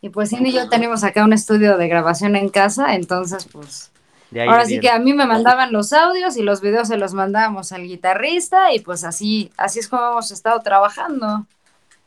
Y 0.00 0.08
pues 0.10 0.30
Cindy 0.30 0.50
y 0.50 0.52
yo 0.54 0.68
tenemos 0.68 1.04
acá 1.04 1.24
un 1.24 1.32
estudio 1.32 1.76
de 1.78 1.88
grabación 1.88 2.36
en 2.36 2.48
casa, 2.48 2.94
entonces 2.94 3.46
pues 3.50 3.90
de 4.30 4.42
ahí 4.42 4.48
ahora 4.48 4.64
sí 4.64 4.78
que 4.78 4.90
a 4.90 4.98
mí 4.98 5.12
me 5.12 5.26
mandaban 5.26 5.72
los 5.72 5.92
audios 5.92 6.36
y 6.36 6.42
los 6.42 6.60
videos 6.60 6.88
se 6.88 6.96
los 6.96 7.14
mandábamos 7.14 7.72
al 7.72 7.82
guitarrista 7.82 8.72
y 8.72 8.80
pues 8.80 9.04
así, 9.04 9.50
así 9.56 9.78
es 9.80 9.88
como 9.88 10.06
hemos 10.10 10.30
estado 10.30 10.60
trabajando. 10.60 11.46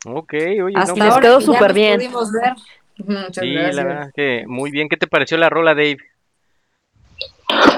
Ok, 0.05 0.33
oye, 0.33 0.73
Hasta 0.75 0.93
no, 0.95 1.05
les 1.05 1.13
pues, 1.13 1.13
ahora 1.13 1.21
quedó 1.21 1.41
súper 1.41 1.73
bien. 1.73 1.95
pudimos 1.97 2.31
ver. 2.31 2.53
Muchas 2.97 3.43
sí, 3.43 3.53
gracias. 3.53 3.75
la 3.75 3.83
verdad 3.83 4.11
que 4.13 4.43
muy 4.47 4.69
bien. 4.69 4.87
¿Qué 4.87 4.97
te 4.97 5.07
pareció 5.07 5.37
la 5.37 5.49
rola, 5.49 5.73
Dave? 5.73 5.97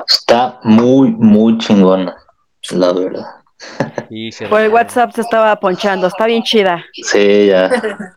Está 0.08 0.60
muy, 0.64 1.12
muy 1.12 1.58
chingona, 1.58 2.16
la 2.72 2.94
verdad. 2.94 3.26
Sí, 4.10 4.32
Por 4.50 4.62
el. 4.62 4.70
WhatsApp 4.70 5.12
se 5.14 5.22
estaba 5.22 5.56
ponchando, 5.60 6.08
está 6.08 6.26
bien 6.26 6.44
chida. 6.44 6.84
Sí, 6.94 7.48
ya. 7.48 7.70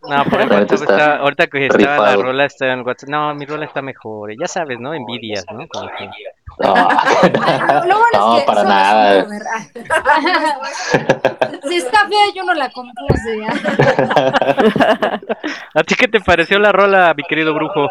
No, 0.09 0.25
por 0.25 0.41
el 0.41 0.51
WhatsApp 0.51 0.73
está 0.83 0.97
está, 0.97 1.17
ahorita 1.19 1.47
que 1.47 1.67
estaba 1.67 2.11
la 2.11 2.17
rola 2.17 2.45
está 2.45 2.67
en 2.67 2.81
el 2.81 2.85
WhatsApp. 2.85 3.09
No, 3.09 3.35
mi 3.35 3.47
rola 3.47 3.65
está 3.65 3.81
mejor. 3.81 4.33
Ya 4.39 4.49
sabes, 4.49 4.79
¿no? 4.81 4.93
Envidias, 4.95 5.45
¿no? 5.53 5.67
Como 5.69 5.89
que- 5.97 6.11
No, 6.59 6.89
es 8.37 8.41
que 8.41 8.47
para 8.47 8.65
nada. 8.65 9.25
si 11.69 11.77
está 11.77 12.09
fea, 12.09 12.27
yo 12.35 12.43
no 12.45 12.55
la 12.55 12.69
compuse. 12.71 13.39
¿A 15.75 15.83
ti 15.85 15.95
qué 15.95 16.09
te 16.09 16.21
pareció 16.21 16.59
la 16.59 16.73
rola, 16.73 17.15
mi 17.17 17.23
querido 17.23 17.55
brujo? 17.55 17.89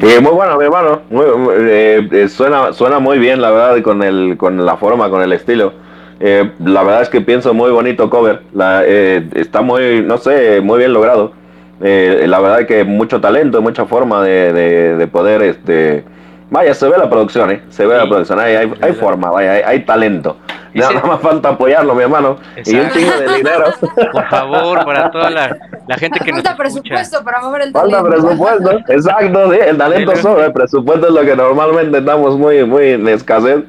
Eh, 0.00 0.20
muy 0.20 0.32
bueno, 0.32 0.56
mi 0.56 0.64
hermano. 0.64 1.02
Muy- 1.10 1.24
eh, 1.58 2.08
eh, 2.12 2.28
suena, 2.28 2.72
suena 2.72 2.98
muy 2.98 3.18
bien, 3.18 3.40
la 3.40 3.50
verdad, 3.50 3.82
con, 3.82 4.02
el, 4.02 4.36
con 4.36 4.64
la 4.64 4.76
forma, 4.76 5.10
con 5.10 5.22
el 5.22 5.32
estilo. 5.32 5.72
Eh, 6.20 6.52
la 6.64 6.82
verdad 6.82 7.02
es 7.02 7.08
que 7.08 7.20
pienso 7.20 7.52
muy 7.54 7.70
bonito 7.70 8.08
cover. 8.10 8.42
La, 8.54 8.82
eh, 8.84 9.26
está 9.34 9.60
muy, 9.62 10.02
no 10.02 10.18
sé, 10.18 10.60
muy 10.60 10.78
bien 10.78 10.92
logrado. 10.92 11.32
La 11.80 12.40
verdad 12.40 12.66
que 12.66 12.82
mucho 12.84 13.20
talento, 13.20 13.62
mucha 13.62 13.86
forma 13.86 14.22
de- 14.24 14.96
de 14.96 15.06
poder, 15.06 15.42
este... 15.42 16.04
Vaya, 16.50 16.72
se 16.74 16.88
ve 16.88 16.96
la 16.96 17.10
producción, 17.10 17.50
¿eh? 17.50 17.62
Se 17.68 17.84
ve 17.86 17.94
Sí, 17.94 18.00
la 18.02 18.08
producción, 18.08 18.40
hay, 18.40 18.56
hay, 18.56 18.72
hay 18.80 18.92
forma, 18.94 19.30
vaya, 19.30 19.52
hay, 19.52 19.62
hay 19.66 19.84
talento. 19.84 20.38
Y 20.72 20.78
Nada 20.80 21.00
se- 21.00 21.06
más 21.06 21.20
falta 21.20 21.50
apoyarlo, 21.50 21.94
mi 21.94 22.02
hermano. 22.02 22.38
Y 22.64 22.74
un 22.74 22.76
Exacto. 22.86 22.98
chingo 22.98 23.12
de 23.18 23.36
dinero. 23.36 23.64
Por 24.12 24.28
favor, 24.28 24.84
para 24.84 25.10
toda 25.10 25.30
la, 25.30 25.56
la 25.86 25.96
gente 25.98 26.20
que 26.20 26.32
nos 26.32 26.42
Falta 26.42 26.50
escucha. 26.50 26.56
presupuesto 26.56 27.24
para 27.24 27.40
mover 27.40 27.62
el 27.62 27.72
Falta 27.72 28.02
talento. 28.02 28.26
presupuesto, 28.28 28.70
exacto, 28.92 29.52
sí, 29.52 29.58
el 29.66 29.76
talento 29.78 30.16
Sí, 30.16 30.22
sobra, 30.22 30.46
el 30.46 30.52
presupuesto 30.52 31.06
es 31.08 31.12
lo 31.12 31.20
que 31.22 31.36
normalmente 31.36 31.98
estamos 31.98 32.38
muy, 32.38 32.64
muy 32.64 32.88
en 32.92 33.08
escasez. 33.08 33.64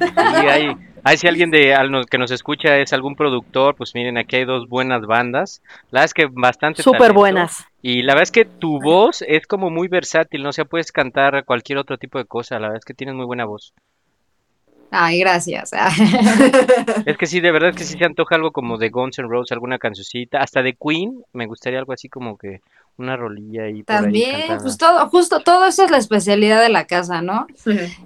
Sí, 0.00 0.46
hay, 0.48 0.76
hay 1.04 1.16
si 1.16 1.28
alguien 1.28 1.50
de 1.50 1.74
al 1.74 2.06
que 2.10 2.18
nos 2.18 2.30
escucha 2.30 2.76
es 2.78 2.92
algún 2.92 3.14
productor, 3.16 3.74
pues 3.76 3.94
miren, 3.94 4.16
aquí 4.18 4.36
hay 4.36 4.44
dos 4.44 4.68
buenas 4.68 5.02
bandas. 5.06 5.62
La 5.90 6.00
verdad 6.00 6.04
es 6.06 6.14
que 6.14 6.28
bastante 6.32 6.82
Súper 6.82 7.12
buenas. 7.12 7.66
Y 7.82 8.02
la 8.02 8.12
verdad 8.12 8.24
es 8.24 8.30
que 8.30 8.44
tu 8.44 8.80
voz 8.80 9.22
es 9.26 9.46
como 9.46 9.70
muy 9.70 9.88
versátil, 9.88 10.42
no 10.42 10.50
o 10.50 10.52
sea, 10.52 10.64
puedes 10.64 10.92
cantar 10.92 11.44
cualquier 11.44 11.78
otro 11.78 11.96
tipo 11.96 12.18
de 12.18 12.26
cosa. 12.26 12.56
La 12.56 12.68
verdad 12.68 12.78
es 12.78 12.84
que 12.84 12.94
tienes 12.94 13.14
muy 13.14 13.24
buena 13.24 13.46
voz. 13.46 13.72
Ay, 14.90 15.20
gracias. 15.20 15.70
Es 17.06 17.16
que 17.16 17.26
sí, 17.26 17.40
de 17.40 17.52
verdad 17.52 17.70
es 17.70 17.76
que 17.76 17.84
sí 17.84 17.96
se 17.96 18.04
antoja 18.04 18.34
algo 18.34 18.50
como 18.50 18.76
de 18.76 18.90
Guns 18.90 19.18
N' 19.18 19.28
Roses, 19.28 19.52
alguna 19.52 19.78
cancioncita, 19.78 20.38
hasta 20.38 20.62
de 20.62 20.74
Queen, 20.74 21.22
me 21.32 21.46
gustaría 21.46 21.78
algo 21.78 21.92
así 21.92 22.08
como 22.08 22.36
que 22.36 22.60
una 22.98 23.16
rolilla 23.16 23.64
ahí 23.64 23.82
por 23.82 23.96
ahí 23.96 24.02
También, 24.02 24.58
pues 24.60 24.76
todo, 24.76 25.08
justo 25.08 25.40
todo 25.40 25.64
eso 25.66 25.84
es 25.84 25.90
la 25.90 25.96
especialidad 25.96 26.60
de 26.60 26.68
la 26.68 26.86
casa, 26.86 27.22
¿no? 27.22 27.46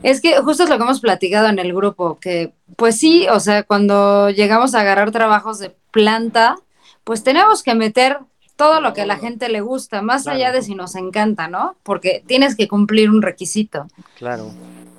Es 0.02 0.20
que 0.20 0.36
justo 0.38 0.64
es 0.64 0.70
lo 0.70 0.76
que 0.76 0.84
hemos 0.84 1.01
platicado 1.01 1.48
en 1.48 1.59
el 1.59 1.74
grupo, 1.74 2.18
que 2.20 2.52
pues 2.76 2.98
sí, 2.98 3.26
o 3.28 3.40
sea, 3.40 3.64
cuando 3.64 4.30
llegamos 4.30 4.74
a 4.74 4.80
agarrar 4.80 5.10
trabajos 5.10 5.59
de 5.59 5.74
planta, 5.90 6.56
pues 7.02 7.24
tenemos 7.24 7.62
que 7.62 7.74
meter 7.74 8.18
todo 8.56 8.81
lo 8.81 8.93
que 8.93 9.02
a 9.02 9.06
la 9.06 9.16
gente 9.16 9.48
le 9.48 9.60
gusta, 9.60 10.01
más 10.02 10.26
allá 10.26 10.52
de 10.52 10.62
si 10.62 10.74
nos 10.74 10.94
encanta, 10.94 11.48
¿no? 11.48 11.74
Porque 11.82 12.22
tienes 12.26 12.55
que 12.56 12.68
cumplir 12.68 13.10
un 13.10 13.22
requisito. 13.22 13.86
Claro. 14.18 14.51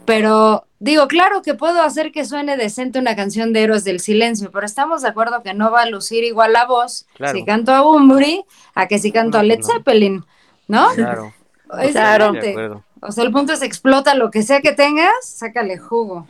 Pero 0.06 0.66
digo, 0.80 1.08
claro 1.08 1.42
que 1.42 1.56
puedo 1.56 1.82
hacer 1.82 2.12
que 2.12 2.26
suene 2.26 2.58
decente 2.58 3.00
una 3.00 3.16
canción 3.16 3.54
de 3.54 3.64
Héroes 3.64 3.84
del 3.84 4.00
Silencio, 4.00 4.52
pero 4.52 4.66
estamos 4.66 5.02
de 5.02 5.08
acuerdo 5.10 5.42
que 5.42 5.54
no 5.56 5.72
va 5.72 5.82
a 5.82 5.90
lucir 5.90 6.24
igual 6.24 6.54
la 6.54 6.66
voz 6.66 7.08
Claro. 7.16 7.34
si 7.38 7.44
canto 7.44 7.74
a 7.74 7.82
Bumburi 7.82 8.44
a 8.76 8.88
que 8.88 9.00
si 9.00 9.12
canto 9.12 9.38
No, 9.38 9.42
a 9.42 9.44
Led 9.44 9.60
no. 9.62 9.66
Zeppelin, 9.68 10.24
¿no? 10.68 10.90
Claro. 10.94 11.34
Es 11.82 11.94
Claro. 11.94 12.26
De 12.26 12.32
diferente. 12.34 12.50
acuerdo. 12.52 12.84
O 13.02 13.12
sea, 13.12 13.24
el 13.24 13.32
punto 13.32 13.54
es 13.54 13.62
explota 13.64 14.14
lo 14.14 14.30
que 14.30 14.44
sea 14.44 14.62
que 14.62 14.74
tengas, 14.74 15.12
sácale 15.24 15.78
jugo. 15.80 16.28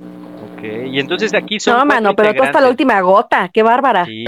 Ok, 0.00 0.62
y 0.86 0.98
entonces 0.98 1.34
aquí 1.34 1.60
son 1.60 1.76
No, 1.78 1.84
mano, 1.84 2.14
pero 2.16 2.34
tú 2.34 2.42
hasta 2.42 2.60
la 2.62 2.68
última 2.70 3.00
gota, 3.02 3.50
qué 3.52 3.62
bárbara. 3.62 4.06
Sí, 4.06 4.24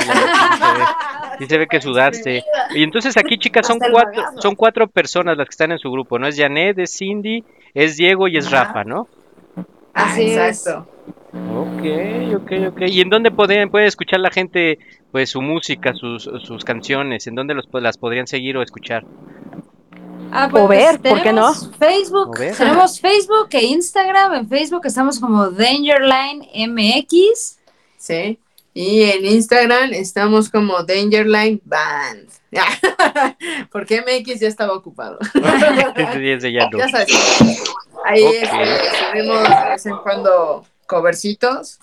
sí 1.41 1.47
se 1.47 1.59
ve, 1.59 1.67
que 1.67 1.81
sudaste. 1.81 2.45
Y 2.75 2.83
entonces 2.85 3.17
aquí, 3.17 3.37
chicas, 3.39 3.67
son 3.67 3.79
cuatro, 3.81 4.23
son 4.39 4.55
cuatro 4.55 4.87
personas 4.87 5.37
las 5.37 5.47
que 5.47 5.51
están 5.55 5.73
en 5.73 5.79
su 5.79 5.91
grupo, 5.91 6.19
¿no? 6.19 6.29
Es 6.29 6.37
Janet, 6.37 6.79
es 6.79 6.97
Cindy, 6.97 7.43
es 7.75 7.97
Diego 7.97 8.29
y 8.29 8.37
es 8.37 8.47
Ajá. 8.47 8.65
Rafa, 8.65 8.85
¿no? 8.85 9.09
Así 9.95 10.37
Ah, 10.37 10.49
es. 10.49 10.59
exacto. 10.59 10.87
Ok, 11.33 11.83
ok, 12.37 12.53
ok. 12.71 12.81
¿Y 12.89 13.01
en 13.01 13.09
dónde 13.11 13.31
puede, 13.31 13.67
puede 13.69 13.87
escuchar 13.87 14.21
la 14.21 14.31
gente, 14.31 14.79
pues, 15.13 15.31
su 15.31 15.41
música, 15.43 15.95
sus, 15.95 16.25
sus 16.45 16.65
canciones? 16.65 17.27
¿En 17.27 17.35
dónde 17.35 17.55
los, 17.55 17.67
las 17.73 17.99
podrían 17.99 18.27
seguir 18.27 18.57
o 18.57 18.63
escuchar? 18.63 19.05
Ah, 20.33 20.49
O 20.53 20.69
ver, 20.69 21.01
¿por 21.01 21.23
qué 21.23 21.33
no? 21.33 21.53
tenemos 21.53 21.71
Facebook, 21.77 22.39
tenemos 22.57 23.01
Facebook 23.01 23.49
e 23.51 23.65
Instagram. 23.65 24.35
En 24.35 24.49
Facebook 24.49 24.83
estamos 24.85 25.19
como 25.19 25.51
Dangerline 25.51 26.49
MX. 26.69 27.59
Sí. 27.97 28.39
Y 28.73 29.03
en 29.03 29.25
Instagram 29.27 29.93
estamos 29.93 30.49
como 30.49 30.83
Dangerline 30.85 31.61
Band. 31.65 32.29
Porque 33.73 34.01
MX 34.03 34.41
ya 34.41 34.49
estaba 34.49 34.75
ocupado. 34.75 35.19
Ya 35.35 36.69
no. 36.71 36.79
Ya 36.79 36.89
sabes. 36.89 37.09
Ahí 38.05 38.25
Ok. 38.25 38.35
este, 38.35 38.49
subimos 39.11 39.43
de 39.49 39.69
vez 39.71 39.87
en 39.87 39.97
cuando 39.99 40.65
covercitos. 40.87 41.79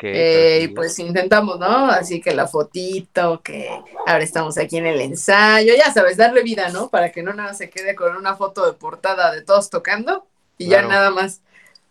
Eh, 0.00 0.60
y 0.64 0.68
pues 0.68 0.96
intentamos, 1.00 1.58
¿no? 1.58 1.86
Así 1.86 2.20
que 2.20 2.32
la 2.34 2.46
fotito, 2.46 3.40
que 3.42 3.68
ahora 4.06 4.22
estamos 4.22 4.56
aquí 4.56 4.76
en 4.76 4.86
el 4.86 5.00
ensayo, 5.00 5.74
ya 5.76 5.92
sabes, 5.92 6.16
darle 6.16 6.42
vida, 6.44 6.68
¿no? 6.68 6.88
Para 6.88 7.10
que 7.10 7.22
no 7.24 7.32
nada 7.32 7.52
se 7.54 7.68
quede 7.68 7.96
con 7.96 8.16
una 8.16 8.36
foto 8.36 8.64
de 8.64 8.74
portada 8.74 9.32
de 9.32 9.42
todos 9.42 9.70
tocando 9.70 10.24
y 10.56 10.68
Claro. 10.68 10.88
ya 10.88 10.94
nada 10.94 11.10
más. 11.10 11.40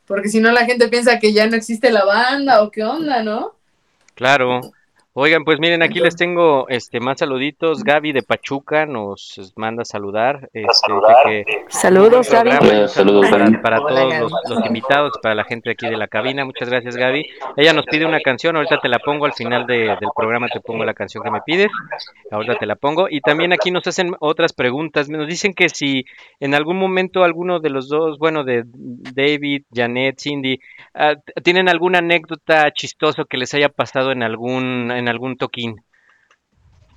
Porque 0.05 0.29
si 0.29 0.39
no 0.39 0.51
la 0.51 0.65
gente 0.65 0.87
piensa 0.87 1.19
que 1.19 1.33
ya 1.33 1.47
no 1.47 1.57
existe 1.57 1.91
la 1.91 2.05
banda 2.05 2.63
o 2.63 2.71
qué 2.71 2.83
onda, 2.85 3.23
¿no? 3.23 3.55
Claro. 4.21 4.61
Oigan, 5.13 5.43
pues 5.43 5.59
miren, 5.59 5.83
aquí 5.83 5.99
les 5.99 6.15
tengo 6.15 6.67
este 6.69 7.01
más 7.01 7.19
saluditos. 7.19 7.83
Gaby 7.83 8.13
de 8.13 8.23
Pachuca 8.23 8.85
nos 8.85 9.51
manda 9.57 9.81
a 9.81 9.85
saludar. 9.85 10.49
Este, 10.53 10.87
que 11.25 11.45
Saludos, 11.67 12.31
Gaby. 12.31 12.87
Saludos, 12.87 13.29
para, 13.29 13.61
para 13.61 13.81
Hola, 13.81 13.95
todos 14.19 14.19
los, 14.19 14.31
los 14.47 14.65
invitados, 14.65 15.11
para 15.21 15.35
la 15.35 15.43
gente 15.43 15.69
aquí 15.71 15.87
de 15.89 15.97
la 15.97 16.07
cabina. 16.07 16.45
Muchas 16.45 16.69
gracias, 16.69 16.95
Gaby. 16.95 17.25
Ella 17.57 17.73
nos 17.73 17.85
pide 17.87 18.05
una 18.05 18.21
canción, 18.21 18.55
ahorita 18.55 18.79
te 18.79 18.87
la 18.87 18.99
pongo 18.99 19.25
al 19.25 19.33
final 19.33 19.67
de- 19.67 19.97
del 19.99 20.09
programa, 20.15 20.47
te 20.47 20.61
pongo 20.61 20.85
la 20.85 20.93
canción 20.93 21.23
que 21.25 21.31
me 21.31 21.41
pides. 21.41 21.69
Ahorita 22.31 22.55
te 22.55 22.65
la 22.65 22.75
pongo. 22.77 23.07
Y 23.09 23.19
también 23.19 23.51
aquí 23.51 23.69
nos 23.69 23.85
hacen 23.87 24.15
otras 24.21 24.53
preguntas. 24.53 25.09
Nos 25.09 25.27
dicen 25.27 25.53
que 25.53 25.67
si 25.67 26.05
en 26.39 26.55
algún 26.55 26.77
momento 26.77 27.25
alguno 27.25 27.59
de 27.59 27.69
los 27.69 27.89
dos, 27.89 28.17
bueno, 28.17 28.45
de 28.45 28.63
David, 28.65 29.63
Janet, 29.73 30.19
Cindy, 30.21 30.59
ah, 30.93 31.15
t- 31.15 31.33
tienen 31.41 31.67
alguna 31.67 31.97
anécdota 31.99 32.71
chistosa 32.71 33.25
que 33.29 33.37
les 33.37 33.53
haya 33.53 33.67
pasado 33.67 34.13
en 34.13 34.23
algún, 34.23 34.89
en 35.01 35.09
algún 35.09 35.35
toquín. 35.37 35.75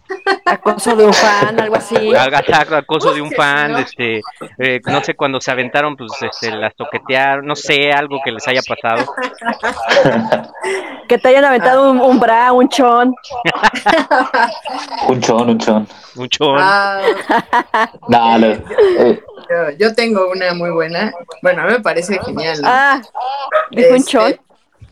Acoso 0.45 0.95
de 0.95 1.07
un 1.07 1.15
fan, 1.15 1.59
algo 1.59 1.77
así. 1.77 2.13
Acoso 2.15 3.15
de 3.15 3.23
un 3.23 3.31
fan, 3.33 3.77
este, 3.77 4.21
eh, 4.59 4.81
no 4.85 5.03
sé, 5.03 5.15
cuando 5.15 5.41
se 5.41 5.51
aventaron, 5.51 5.97
pues, 5.97 6.13
este, 6.21 6.51
las 6.51 6.75
toquetearon, 6.77 7.47
no 7.47 7.57
sé, 7.57 7.91
algo 7.91 8.21
que 8.23 8.31
les 8.31 8.47
haya 8.47 8.61
pasado. 8.69 9.07
Que 11.09 11.19
te 11.19 11.29
hayan 11.29 11.45
aventado 11.47 11.91
un, 11.91 12.01
un 12.01 12.21
bra, 12.21 12.53
un 12.53 12.69
chon. 12.69 13.15
Un 15.09 15.21
chon, 15.21 15.51
un 15.51 15.59
chon. 15.59 15.89
Un 16.17 16.29
chon. 16.29 16.57
Ah, 16.61 17.01
No, 18.09 18.39
no, 18.39 18.47
eh, 18.47 19.23
yo, 19.51 19.71
yo 19.79 19.95
tengo 19.95 20.31
una 20.31 20.55
muy 20.55 20.71
buena. 20.71 21.13
Bueno, 21.43 21.63
a 21.63 21.67
mí 21.67 21.73
me 21.73 21.81
parece 21.81 22.19
genial. 22.25 22.61
¿no? 22.63 22.69
Ah, 22.71 23.03
dijo 23.71 23.91
un 23.91 23.97
Este, 23.97 24.11
chon. 24.11 24.41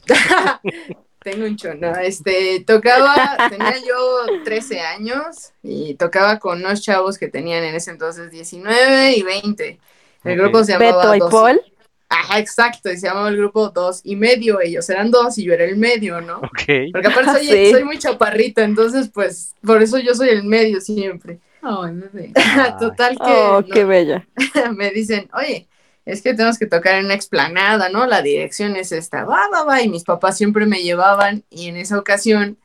Tengo 1.22 1.44
un 1.46 1.56
chon, 1.56 1.80
¿no? 1.80 1.94
Este, 1.96 2.64
tocaba, 2.66 3.36
tenía 3.50 3.74
yo 3.78 4.42
13 4.44 4.80
años 4.80 5.52
y 5.62 5.94
tocaba 5.94 6.38
con 6.38 6.58
unos 6.64 6.80
chavos 6.82 7.18
que 7.18 7.28
tenían 7.28 7.62
en 7.64 7.74
ese 7.74 7.90
entonces 7.92 8.30
19 8.30 9.12
y 9.16 9.22
20. 9.22 9.78
El 10.24 10.36
grupo 10.38 10.64
se 10.64 10.72
llamaba 10.72 11.02
Beto 11.02 11.14
y 11.14 11.18
Dos- 11.20 11.30
Paul. 11.30 11.60
Ajá, 12.08 12.38
exacto, 12.38 12.90
y 12.90 12.98
se 12.98 13.06
llamaba 13.06 13.28
el 13.30 13.36
grupo 13.38 13.70
Dos 13.70 14.00
y 14.04 14.16
Medio. 14.16 14.60
Ellos 14.60 14.88
eran 14.90 15.10
dos 15.10 15.38
y 15.38 15.44
yo 15.44 15.54
era 15.54 15.64
el 15.64 15.76
medio, 15.76 16.20
¿no? 16.20 16.38
Ok. 16.38 16.90
Porque 16.92 17.06
aparte 17.08 17.30
soy, 17.32 17.46
Sí. 17.46 17.70
soy 17.70 17.84
muy 17.84 17.98
chaparrito, 17.98 18.60
entonces 18.60 19.08
pues 19.12 19.54
por 19.64 19.80
eso 19.82 19.98
yo 19.98 20.14
soy 20.14 20.28
el 20.28 20.44
medio 20.44 20.80
siempre. 20.80 21.38
Ay, 21.62 21.92
bebé. 21.94 22.32
Total 22.80 23.16
que 23.16 23.22
Oh, 23.24 23.60
no- 23.62 23.66
qué 23.66 23.84
bella. 23.84 24.26
me 24.76 24.90
dicen, 24.90 25.30
oye, 25.32 25.66
es 26.04 26.22
que 26.22 26.34
tenemos 26.34 26.58
que 26.58 26.66
tocar 26.66 26.96
en 26.96 27.06
una 27.06 27.14
explanada, 27.14 27.88
¿no? 27.88 28.06
La 28.06 28.22
dirección 28.22 28.76
es 28.76 28.92
esta, 28.92 29.24
va, 29.24 29.48
va, 29.52 29.64
va, 29.64 29.82
y 29.82 29.88
mis 29.88 30.04
papás 30.04 30.36
siempre 30.36 30.66
me 30.66 30.82
llevaban 30.82 31.44
y 31.50 31.68
en 31.68 31.76
esa 31.76 31.98
ocasión, 31.98 32.58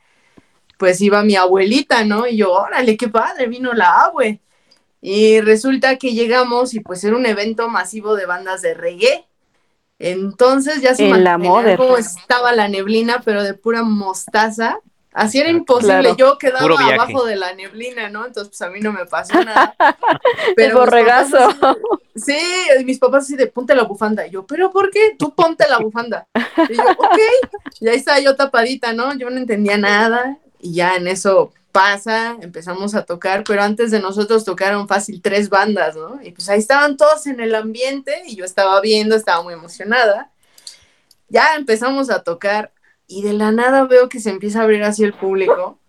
pues 0.78 1.02
iba 1.02 1.24
mi 1.24 1.36
abuelita, 1.36 2.04
¿no? 2.04 2.28
Y 2.28 2.38
yo, 2.38 2.52
órale, 2.52 2.98
qué 2.98 3.10
padre, 3.10 3.48
vino 3.48 3.74
la 3.74 4.06
abue. 4.06 4.40
Y 5.02 5.42
resulta 5.42 5.98
que 5.98 6.14
llegamos 6.14 6.74
y 6.74 6.80
pues 6.80 7.04
era 7.04 7.16
un 7.16 7.26
evento 7.26 7.70
masivo 7.70 8.16
de 8.16 8.26
bandas 8.26 8.62
de 8.62 8.74
reggae. 8.74 9.26
Entonces 10.00 10.82
ya 10.82 10.96
se 10.96 11.08
Moder. 11.08 11.78
cómo 11.78 11.98
estaba 11.98 12.54
la 12.54 12.68
neblina, 12.68 13.22
pero 13.24 13.44
de 13.44 13.54
pura 13.54 13.84
mostaza. 13.84 14.80
Así 15.18 15.40
era 15.40 15.50
imposible, 15.50 16.00
Claro. 16.00 16.16
yo 16.16 16.38
quedaba 16.38 16.94
abajo 16.94 17.26
de 17.26 17.36
la 17.38 17.52
neblina, 17.54 18.08
¿no? 18.10 18.28
Entonces 18.28 18.50
pues 18.50 18.62
a 18.62 18.70
mí 18.70 18.80
no 18.80 18.92
me 18.94 19.08
pasó 19.08 19.34
nada. 19.44 19.76
El 20.56 20.66
mis 20.66 20.74
papás 20.74 20.74
borregazo. 20.74 21.50
Sí, 22.16 22.38
y 22.80 22.84
mis 22.86 23.00
papás 23.00 23.24
así 23.24 23.36
de 23.36 23.48
ponte 23.48 23.74
la 23.74 23.82
bufanda. 23.84 24.28
Y 24.28 24.30
yo, 24.30 24.46
¿pero 24.46 24.70
por 24.72 24.92
qué? 24.92 25.16
Tú 25.18 25.34
ponte 25.34 25.68
la 25.68 25.80
bufanda. 25.80 26.28
Y 26.70 26.76
yo, 26.76 26.84
ok. 27.00 27.18
Y 27.80 27.88
ahí 27.88 27.98
estaba 27.98 28.20
yo 28.20 28.36
tapadita, 28.36 28.94
¿no? 28.94 29.16
Yo 29.16 29.32
no 29.32 29.38
entendía 29.38 29.78
nada. 29.80 30.38
Y 30.60 30.76
ya 30.76 30.96
en 30.96 31.08
eso 31.08 31.52
pasa, 31.72 32.38
empezamos 32.42 32.94
a 32.94 33.04
tocar, 33.04 33.44
pero 33.44 33.64
antes 33.64 33.90
de 33.90 34.00
nosotros 34.00 34.46
tocaron 34.46 34.88
fácil 34.88 35.22
tres 35.24 35.50
bandas, 35.50 35.96
¿no? 35.96 36.20
Y 36.22 36.32
pues 36.32 36.48
ahí 36.50 36.60
estaban 36.60 36.96
todos 36.96 37.26
en 37.26 37.40
el 37.40 37.56
ambiente 37.56 38.22
y 38.28 38.36
yo 38.36 38.46
estaba 38.46 38.80
viendo, 38.82 39.16
estaba 39.16 39.42
muy 39.42 39.56
emocionada. 39.56 40.32
Ya 41.28 41.56
empezamos 41.56 42.12
a 42.12 42.22
tocar 42.22 42.72
y 43.08 43.22
de 43.22 43.34
la 43.34 43.52
nada 43.52 43.86
veo 43.86 44.10
que 44.10 44.20
se 44.20 44.30
empieza 44.30 44.60
a 44.60 44.64
abrir 44.64 44.84
así 44.84 45.04
el 45.04 45.14
público 45.14 45.80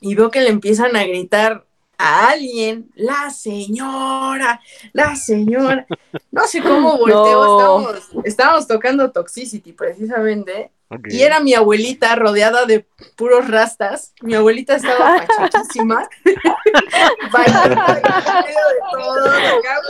y 0.00 0.14
veo 0.14 0.30
que 0.30 0.42
le 0.42 0.50
empiezan 0.50 0.94
a 0.96 1.04
gritar 1.04 1.64
a 1.96 2.28
alguien, 2.30 2.90
la 2.94 3.30
señora, 3.30 4.60
la 4.92 5.16
señora. 5.16 5.86
No 6.30 6.46
sé 6.46 6.60
cómo 6.60 6.98
volteo, 6.98 7.14
No. 7.22 7.58
estábamos, 7.58 8.10
estábamos 8.24 8.66
tocando 8.66 9.10
Toxicity 9.12 9.72
precisamente, 9.72 10.70
y 11.08 11.22
era 11.22 11.40
mi 11.40 11.54
abuelita 11.54 12.14
rodeada 12.16 12.66
de 12.66 12.86
puros 13.16 13.48
rastas. 13.48 14.12
Mi 14.22 14.34
abuelita 14.34 14.76
estaba 14.76 15.24
pachequísima, 15.38 16.08
bailando 17.32 17.80
en 17.80 18.02
medio 18.02 18.64
de 18.68 18.80
todos, 18.92 19.28
acá, 19.28 19.80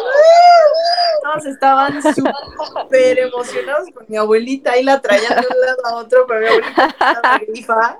todos 1.22 1.46
estaban 1.46 2.02
súper 2.02 3.18
emocionados 3.18 3.88
con 3.94 4.04
mi 4.08 4.16
abuelita, 4.16 4.72
ahí 4.72 4.82
la 4.82 5.00
traían 5.00 5.40
de 5.40 5.46
un 5.48 5.60
lado 5.60 5.86
a 5.86 5.94
otro, 5.96 6.26
pero 6.26 6.40
mi 6.40 6.46
abuelita 6.46 6.86
estaba 6.86 7.38
grifa. 7.38 7.98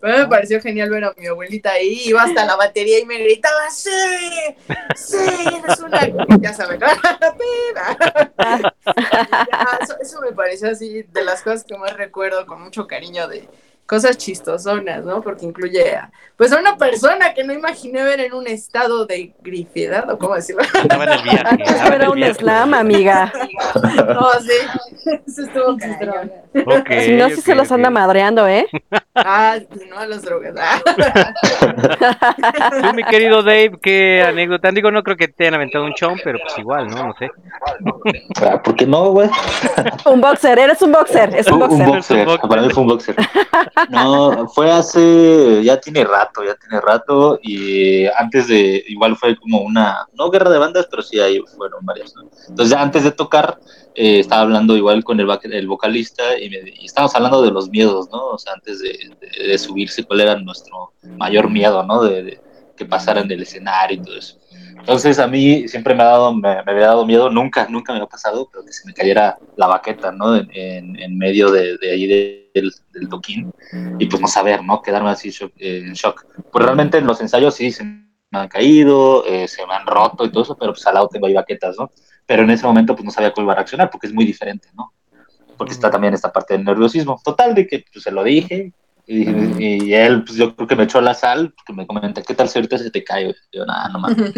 Pero 0.00 0.18
me 0.18 0.26
pareció 0.28 0.60
genial 0.60 0.90
ver 0.90 1.04
a 1.04 1.14
mi 1.16 1.26
abuelita 1.26 1.72
ahí, 1.72 2.02
iba 2.06 2.22
hasta 2.22 2.44
la 2.44 2.56
batería 2.56 2.98
y 2.98 3.06
me 3.06 3.18
gritaba, 3.18 3.70
sí, 3.70 3.90
sí, 4.94 5.16
eres 5.62 5.80
una... 5.80 6.00
Ya 6.40 6.52
saben, 6.52 6.80
¿no? 6.80 6.86
Ya, 9.50 9.78
eso, 10.00 10.13
eso 10.14 10.20
me 10.22 10.32
pareció 10.32 10.70
así 10.70 11.02
de 11.02 11.24
las 11.24 11.42
cosas 11.42 11.64
que 11.64 11.76
más 11.76 11.92
recuerdo 11.96 12.46
con 12.46 12.62
mucho 12.62 12.86
cariño 12.86 13.26
de 13.26 13.48
cosas 13.84 14.16
chistosonas, 14.16 15.04
¿no? 15.04 15.20
Porque 15.20 15.44
incluye 15.44 15.94
a, 15.96 16.10
pues 16.36 16.52
a 16.52 16.58
una 16.58 16.78
persona 16.78 17.34
que 17.34 17.44
no 17.44 17.52
imaginé 17.52 18.02
ver 18.02 18.20
en 18.20 18.32
un 18.32 18.46
estado 18.46 19.06
de 19.06 19.34
grifiedad, 19.42 20.08
o 20.10 20.18
cómo 20.18 20.36
decirlo. 20.36 20.62
Estaba 20.74 21.04
en 21.04 21.12
el 21.12 21.22
viaje. 21.22 21.62
estaba 21.64 21.84
Eso 21.84 21.86
en 21.86 21.92
era 21.94 22.10
un 22.10 22.34
slam, 22.34 22.74
amiga. 22.74 23.32
No, 23.74 24.30
sí, 24.40 25.18
eso 25.26 25.42
estuvo 25.42 25.76
cañón. 25.76 26.32
Ok, 26.66 26.90
Si 27.04 27.12
no, 27.16 27.28
sí 27.28 27.34
ok, 27.34 27.40
se 27.40 27.54
los 27.54 27.72
anda 27.72 27.90
madreando, 27.90 28.46
¿eh? 28.46 28.66
Ah, 29.16 29.58
no 29.88 29.98
a 29.98 30.06
las 30.06 30.22
drogas. 30.22 30.54
Ah. 30.58 30.80
Tú, 32.70 32.94
mi 32.94 33.04
querido 33.04 33.42
Dave, 33.42 33.78
¿qué 33.80 34.22
anécdota? 34.22 34.70
Digo, 34.72 34.90
no 34.90 35.02
creo 35.02 35.16
que 35.16 35.28
te 35.28 35.44
hayan 35.44 35.54
aventado 35.54 35.84
un 35.84 35.94
chon, 35.94 36.18
pero 36.24 36.38
pues 36.42 36.58
igual, 36.58 36.88
¿no? 36.88 37.08
No 37.08 37.14
sé. 37.18 37.30
ah, 38.42 38.60
¿Por 38.62 38.74
qué 38.74 38.86
no, 38.86 39.10
güey? 39.10 39.30
Un 40.06 40.20
boxer, 40.20 40.58
eres 40.58 40.82
un 40.82 40.92
boxer, 40.92 41.34
es 41.36 41.46
un 41.46 41.62
Un, 41.62 41.70
un 41.72 41.86
boxer. 41.86 42.26
boxer, 42.26 42.48
para 42.48 42.62
mí 42.62 42.70
fue 42.70 42.82
un 42.82 42.88
boxer. 42.88 43.16
No, 43.90 44.48
fue 44.48 44.70
hace, 44.70 45.62
ya 45.62 45.78
tiene 45.80 46.04
rato, 46.04 46.42
ya 46.44 46.54
tiene 46.54 46.80
rato, 46.80 47.38
y 47.42 48.06
antes 48.06 48.48
de, 48.48 48.82
igual 48.88 49.16
fue 49.16 49.36
como 49.36 49.60
una, 49.60 50.06
no 50.14 50.30
guerra 50.30 50.50
de 50.50 50.58
bandas, 50.58 50.86
pero 50.90 51.02
sí 51.02 51.20
ahí 51.20 51.40
fueron 51.56 51.84
varias, 51.84 52.14
¿no? 52.16 52.22
Entonces 52.48 52.70
ya 52.70 52.80
antes 52.82 53.04
de 53.04 53.10
tocar, 53.10 53.58
eh, 53.94 54.20
estaba 54.20 54.42
hablando 54.42 54.76
igual 54.76 55.04
con 55.04 55.20
el, 55.20 55.66
vocalista 55.66 56.38
y, 56.38 56.50
me- 56.50 56.84
estábamos 56.84 57.14
hablando 57.14 57.42
de 57.42 57.50
los 57.50 57.68
miedos, 57.70 58.08
¿no? 58.10 58.26
O 58.28 58.38
sea, 58.38 58.54
antes 58.54 58.80
de, 58.80 59.58
subirse, 59.58 60.04
cuál 60.04 60.20
era 60.20 60.36
nuestro 60.36 60.92
mayor 61.02 61.50
miedo, 61.50 61.82
¿no? 61.84 62.02
De, 62.02 62.40
que 62.76 62.84
pasara 62.84 63.20
en 63.20 63.30
el 63.30 63.42
escenario 63.42 63.98
y 63.98 64.02
todo 64.02 64.16
eso. 64.16 64.36
Entonces 64.76 65.18
a 65.18 65.26
mí 65.26 65.66
siempre 65.68 65.94
me 65.94 66.02
ha 66.02 66.06
dado, 66.06 66.34
me, 66.34 66.62
me 66.62 66.72
había 66.72 66.88
dado 66.88 67.06
miedo, 67.06 67.30
nunca, 67.30 67.66
nunca 67.68 67.92
me 67.92 68.00
ha 68.00 68.06
pasado, 68.06 68.48
pero 68.52 68.64
que 68.64 68.72
se 68.72 68.86
me 68.86 68.92
cayera 68.92 69.38
la 69.56 69.66
baqueta, 69.66 70.12
¿no? 70.12 70.36
En, 70.36 71.16
medio 71.16 71.50
de, 71.50 71.78
de 71.78 71.90
ahí 71.92 72.06
de- 72.06 72.50
del, 72.54 72.72
del 72.92 73.08
toquín 73.08 73.50
y 73.98 74.06
pues 74.06 74.20
no 74.20 74.28
saber, 74.28 74.62
¿no? 74.62 74.82
Quedarme 74.82 75.10
así 75.10 75.30
en 75.58 75.92
shock. 75.94 76.26
Pues 76.52 76.64
realmente 76.64 76.98
en 76.98 77.06
los 77.06 77.20
ensayos 77.20 77.54
sí 77.54 77.70
se 77.72 77.82
me 77.84 78.04
han 78.32 78.48
caído, 78.48 79.24
eh, 79.26 79.48
se 79.48 79.66
me 79.66 79.74
han 79.74 79.86
roto 79.86 80.24
y 80.24 80.30
todo 80.30 80.42
eso, 80.42 80.56
pero 80.56 80.72
pues 80.72 80.86
al 80.86 80.94
lado 80.94 81.08
tengo 81.08 81.26
ahí 81.26 81.34
baquetas, 81.34 81.76
¿no? 81.78 81.90
Pero 82.26 82.42
en 82.42 82.50
ese 82.50 82.66
momento 82.66 82.94
pues 82.94 83.04
no 83.04 83.10
sabía 83.10 83.32
cómo 83.32 83.46
iba 83.46 83.52
a 83.52 83.56
reaccionar 83.56 83.90
porque 83.90 84.06
es 84.06 84.14
muy 84.14 84.24
diferente, 84.24 84.68
¿no? 84.74 84.92
Porque 85.56 85.72
está 85.72 85.90
también 85.90 86.14
esta 86.14 86.32
parte 86.32 86.54
del 86.54 86.64
nerviosismo. 86.64 87.20
Total, 87.22 87.54
de 87.54 87.66
que 87.66 87.84
pues, 87.92 88.02
se 88.02 88.10
lo 88.10 88.24
dije 88.24 88.72
y, 89.06 89.28
y 89.62 89.94
él, 89.94 90.24
pues 90.24 90.36
yo 90.36 90.54
creo 90.56 90.66
que 90.66 90.76
me 90.76 90.84
echó 90.84 91.00
la 91.00 91.14
sal, 91.14 91.54
que 91.66 91.72
me 91.72 91.86
comenta, 91.86 92.22
¿qué 92.22 92.34
tal 92.34 92.48
si 92.48 92.58
ahorita 92.58 92.78
se 92.78 92.90
te 92.90 93.04
cae? 93.04 93.24
güey?" 93.24 93.36
Y 93.52 93.58
yo, 93.58 93.66
nada, 93.66 93.88
no 93.90 93.98
mames. 94.00 94.32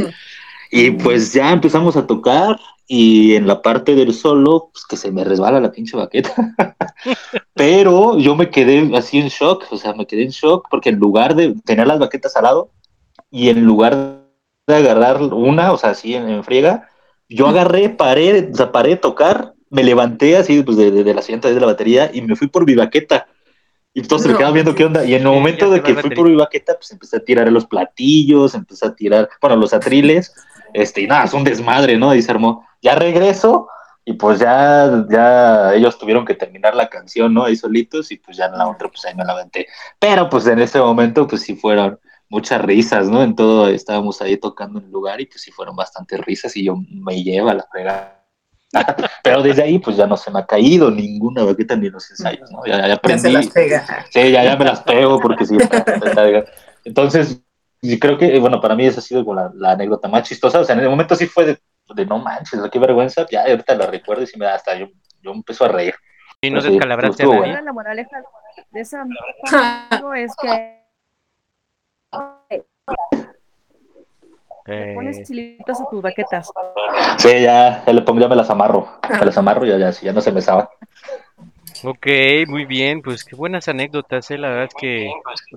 Y 0.70 0.90
pues 0.90 1.32
ya 1.32 1.52
empezamos 1.52 1.96
a 1.96 2.06
tocar 2.06 2.58
y 2.88 3.34
en 3.34 3.46
la 3.46 3.62
parte 3.62 3.94
del 3.94 4.12
solo, 4.14 4.70
pues 4.72 4.84
que 4.84 4.96
se 4.96 5.10
me 5.10 5.24
resbala 5.24 5.60
la 5.60 5.72
pinche 5.72 5.96
baqueta. 5.96 6.32
Pero 7.54 8.18
yo 8.18 8.36
me 8.36 8.50
quedé 8.50 8.96
así 8.96 9.18
en 9.18 9.28
shock, 9.28 9.64
o 9.70 9.76
sea, 9.76 9.92
me 9.92 10.06
quedé 10.06 10.24
en 10.24 10.30
shock 10.30 10.66
porque 10.70 10.90
en 10.90 10.98
lugar 10.98 11.34
de 11.34 11.54
tener 11.64 11.86
las 11.86 11.98
baquetas 11.98 12.36
al 12.36 12.44
lado 12.44 12.70
y 13.30 13.48
en 13.48 13.64
lugar 13.64 14.20
de 14.66 14.74
agarrar 14.74 15.22
una, 15.22 15.72
o 15.72 15.78
sea, 15.78 15.90
así 15.90 16.14
en, 16.14 16.28
en 16.28 16.44
friega, 16.44 16.88
yo 17.28 17.48
agarré, 17.48 17.88
paré, 17.90 18.50
o 18.52 18.54
sea, 18.54 18.72
paré 18.72 18.90
de 18.90 18.96
tocar, 18.96 19.54
me 19.70 19.82
levanté 19.82 20.36
así 20.36 20.62
pues, 20.62 20.76
de, 20.76 20.90
de, 20.90 21.04
de 21.04 21.14
la 21.14 21.22
siguiente 21.22 21.52
de 21.52 21.60
la 21.60 21.66
batería 21.66 22.10
y 22.12 22.22
me 22.22 22.36
fui 22.36 22.48
por 22.48 22.66
mi 22.66 22.74
baqueta. 22.74 23.26
Y 23.94 24.02
todos 24.02 24.22
se 24.22 24.28
me 24.28 24.32
No, 24.32 24.38
quedaban 24.38 24.54
viendo 24.54 24.74
qué 24.74 24.84
onda. 24.84 25.04
Y 25.04 25.14
en 25.14 25.22
el 25.22 25.28
momento 25.28 25.70
de 25.70 25.82
que 25.82 25.94
fui 25.94 26.10
por 26.10 26.28
mi 26.28 26.36
baqueta, 26.36 26.74
pues 26.74 26.90
empecé 26.90 27.16
a 27.16 27.20
tirar 27.20 27.50
los 27.50 27.66
platillos, 27.66 28.54
empecé 28.54 28.86
a 28.86 28.94
tirar, 28.94 29.28
bueno, 29.40 29.56
los 29.56 29.72
atriles, 29.72 30.34
este, 30.74 31.00
y 31.00 31.06
nada, 31.06 31.24
es 31.24 31.32
un 31.32 31.44
desmadre, 31.44 31.96
¿no? 31.96 32.14
Y 32.14 32.20
se 32.20 32.30
armó. 32.30 32.66
Ya 32.82 32.94
regreso, 32.94 33.68
y 34.04 34.12
pues 34.12 34.38
ya, 34.38 35.06
ya 35.10 35.74
ellos 35.74 35.98
tuvieron 35.98 36.26
que 36.26 36.34
terminar 36.34 36.74
la 36.74 36.88
canción, 36.88 37.32
¿no? 37.32 37.44
Ahí 37.44 37.56
solitos, 37.56 38.12
y 38.12 38.18
pues 38.18 38.36
ya 38.36 38.44
en 38.46 38.58
la 38.58 38.68
otra, 38.68 38.88
pues 38.88 39.04
ahí 39.06 39.14
me 39.14 39.24
la 39.24 39.32
aventé. 39.32 39.66
Pero 39.98 40.28
pues 40.28 40.46
en 40.46 40.58
ese 40.58 40.78
momento, 40.78 41.26
pues 41.26 41.40
sí 41.42 41.56
fueron 41.56 41.98
muchas 42.28 42.60
risas, 42.62 43.08
¿no? 43.08 43.22
En 43.22 43.34
todo, 43.36 43.68
estábamos 43.68 44.20
ahí 44.22 44.36
tocando 44.36 44.78
en 44.78 44.86
el 44.86 44.90
lugar, 44.90 45.20
y 45.20 45.26
pues 45.26 45.40
sí 45.42 45.50
fueron 45.52 45.76
bastantes 45.76 46.20
risas, 46.20 46.56
y 46.56 46.64
yo 46.64 46.76
me 46.90 47.22
lleva 47.22 47.54
la 47.54 47.66
fregada. 47.70 48.12
Pero 49.22 49.42
desde 49.42 49.62
ahí, 49.62 49.78
pues 49.78 49.96
ya 49.96 50.06
no 50.06 50.16
se 50.16 50.30
me 50.30 50.40
ha 50.40 50.46
caído 50.46 50.90
ninguna 50.90 51.44
baqueta 51.44 51.76
ni 51.76 51.88
los 51.88 52.10
ensayos, 52.10 52.50
¿no? 52.50 52.64
Ya, 52.66 52.78
ya 52.78 52.78
Ya 52.80 52.86
se 52.88 52.92
aprendí. 52.94 53.32
las 53.32 53.46
pega. 53.48 54.06
Sí, 54.10 54.30
ya, 54.32 54.44
ya 54.44 54.56
me 54.56 54.64
las 54.64 54.80
pego 54.82 55.20
porque 55.20 55.46
sí. 55.46 55.56
Entonces, 56.84 57.40
creo 58.00 58.18
que, 58.18 58.38
bueno, 58.38 58.60
para 58.60 58.74
mí 58.74 58.86
esa 58.86 59.00
ha 59.00 59.02
sido 59.02 59.24
como 59.24 59.36
la, 59.40 59.50
la 59.54 59.72
anécdota 59.72 60.08
más 60.08 60.28
chistosa. 60.28 60.60
O 60.60 60.64
sea, 60.64 60.74
en 60.74 60.82
el 60.82 60.90
momento 60.90 61.14
sí 61.14 61.26
fue 61.26 61.46
de, 61.46 61.58
de 61.94 62.06
no 62.06 62.18
manches, 62.18 62.60
qué 62.70 62.78
vergüenza. 62.78 63.26
Ya 63.30 63.42
ahorita 63.42 63.74
la 63.76 63.86
recuerdo 63.86 64.22
y 64.24 64.26
sí 64.26 64.38
me 64.38 64.46
da 64.46 64.54
hasta 64.54 64.76
yo, 64.76 64.88
yo 65.22 65.32
empiezo 65.32 65.64
a 65.64 65.68
reír. 65.68 65.94
¿Y 66.40 66.50
no 66.50 66.56
Pues 66.56 66.64
sí, 66.64 66.70
descalabraste 66.72 67.22
a 67.22 67.26
estuvo 67.26 67.40
nadie? 67.40 67.52
bueno. 67.52 67.64
La 67.64 67.72
moraleja 67.72 68.22
de 68.70 68.80
esa 68.80 69.04
es 70.16 70.34
que 70.36 70.75
le 72.86 72.96
Eh, 74.68 74.94
pones 74.94 75.22
chilitos 75.26 75.80
a 75.80 75.88
tus 75.88 76.02
baquetas. 76.02 76.50
Sí, 77.18 77.28
ya, 77.42 77.84
ya 77.86 77.92
le 77.92 78.02
pongo, 78.02 78.20
ya 78.20 78.28
me 78.28 78.36
las 78.36 78.50
amarro. 78.50 78.88
Me 79.08 79.26
las 79.26 79.38
amarro 79.38 79.64
y 79.64 79.68
ya, 79.70 79.78
ya, 79.78 79.92
sí, 79.92 80.06
ya 80.06 80.12
no 80.12 80.20
se 80.20 80.32
me. 80.32 80.40
Ok, 81.84 82.06
muy 82.48 82.64
bien, 82.64 83.00
pues 83.02 83.22
qué 83.22 83.36
buenas 83.36 83.68
anécdotas, 83.68 84.30
eh, 84.30 84.38
la 84.38 84.48
verdad 84.48 84.64
es 84.64 84.74
que 84.80 85.12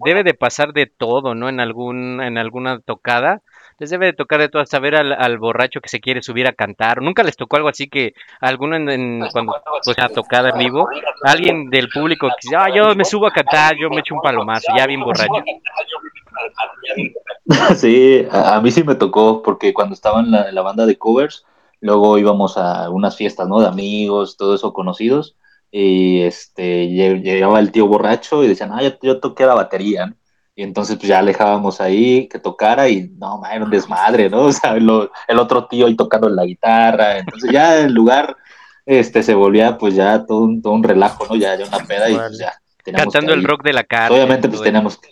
debe 0.05 0.23
de 0.23 0.33
pasar 0.33 0.73
de 0.73 0.85
todo, 0.85 1.33
¿no? 1.33 1.49
En 1.49 1.59
algún, 1.59 2.21
en 2.21 2.37
alguna 2.37 2.79
tocada, 2.81 3.41
les 3.79 3.89
debe 3.89 4.07
de 4.07 4.13
tocar 4.13 4.39
de 4.39 4.49
todo, 4.49 4.61
hasta 4.61 4.79
ver 4.79 4.95
al, 4.95 5.13
al 5.13 5.37
borracho 5.39 5.79
que 5.81 5.89
se 5.89 6.01
quiere 6.01 6.21
subir 6.21 6.45
a 6.45 6.51
cantar, 6.51 7.01
nunca 7.01 7.23
les 7.23 7.35
tocó 7.37 7.55
algo 7.55 7.69
así 7.69 7.87
que 7.89 8.13
alguno 8.41 8.75
en, 8.75 8.89
en- 8.89 9.27
cuando 9.31 9.55
pues 9.83 9.97
tocada 10.13 10.49
en 10.49 10.57
vivo, 10.59 10.87
alguien 11.23 11.69
del 11.69 11.89
público 11.89 12.27
que 12.27 12.35
dice, 12.47 12.55
ah, 12.55 12.69
yo 12.75 12.93
me 12.95 13.05
subo 13.05 13.25
a 13.25 13.31
cantar, 13.31 13.75
yo 13.77 13.89
me 13.89 14.01
echo 14.01 14.13
un 14.13 14.21
palomazo, 14.21 14.71
ya 14.77 14.85
bien 14.85 15.01
borracho. 15.01 15.43
Sí, 17.75 18.25
a, 18.31 18.59
mí 18.61 18.71
sí 18.71 18.83
me 18.83 18.95
tocó, 18.95 19.41
porque 19.41 19.73
cuando 19.73 19.93
estaba 19.93 20.19
en 20.19 20.31
la, 20.31 20.49
en 20.49 20.55
la 20.55 20.61
banda 20.61 20.85
de 20.85 20.97
covers, 20.97 21.45
luego 21.81 22.17
íbamos 22.17 22.57
a 22.57 22.89
unas 22.89 23.15
fiestas, 23.15 23.47
¿no? 23.47 23.59
De 23.59 23.67
amigos, 23.67 24.37
todo 24.37 24.55
eso, 24.55 24.73
conocidos, 24.73 25.35
y 25.71 26.21
este, 26.21 26.87
lle- 26.87 27.21
llegaba 27.21 27.59
el 27.59 27.71
tío 27.71 27.87
borracho 27.87 28.43
y 28.43 28.47
decían, 28.47 28.71
ah, 28.73 28.81
yo, 28.83 28.91
yo 29.01 29.19
toqué 29.19 29.45
la 29.45 29.55
batería, 29.55 30.07
¿no? 30.07 30.15
Y 30.55 30.63
entonces 30.63 30.97
pues 30.97 31.07
ya 31.07 31.19
alejábamos 31.19 31.79
ahí 31.79 32.27
que 32.27 32.37
tocara 32.37 32.89
y 32.89 33.09
no, 33.17 33.37
man, 33.39 33.53
era 33.53 33.63
un 33.65 33.71
desmadre, 33.71 34.29
¿no? 34.29 34.41
O 34.47 34.51
sea, 34.51 34.75
lo- 34.75 35.09
el 35.27 35.39
otro 35.39 35.67
tío 35.67 35.85
ahí 35.87 35.95
tocando 35.95 36.29
la 36.29 36.43
guitarra, 36.45 37.17
entonces 37.19 37.49
ya 37.51 37.79
el 37.79 37.93
lugar 37.93 38.35
este, 38.85 39.23
se 39.23 39.35
volvía 39.35 39.77
pues 39.77 39.95
ya 39.95 40.25
todo 40.25 40.39
un, 40.41 40.61
todo 40.61 40.73
un 40.73 40.83
relajo, 40.83 41.25
¿no? 41.29 41.35
Ya, 41.35 41.55
ya 41.55 41.65
una 41.65 41.77
peda 41.85 42.09
y 42.09 42.15
pues 42.15 42.39
ya. 42.39 42.53
teníamos 42.83 43.13
Cantando 43.13 43.33
que 43.33 43.39
el 43.39 43.45
rock 43.45 43.63
de 43.63 43.73
la 43.73 43.83
cárcel. 43.83 44.17
Obviamente 44.17 44.47
pues 44.49 44.57
todo 44.59 44.63
teníamos 44.65 44.97
que... 44.97 45.09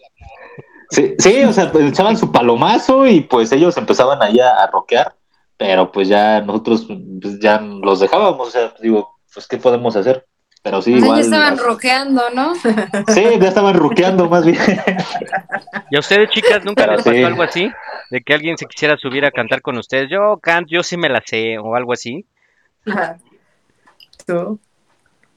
Sí, 0.89 1.15
sí, 1.19 1.43
o 1.43 1.51
sea, 1.51 1.72
pues 1.72 1.85
echaban 1.85 2.18
su 2.18 2.31
palomazo 2.31 3.05
y 3.07 3.22
pues 3.22 3.51
ellos 3.51 3.76
empezaban 3.77 4.22
ahí 4.22 4.39
a, 4.39 4.68
rockear, 4.68 5.15
pero 5.57 5.91
pues 5.91 6.07
ya 6.07 6.41
nosotros 6.41 6.88
pues, 7.22 7.39
ya 7.39 7.59
los 7.59 7.99
dejábamos, 7.99 8.47
o 8.47 8.51
sea, 8.51 8.73
digo, 8.81 9.18
pues 9.34 9.47
¿qué 9.47 9.57
podemos 9.57 9.95
hacer? 9.95 10.26
Pero 10.64 10.81
sí, 10.81 10.93
O 10.93 10.97
sea, 10.97 11.05
igual... 11.05 11.19
ya 11.19 11.26
estaban 11.26 11.57
roqueando, 11.57 12.22
¿no? 12.34 12.53
Sí, 13.14 13.23
ya 13.39 13.47
estaban 13.47 13.76
ruqueando 13.76 14.30
más 14.30 14.45
bien. 14.45 14.59
¿Y 15.91 15.95
a 15.95 15.99
ustedes, 15.99 16.30
chicas, 16.30 16.64
nunca 16.65 16.84
Pero 16.84 16.95
les 16.95 17.03
pasó 17.03 17.15
sí. 17.15 17.23
algo 17.23 17.43
así? 17.43 17.72
De 18.09 18.22
que 18.22 18.34
alguien 18.34 18.57
se 18.57 18.65
quisiera 18.65 18.97
subir 18.97 19.26
a 19.26 19.31
cantar 19.31 19.61
con 19.61 19.77
ustedes. 19.77 20.09
Yo 20.09 20.39
canto, 20.41 20.69
yo 20.72 20.84
sí 20.84 20.97
me 20.97 21.09
la 21.09 21.22
sé, 21.26 21.57
o 21.57 21.76
algo 21.76 21.93
así. 21.93 22.26
¿Tú? 24.26 24.59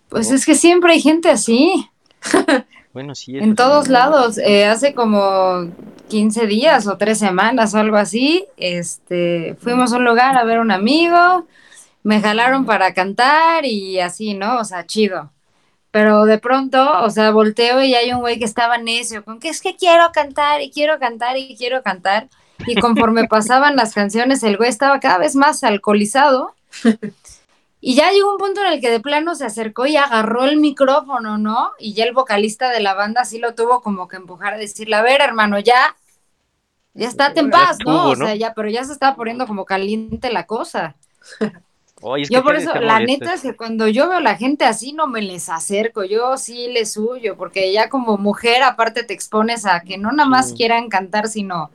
Pues 0.08 0.30
es 0.30 0.44
que 0.44 0.54
siempre 0.54 0.92
hay 0.92 1.00
gente 1.00 1.30
así. 1.30 1.88
Bueno, 2.92 3.14
sí. 3.14 3.36
eso 3.36 3.44
En 3.44 3.54
todos 3.54 3.88
lados, 3.88 4.38
eh, 4.38 4.66
hace 4.66 4.94
como 4.94 5.68
15 6.08 6.46
días 6.46 6.86
o 6.86 6.96
tres 6.96 7.18
semanas 7.18 7.74
o 7.74 7.78
algo 7.78 7.96
así, 7.96 8.46
este, 8.56 9.56
fuimos 9.60 9.92
a 9.92 9.96
un 9.96 10.04
lugar 10.04 10.36
a 10.36 10.44
ver 10.44 10.58
a 10.58 10.62
un 10.62 10.72
amigo, 10.72 11.46
me 12.02 12.20
jalaron 12.20 12.66
para 12.66 12.92
cantar 12.94 13.64
y 13.64 14.00
así, 14.00 14.34
¿no? 14.34 14.58
O 14.58 14.64
sea, 14.64 14.86
chido. 14.86 15.30
Pero 15.92 16.24
de 16.24 16.38
pronto, 16.38 17.02
o 17.02 17.10
sea, 17.10 17.30
volteo 17.30 17.82
y 17.82 17.94
hay 17.94 18.12
un 18.12 18.20
güey 18.20 18.38
que 18.38 18.44
estaba 18.44 18.78
necio, 18.78 19.24
con 19.24 19.40
que 19.40 19.48
es 19.48 19.60
que 19.60 19.76
quiero 19.76 20.10
cantar 20.12 20.60
y 20.60 20.70
quiero 20.70 20.98
cantar 20.98 21.36
y 21.36 21.56
quiero 21.56 21.82
cantar. 21.82 22.28
Y 22.66 22.76
conforme 22.76 23.24
pasaban 23.28 23.76
las 23.76 23.94
canciones, 23.94 24.42
el 24.42 24.56
güey 24.56 24.68
estaba 24.68 25.00
cada 25.00 25.18
vez 25.18 25.34
más 25.36 25.64
alcoholizado. 25.64 26.54
Y 27.82 27.94
ya 27.94 28.10
llegó 28.12 28.32
un 28.32 28.38
punto 28.38 28.60
en 28.62 28.74
el 28.74 28.80
que 28.80 28.90
de 28.90 29.00
plano 29.00 29.34
se 29.34 29.46
acercó 29.46 29.86
y 29.86 29.96
agarró 29.96 30.44
el 30.44 30.58
micrófono, 30.58 31.38
¿no? 31.38 31.72
Y 31.78 31.94
ya 31.94 32.04
el 32.04 32.12
vocalista 32.12 32.68
de 32.70 32.80
la 32.80 32.92
banda 32.94 33.24
sí 33.24 33.38
lo 33.38 33.54
tuvo 33.54 33.80
como 33.80 34.06
que 34.06 34.16
empujar 34.16 34.54
a 34.54 34.58
decirle, 34.58 34.96
a 34.96 35.02
ver, 35.02 35.22
hermano, 35.22 35.58
ya, 35.58 35.96
ya 36.92 37.08
estate 37.08 37.40
en 37.40 37.50
paz, 37.50 37.78
¿no? 37.84 38.10
O 38.10 38.16
sea, 38.16 38.34
ya, 38.34 38.52
pero 38.52 38.68
ya 38.68 38.84
se 38.84 38.92
estaba 38.92 39.16
poniendo 39.16 39.46
como 39.46 39.64
caliente 39.64 40.30
la 40.30 40.44
cosa. 40.44 40.94
Oye, 42.02 42.22
es 42.24 42.28
que 42.28 42.34
Yo 42.34 42.42
por 42.42 42.56
eso, 42.56 42.74
la 42.74 43.00
neta 43.00 43.34
es 43.34 43.42
que 43.42 43.56
cuando 43.56 43.86
yo 43.88 44.08
veo 44.08 44.18
a 44.18 44.22
la 44.22 44.36
gente 44.36 44.64
así 44.64 44.92
no 44.92 45.06
me 45.06 45.22
les 45.22 45.48
acerco, 45.48 46.04
yo 46.04 46.36
sí 46.36 46.68
les 46.68 46.92
suyo, 46.92 47.36
porque 47.36 47.72
ya 47.72 47.88
como 47.88 48.16
mujer 48.18 48.62
aparte 48.62 49.04
te 49.04 49.14
expones 49.14 49.66
a 49.66 49.80
que 49.80 49.98
no 49.98 50.10
nada 50.12 50.28
más 50.28 50.50
Sí. 50.50 50.54
quieran 50.56 50.88
cantar, 50.88 51.28
sino 51.28 51.70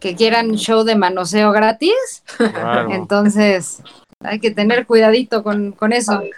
que 0.00 0.14
quieran 0.14 0.52
show 0.56 0.84
de 0.84 0.94
manoseo 0.96 1.50
gratis. 1.52 2.22
Claro. 2.36 2.90
Entonces, 2.92 3.82
hay 4.20 4.40
que 4.40 4.50
tener 4.50 4.84
cuidadito 4.86 5.42
con, 5.42 5.72
con 5.72 5.92
eso. 5.92 6.22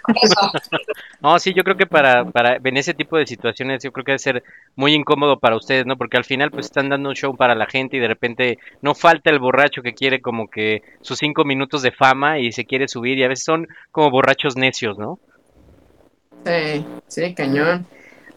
No, 1.21 1.37
sí, 1.37 1.53
yo 1.53 1.63
creo 1.63 1.77
que 1.77 1.85
para, 1.85 2.25
para 2.25 2.55
en 2.55 2.77
ese 2.77 2.95
tipo 2.95 3.15
de 3.15 3.27
situaciones 3.27 3.83
yo 3.83 3.91
creo 3.91 4.03
que 4.03 4.13
debe 4.13 4.17
ser 4.17 4.43
muy 4.75 4.95
incómodo 4.95 5.37
para 5.37 5.55
ustedes, 5.55 5.85
¿no? 5.85 5.95
Porque 5.95 6.17
al 6.17 6.23
final 6.23 6.49
pues 6.49 6.65
están 6.65 6.89
dando 6.89 7.09
un 7.09 7.15
show 7.15 7.37
para 7.37 7.53
la 7.53 7.67
gente 7.67 7.97
y 7.97 7.99
de 7.99 8.07
repente 8.07 8.57
no 8.81 8.95
falta 8.95 9.29
el 9.29 9.37
borracho 9.37 9.83
que 9.83 9.93
quiere 9.93 10.19
como 10.19 10.49
que 10.49 10.81
sus 11.01 11.19
cinco 11.19 11.43
minutos 11.43 11.83
de 11.83 11.91
fama 11.91 12.39
y 12.39 12.51
se 12.51 12.65
quiere 12.65 12.87
subir 12.87 13.19
y 13.19 13.23
a 13.23 13.27
veces 13.27 13.45
son 13.45 13.67
como 13.91 14.09
borrachos 14.09 14.57
necios, 14.57 14.97
¿no? 14.97 15.19
Sí, 16.43 16.83
sí, 17.07 17.35
cañón. 17.35 17.85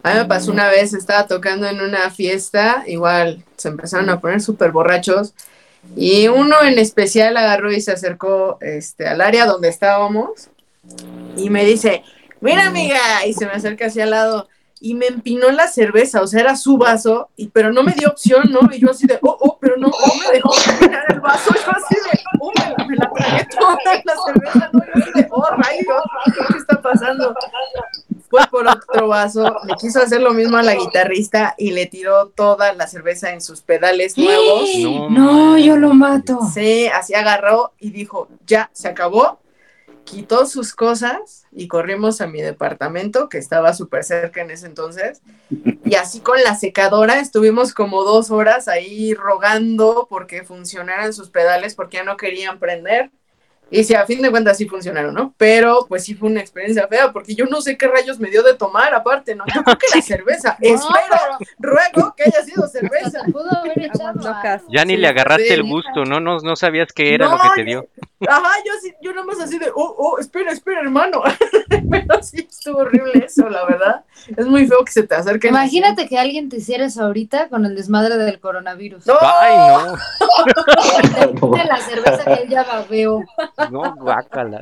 A 0.03 0.13
mí 0.13 0.19
me 0.19 0.25
pasó 0.25 0.51
una 0.51 0.67
vez, 0.67 0.93
estaba 0.93 1.25
tocando 1.25 1.67
en 1.67 1.81
una 1.81 2.11
fiesta, 2.11 2.83
igual 2.85 3.43
se 3.57 3.69
empezaron 3.69 4.11
a 4.11 4.19
poner 4.19 4.41
súper 4.41 4.71
borrachos 4.71 5.33
y 5.95 6.27
uno 6.27 6.61
en 6.63 6.77
especial 6.79 7.37
agarró 7.37 7.71
y 7.71 7.81
se 7.81 7.91
acercó 7.91 8.57
este, 8.61 9.07
al 9.07 9.21
área 9.21 9.45
donde 9.45 9.69
estábamos 9.69 10.49
y 11.37 11.49
me 11.49 11.65
dice, 11.65 12.03
mira 12.41 12.67
amiga, 12.67 13.25
y 13.25 13.33
se 13.33 13.45
me 13.45 13.53
acerca 13.53 13.87
hacia 13.87 14.03
al 14.03 14.11
lado 14.11 14.47
y 14.79 14.93
me 14.93 15.07
empinó 15.07 15.51
la 15.51 15.67
cerveza, 15.67 16.21
o 16.21 16.27
sea, 16.27 16.41
era 16.41 16.55
su 16.55 16.77
vaso, 16.77 17.29
y, 17.35 17.47
pero 17.47 17.71
no 17.71 17.81
me 17.81 17.93
dio 17.93 18.09
opción, 18.09 18.51
¿no? 18.51 18.59
Y 18.71 18.79
yo 18.79 18.91
así 18.91 19.07
de, 19.07 19.17
oh, 19.21 19.37
oh, 19.39 19.57
pero 19.59 19.77
no, 19.77 19.87
no 19.87 20.21
me 20.21 20.31
dejó 20.31 20.53
empinar 20.69 21.03
el 21.09 21.21
vaso, 21.21 21.53
yo 21.53 21.71
así 21.71 21.95
de, 21.95 22.19
oh, 22.39 22.51
me 22.55 22.69
la, 22.69 22.85
me 22.85 22.95
la 22.97 23.11
tragué 23.11 23.47
toda 23.57 23.77
la 24.03 24.13
cerveza, 24.25 24.69
no, 24.73 24.79
yo 24.85 25.01
así 25.01 25.11
de, 25.15 25.27
oh, 25.31 25.47
rayos, 25.49 26.03
¿qué 26.51 26.57
está 26.57 26.81
pasando? 26.81 27.33
Fue 28.35 28.47
por 28.47 28.67
otro 28.67 29.07
vaso, 29.07 29.43
le 29.65 29.75
quiso 29.75 30.01
hacer 30.01 30.19
lo 30.19 30.33
mismo 30.33 30.57
a 30.57 30.63
la 30.63 30.75
guitarrista 30.75 31.55
y 31.57 31.71
le 31.71 31.85
tiró 31.85 32.27
toda 32.27 32.73
la 32.73 32.85
cerveza 32.85 33.31
en 33.31 33.39
sus 33.39 33.61
pedales 33.61 34.17
nuevos. 34.17 34.69
No, 35.09 35.09
No, 35.09 35.57
yo 35.57 35.77
lo 35.77 35.93
mato. 35.93 36.39
Sí, 36.53 36.87
así 36.87 37.13
agarró 37.13 37.71
y 37.79 37.91
dijo, 37.91 38.27
ya, 38.45 38.69
se 38.73 38.89
acabó. 38.89 39.39
Quitó 40.03 40.45
sus 40.47 40.75
cosas 40.75 41.45
y 41.51 41.69
corrimos 41.69 42.19
a 42.19 42.27
mi 42.27 42.41
departamento, 42.41 43.29
que 43.29 43.37
estaba 43.37 43.73
súper 43.73 44.03
cerca 44.03 44.41
en 44.41 44.51
ese 44.51 44.65
entonces. 44.67 45.21
Y 45.85 45.95
así 45.95 46.19
con 46.19 46.43
la 46.43 46.55
secadora 46.55 47.21
estuvimos 47.21 47.73
como 47.73 48.03
dos 48.03 48.31
horas 48.31 48.67
ahí 48.67 49.13
rogando 49.13 50.07
porque 50.09 50.43
funcionaran 50.43 51.13
sus 51.13 51.29
pedales, 51.29 51.73
porque 51.73 51.97
ya 51.97 52.03
no 52.03 52.17
querían 52.17 52.59
prender. 52.59 53.11
Y 53.75 53.83
sí, 53.83 53.93
a 53.93 54.05
fin 54.05 54.21
de 54.21 54.31
cuentas 54.31 54.57
sí 54.57 54.69
funcionaron, 54.69 55.13
¿no? 55.13 55.33
Pero 55.37 55.85
pues 55.89 56.05
sí 56.05 56.15
fue 56.15 56.29
una 56.29 56.39
experiencia 56.39 56.87
fea, 56.87 57.11
porque 57.11 57.35
yo 57.35 57.45
no 57.45 57.59
sé 57.59 57.77
qué 57.77 57.87
rayos 57.87 58.21
me 58.21 58.29
dio 58.29 58.41
de 58.41 58.53
tomar 58.53 58.93
aparte, 58.93 59.35
¿no? 59.35 59.43
Yo 59.53 59.63
creo 59.63 59.77
que 59.77 59.87
la 59.93 60.01
cerveza. 60.01 60.57
Espero, 60.61 61.37
ruego 61.59 62.15
que 62.15 62.23
haya 62.23 62.41
sido 62.43 62.65
cerveza. 62.69 63.21
Pudo 63.29 63.49
haber 63.53 63.87
echado. 63.87 64.21
Ya 64.69 64.85
ni 64.85 64.95
le 64.95 65.09
agarraste 65.09 65.47
sí. 65.47 65.53
el 65.53 65.63
gusto, 65.63 66.05
¿no? 66.05 66.21
No, 66.21 66.37
no 66.39 66.55
sabías 66.55 66.93
qué 66.93 67.15
era 67.15 67.25
No, 67.25 67.33
lo 67.33 67.43
que 67.43 67.49
te 67.55 67.63
dio. 67.65 67.85
Ajá, 68.27 68.51
yo 68.65 68.71
sí, 68.81 68.93
yo 69.01 69.11
nada 69.13 69.25
más 69.25 69.39
así 69.39 69.59
de, 69.59 69.69
oh, 69.75 69.95
oh, 69.97 70.19
espera, 70.19 70.51
espera, 70.51 70.81
hermano. 70.81 71.21
Pero 71.91 72.23
sí 72.23 72.47
estuvo 72.49 72.79
horrible 72.79 73.25
eso, 73.25 73.49
la 73.49 73.65
verdad. 73.65 74.05
Es 74.37 74.45
muy 74.47 74.65
feo 74.67 74.83
que 74.85 74.91
se 74.91 75.03
te 75.03 75.15
acerquen. 75.15 75.49
Imagínate 75.49 76.07
que 76.07 76.17
alguien 76.17 76.49
te 76.49 76.57
hiciera 76.57 76.85
eso 76.85 77.03
ahorita 77.03 77.49
con 77.49 77.65
el 77.65 77.75
desmadre 77.75 78.17
del 78.17 78.39
coronavirus. 78.39 79.05
No, 79.05 79.15
Ay, 79.19 79.57
no, 79.57 79.95
No. 81.41 81.57
De 81.57 81.65
la 81.65 81.77
cerveza 81.77 82.23
que 82.23 82.43
él 82.43 82.49
ya 82.49 82.63
babeó. 82.63 83.21
no, 83.69 83.95
guácala. 83.95 84.59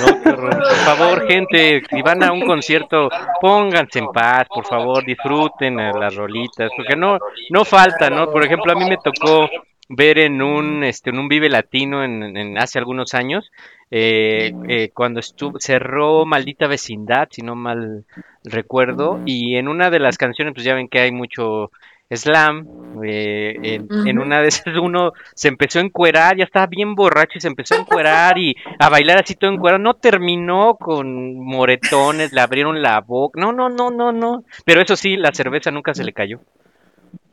No, 0.00 0.32
horror. 0.32 0.58
Por 0.58 0.76
favor, 0.76 1.26
gente, 1.26 1.82
si 1.90 2.02
van 2.02 2.22
a 2.22 2.32
un 2.32 2.46
concierto, 2.46 3.08
pónganse 3.40 3.98
en 3.98 4.06
paz, 4.12 4.46
por 4.48 4.64
favor, 4.66 5.04
disfruten 5.04 5.76
las 5.76 6.14
rolitas, 6.14 6.70
porque 6.76 6.96
no, 6.96 7.18
no 7.50 7.64
falta, 7.64 8.08
¿no? 8.08 8.30
Por 8.30 8.44
ejemplo, 8.44 8.72
a 8.72 8.76
mí 8.76 8.88
me 8.88 8.96
tocó 8.98 9.48
ver 9.88 10.18
en 10.18 10.42
un, 10.42 10.84
este, 10.84 11.10
en 11.10 11.18
un 11.18 11.28
Vive 11.28 11.48
Latino 11.48 12.04
en, 12.04 12.36
en 12.36 12.58
hace 12.58 12.78
algunos 12.78 13.14
años, 13.14 13.50
eh, 13.90 14.52
eh, 14.68 14.90
cuando 14.92 15.20
estuvo, 15.20 15.58
cerró 15.58 16.26
Maldita 16.26 16.66
Vecindad, 16.66 17.28
si 17.30 17.40
no 17.40 17.54
mal 17.54 18.04
recuerdo, 18.44 19.20
y 19.24 19.56
en 19.56 19.66
una 19.66 19.90
de 19.90 19.98
las 19.98 20.18
canciones, 20.18 20.52
pues 20.52 20.64
ya 20.64 20.74
ven 20.74 20.88
que 20.88 21.00
hay 21.00 21.10
mucho 21.10 21.70
slam, 22.10 22.66
eh, 23.04 23.80
en, 24.06 24.18
una 24.18 24.40
de 24.40 24.48
esas 24.48 24.76
uno 24.76 25.12
se 25.34 25.48
empezó 25.48 25.78
a 25.78 25.82
encuerar, 25.82 26.36
ya 26.36 26.44
estaba 26.44 26.66
bien 26.66 26.94
borracho 26.94 27.38
y 27.38 27.40
se 27.40 27.48
empezó 27.48 27.74
a 27.74 27.78
encuerar 27.78 28.38
y 28.38 28.56
a 28.78 28.88
bailar 28.88 29.18
así 29.18 29.34
todo 29.34 29.52
encuerado, 29.52 29.82
no 29.82 29.94
terminó 29.94 30.76
con 30.76 31.38
moretones, 31.38 32.32
le 32.32 32.40
abrieron 32.40 32.82
la 32.82 33.00
boca, 33.00 33.40
no, 33.40 33.52
no, 33.52 33.68
no, 33.68 33.90
no, 33.90 34.12
no, 34.12 34.44
pero 34.64 34.82
eso 34.82 34.96
sí, 34.96 35.16
la 35.16 35.32
cerveza 35.32 35.70
nunca 35.70 35.94
se 35.94 36.04
le 36.04 36.12
cayó. 36.12 36.40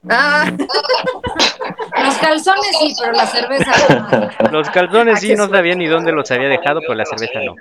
Ah, 0.10 0.52
Los 2.06 2.18
calzones 2.18 2.78
sí, 2.80 2.94
pero 3.00 3.14
la 3.14 3.28
cerveza 3.28 4.32
no. 4.42 4.52
Los 4.52 4.70
calzones 4.70 5.20
sí, 5.20 5.36
no 5.36 5.48
sabía 5.48 5.76
ni 5.76 5.88
dónde 5.88 6.12
los 6.12 6.30
había 6.32 6.50
dejado, 6.50 6.82
pero 6.82 6.94
la 6.96 7.06
cerveza 7.06 7.40
no. 7.46 7.56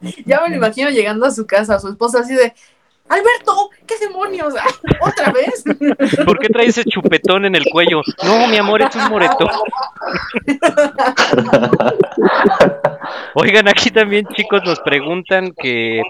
Ya 0.24 0.40
me 0.42 0.50
lo 0.50 0.56
imagino 0.56 0.90
llegando 0.90 1.26
a 1.26 1.30
su 1.30 1.46
casa, 1.46 1.76
a 1.76 1.80
su 1.80 1.88
esposa 1.88 2.20
así 2.20 2.34
de, 2.34 2.54
Alberto, 3.08 3.70
¿qué 3.86 3.94
demonios? 3.98 4.54
¿Otra 5.00 5.32
vez? 5.32 5.64
¿Por 6.24 6.38
qué 6.38 6.48
traes 6.48 6.70
ese 6.70 6.84
chupetón 6.88 7.44
en 7.44 7.54
el 7.54 7.64
cuello? 7.70 8.02
No, 8.24 8.48
mi 8.48 8.56
amor, 8.56 8.82
es 8.82 8.94
un 8.96 9.08
moretón. 9.08 9.48
Oigan, 13.34 13.68
aquí 13.68 13.90
también 13.90 14.26
chicos 14.34 14.62
nos 14.64 14.80
preguntan 14.80 15.52
que, 15.52 16.02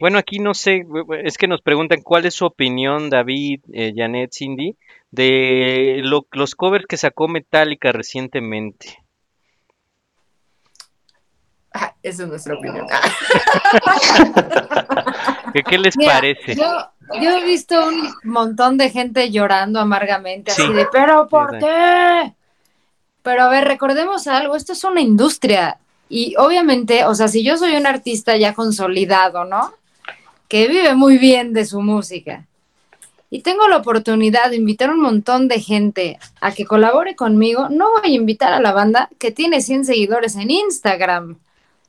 bueno, 0.00 0.18
aquí 0.18 0.40
no 0.40 0.54
sé, 0.54 0.84
es 1.22 1.38
que 1.38 1.46
nos 1.46 1.60
preguntan 1.62 2.02
cuál 2.02 2.26
es 2.26 2.34
su 2.34 2.46
opinión, 2.46 3.10
David, 3.10 3.60
eh, 3.72 3.92
Janet, 3.94 4.32
Cindy, 4.32 4.76
de 5.14 6.00
lo- 6.02 6.26
los 6.32 6.54
covers 6.54 6.86
que 6.86 6.96
sacó 6.96 7.28
Metallica 7.28 7.92
recientemente. 7.92 8.98
Ah, 11.72 11.94
esa 12.02 12.22
es 12.24 12.28
nuestra 12.28 12.54
opinión. 12.54 12.86
¿Qué, 15.52 15.62
qué 15.62 15.78
les 15.78 15.96
Mira, 15.96 16.14
parece? 16.14 16.54
Yo, 16.54 16.64
yo 17.20 17.30
he 17.38 17.44
visto 17.44 17.86
un 17.88 18.12
montón 18.24 18.76
de 18.78 18.90
gente 18.90 19.30
llorando 19.30 19.80
amargamente, 19.80 20.50
Sí. 20.52 20.62
así 20.62 20.72
de, 20.72 20.86
pero 20.92 21.28
¿por 21.28 21.58
qué? 21.58 22.32
Pero 23.22 23.42
a 23.42 23.48
ver, 23.48 23.64
recordemos 23.64 24.26
algo, 24.26 24.56
esto 24.56 24.72
es 24.72 24.84
una 24.84 25.00
industria. 25.00 25.78
Y 26.08 26.34
obviamente, 26.36 27.04
o 27.06 27.14
sea, 27.14 27.28
si 27.28 27.42
yo 27.42 27.56
soy 27.56 27.74
un 27.76 27.86
artista 27.86 28.36
ya 28.36 28.54
consolidado, 28.54 29.44
¿no? 29.44 29.72
Que 30.48 30.68
vive 30.68 30.94
muy 30.94 31.18
bien 31.18 31.52
de 31.52 31.64
su 31.64 31.80
música. 31.80 32.46
Y 33.34 33.40
tengo 33.40 33.66
la 33.66 33.78
oportunidad 33.78 34.50
de 34.50 34.54
invitar 34.54 34.90
a 34.90 34.92
un 34.92 35.00
montón 35.00 35.48
de 35.48 35.58
gente 35.58 36.20
a 36.40 36.52
que 36.52 36.64
colabore 36.64 37.16
conmigo, 37.16 37.68
no 37.68 37.90
voy 37.90 38.12
a 38.12 38.14
invitar 38.14 38.52
a 38.52 38.60
la 38.60 38.70
banda 38.70 39.10
que 39.18 39.32
tiene 39.32 39.60
100 39.60 39.86
seguidores 39.86 40.36
en 40.36 40.52
Instagram. 40.52 41.38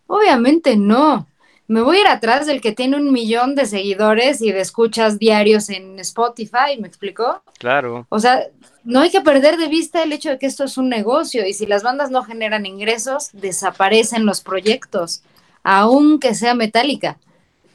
Obviamente 0.07 0.75
no. 0.75 1.27
Me 1.67 1.83
voy 1.83 1.97
a 1.97 2.01
ir 2.01 2.07
atrás 2.07 2.47
del 2.47 2.61
que 2.61 2.71
tiene 2.71 2.97
un 2.97 3.11
millón 3.11 3.53
de 3.53 3.67
seguidores 3.67 4.41
y 4.41 4.51
de 4.51 4.61
escuchas 4.61 5.19
diarios 5.19 5.69
en 5.69 5.99
Spotify, 5.99 6.79
¿me 6.79 6.87
explicó? 6.87 7.43
Claro. 7.59 8.07
O 8.09 8.19
sea, 8.19 8.47
no 8.83 9.01
hay 9.01 9.11
que 9.11 9.21
perder 9.21 9.57
de 9.57 9.67
vista 9.67 10.01
el 10.01 10.13
hecho 10.13 10.31
de 10.31 10.39
que 10.39 10.47
esto 10.47 10.63
es 10.63 10.79
un 10.79 10.89
negocio 10.89 11.45
y 11.45 11.53
si 11.53 11.67
las 11.67 11.83
bandas 11.83 12.09
no 12.09 12.23
generan 12.23 12.65
ingresos, 12.65 13.29
desaparecen 13.33 14.25
los 14.25 14.41
proyectos, 14.41 15.21
aunque 15.61 16.33
sea 16.33 16.55
metálica. 16.55 17.19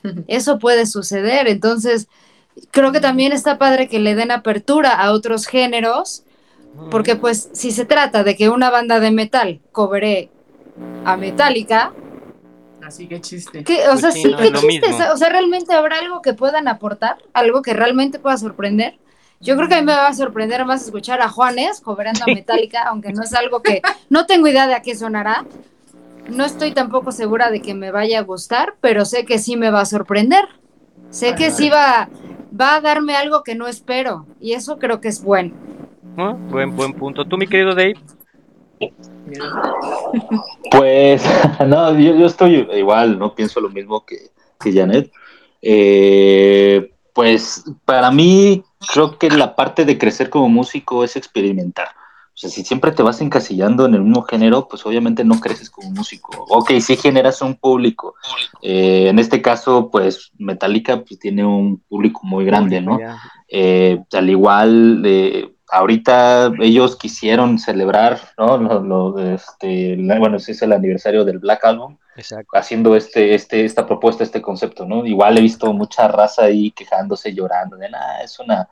Eso 0.27 0.59
puede 0.59 0.87
suceder. 0.87 1.47
Entonces, 1.47 2.09
creo 2.71 2.93
que 2.93 3.01
también 3.01 3.33
está 3.33 3.59
padre 3.59 3.89
que 3.89 3.99
le 3.99 4.15
den 4.15 4.31
apertura 4.31 4.91
a 4.91 5.13
otros 5.13 5.47
géneros, 5.47 6.25
porque 6.91 7.17
pues 7.17 7.51
si 7.53 7.71
se 7.73 7.85
trata 7.85 8.25
de 8.25 8.37
que 8.37 8.49
una 8.49 8.71
banda 8.71 9.01
de 9.01 9.11
metal 9.11 9.61
cobre 9.73 10.31
a 11.05 11.17
Metallica, 11.17 11.93
Así 12.91 13.07
que 13.07 13.21
chiste. 13.21 13.63
¿Qué? 13.63 13.89
O 13.89 13.97
sea, 13.97 14.11
sí, 14.11 14.23
sí, 14.23 14.31
no, 14.31 14.39
qué 14.39 14.51
mismo. 14.67 14.89
O 15.13 15.17
sea, 15.17 15.29
¿realmente 15.29 15.75
habrá 15.75 15.99
algo 15.99 16.23
que 16.23 16.33
puedan 16.33 16.67
aportar? 16.67 17.19
¿Algo 17.35 17.63
que 17.63 17.73
realmente 17.73 18.19
pueda 18.19 18.37
sorprender? 18.37 18.99
Yo 19.41 19.57
creo 19.57 19.69
que 19.69 19.77
a 19.77 19.81
mí 19.81 19.87
me 19.87 19.93
va 19.93 20.09
a 20.09 20.15
sorprender 20.15 20.65
más 20.67 20.83
escuchar 20.83 21.21
a 21.23 21.29
Juanes 21.29 21.81
cobrando 21.81 22.25
a 22.25 22.27
Metallica, 22.35 22.83
aunque 22.83 23.13
no 23.13 23.23
es 23.23 23.33
algo 23.33 23.63
que... 23.63 23.81
No 24.09 24.27
tengo 24.27 24.49
idea 24.49 24.67
de 24.67 24.75
a 24.75 24.83
qué 24.83 24.97
sonará. 24.97 25.47
No 26.29 26.45
estoy 26.45 26.73
tampoco 26.73 27.13
segura 27.13 27.51
de 27.51 27.63
que 27.63 27.75
me 27.75 27.91
vaya 27.91 28.19
a 28.19 28.23
gustar, 28.23 28.75
pero 28.81 29.05
sé 29.05 29.25
que 29.25 29.39
sí 29.39 29.57
me 29.57 29.71
va 29.71 29.81
a 29.83 29.87
sorprender. 29.87 30.49
Sé 31.11 31.35
que 31.35 31.51
sí 31.51 31.69
va, 31.69 32.09
va 32.59 32.77
a 32.77 32.81
darme 32.81 33.17
algo 33.17 33.43
que 33.43 33.55
no 33.55 33.67
espero. 33.67 34.27
Y 34.41 34.53
eso 34.53 34.79
creo 34.79 35.01
que 35.01 35.09
es 35.09 35.23
bueno. 35.23 35.53
¿No? 36.17 36.35
Buen, 36.35 36.75
buen 36.75 36.93
punto. 36.95 37.25
¿Tú, 37.25 37.37
mi 37.37 37.47
querido 37.47 37.75
Dave? 37.75 37.95
Pues, 40.71 41.23
no, 41.67 41.99
yo, 41.99 42.17
yo 42.17 42.27
estoy 42.27 42.69
igual, 42.75 43.19
no 43.19 43.35
pienso 43.35 43.61
lo 43.61 43.69
mismo 43.69 44.05
que, 44.05 44.31
que 44.59 44.73
Janet. 44.73 45.13
Eh, 45.63 46.93
pues, 47.13 47.65
para 47.85 48.11
mí, 48.11 48.65
creo 48.93 49.19
que 49.19 49.31
la 49.31 49.55
parte 49.55 49.85
de 49.85 49.99
crecer 49.99 50.31
como 50.31 50.49
músico 50.49 51.05
es 51.05 51.17
experimentar. 51.17 51.89
O 52.41 52.43
sea, 52.43 52.49
si 52.49 52.65
siempre 52.65 52.91
te 52.93 53.03
vas 53.03 53.21
encasillando 53.21 53.85
en 53.85 53.93
el 53.93 54.01
mismo 54.01 54.23
género, 54.23 54.67
pues 54.67 54.87
obviamente 54.87 55.25
no 55.25 55.39
creces 55.41 55.69
como 55.69 55.91
músico. 55.91 56.31
Ok, 56.49 56.71
sí 56.81 56.97
generas 56.97 57.43
un 57.43 57.55
público. 57.55 58.15
Eh, 58.63 59.09
en 59.11 59.19
este 59.19 59.43
caso, 59.43 59.91
pues 59.91 60.31
Metallica 60.39 61.03
pues, 61.05 61.21
tiene 61.21 61.45
un 61.45 61.81
público 61.81 62.21
muy 62.25 62.47
grande, 62.47 62.81
¿no? 62.81 62.99
Eh, 63.47 64.03
al 64.15 64.31
igual, 64.31 65.03
eh, 65.05 65.53
ahorita 65.71 66.51
ellos 66.61 66.97
quisieron 66.97 67.59
celebrar, 67.59 68.19
¿no? 68.39 68.57
Lo, 68.57 68.81
lo- 68.81 69.19
este, 69.35 69.99
la- 69.99 70.19
bueno, 70.19 70.39
ese 70.39 70.53
es 70.53 70.63
el 70.63 70.73
aniversario 70.73 71.27
del 71.27 71.41
Black 71.41 71.63
Album, 71.67 71.99
Exacto. 72.17 72.49
haciendo 72.55 72.97
este, 72.97 73.35
este, 73.35 73.67
esta 73.67 73.87
propuesta, 73.87 74.25
este 74.25 74.41
concepto, 74.41 74.87
¿no? 74.87 75.05
Igual 75.05 75.37
he 75.37 75.43
visto 75.43 75.71
mucha 75.75 76.09
raza 76.09 76.45
ahí 76.45 76.71
quejándose, 76.71 77.35
llorando, 77.35 77.77
de 77.77 77.91
nada, 77.91 78.23
es 78.23 78.39
una, 78.41 78.67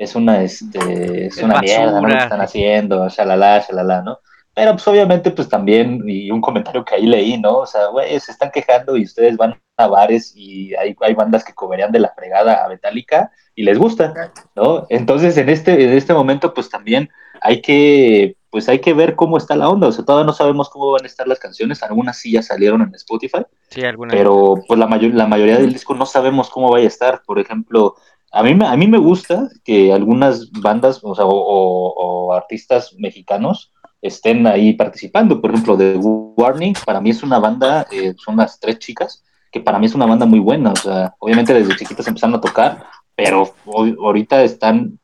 es 0.00 0.14
una, 0.14 0.42
este, 0.42 1.26
es 1.26 1.36
Es 1.36 1.42
una 1.42 1.60
mierda, 1.60 2.00
¿no? 2.00 2.08
Lo 2.08 2.16
están 2.16 2.40
haciendo, 2.40 3.06
shalala, 3.10 3.62
shalala, 3.68 4.00
¿no? 4.00 4.18
Pero 4.54 4.72
pues 4.72 4.88
obviamente 4.88 5.30
pues 5.30 5.46
también, 5.48 6.02
y 6.08 6.30
un 6.30 6.40
comentario 6.40 6.84
que 6.84 6.94
ahí 6.94 7.06
leí, 7.06 7.38
¿no? 7.38 7.58
O 7.58 7.66
sea, 7.66 7.88
güey, 7.88 8.18
se 8.18 8.32
están 8.32 8.50
quejando 8.50 8.96
y 8.96 9.04
ustedes 9.04 9.36
van 9.36 9.60
a 9.76 9.86
bares 9.88 10.32
y 10.34 10.74
hay, 10.74 10.96
hay 11.00 11.14
bandas 11.14 11.44
que 11.44 11.52
coberían 11.52 11.92
de 11.92 12.00
la 12.00 12.14
fregada 12.16 12.64
a 12.64 12.68
Metallica 12.68 13.30
y 13.54 13.62
les 13.62 13.78
gusta, 13.78 14.32
¿no? 14.56 14.86
Entonces 14.88 15.36
en 15.36 15.50
este, 15.50 15.84
en 15.84 15.92
este 15.92 16.14
momento 16.14 16.54
pues 16.54 16.70
también 16.70 17.10
hay 17.42 17.60
que, 17.60 18.36
pues 18.48 18.70
hay 18.70 18.78
que 18.78 18.94
ver 18.94 19.14
cómo 19.16 19.36
está 19.36 19.54
la 19.54 19.68
onda, 19.68 19.88
o 19.88 19.92
sea, 19.92 20.04
todavía 20.04 20.26
no 20.26 20.32
sabemos 20.32 20.70
cómo 20.70 20.92
van 20.92 21.04
a 21.04 21.08
estar 21.08 21.28
las 21.28 21.38
canciones, 21.38 21.82
algunas 21.82 22.18
sí 22.18 22.32
ya 22.32 22.42
salieron 22.42 22.80
en 22.80 22.94
Spotify, 22.94 23.42
Sí, 23.68 23.84
alguna. 23.84 24.12
pero 24.12 24.54
pues 24.66 24.80
la, 24.80 24.86
mayor, 24.86 25.12
la 25.14 25.26
mayoría 25.26 25.58
del 25.58 25.72
disco 25.74 25.94
no 25.94 26.06
sabemos 26.06 26.48
cómo 26.50 26.70
vaya 26.70 26.86
a 26.86 26.88
estar. 26.88 27.22
Por 27.24 27.38
ejemplo, 27.38 27.94
a 28.32 28.42
mí, 28.42 28.54
me- 28.54 28.66
a 28.66 28.76
mí 28.76 28.86
me 28.86 28.98
gusta 28.98 29.48
que 29.64 29.92
algunas 29.92 30.50
bandas 30.52 31.00
o, 31.02 31.14
sea, 31.14 31.24
o 31.26 32.32
artistas 32.32 32.94
mexicanos 32.98 33.72
estén 34.02 34.46
ahí 34.46 34.72
participando. 34.74 35.40
Por 35.40 35.50
ejemplo, 35.50 35.76
The 35.76 35.96
Warning, 35.96 36.74
para 36.86 37.00
mí 37.00 37.10
es 37.10 37.22
una 37.22 37.38
banda, 37.38 37.86
eh, 37.92 38.14
son 38.16 38.36
las 38.36 38.58
tres 38.58 38.78
chicas, 38.78 39.24
que 39.52 39.60
para 39.60 39.78
mí 39.78 39.86
es 39.86 39.94
una 39.94 40.06
banda 40.06 40.26
muy 40.26 40.38
buena. 40.38 40.72
O 40.72 40.76
sea, 40.76 41.14
obviamente 41.18 41.52
desde 41.52 41.76
chiquitas 41.76 42.06
empezaron 42.06 42.36
a 42.36 42.40
tocar, 42.40 42.84
pero 43.16 43.52
hoy- 43.66 43.96
ahorita 43.98 44.42
están 44.42 44.98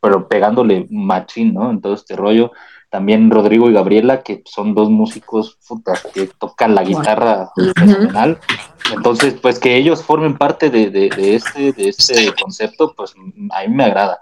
pero 0.00 0.28
pegándole 0.28 0.86
machín, 0.90 1.54
¿no? 1.54 1.70
En 1.70 1.80
todo 1.80 1.94
este 1.94 2.14
rollo. 2.14 2.52
También 2.90 3.30
Rodrigo 3.30 3.68
y 3.68 3.74
Gabriela, 3.74 4.22
que 4.22 4.42
son 4.46 4.74
dos 4.74 4.88
músicos 4.90 5.58
puta, 5.68 5.92
que 6.14 6.28
tocan 6.38 6.74
la 6.74 6.82
guitarra 6.84 7.50
fenomenal. 7.76 8.38
Entonces, 8.94 9.34
pues 9.34 9.58
que 9.58 9.76
ellos 9.76 10.02
formen 10.02 10.38
parte 10.38 10.70
de, 10.70 10.88
de- 10.90 11.10
de 11.10 11.34
este, 11.34 11.72
de 11.72 11.88
este 11.90 12.32
concepto, 12.40 12.94
pues 12.96 13.14
a 13.50 13.60
mí 13.66 13.74
me 13.74 13.84
agrada. 13.84 14.20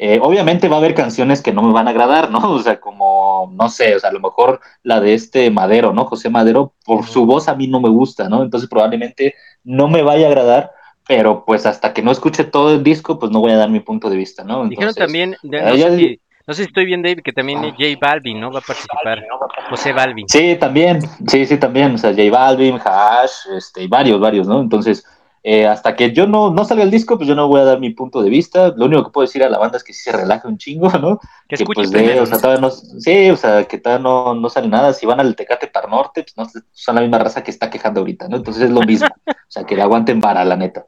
Eh, 0.00 0.20
obviamente 0.22 0.68
va 0.68 0.76
a 0.76 0.78
haber 0.78 0.94
canciones 0.94 1.42
que 1.42 1.52
no 1.52 1.62
me 1.62 1.72
van 1.72 1.86
a 1.88 1.90
agradar, 1.90 2.30
¿no? 2.30 2.38
O 2.52 2.58
sea, 2.60 2.80
como, 2.80 3.52
no 3.54 3.68
sé, 3.68 3.94
o 3.96 4.00
sea, 4.00 4.10
a 4.10 4.12
lo 4.12 4.20
mejor 4.20 4.60
la 4.82 5.00
de 5.00 5.14
este 5.14 5.50
Madero, 5.50 5.92
¿no? 5.92 6.04
José 6.04 6.28
Madero, 6.30 6.72
por 6.84 7.04
su 7.06 7.26
voz 7.26 7.48
a 7.48 7.54
mí 7.54 7.66
no 7.68 7.80
me 7.80 7.88
gusta, 7.88 8.28
¿no? 8.28 8.42
Entonces 8.42 8.68
probablemente 8.68 9.34
no 9.64 9.88
me 9.88 10.02
vaya 10.02 10.26
a 10.26 10.30
agradar, 10.30 10.72
pero 11.06 11.44
pues 11.44 11.66
hasta 11.66 11.92
que 11.92 12.02
no 12.02 12.10
escuche 12.10 12.44
todo 12.44 12.74
el 12.74 12.82
disco, 12.82 13.18
pues 13.18 13.30
no 13.32 13.40
voy 13.40 13.52
a 13.52 13.56
dar 13.56 13.70
mi 13.70 13.80
punto 13.80 14.08
de 14.10 14.16
vista, 14.16 14.42
¿no? 14.44 14.66
Dijeron 14.68 14.94
también, 14.94 15.36
de- 15.42 15.58
eh, 15.58 15.62
no, 15.64 15.74
ya- 15.76 15.90
sé 15.90 15.96
si, 15.96 16.20
no 16.48 16.54
sé 16.54 16.62
si 16.62 16.68
estoy 16.68 16.86
bien, 16.86 17.02
Dave, 17.02 17.22
que 17.22 17.34
también 17.34 17.60
J 17.60 17.84
Balvin, 18.00 18.40
¿no? 18.40 18.50
Va 18.50 18.60
a 18.60 18.62
participar. 18.62 19.22
José 19.68 19.92
Balvin. 19.92 20.26
Sí, 20.26 20.56
también, 20.58 21.02
sí, 21.26 21.44
sí, 21.44 21.58
también, 21.58 21.94
o 21.94 21.98
sea, 21.98 22.12
J 22.12 22.30
Balvin, 22.30 22.80
Hash, 22.82 23.54
este, 23.54 23.82
y 23.82 23.86
varios, 23.86 24.18
varios, 24.18 24.48
¿no? 24.48 24.58
Entonces, 24.62 25.04
eh, 25.42 25.66
hasta 25.66 25.94
que 25.94 26.10
yo 26.12 26.26
no, 26.26 26.50
no 26.50 26.64
salga 26.64 26.84
el 26.84 26.90
disco, 26.90 27.18
pues 27.18 27.28
yo 27.28 27.34
no 27.34 27.48
voy 27.48 27.60
a 27.60 27.64
dar 27.64 27.80
mi 27.80 27.90
punto 27.90 28.22
de 28.22 28.30
vista. 28.30 28.72
Lo 28.74 28.86
único 28.86 29.04
que 29.04 29.10
puedo 29.10 29.26
decir 29.26 29.44
a 29.44 29.50
la 29.50 29.58
banda 29.58 29.76
es 29.76 29.84
que 29.84 29.92
sí 29.92 30.04
se 30.04 30.12
relaje 30.12 30.48
un 30.48 30.56
chingo, 30.56 30.88
¿no? 30.98 31.20
Que 31.46 31.56
escuche 31.56 31.74
pues 31.74 31.90
de, 31.90 31.98
primero, 31.98 32.22
o 32.22 32.26
sea, 32.26 32.38
todavía 32.38 32.62
no, 32.62 32.70
sí, 32.70 33.28
o 33.28 33.36
sea, 33.36 33.64
que 33.64 33.76
todavía 33.76 34.02
no, 34.02 34.32
no 34.32 34.48
sale 34.48 34.68
nada. 34.68 34.94
Si 34.94 35.04
van 35.04 35.20
al 35.20 35.36
Tecate 35.36 35.66
Par 35.66 35.90
Norte, 35.90 36.22
pues 36.22 36.34
no 36.34 36.62
son 36.72 36.94
la 36.94 37.02
misma 37.02 37.18
raza 37.18 37.44
que 37.44 37.50
está 37.50 37.68
quejando 37.68 38.00
ahorita, 38.00 38.26
¿no? 38.26 38.36
Entonces 38.36 38.62
es 38.62 38.70
lo 38.70 38.80
mismo, 38.80 39.08
o 39.28 39.32
sea, 39.48 39.64
que 39.64 39.76
le 39.76 39.82
aguanten 39.82 40.18
vara, 40.18 40.46
la 40.46 40.56
neta. 40.56 40.86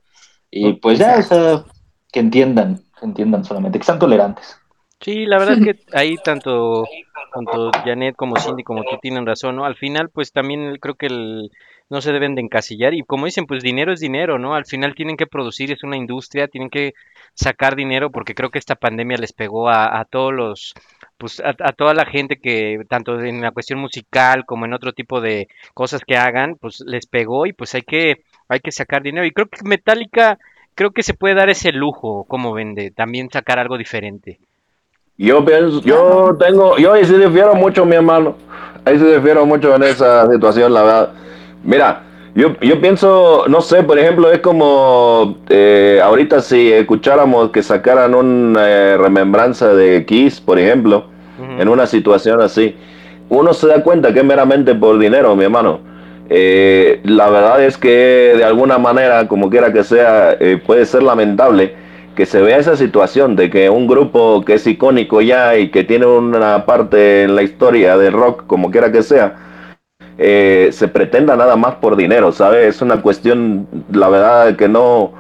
Y 0.51 0.73
pues 0.73 0.99
ya, 0.99 1.19
o 1.19 1.23
sea, 1.23 1.65
que 2.11 2.20
entiendan, 2.20 2.81
que 2.99 3.05
entiendan 3.05 3.45
solamente, 3.45 3.78
que 3.78 3.85
sean 3.85 3.99
tolerantes. 3.99 4.60
Sí, 5.01 5.27
la 5.27 5.39
verdad 5.39 5.55
es 5.55 5.60
que 5.60 5.81
ahí 5.97 6.18
tanto, 6.18 6.90
tanto 7.32 7.70
Janet 7.85 8.16
como 8.16 8.39
Cindy 8.39 8.62
como 8.62 8.85
tú 8.85 8.98
tienen 8.98 9.27
razón, 9.27 9.56
¿no? 9.56 9.64
Al 9.64 9.77
final, 9.77 10.10
pues 10.10 10.32
también 10.32 10.77
creo 10.81 10.94
que 10.94 11.06
el- 11.06 11.51
no 11.89 12.01
se 12.01 12.12
deben 12.12 12.36
de 12.36 12.43
encasillar 12.43 12.94
y 12.94 13.02
como 13.02 13.24
dicen, 13.27 13.47
pues 13.47 13.62
dinero 13.64 13.93
es 13.93 13.98
dinero, 14.01 14.39
¿no? 14.39 14.55
Al 14.55 14.64
final 14.66 14.94
tienen 14.94 15.16
que 15.16 15.27
producir, 15.27 15.72
es 15.72 15.82
una 15.82 15.97
industria, 15.97 16.47
tienen 16.47 16.70
que 16.70 16.93
sacar 17.35 17.74
dinero 17.74 18.10
porque 18.12 18.35
creo 18.35 18.51
que 18.51 18.59
esta 18.60 18.77
pandemia 18.77 19.16
les 19.18 19.32
pegó 19.32 19.68
a, 19.68 19.98
a 19.98 20.05
todos 20.05 20.32
los, 20.32 20.74
pues 21.18 21.40
a, 21.40 21.48
a 21.59 21.72
toda 21.72 21.94
la 21.94 22.05
gente 22.06 22.36
que 22.39 22.78
tanto 22.89 23.18
en 23.20 23.40
la 23.40 23.51
cuestión 23.51 23.81
musical 23.81 24.44
como 24.47 24.66
en 24.66 24.72
otro 24.74 24.93
tipo 24.93 25.20
de 25.20 25.48
cosas 25.74 26.02
que 26.06 26.16
hagan, 26.16 26.56
pues 26.60 26.81
les 26.86 27.06
pegó 27.06 27.47
y 27.47 27.52
pues 27.52 27.74
hay 27.74 27.82
que, 27.82 28.22
hay 28.48 28.60
que 28.60 28.70
sacar 28.72 29.02
dinero. 29.02 29.27
Y 29.27 29.32
creo 29.32 29.48
que 29.48 29.59
Metallica, 29.64 30.39
creo 30.77 30.93
que 30.93 31.02
se 31.02 31.14
puede 31.14 31.35
dar 31.35 31.51
ese 31.51 31.72
lujo, 31.72 32.24
como 32.28 32.52
vende, 32.52 32.90
también 32.93 33.31
sacar 33.31 33.59
algo 33.59 33.78
diferente. 33.78 34.39
Yo 35.20 35.44
pienso, 35.44 35.82
yo 35.82 36.34
tengo, 36.40 36.78
yo 36.78 36.94
ahí 36.94 37.05
sí 37.05 37.12
difiero 37.12 37.55
mucho, 37.55 37.84
mi 37.84 37.94
hermano. 37.94 38.36
Ahí 38.86 38.98
sí 38.98 39.05
difiero 39.05 39.44
mucho 39.44 39.74
en 39.76 39.82
esa 39.82 40.26
situación, 40.32 40.72
la 40.72 40.82
verdad. 40.82 41.09
Mira, 41.62 42.05
Yo, 42.34 42.55
yo 42.62 42.80
pienso, 42.80 43.44
no 43.48 43.60
sé, 43.60 43.82
por 43.82 43.98
ejemplo, 43.98 44.32
es 44.32 44.38
como 44.38 45.36
eh, 45.51 46.01
ahorita 46.02 46.40
si 46.40 46.72
escucháramos 46.72 47.51
que 47.51 47.62
sacaran 47.62 48.14
una 48.14 48.66
eh, 48.66 48.97
remembranza 48.97 49.74
de 49.74 50.06
Kiss, 50.06 50.40
por 50.40 50.59
ejemplo, 50.59 51.05
en 51.59 51.68
una 51.68 51.86
situación 51.86 52.40
así, 52.40 52.74
uno 53.28 53.52
se 53.52 53.66
da 53.66 53.82
cuenta 53.82 54.14
que 54.14 54.20
es 54.20 54.24
meramente 54.24 54.74
por 54.74 54.98
dinero, 54.98 55.36
mi 55.36 55.44
hermano. 55.44 55.80
Eh, 56.30 57.01
la 57.05 57.28
verdad 57.28 57.62
es 57.62 57.76
que 57.76 58.34
de 58.38 58.44
alguna 58.44 58.78
manera, 58.78 59.28
como 59.28 59.51
quiera 59.51 59.70
que 59.70 59.84
sea, 59.84 60.38
puede 60.64 60.86
ser 60.86 61.02
lamentable 61.02 61.74
que 62.15 62.27
se 62.27 62.43
vea 62.43 62.59
esa 62.59 62.77
situación 62.77 63.37
de 63.37 63.51
que 63.51 63.70
un 63.70 63.87
grupo 63.87 64.45
que 64.45 64.55
es 64.55 64.66
icónico 64.66 65.20
ya 65.20 65.57
y 65.57 65.70
que 65.70 65.85
tiene 65.85 66.07
una 66.07 66.66
parte 66.66 67.23
en 67.23 67.37
la 67.37 67.43
historia 67.43 67.97
del 67.97 68.12
rock, 68.12 68.47
como 68.47 68.70
quiera 68.70 68.93
que 68.93 69.03
sea, 69.03 69.37
eh, 70.19 70.69
se 70.73 70.89
pretenda 70.89 71.35
nada 71.37 71.57
más 71.57 71.77
por 71.77 71.97
dinero, 71.97 72.31
¿sabes? 72.32 72.77
Es 72.77 72.82
una 72.82 73.01
cuestión, 73.01 73.66
la 73.91 74.09
verdad, 74.09 74.57
que 74.57 74.69
no, 74.69 75.12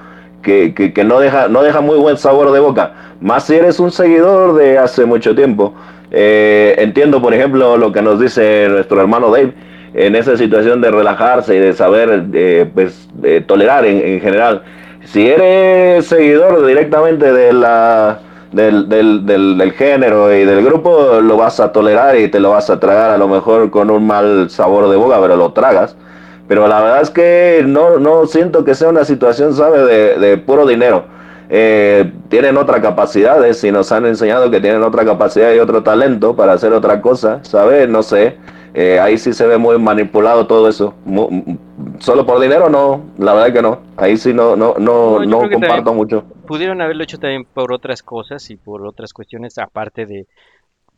que, 0.42 0.74
que, 0.74 1.04
no, 1.04 1.20
deja, 1.20 1.48
no 1.48 1.62
deja 1.62 1.80
muy 1.80 1.96
buen 1.96 2.18
sabor 2.18 2.52
de 2.52 2.60
boca. 2.60 2.92
Más 3.20 3.46
si 3.46 3.54
eres 3.54 3.80
un 3.80 3.90
seguidor 3.90 4.54
de 4.56 4.78
hace 4.78 5.06
mucho 5.06 5.34
tiempo. 5.34 5.74
Eh, 6.10 6.74
entiendo, 6.78 7.22
por 7.22 7.32
ejemplo, 7.32 7.76
lo 7.76 7.92
que 7.92 8.02
nos 8.02 8.20
dice 8.20 8.68
nuestro 8.68 9.00
hermano 9.00 9.30
Dave 9.30 9.54
en 9.94 10.14
esa 10.16 10.36
situación 10.36 10.80
de 10.80 10.90
relajarse 10.90 11.56
y 11.56 11.58
de 11.58 11.72
saber 11.72 12.26
eh, 12.32 12.68
pues, 12.74 13.08
tolerar 13.46 13.84
en, 13.86 14.20
general. 14.20 14.62
Si 15.04 15.26
eres 15.26 16.06
seguidor 16.06 16.66
directamente 16.66 17.32
de 17.32 17.52
la, 17.52 18.20
del, 18.52 18.88
del, 18.88 19.26
del, 19.26 19.72
género 19.72 20.32
y 20.34 20.44
del 20.44 20.64
grupo, 20.64 21.20
lo 21.22 21.36
vas 21.36 21.58
a 21.60 21.72
tolerar 21.72 22.18
y 22.18 22.28
te 22.28 22.38
lo 22.38 22.50
vas 22.50 22.70
a 22.70 22.78
tragar 22.78 23.10
a 23.10 23.18
lo 23.18 23.26
mejor 23.26 23.70
con 23.70 23.90
un 23.90 24.06
mal 24.06 24.50
sabor 24.50 24.88
de 24.88 24.96
boca, 24.96 25.18
pero 25.20 25.36
lo 25.36 25.52
tragas. 25.52 25.96
Pero 26.46 26.66
la 26.68 26.80
verdad 26.80 27.02
es 27.02 27.10
que 27.10 27.62
no, 27.66 27.98
no 27.98 28.26
siento 28.26 28.64
que 28.64 28.74
sea 28.74 28.88
una 28.88 29.04
situación, 29.04 29.54
¿sabe?, 29.54 29.84
de, 29.84 30.18
de 30.18 30.36
puro 30.36 30.66
dinero. 30.66 31.04
Eh, 31.52 32.12
tienen 32.28 32.56
otra 32.56 32.80
capacidad, 32.80 33.44
y 33.44 33.72
nos 33.72 33.90
han 33.90 34.06
enseñado 34.06 34.50
que 34.52 34.60
tienen 34.60 34.84
otra 34.84 35.04
capacidad 35.04 35.52
y 35.52 35.58
otro 35.58 35.82
talento 35.82 36.36
para 36.36 36.52
hacer 36.52 36.72
otra 36.72 37.00
cosa, 37.00 37.40
¿sabes? 37.42 37.88
No 37.88 38.04
sé. 38.04 38.36
Eh, 38.74 39.00
ahí 39.00 39.18
sí 39.18 39.32
se 39.32 39.46
ve 39.46 39.58
muy 39.58 39.78
manipulado 39.78 40.46
todo 40.46 40.68
eso. 40.68 40.94
Solo 41.98 42.24
por 42.24 42.40
dinero 42.40 42.68
no, 42.68 43.04
la 43.18 43.34
verdad 43.34 43.52
que 43.52 43.62
no. 43.62 43.80
Ahí 43.96 44.16
sí 44.16 44.32
no, 44.32 44.56
no, 44.56 44.74
no, 44.78 45.24
no, 45.24 45.50
comparto 45.50 45.92
mucho. 45.92 46.24
Pudieron 46.46 46.80
haberlo 46.80 47.02
hecho 47.02 47.18
también 47.18 47.44
por 47.44 47.72
otras 47.72 48.02
cosas 48.02 48.48
y 48.50 48.56
por 48.56 48.86
otras 48.86 49.12
cuestiones 49.12 49.58
aparte 49.58 50.06
de, 50.06 50.26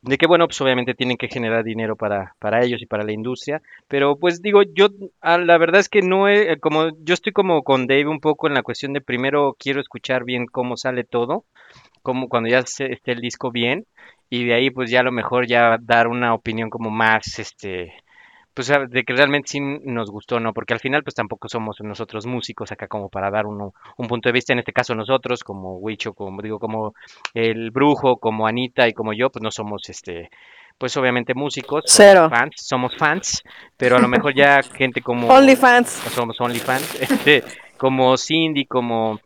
de 0.03 0.19
que 0.19 0.27
bueno, 0.27 0.47
pues 0.47 0.61
obviamente 0.61 0.95
tienen 0.95 1.17
que 1.17 1.29
generar 1.29 1.65
dinero 1.65 1.97
para, 1.97 2.35
para 2.39 2.63
ellos 2.63 2.83
y 2.83 2.87
para 2.87 3.05
la 3.05 3.13
industria, 3.13 3.63
pero 3.89 4.17
pues 4.17 4.43
digo, 4.43 4.63
yo 4.63 4.89
ah, 5.21 5.39
la 5.39 5.59
verdad 5.59 5.81
es 5.81 5.89
que 5.89 6.03
no 6.03 6.29
he, 6.29 6.59
como 6.59 6.91
yo 7.03 7.15
estoy 7.15 7.33
como 7.33 7.63
con 7.63 7.87
Dave 7.87 8.09
un 8.09 8.21
poco 8.21 8.49
en 8.49 8.55
la 8.55 8.63
cuestión 8.63 8.93
de 8.93 9.01
primero 9.01 9.57
quiero 9.59 9.81
escuchar 9.81 10.25
bien 10.25 10.47
cómo 10.47 10.77
sale 10.77 11.05
todo, 11.05 11.45
como 12.03 12.29
cuando 12.29 12.49
ya 12.51 12.59
esté 12.59 12.99
el 13.05 13.21
disco 13.21 13.51
bien 13.51 13.87
y 14.33 14.47
de 14.47 14.55
ahí 14.55 14.71
pues 14.71 14.91
ya 14.91 15.01
a 15.01 15.03
lo 15.03 15.13
mejor 15.13 15.47
ya 15.47 15.77
dar 15.79 16.09
una 16.09 16.33
opinión 16.33 16.71
como 16.71 16.89
más, 16.89 17.39
este, 17.39 17.93
pues 18.55 18.73
de 18.89 19.05
que 19.05 19.13
realmente 19.13 19.49
sí 19.49 19.61
nos 19.61 20.11
gustó, 20.11 20.41
¿no? 20.41 20.55
Porque 20.55 20.73
al 20.73 20.81
final 20.81 21.03
pues 21.03 21.15
tampoco 21.15 21.51
somos 21.51 21.77
nosotros 21.83 22.25
músicos 22.25 22.73
acá 22.73 22.89
como 22.89 23.11
para 23.11 23.31
dar 23.31 23.45
uno, 23.45 23.75
un 23.99 24.09
punto 24.09 24.31
de 24.31 24.33
vista, 24.33 24.55
en 24.55 24.61
este 24.61 24.73
caso 24.73 24.95
nosotros, 24.95 25.45
como 25.45 25.77
Huicho, 25.77 26.15
como 26.15 26.41
digo, 26.41 26.59
como 26.59 26.95
el 27.35 27.71
Brujo, 27.73 28.17
como 28.17 28.47
Anita 28.47 28.89
y 28.89 28.95
como 28.95 29.13
yo, 29.13 29.29
pues 29.29 29.43
no 29.43 29.51
somos 29.51 29.91
este 29.91 30.31
pues 30.79 30.97
obviamente 30.97 31.35
músicos, 31.35 31.85
Cero. 31.87 32.23
Somos 32.23 32.39
fans, 32.39 32.55
somos 32.57 32.97
fans, 32.97 33.43
pero 33.77 33.97
a 33.97 34.01
lo 34.01 34.09
mejor 34.09 34.35
ya 34.35 34.63
gente 34.63 35.03
como 35.03 35.29
Only 35.29 35.57
fans. 35.57 35.91
Somos 35.91 36.41
only 36.41 36.59
fans, 36.59 36.95
este, 37.03 37.45
como 37.77 38.17
Cindy, 38.17 38.65
como 38.65 39.21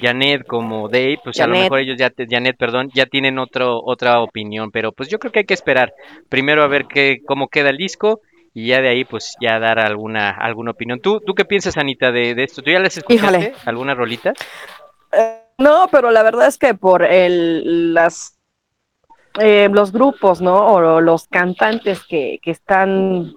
Janet 0.00 0.46
como 0.46 0.88
Dave, 0.88 1.18
pues 1.22 1.40
a 1.40 1.46
lo 1.46 1.54
mejor 1.54 1.80
ellos 1.80 1.98
ya, 1.98 2.12
Janet, 2.28 2.56
perdón, 2.56 2.90
ya 2.94 3.06
tienen 3.06 3.38
otro, 3.38 3.80
otra 3.84 4.20
opinión, 4.20 4.70
pero 4.70 4.92
pues 4.92 5.08
yo 5.08 5.18
creo 5.18 5.32
que 5.32 5.40
hay 5.40 5.44
que 5.44 5.54
esperar 5.54 5.92
primero 6.28 6.62
a 6.62 6.68
ver 6.68 6.86
qué, 6.86 7.20
cómo 7.26 7.48
queda 7.48 7.70
el 7.70 7.76
disco 7.76 8.20
y 8.54 8.68
ya 8.68 8.80
de 8.80 8.88
ahí 8.88 9.04
pues 9.04 9.34
ya 9.40 9.58
dar 9.58 9.78
alguna, 9.78 10.30
alguna 10.30 10.72
opinión. 10.72 11.00
¿Tú, 11.00 11.20
tú 11.20 11.34
qué 11.34 11.44
piensas, 11.44 11.76
Anita, 11.76 12.12
de, 12.12 12.34
de 12.34 12.44
esto? 12.44 12.62
¿Tú 12.62 12.70
ya 12.70 12.80
les 12.80 12.96
escuchaste 12.98 13.54
alguna 13.64 13.94
rolita? 13.94 14.32
Eh, 15.12 15.38
no, 15.58 15.88
pero 15.90 16.10
la 16.10 16.22
verdad 16.22 16.48
es 16.48 16.58
que 16.58 16.74
por 16.74 17.02
el, 17.02 17.94
las, 17.94 18.38
eh, 19.40 19.68
los 19.72 19.92
grupos, 19.92 20.40
¿no? 20.40 20.66
O 20.66 21.00
los 21.00 21.26
cantantes 21.28 22.02
que, 22.04 22.38
que 22.42 22.50
están 22.50 23.34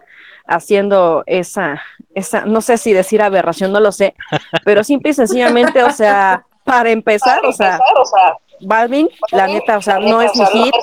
haciendo 0.47 1.23
esa, 1.25 1.81
esa, 2.13 2.45
no 2.45 2.61
sé 2.61 2.77
si 2.77 2.93
decir 2.93 3.21
aberración, 3.21 3.71
no 3.71 3.79
lo 3.79 3.91
sé, 3.91 4.15
pero 4.63 4.83
simple 4.83 5.11
y 5.11 5.13
sencillamente, 5.13 5.83
o 5.83 5.91
sea, 5.91 6.45
para 6.63 6.91
empezar, 6.91 7.45
o 7.45 7.51
sea, 7.51 7.79
Balvin, 8.61 9.09
la 9.31 9.47
neta, 9.47 9.77
o 9.77 9.81
sea, 9.81 9.99
no 9.99 10.21
es 10.21 10.31
mi 10.35 10.45
hit. 10.45 10.73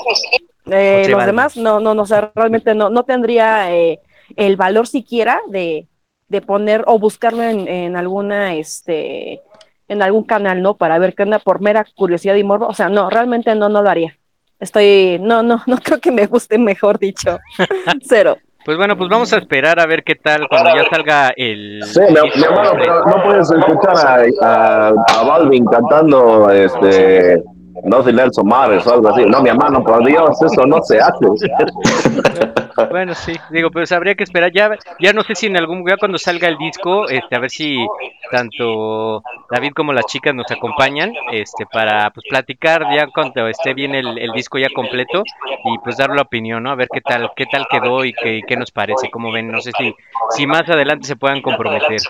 Eh, 0.66 1.06
los 1.09 1.26
demás, 1.26 1.56
no, 1.56 1.80
no, 1.80 1.94
no, 1.94 2.02
o 2.02 2.06
sea, 2.06 2.30
realmente 2.34 2.74
no, 2.74 2.89
no 2.89 3.02
tendría 3.05 3.74
eh, 3.74 4.01
el 4.36 4.56
valor 4.56 4.86
siquiera 4.86 5.40
de, 5.48 5.89
de 6.28 6.40
poner 6.40 6.84
o 6.86 6.98
buscarlo 6.98 7.43
en, 7.43 7.66
en, 7.66 7.97
alguna, 7.97 8.55
este, 8.55 9.43
en 9.89 10.02
algún 10.02 10.24
canal, 10.24 10.62
¿no? 10.62 10.76
Para 10.76 10.98
ver 10.98 11.14
qué 11.14 11.24
onda 11.24 11.39
por 11.39 11.60
mera 11.60 11.84
curiosidad 11.97 12.36
y 12.36 12.44
morbo. 12.44 12.66
O 12.66 12.74
sea, 12.74 12.89
no, 12.89 13.10
realmente 13.10 13.55
no, 13.55 13.68
no 13.68 13.82
lo 13.82 13.90
haría. 13.90 14.16
Estoy, 14.60 15.18
no, 15.20 15.43
no, 15.43 15.62
no 15.66 15.76
creo 15.78 16.01
que 16.01 16.12
me 16.12 16.26
guste, 16.26 16.59
mejor 16.59 16.98
dicho. 16.98 17.39
Cero. 18.09 18.39
Pues 18.64 18.76
bueno, 18.76 18.97
pues 18.97 19.10
vamos 19.10 19.32
a 19.32 19.39
esperar 19.39 19.80
a 19.80 19.86
ver 19.86 20.05
qué 20.05 20.14
tal 20.14 20.47
cuando 20.48 20.70
ya 20.74 20.89
salga 20.89 21.32
el. 21.36 21.82
Sí, 21.84 22.01
mi, 22.01 22.43
hermano, 22.44 22.70
pero 22.78 23.05
no 23.06 23.22
puedes 23.24 23.51
escuchar 23.51 24.28
a, 24.40 24.89
a, 24.89 25.22
Balvin 25.24 25.64
cantando 25.66 26.48
este. 26.51 27.43
No 27.84 28.05
sin 28.05 28.16
Nelson 28.16 28.47
Mares 28.47 28.86
o 28.86 28.94
algo 28.94 29.09
así. 29.09 29.24
No, 29.24 29.43
mi 29.43 29.48
hermano, 29.48 29.82
por 29.82 30.06
Dios, 30.06 30.40
eso 30.43 30.66
no 30.66 30.80
se 30.82 31.01
hace. 31.01 31.26
bueno, 32.90 33.14
sí, 33.14 33.34
digo, 33.50 33.70
pues 33.70 33.92
habría 33.92 34.14
que 34.14 34.24
esperar. 34.24 34.52
Ya, 34.52 34.70
ya 35.00 35.12
no 35.12 35.22
sé 35.22 35.34
si 35.34 35.46
en 35.46 35.56
algún 35.56 35.78
lugar 35.78 35.98
cuando 35.98 36.18
salga 36.18 36.48
el 36.48 36.58
disco, 36.58 37.08
este, 37.08 37.36
a 37.36 37.38
ver 37.38 37.50
si 37.50 37.86
tanto 38.30 39.22
David 39.50 39.72
como 39.72 39.92
las 39.92 40.06
chicas 40.06 40.34
nos 40.34 40.50
acompañan, 40.50 41.12
este, 41.32 41.66
para 41.66 42.10
pues 42.10 42.26
platicar 42.28 42.86
ya 42.94 43.06
cuando 43.08 43.46
esté 43.48 43.74
bien 43.74 43.94
el, 43.94 44.18
el 44.18 44.32
disco 44.32 44.58
ya 44.58 44.68
completo 44.74 45.22
y 45.64 45.78
pues 45.78 45.96
dar 45.96 46.10
la 46.10 46.22
opinión, 46.22 46.62
¿no? 46.62 46.70
A 46.70 46.74
ver 46.74 46.88
qué 46.92 47.00
tal, 47.00 47.30
qué 47.36 47.46
tal 47.46 47.66
quedó 47.70 48.04
y 48.04 48.12
qué, 48.12 48.40
qué 48.46 48.56
nos 48.56 48.70
parece, 48.70 49.10
cómo 49.10 49.30
ven. 49.32 49.50
No 49.50 49.60
sé 49.60 49.72
si, 49.78 49.94
si 50.30 50.46
más 50.46 50.68
adelante 50.68 51.06
se 51.06 51.16
puedan 51.16 51.42
comprometer. 51.42 52.00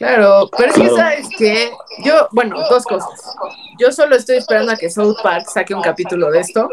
Claro, 0.00 0.50
pero 0.56 0.72
es 0.72 0.78
que 0.78 0.88
sabes 0.88 1.28
que 1.36 1.70
yo, 2.02 2.26
bueno, 2.32 2.56
dos 2.70 2.84
cosas. 2.84 3.36
Yo 3.78 3.92
solo 3.92 4.16
estoy 4.16 4.38
esperando 4.38 4.72
a 4.72 4.76
que 4.76 4.88
South 4.88 5.18
Park 5.22 5.44
saque 5.52 5.74
un 5.74 5.82
capítulo 5.82 6.30
de 6.30 6.40
esto. 6.40 6.70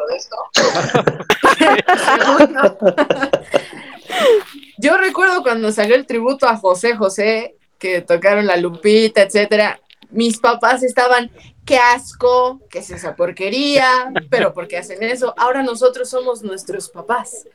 yo 4.77 4.95
recuerdo 4.95 5.43
cuando 5.43 5.73
salió 5.73 5.95
el 5.95 6.07
tributo 6.07 6.47
a 6.47 6.55
José 6.55 6.95
José, 6.95 7.57
que 7.77 7.99
tocaron 7.99 8.47
la 8.47 8.55
Lupita, 8.55 9.23
etcétera. 9.23 9.81
Mis 10.09 10.39
papás 10.39 10.81
estaban, 10.83 11.29
qué 11.67 11.77
asco, 11.77 12.61
qué 12.69 12.79
es 12.79 12.89
esa 12.91 13.13
porquería, 13.15 14.11
pero 14.29 14.53
¿por 14.53 14.69
qué 14.69 14.77
hacen 14.77 15.03
eso? 15.03 15.33
Ahora 15.37 15.61
nosotros 15.63 16.09
somos 16.09 16.41
nuestros 16.41 16.87
papás. 16.89 17.45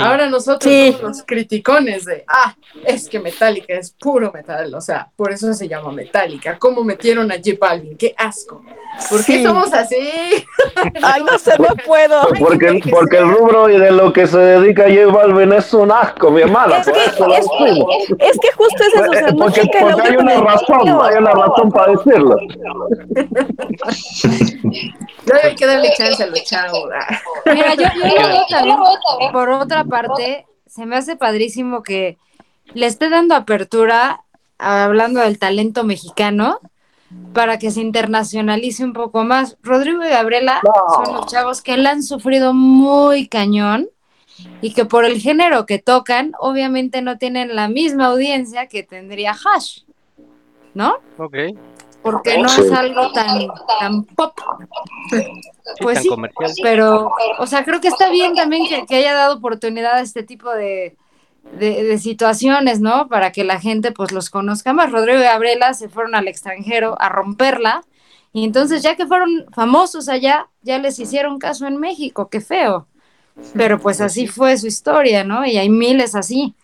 Ahora 0.00 0.28
nosotros 0.28 0.74
somos 0.74 1.02
los 1.02 1.22
criticones 1.22 2.04
de, 2.04 2.24
ah, 2.26 2.54
es 2.84 3.08
que 3.08 3.20
Metallica 3.20 3.74
es 3.74 3.92
puro 3.92 4.32
metal, 4.32 4.74
o 4.74 4.80
sea, 4.80 5.08
por 5.16 5.32
eso 5.32 5.54
se 5.54 5.68
llama 5.68 5.92
Metallica. 5.92 6.58
¿Cómo 6.58 6.82
metieron 6.82 7.30
a 7.30 7.36
J 7.36 7.50
Balvin? 7.60 7.96
Qué 7.96 8.12
asco. 8.16 8.62
¿Por 9.08 9.24
qué 9.24 9.44
somos 9.44 9.72
así? 9.72 9.96
Ay, 11.02 11.22
no 11.22 11.38
sé, 11.38 11.52
no 11.58 11.68
puedo. 11.86 12.22
Porque, 12.40 12.82
porque 12.90 13.18
el 13.18 13.28
rubro 13.28 13.70
y 13.70 13.78
de 13.78 13.92
lo 13.92 14.12
que 14.12 14.26
se 14.26 14.38
dedica 14.38 14.84
J 14.88 15.06
Balvin 15.06 15.52
es 15.52 15.72
un 15.72 15.92
asco, 15.92 16.32
mi 16.32 16.42
hermana. 16.42 16.78
Es, 16.78 16.86
que, 16.86 17.04
es, 17.04 17.16
es, 18.18 18.38
que 18.40 18.52
justo 18.56 18.82
es 18.82 18.94
eso. 18.94 19.10
O 19.10 19.12
sea, 19.12 19.28
no 19.28 19.44
porque, 19.44 19.70
porque 19.80 20.02
hay 20.02 20.16
una 20.16 20.40
razón, 20.40 20.88
hay 21.02 21.18
una 21.18 21.30
razón 21.30 21.70
para 21.70 21.92
decirlo. 21.92 22.36
no 25.26 25.34
hay 25.42 25.54
que 25.54 25.66
darle 25.66 25.92
chance 25.96 26.22
a 26.22 26.26
los 26.26 26.42
chavos. 26.44 26.88
Mira, 27.46 27.74
yo, 27.74 27.82
yo 27.82 28.46
también, 28.48 28.78
por 29.32 29.48
otra 29.50 29.84
parte, 29.84 30.46
se 30.66 30.86
me 30.86 30.96
hace 30.96 31.16
padrísimo 31.16 31.82
que 31.82 32.18
le 32.74 32.86
esté 32.86 33.08
dando 33.08 33.34
apertura, 33.34 34.24
hablando 34.58 35.20
del 35.20 35.38
talento 35.38 35.84
mexicano, 35.84 36.60
para 37.32 37.58
que 37.58 37.70
se 37.70 37.80
internacionalice 37.80 38.84
un 38.84 38.92
poco 38.92 39.24
más. 39.24 39.56
Rodrigo 39.62 40.04
y 40.04 40.08
Gabriela 40.08 40.60
son 40.94 41.14
los 41.14 41.26
chavos 41.26 41.62
que 41.62 41.76
la 41.76 41.90
han 41.90 42.02
sufrido 42.02 42.54
muy 42.54 43.26
cañón 43.26 43.88
y 44.60 44.72
que 44.72 44.84
por 44.84 45.04
el 45.04 45.20
género 45.20 45.66
que 45.66 45.78
tocan, 45.78 46.32
obviamente 46.38 47.02
no 47.02 47.18
tienen 47.18 47.56
la 47.56 47.68
misma 47.68 48.06
audiencia 48.06 48.68
que 48.68 48.82
tendría 48.82 49.32
Hash, 49.32 49.82
¿no? 50.74 50.96
Ok. 51.18 51.36
Porque 52.02 52.38
no 52.38 52.48
es 52.48 52.72
algo 52.72 53.12
tan, 53.12 53.48
tan 53.78 54.04
pop. 54.04 54.32
Pues 55.80 56.00
sí, 56.00 56.08
pero, 56.62 57.12
o 57.38 57.46
sea, 57.46 57.64
creo 57.64 57.80
que 57.80 57.88
está 57.88 58.10
bien 58.10 58.34
también 58.34 58.66
que, 58.66 58.86
que 58.86 58.96
haya 58.96 59.14
dado 59.14 59.36
oportunidad 59.36 59.96
a 59.96 60.00
este 60.00 60.22
tipo 60.22 60.50
de, 60.50 60.96
de, 61.58 61.84
de 61.84 61.98
situaciones, 61.98 62.80
¿no? 62.80 63.08
Para 63.08 63.32
que 63.32 63.44
la 63.44 63.60
gente 63.60 63.92
pues 63.92 64.12
los 64.12 64.30
conozca 64.30 64.72
más. 64.72 64.90
Rodrigo 64.90 65.18
y 65.18 65.24
Gabriela 65.24 65.74
se 65.74 65.88
fueron 65.88 66.14
al 66.14 66.28
extranjero 66.28 66.96
a 67.00 67.08
romperla 67.08 67.84
y 68.32 68.44
entonces 68.44 68.82
ya 68.82 68.96
que 68.96 69.06
fueron 69.06 69.46
famosos 69.52 70.08
allá, 70.08 70.48
ya 70.62 70.78
les 70.78 70.98
hicieron 70.98 71.38
caso 71.38 71.66
en 71.66 71.78
México, 71.78 72.28
qué 72.28 72.40
feo. 72.40 72.86
Pero 73.54 73.80
pues 73.80 74.00
así 74.00 74.26
fue 74.26 74.56
su 74.56 74.66
historia, 74.66 75.24
¿no? 75.24 75.46
Y 75.46 75.56
hay 75.56 75.68
miles 75.68 76.14
así. 76.14 76.54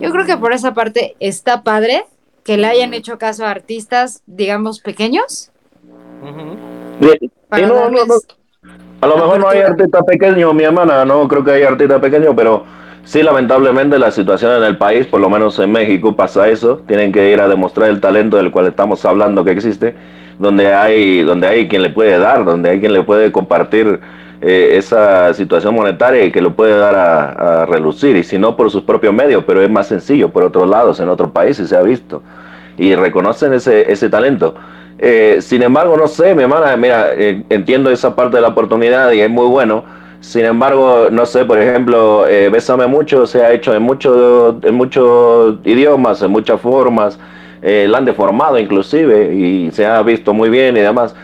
Yo 0.00 0.10
creo 0.10 0.26
que 0.26 0.36
por 0.36 0.52
esa 0.52 0.74
parte 0.74 1.16
está 1.18 1.62
padre 1.62 2.06
que 2.44 2.58
le 2.58 2.66
hayan 2.66 2.94
hecho 2.94 3.18
caso 3.18 3.44
a 3.46 3.50
artistas, 3.50 4.22
digamos, 4.26 4.80
pequeños. 4.80 5.50
No, 6.22 7.90
no, 7.90 7.90
no. 7.90 8.14
A 9.00 9.06
lo 9.06 9.16
mejor 9.16 9.40
no 9.40 9.48
hay 9.48 9.60
artista 9.60 10.02
pequeño, 10.02 10.52
mi 10.54 10.64
hermana, 10.64 11.04
no 11.04 11.26
creo 11.28 11.44
que 11.44 11.52
haya 11.52 11.68
artista 11.68 12.00
pequeño, 12.00 12.34
pero 12.34 12.64
sí, 13.04 13.22
lamentablemente 13.22 13.98
la 13.98 14.10
situación 14.10 14.52
en 14.56 14.64
el 14.64 14.78
país, 14.78 15.06
por 15.06 15.20
lo 15.20 15.28
menos 15.28 15.58
en 15.58 15.72
México, 15.72 16.16
pasa 16.16 16.48
eso. 16.48 16.82
Tienen 16.86 17.12
que 17.12 17.30
ir 17.30 17.40
a 17.40 17.48
demostrar 17.48 17.90
el 17.90 18.00
talento 18.00 18.36
del 18.36 18.50
cual 18.50 18.66
estamos 18.66 19.04
hablando 19.04 19.44
que 19.44 19.50
existe, 19.50 19.94
donde 20.38 20.72
hay, 20.72 21.22
donde 21.22 21.46
hay 21.46 21.68
quien 21.68 21.82
le 21.82 21.90
puede 21.90 22.18
dar, 22.18 22.44
donde 22.44 22.70
hay 22.70 22.80
quien 22.80 22.92
le 22.92 23.02
puede 23.02 23.32
compartir 23.32 24.00
eh, 24.44 24.76
esa 24.76 25.32
situación 25.34 25.74
monetaria 25.74 26.24
y 26.24 26.30
que 26.30 26.40
lo 26.42 26.54
puede 26.54 26.76
dar 26.76 26.94
a, 26.94 27.66
relucir, 27.66 28.16
y 28.16 28.24
si 28.24 28.38
no 28.38 28.56
por 28.56 28.70
sus 28.70 28.82
propios 28.82 29.14
medios, 29.14 29.44
pero 29.46 29.62
es 29.62 29.70
más 29.70 29.88
sencillo 29.88 30.28
por 30.28 30.42
otros 30.44 30.68
lados, 30.68 31.00
en 31.00 31.08
otros 31.08 31.30
países 31.30 31.68
se 31.68 31.76
ha 31.76 31.82
visto, 31.82 32.22
y 32.76 32.94
reconocen 32.94 33.52
ese, 33.54 33.90
ese 33.90 34.08
talento. 34.10 34.54
Eh, 34.98 35.38
sin 35.40 35.62
embargo, 35.62 35.96
no 35.96 36.06
sé, 36.06 36.34
mi 36.34 36.42
hermana, 36.42 36.76
mira, 36.76 37.08
eh, 37.14 37.42
entiendo 37.48 37.90
esa 37.90 38.14
parte 38.14 38.36
de 38.36 38.42
la 38.42 38.48
oportunidad 38.48 39.10
y 39.12 39.20
es 39.20 39.30
muy 39.30 39.46
bueno. 39.46 39.84
Sin 40.20 40.44
embargo, 40.46 41.08
no 41.10 41.26
sé, 41.26 41.44
por 41.44 41.58
ejemplo, 41.58 42.26
eh, 42.26 42.48
Bésame 42.48 42.86
Mucho 42.86 43.26
se 43.26 43.42
ha 43.44 43.52
hecho 43.52 43.74
en, 43.74 43.82
mucho, 43.82 44.58
en 44.62 44.74
muchos 44.74 45.56
idiomas, 45.64 46.22
en 46.22 46.30
muchas 46.30 46.60
formas, 46.60 47.18
eh, 47.60 47.86
la 47.88 47.98
han 47.98 48.04
deformado 48.04 48.58
inclusive 48.58 49.34
y 49.34 49.70
se 49.70 49.84
ha 49.84 50.02
visto 50.02 50.32
muy 50.32 50.48
bien 50.48 50.76
y 50.76 50.80
demás. 50.80 51.14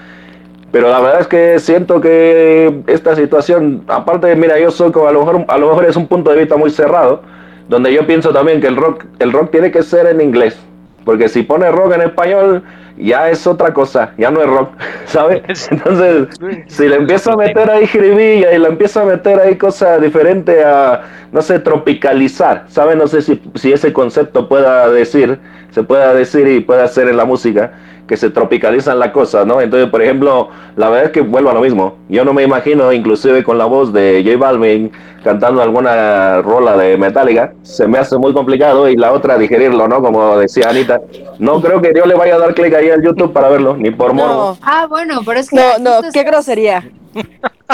Pero 0.73 0.89
la 0.89 1.01
verdad 1.01 1.21
es 1.23 1.27
que 1.27 1.59
siento 1.59 2.01
que 2.01 2.83
esta 2.87 3.17
situación, 3.17 3.83
aparte, 3.89 4.35
mira, 4.37 4.59
yo 4.59 4.71
soy 4.71 4.93
como 4.93 5.09
a 5.09 5.13
lo 5.13 5.25
mejor, 5.25 5.45
a 5.49 5.59
lo 5.59 5.69
mejor 5.69 5.85
es 5.87 5.97
un 5.97 6.07
punto 6.07 6.31
de 6.31 6.39
vista 6.39 6.57
muy 6.57 6.71
cerrado, 6.71 7.23
donde 7.69 7.93
yo 7.93 8.07
pienso 8.07 8.33
también 8.33 8.61
que 8.61 8.69
el 8.69 8.77
rock, 8.77 9.05
el 9.19 9.33
rock 9.33 9.51
tiene 9.51 9.73
que 9.73 9.83
ser 9.83 10.07
en 10.07 10.21
inglés, 10.21 10.59
porque 11.05 11.29
si 11.29 11.43
pone 11.43 11.71
rock 11.73 11.95
en 11.95 12.03
español, 12.03 12.63
ya 12.97 13.31
es 13.31 13.47
otra 13.47 13.73
cosa, 13.73 14.13
ya 14.17 14.31
no 14.31 14.43
es 14.43 14.47
rock, 14.49 14.71
¿sabes? 15.07 15.69
Entonces, 15.73 16.29
si 16.69 16.89
le 16.89 16.97
empiezo 16.97 17.33
a 17.33 17.37
meter 17.37 17.69
ahí 17.69 17.87
jiribilla 17.87 18.53
y 18.53 18.59
le 18.59 18.69
empiezo 18.69 19.01
a 19.01 19.05
meter 19.05 19.41
ahí 19.41 19.57
cosas 19.57 20.01
diferentes 20.01 20.65
a, 20.65 21.03
no 21.33 21.43
sé, 21.43 21.59
tropicalizar, 21.59 22.67
¿sabes? 22.69 22.97
No 22.97 23.09
sé 23.09 23.23
si, 23.23 23.43
si 23.57 23.73
ese 23.73 23.93
concepto 23.93 24.49
pueda 24.49 24.89
decir, 24.89 25.39
se 25.71 25.83
pueda 25.83 26.15
decir 26.15 26.47
y 26.47 26.61
pueda 26.61 26.85
hacer 26.85 27.09
en 27.09 27.17
la 27.17 27.25
música, 27.25 27.73
que 28.11 28.17
se 28.17 28.29
tropicalizan 28.31 28.99
las 28.99 29.13
cosas, 29.13 29.47
¿no? 29.47 29.61
Entonces, 29.61 29.89
por 29.89 30.03
ejemplo, 30.03 30.49
la 30.75 30.89
verdad 30.89 31.05
es 31.07 31.11
que 31.13 31.21
vuelvo 31.21 31.51
a 31.51 31.55
lo 31.55 31.61
mismo. 31.61 31.97
Yo 32.09 32.25
no 32.25 32.33
me 32.33 32.43
imagino, 32.43 32.93
inclusive 32.93 33.45
con 33.45 33.57
la 33.57 33.67
voz 33.67 33.93
de 33.93 34.21
J 34.27 34.37
Balvin 34.37 34.91
cantando 35.23 35.63
alguna 35.63 36.43
rola 36.43 36.77
de 36.77 36.97
Metallica, 36.97 37.53
se 37.63 37.87
me 37.87 37.99
hace 37.99 38.19
muy 38.19 38.33
complicado 38.33 38.89
y 38.89 38.97
la 38.97 39.13
otra 39.13 39.39
digerirlo, 39.39 39.87
¿no? 39.87 40.03
Como 40.03 40.37
decía 40.39 40.71
Anita. 40.71 41.01
No 41.39 41.61
creo 41.61 41.81
que 41.81 41.93
Dios 41.93 42.09
le 42.09 42.15
vaya 42.15 42.35
a 42.35 42.39
dar 42.39 42.53
clic 42.53 42.75
ahí 42.75 42.91
al 42.91 43.01
YouTube 43.01 43.33
para 43.33 43.49
verlo, 43.49 43.77
ni 43.77 43.93
por 43.93 44.13
morbo. 44.13 44.35
No. 44.35 44.59
Ah, 44.61 44.87
bueno, 44.89 45.21
pero 45.25 45.39
es 45.39 45.49
que... 45.49 45.55
No, 45.55 45.79
no, 45.79 46.03
qué 46.13 46.19
es- 46.21 46.27
grosería. 46.27 46.83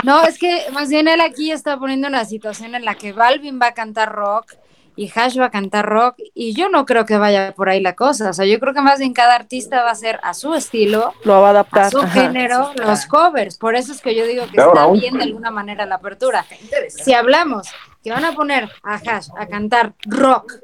No, 0.04 0.22
es 0.24 0.38
que 0.38 0.64
más 0.74 0.90
bien 0.90 1.08
él 1.08 1.22
aquí 1.22 1.50
está 1.50 1.78
poniendo 1.78 2.08
una 2.08 2.26
situación 2.26 2.74
en 2.74 2.84
la 2.84 2.94
que 2.94 3.14
Balvin 3.14 3.58
va 3.58 3.68
a 3.68 3.72
cantar 3.72 4.12
rock 4.12 4.52
y 4.97 5.12
Hash 5.14 5.39
va 5.39 5.47
a 5.47 5.51
cantar 5.51 5.86
rock 5.86 6.16
y 6.35 6.55
yo 6.55 6.68
no 6.68 6.86
creo 6.86 7.05
que 7.06 7.18
vaya 7.18 7.52
por 7.55 7.68
ahí 7.68 7.81
la 7.81 7.94
cosa. 7.94 8.31
O 8.31 8.32
sea, 8.32 8.47
yo 8.47 8.59
creo 8.59 8.74
que 8.74 8.81
más 8.81 8.98
bien 8.98 9.12
cada 9.12 9.35
artista 9.35 9.82
va 9.82 9.90
a 9.90 9.93
hacer 9.93 10.18
a 10.23 10.35
su 10.35 10.55
estilo, 10.55 11.12
Lo 11.24 11.40
va 11.40 11.47
a 11.47 11.47
a 11.48 11.51
adaptar. 11.51 11.90
su 11.90 11.98
ajá. 11.98 12.09
género, 12.09 12.73
los 12.77 13.06
covers. 13.06 13.59
Por 13.59 13.77
eso 13.77 13.93
es 13.93 14.01
que 14.01 14.14
yo 14.14 14.27
digo 14.27 14.44
que 14.47 14.52
Claro, 14.52 14.73
está 14.73 14.90
bien 14.93 15.18
de 15.18 15.24
alguna 15.24 15.51
manera 15.51 15.86
la 15.86 15.97
apertura. 15.97 16.44
Si 16.89 17.12
hablamos 17.12 17.68
que 18.02 18.10
van 18.10 18.24
a 18.24 18.32
poner 18.32 18.70
a 18.82 18.94
Hash 18.94 19.28
a 19.39 19.47
cantar 19.47 19.93
rock 20.06 20.55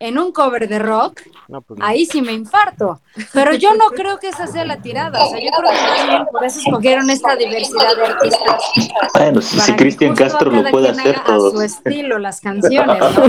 en 0.00 0.16
un 0.18 0.30
cover 0.32 0.68
de 0.68 0.78
rock, 0.78 1.22
No, 1.48 1.60
pues 1.60 1.80
no. 1.80 1.84
ahí 1.84 2.06
sí 2.06 2.22
me 2.22 2.32
infarto. 2.32 3.00
Pero 3.32 3.52
yo 3.54 3.74
no 3.74 3.86
creo 3.88 4.18
que 4.18 4.28
esa 4.28 4.46
sea 4.46 4.64
la 4.64 4.80
tirada. 4.80 5.24
O 5.24 5.28
sea, 5.30 5.40
yo 5.40 5.50
creo 5.50 5.70
que 5.70 6.30
por 6.30 6.44
eso 6.44 6.60
escogieron 6.60 7.10
esta 7.10 7.34
diversidad 7.34 7.96
de 7.96 8.06
artistas. 8.06 8.62
Bueno, 9.14 9.40
si, 9.42 9.58
si 9.58 9.72
Cristian 9.74 10.14
Castro 10.14 10.50
lo 10.50 10.70
puede 10.70 10.90
hacer, 10.90 11.16
haga 11.16 11.36
a 11.36 11.50
su 11.50 11.60
estilo 11.62 12.18
las 12.18 12.40
canciones, 12.40 12.98
¿no? 13.16 13.24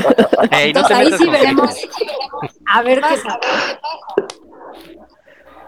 Entonces 0.52 0.98
ahí 0.98 1.12
sí 1.18 1.28
veremos 1.30 1.76
a 2.68 2.82
ver 2.84 3.02
qué 3.02 3.18
sale. 3.18 3.40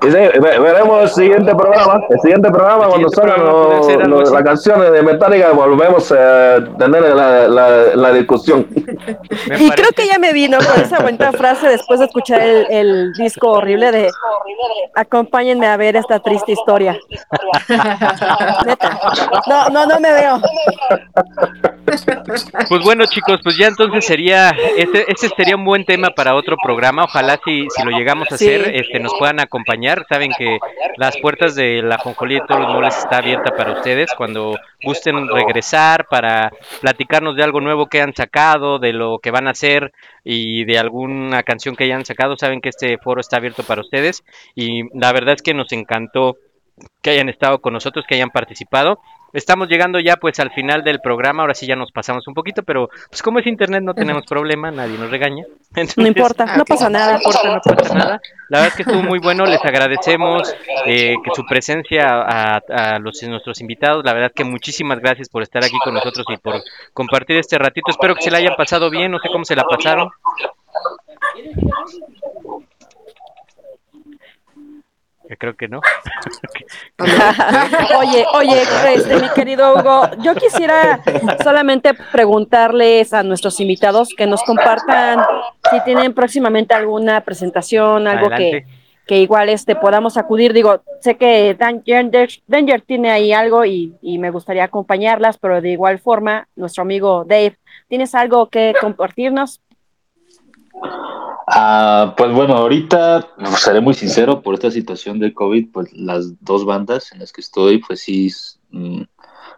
Y 0.04 0.06
sí, 0.10 0.18
ve- 0.18 0.60
veremos 0.60 1.04
el 1.04 1.10
siguiente 1.10 1.54
programa. 1.56 2.02
El 2.10 2.20
siguiente 2.22 2.50
programa, 2.50 2.86
El 2.86 2.90
cuando 2.90 3.10
siguiente 3.10 3.36
salgan 3.36 4.10
lo- 4.10 4.24
así. 4.26 4.34
las 4.34 4.44
canciones 4.44 4.92
de 4.92 5.02
Metallica, 5.04 5.52
volvemos 5.52 6.12
a 6.12 6.56
tener 6.80 7.04
la, 7.16 7.48
la, 7.48 7.70
la 7.96 8.12
discusión. 8.14 8.66
Y 9.60 9.70
creo 9.72 9.90
que 9.96 10.08
ya 10.08 10.18
me 10.18 10.34
vino 10.34 10.58
con 10.58 10.82
esa 10.82 11.00
bonita 11.02 11.32
frase 11.34 11.68
después 11.70 12.00
de 12.00 12.08
escuchar 12.08 12.42
el, 12.42 12.66
el 12.72 13.14
disco 13.14 13.52
horrible 13.52 13.92
de 13.92 14.10
acompáñenme 14.96 15.68
a 15.68 15.78
ver 15.78 15.96
esta 15.96 16.20
triste 16.20 16.52
historia. 16.54 16.98
Neta. 18.66 19.00
No, 19.48 19.70
no, 19.70 19.86
no 19.86 20.00
me 20.00 20.14
veo. 20.14 20.42
Pues 22.70 22.84
bueno, 22.84 23.06
chicos, 23.06 23.40
pues 23.44 23.58
ya 23.58 23.68
entonces 23.68 24.06
sería, 24.06 24.50
ese, 24.78 25.06
ese 25.08 25.30
sería 25.36 25.56
un 25.56 25.66
buen 25.66 25.86
tema 25.86 26.10
para 26.16 26.36
otro 26.36 26.56
programa. 26.64 27.04
Ojalá 27.04 27.40
si, 27.44 27.68
si 27.70 27.84
lo 27.84 27.92
llegamos 27.92 28.32
a 28.32 28.38
Sí. 28.38 28.48
hacer, 28.48 28.76
este, 28.76 29.00
nos 29.00 29.14
puedan 29.20 29.40
acompañar. 29.40 29.91
Saben 30.10 30.32
que 30.38 30.60
las 30.98 31.18
puertas 31.18 31.56
de 31.56 31.82
la 31.82 31.98
Jonjolí 31.98 32.36
de 32.36 32.42
todos 32.48 32.62
los 32.62 32.74
moles 32.74 32.98
está 32.98 33.18
abierta 33.18 33.56
para 33.56 33.74
ustedes 33.74 34.14
cuando 34.14 34.58
gusten 34.84 35.28
regresar 35.28 36.08
para 36.08 36.52
platicarnos 36.82 37.36
de 37.36 37.44
algo 37.44 37.62
nuevo 37.62 37.88
que 37.88 38.02
han 38.02 38.14
sacado, 38.14 38.80
de 38.80 38.94
lo 38.94 39.20
que 39.20 39.32
van 39.32 39.48
a 39.48 39.52
hacer 39.52 39.92
y 40.24 40.66
de 40.66 40.78
alguna 40.80 41.44
canción 41.44 41.76
que 41.76 41.86
hayan 41.86 42.06
sacado. 42.06 42.38
Saben 42.38 42.62
que 42.62 42.70
este 42.70 42.98
foro 42.98 43.22
está 43.22 43.38
abierto 43.38 43.64
para 43.64 43.82
ustedes 43.82 44.24
y 44.56 44.84
la 44.98 45.12
verdad 45.12 45.36
es 45.36 45.42
que 45.42 45.54
nos 45.54 45.72
encantó 45.72 46.38
que 47.02 47.12
hayan 47.12 47.30
estado 47.30 47.60
con 47.60 47.74
nosotros, 47.74 48.06
que 48.08 48.16
hayan 48.16 48.30
participado. 48.30 49.00
Estamos 49.34 49.68
llegando 49.70 50.00
ya 50.00 50.18
pues 50.18 50.40
al 50.40 50.52
final 50.52 50.84
del 50.84 51.00
programa, 51.00 51.44
ahora 51.44 51.54
sí 51.54 51.66
ya 51.66 51.76
nos 51.76 51.92
pasamos 51.92 52.28
un 52.28 52.34
poquito, 52.34 52.64
pero 52.64 52.90
pues 53.10 53.22
como 53.22 53.40
es 53.40 53.48
internet 53.48 53.82
no 53.84 53.94
tenemos 53.94 54.26
problema, 54.26 54.72
nadie 54.72 54.98
nos 54.98 55.10
regaña. 55.10 55.46
Entonces, 55.70 55.98
No 55.98 56.08
importa, 56.08 56.58
no 56.58 56.66
pasa 56.66 56.86
no 56.90 57.00
nada. 57.00 57.16
importa, 57.16 57.62
no 57.68 57.76
pasa 57.76 57.94
nada. 57.96 58.22
La 58.50 58.60
verdad 58.60 58.68
es 58.68 58.76
que 58.76 58.82
estuvo 58.82 59.02
muy 59.04 59.20
bueno, 59.20 59.46
les 59.46 59.64
agradecemos 59.66 60.54
eh, 60.86 61.16
que 61.24 61.32
su 61.34 61.46
presencia 61.46 62.08
a, 62.10 62.58
a 62.58 63.00
los, 63.00 63.22
nuestros 63.24 63.62
invitados, 63.62 64.04
la 64.04 64.14
verdad 64.14 64.32
que 64.36 64.44
muchísimas 64.44 65.00
gracias 65.00 65.30
por 65.30 65.44
estar 65.44 65.64
aquí 65.64 65.78
con 65.84 65.94
nosotros 65.94 66.26
y 66.30 66.38
por 66.38 66.56
compartir 66.94 67.38
este 67.38 67.58
ratito. 67.58 67.92
Espero 67.92 68.16
que 68.16 68.24
se 68.24 68.32
la 68.32 68.40
hayan 68.40 68.56
pasado 68.56 68.90
bien, 68.90 69.12
no 69.12 69.20
sé 69.20 69.30
cómo 69.32 69.46
se 69.46 69.56
la 69.56 69.64
pasaron. 69.64 70.10
Creo 75.38 75.56
que 75.56 75.68
no. 75.68 75.82
Oye, 78.00 78.26
oye, 78.34 78.64
este, 78.94 79.16
mi 79.20 79.30
querido 79.30 79.74
Hugo, 79.76 80.10
yo 80.22 80.36
quisiera 80.36 81.02
solamente 81.44 81.94
preguntarles 82.12 83.14
a 83.14 83.24
nuestros 83.24 83.60
invitados 83.60 84.10
que 84.16 84.28
nos 84.28 84.44
compartan 84.44 85.22
si 85.70 85.82
tienen 85.84 86.14
próximamente 86.14 86.74
alguna 86.74 87.22
presentación, 87.22 88.08
algo 88.08 88.30
que, 88.30 88.66
que 89.08 89.20
igual 89.20 89.50
este 89.50 89.76
podamos 89.76 90.18
acudir. 90.18 90.54
Digo, 90.54 90.82
sé 91.00 91.16
que 91.16 91.56
Danger, 91.56 92.30
Danger 92.48 92.82
tiene 92.82 93.12
ahí 93.12 93.32
algo 93.32 93.66
y, 93.66 93.96
y 94.02 94.18
me 94.18 94.32
gustaría 94.32 94.64
acompañarlas, 94.64 95.38
pero 95.38 95.62
de 95.62 95.72
igual 95.72 96.00
forma, 96.00 96.48
nuestro 96.56 96.84
amigo 96.84 97.26
Dave, 97.26 97.58
¿tienes 97.88 98.16
algo 98.16 98.50
que 98.50 98.74
compartirnos? 98.80 99.62
Ah, 101.48 102.14
pues 102.18 102.32
bueno, 102.32 102.56
ahorita 102.56 103.28
seré 103.58 103.82
muy 103.82 103.94
sincero, 103.94 104.42
por 104.42 104.54
esta 104.54 104.72
situación 104.72 105.20
del 105.20 105.34
COVID, 105.34 105.72
pues 105.72 105.92
las 105.94 106.42
dos 106.44 106.66
bandas 106.66 107.12
en 107.12 107.20
las 107.20 107.34
que 107.34 107.42
estoy, 107.42 107.80
pues 107.80 108.00
sí, 108.02 108.32
mm, 108.70 109.02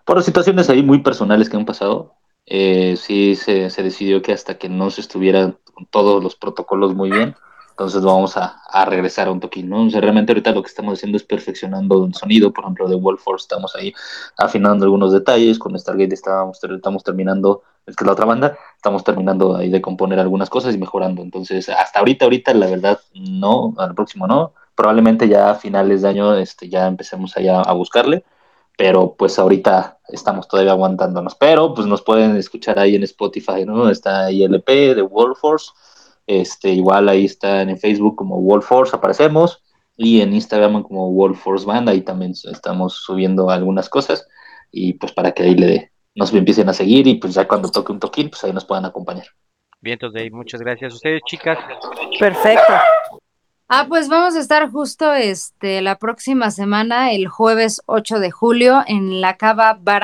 por 0.06 0.24
situaciones 0.24 0.70
ahí 0.70 0.82
muy 0.82 1.00
personales 1.00 1.50
que 1.50 1.58
han 1.58 1.66
pasado, 1.66 2.16
eh, 2.45 2.95
sí 2.98 3.36
se, 3.36 3.70
se 3.70 3.84
decidió 3.84 4.22
que 4.22 4.34
hasta 4.34 4.58
que 4.58 4.70
no 4.70 4.90
se 4.90 5.02
estuvieran 5.02 5.58
todos 5.91 6.24
los 6.24 6.36
protocolos 6.36 6.95
muy 6.95 7.12
bien, 7.12 7.36
entonces 7.74 8.04
vamos 8.04 8.38
a, 8.38 8.62
a 8.70 8.86
regresar 8.86 9.30
un 9.30 9.40
toquín, 9.40 9.68
¿no? 9.68 9.88
O 9.88 9.90
sea, 9.90 10.00
realmente 10.00 10.32
ahorita 10.32 10.52
lo 10.52 10.62
que 10.62 10.68
estamos 10.68 11.00
haciendo 11.00 11.18
es 11.18 11.24
perfeccionando 11.24 12.06
el 12.06 12.14
sonido, 12.14 12.54
por 12.54 12.64
ejemplo, 12.64 12.88
de 12.88 12.95
Wolfforce 12.95 13.45
estamos 13.45 13.76
ahí 13.76 13.91
afinando 14.38 14.86
algunos 14.86 15.12
detalles, 15.12 15.58
con 15.58 15.78
Stargate 15.78 16.14
estábamos, 16.14 16.64
estamos 16.64 17.04
terminando, 17.04 17.64
es 17.88 17.95
que 17.95 18.06
la 18.06 18.12
otra 18.12 18.26
banda, 18.26 18.56
estamos 18.76 19.04
terminando 19.04 19.56
ahí 19.56 19.70
de 19.70 19.82
componer 19.82 20.20
algunas 20.20 20.52
cosas 20.52 20.76
y 20.76 20.78
mejorando. 20.78 21.24
Entonces, 21.24 21.68
hasta 21.68 21.98
ahorita, 21.98 22.26
ahorita, 22.26 22.54
la 22.54 22.68
verdad, 22.68 23.00
no, 23.16 23.74
al 23.78 23.95
próximo 23.95 24.28
no. 24.28 24.54
Probablemente 24.76 25.28
ya 25.28 25.50
a 25.50 25.56
finales 25.56 26.04
de 26.04 26.10
año 26.10 26.36
este, 26.36 26.70
ya 26.70 26.86
empecemos 26.86 27.36
allá 27.38 27.60
a 27.62 27.74
buscarle, 27.74 28.24
pero 28.78 29.16
pues 29.18 29.40
ahorita 29.40 29.98
estamos 30.10 30.48
todavía 30.48 30.74
aguantándonos. 30.74 31.34
Pero 31.36 31.74
pues 31.74 31.88
nos 31.88 32.04
pueden 32.04 32.38
escuchar 32.38 32.78
ahí 32.78 32.95
en 32.95 33.04
Spotify, 33.04 33.66
¿no? 33.66 33.90
Está 33.90 34.32
ILP 34.32 34.68
de 34.95 35.02
Wolforce. 35.02 35.72
Este, 36.28 36.70
igual 36.72 37.10
ahí 37.10 37.26
están 37.26 37.70
en 37.70 37.78
Facebook 37.78 38.16
como 38.16 38.41
Wolforce, 38.41 38.95
aparecemos. 38.95 39.64
Y 39.95 40.22
en 40.22 40.34
Instagram 40.34 40.84
como 40.84 41.12
Wolforce 41.12 41.66
Band, 41.66 41.90
ahí 41.90 42.02
también 42.02 42.34
estamos 42.52 42.95
subiendo 42.95 43.50
algunas 43.50 43.90
cosas. 43.90 44.28
Y 44.72 44.94
pues 44.94 45.12
para 45.12 45.32
que 45.32 45.44
ahí 45.44 45.56
le 45.56 45.91
nos 46.16 46.34
empiecen 46.34 46.70
a 46.70 46.74
seguir 46.74 47.08
y 47.08 47.16
pues 47.16 47.34
ya 47.34 47.48
cuando 47.48 47.72
toque 47.72 47.91
un 47.91 48.00
toquín, 48.00 48.30
pues 48.30 48.44
ahí 48.44 48.54
nos 48.54 48.66
puedan 48.66 48.86
acompañar. 48.86 49.26
Bien, 49.82 49.94
entonces, 49.94 50.32
muchas 50.32 50.62
gracias. 50.62 50.94
¿Ustedes, 50.94 51.22
chicas? 51.26 51.58
Perfecto. 52.20 52.74
Ah, 53.68 53.86
pues 53.90 54.08
vamos 54.08 54.36
a 54.36 54.40
estar 54.40 54.70
justo 54.70 55.14
este 55.14 55.82
la 55.82 55.98
próxima 55.98 56.52
semana, 56.52 57.12
el 57.12 57.28
jueves 57.28 57.82
8 57.88 58.20
de 58.20 58.32
julio, 58.32 58.84
en 58.88 59.20
la 59.20 59.36
Cava 59.38 59.78
Bar 59.82 60.04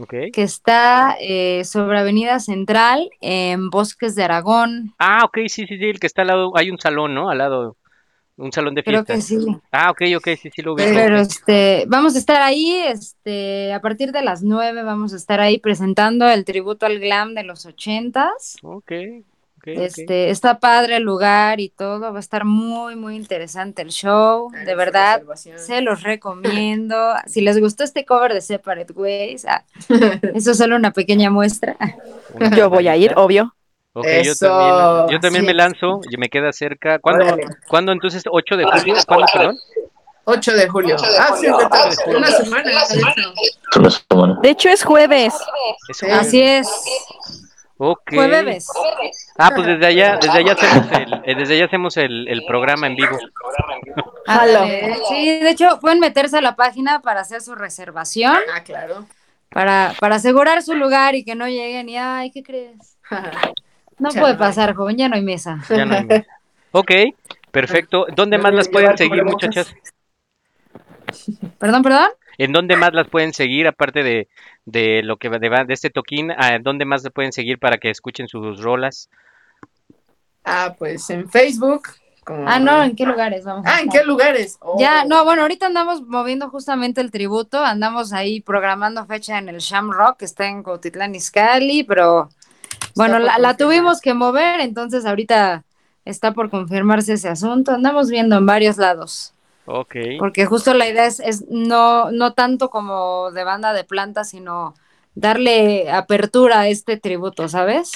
and 0.00 0.08
Grill, 0.08 0.24
Ok. 0.28 0.32
que 0.34 0.42
está 0.42 1.16
eh, 1.20 1.62
sobre 1.64 1.98
Avenida 1.98 2.38
Central, 2.40 3.08
en 3.20 3.70
Bosques 3.70 4.14
de 4.14 4.24
Aragón. 4.24 4.94
Ah, 4.98 5.22
ok, 5.24 5.38
sí, 5.48 5.66
sí, 5.66 5.78
sí, 5.78 5.84
el 5.84 6.00
que 6.00 6.06
está 6.06 6.22
al 6.22 6.28
lado, 6.28 6.56
hay 6.56 6.70
un 6.70 6.78
salón, 6.78 7.14
¿no? 7.14 7.30
Al 7.30 7.38
lado, 7.38 7.76
un 8.36 8.52
salón 8.52 8.74
de 8.74 8.82
Creo 8.82 9.04
fiestas. 9.04 9.16
que 9.28 9.40
sí. 9.40 9.46
Ah, 9.70 9.90
ok, 9.90 10.02
ok, 10.16 10.28
sí, 10.40 10.50
sí 10.54 10.62
lo 10.62 10.74
vi. 10.74 10.82
Pero 10.84 11.18
este, 11.18 11.84
vamos 11.88 12.14
a 12.16 12.18
estar 12.18 12.40
ahí, 12.40 12.70
este, 12.86 13.72
a 13.72 13.80
partir 13.80 14.12
de 14.12 14.22
las 14.22 14.42
9 14.42 14.82
vamos 14.82 15.12
a 15.12 15.16
estar 15.16 15.40
ahí 15.40 15.58
presentando 15.58 16.26
el 16.28 16.44
tributo 16.46 16.86
al 16.86 16.98
glam 17.00 17.34
de 17.34 17.42
los 17.44 17.66
ochentas. 17.66 18.56
Ok, 18.62 18.92
Este, 19.64 20.30
está 20.30 20.58
padre 20.58 20.96
el 20.96 21.02
lugar 21.02 21.60
y 21.60 21.68
todo, 21.68 22.12
va 22.12 22.16
a 22.16 22.20
estar 22.20 22.44
muy, 22.44 22.96
muy 22.96 23.16
interesante 23.16 23.82
el 23.82 23.90
show, 23.90 24.50
de 24.52 24.74
verdad, 24.74 25.22
se 25.34 25.80
los 25.82 26.02
recomiendo. 26.02 27.14
Si 27.26 27.40
les 27.40 27.60
gustó 27.60 27.84
este 27.84 28.04
cover 28.04 28.34
de 28.34 28.40
Separate 28.40 28.92
Ways, 28.92 29.44
ah, 29.46 29.64
eso 30.34 30.50
es 30.52 30.58
solo 30.58 30.76
una 30.76 30.92
pequeña 30.92 31.30
muestra. 31.30 31.76
Yo 32.56 32.70
voy 32.70 32.88
a 32.88 32.96
ir, 32.96 33.12
obvio. 33.16 33.54
Ok, 33.92 34.06
yo 34.22 34.32
Eso, 34.32 34.46
también, 34.46 35.08
yo 35.10 35.20
también 35.20 35.42
sí. 35.42 35.46
me 35.48 35.54
lanzo, 35.54 36.00
y 36.08 36.16
me 36.16 36.28
queda 36.28 36.52
cerca. 36.52 37.00
¿Cuándo, 37.00 37.24
Órale. 37.24 37.44
¿cuándo 37.68 37.90
entonces? 37.90 38.24
¿8 38.24 38.56
de 38.56 38.64
julio? 38.64 38.94
¿Cuándo, 39.04 39.26
perdón? 39.32 39.58
8 40.24 40.52
de 40.54 40.68
julio. 40.68 40.96
Ah, 41.18 41.34
sí, 41.36 41.46
de 41.46 42.16
una 42.16 42.28
semana. 42.28 42.62
de 42.62 42.98
hecho. 43.00 43.34
Es 43.72 43.76
una 43.76 43.90
semana. 43.90 44.38
De 44.42 44.50
hecho, 44.50 44.68
es 44.68 44.84
jueves. 44.84 45.34
Así 46.12 46.40
es, 46.40 46.68
Ok. 47.82 48.12
fue 48.12 48.28
bebés. 48.28 48.68
Ah, 49.38 49.50
pues 49.54 49.66
desde 49.66 49.86
allá, 49.86 50.18
desde 50.20 50.38
allá 50.38 50.52
hacemos 50.52 50.92
el, 50.92 51.14
eh, 51.24 51.34
desde 51.34 51.54
allá 51.54 51.64
hacemos 51.64 51.96
el, 51.96 52.28
el 52.28 52.44
programa 52.44 52.86
en 52.86 52.94
vivo. 52.94 53.18
Sí, 55.08 55.40
de 55.40 55.50
hecho, 55.50 55.78
pueden 55.80 55.98
meterse 55.98 56.36
a 56.36 56.42
la 56.42 56.56
página 56.56 57.00
para 57.00 57.20
hacer 57.22 57.40
su 57.40 57.54
reservación, 57.54 58.36
Ah, 58.54 58.62
claro. 58.62 59.06
para, 59.48 59.94
para 59.98 60.16
asegurar 60.16 60.62
su 60.62 60.74
lugar 60.74 61.14
y 61.14 61.24
que 61.24 61.34
no 61.34 61.48
lleguen 61.48 61.88
y, 61.88 61.96
ay, 61.96 62.30
¿qué 62.30 62.42
crees? 62.42 62.98
No 63.98 64.08
puede 64.10 64.34
pasar, 64.34 64.74
joven, 64.74 64.96
ya 64.96 65.10
no 65.10 65.16
hay 65.16 65.22
mesa. 65.22 65.58
Ya 65.68 65.84
no 65.84 65.94
hay 65.94 66.04
más. 66.06 66.22
Ok, 66.72 66.90
perfecto. 67.50 68.06
¿Dónde 68.16 68.38
más 68.38 68.54
las 68.54 68.68
pueden 68.68 68.96
seguir, 68.96 69.22
muchachas? 69.24 69.74
Perdón, 71.58 71.82
perdón. 71.82 72.08
¿En 72.38 72.52
dónde 72.52 72.76
más 72.76 72.94
las 72.94 73.08
pueden 73.08 73.34
seguir, 73.34 73.66
aparte 73.66 74.02
de, 74.02 74.28
de 74.70 75.02
lo 75.02 75.16
que 75.16 75.28
va 75.28 75.38
de, 75.38 75.48
va- 75.48 75.64
de 75.64 75.74
este 75.74 75.90
toquín? 75.90 76.30
¿A 76.30 76.58
dónde 76.60 76.84
más 76.84 77.02
las 77.02 77.12
pueden 77.12 77.32
seguir 77.32 77.58
para 77.58 77.78
que 77.78 77.90
escuchen 77.90 78.28
sus 78.28 78.60
rolas? 78.60 79.08
Ah, 80.44 80.74
pues 80.78 81.08
en 81.10 81.28
Facebook. 81.28 81.82
como- 82.24 82.48
Ah, 82.48 82.58
no, 82.58 82.82
¿en 82.82 82.94
qué 82.94 83.04
lugares 83.06 83.44
vamos? 83.44 83.64
Ah, 83.66 83.80
¿en 83.80 83.88
qué 83.88 84.04
lugares? 84.04 84.56
Oh. 84.60 84.76
Ya, 84.78 85.04
no, 85.04 85.24
bueno, 85.24 85.42
ahorita 85.42 85.66
andamos 85.66 86.02
moviendo 86.06 86.48
justamente 86.50 87.00
el 87.00 87.10
tributo, 87.10 87.64
andamos 87.64 88.12
ahí 88.12 88.40
programando 88.40 89.04
fecha 89.06 89.38
en 89.38 89.48
el 89.48 89.58
Shamrock, 89.58 90.18
que 90.18 90.24
está 90.26 90.46
en 90.46 90.62
Cuautitlán 90.62 91.14
Izcalli, 91.14 91.82
pero 91.84 92.28
bueno, 92.94 93.18
la, 93.18 93.38
la 93.38 93.56
tuvimos 93.56 94.00
que 94.00 94.14
mover, 94.14 94.60
entonces 94.60 95.06
ahorita 95.06 95.64
está 96.04 96.32
por 96.32 96.50
confirmarse 96.50 97.14
ese 97.14 97.28
asunto, 97.28 97.72
andamos 97.72 98.10
viendo 98.10 98.36
en 98.36 98.46
varios 98.46 98.76
lados, 98.76 99.32
Ok, 99.66 99.94
porque 100.18 100.46
justo 100.46 100.74
la 100.74 100.88
idea 100.88 101.06
es, 101.06 101.20
es 101.20 101.44
no, 101.48 102.10
no 102.10 102.32
tanto 102.34 102.70
como 102.70 103.30
de 103.30 103.44
banda 103.44 103.72
de 103.72 103.84
planta, 103.84 104.24
sino 104.24 104.74
darle 105.14 105.90
apertura 105.90 106.60
a 106.60 106.68
este 106.68 106.96
tributo, 106.96 107.48
¿sabes? 107.48 107.92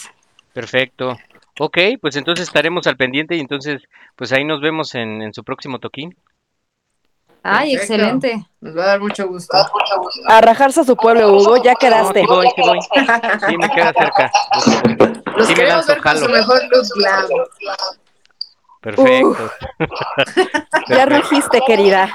perfecto. 0.52 1.16
Ok, 1.58 1.78
pues 2.00 2.16
entonces 2.16 2.46
estaremos 2.48 2.86
al 2.86 2.96
pendiente 2.96 3.36
y 3.36 3.40
entonces 3.40 3.82
pues 4.16 4.32
ahí 4.32 4.44
nos 4.44 4.60
vemos 4.60 4.94
en, 4.94 5.22
en 5.22 5.32
su 5.32 5.42
próximo 5.44 5.78
toquín. 5.78 6.16
Ay, 7.42 7.72
Perfecto. 7.76 7.94
excelente. 7.94 8.46
Nos 8.60 8.76
va 8.76 8.84
a 8.84 8.86
dar 8.86 9.00
mucho 9.00 9.28
gusto. 9.28 9.56
A 10.26 10.40
rajarse 10.40 10.80
a 10.80 10.84
su 10.84 10.96
pueblo, 10.96 11.36
Hugo, 11.36 11.62
ya 11.62 11.72
No, 11.72 11.78
quedaste. 11.78 12.20
sí 12.22 12.26
voy, 12.26 12.48
sí 12.56 12.62
voy. 12.62 12.78
Sí, 13.48 13.56
me 13.58 13.68
queda 13.70 13.92
cerca. 13.92 14.30
Los 15.36 15.46
Sí 15.46 15.52
me 15.52 15.54
queremos 15.54 15.86
lanzo, 15.86 15.92
ver 15.92 16.02
con 16.02 16.18
su 16.18 16.28
mejor 16.30 16.60
glam. 16.96 17.26
Perfecto. 18.84 19.50
Ya 20.86 21.06
rugiste, 21.06 21.62
querida. 21.66 22.12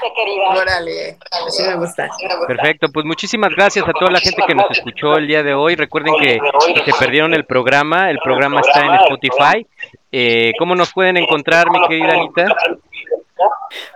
Órale, 0.56 1.18
así 1.44 1.64
me 1.64 1.74
gusta. 1.74 2.08
Perfecto, 2.46 2.86
pues 2.92 3.04
muchísimas 3.04 3.50
gracias 3.50 3.84
a 3.88 3.92
toda 3.92 4.12
la 4.12 4.20
gente 4.20 4.44
que 4.46 4.54
nos 4.54 4.70
escuchó 4.70 5.16
el 5.16 5.26
día 5.26 5.42
de 5.42 5.54
hoy. 5.54 5.74
Recuerden 5.74 6.14
que 6.20 6.38
si 6.66 6.92
se 6.92 6.96
perdieron 6.96 7.34
el 7.34 7.44
programa, 7.46 8.10
el 8.10 8.20
programa 8.20 8.60
está 8.60 8.86
en 8.86 8.94
Spotify. 8.94 9.66
Eh, 10.12 10.52
¿Cómo 10.56 10.76
nos 10.76 10.92
pueden 10.92 11.16
encontrar, 11.16 11.68
mi 11.70 11.84
querida 11.88 12.12
Anita? 12.12 12.46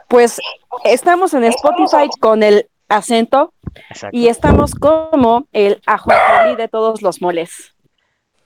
Pues 0.09 0.41
estamos 0.83 1.35
en 1.35 1.45
Spotify 1.45 2.09
con 2.19 2.43
el 2.43 2.67
acento 2.89 3.53
Exacto. 3.91 4.17
y 4.17 4.27
estamos 4.27 4.75
como 4.75 5.47
el 5.53 5.81
ajonjolí 5.87 6.57
de 6.57 6.67
todos 6.67 7.01
los 7.01 7.23
moles. 7.23 7.74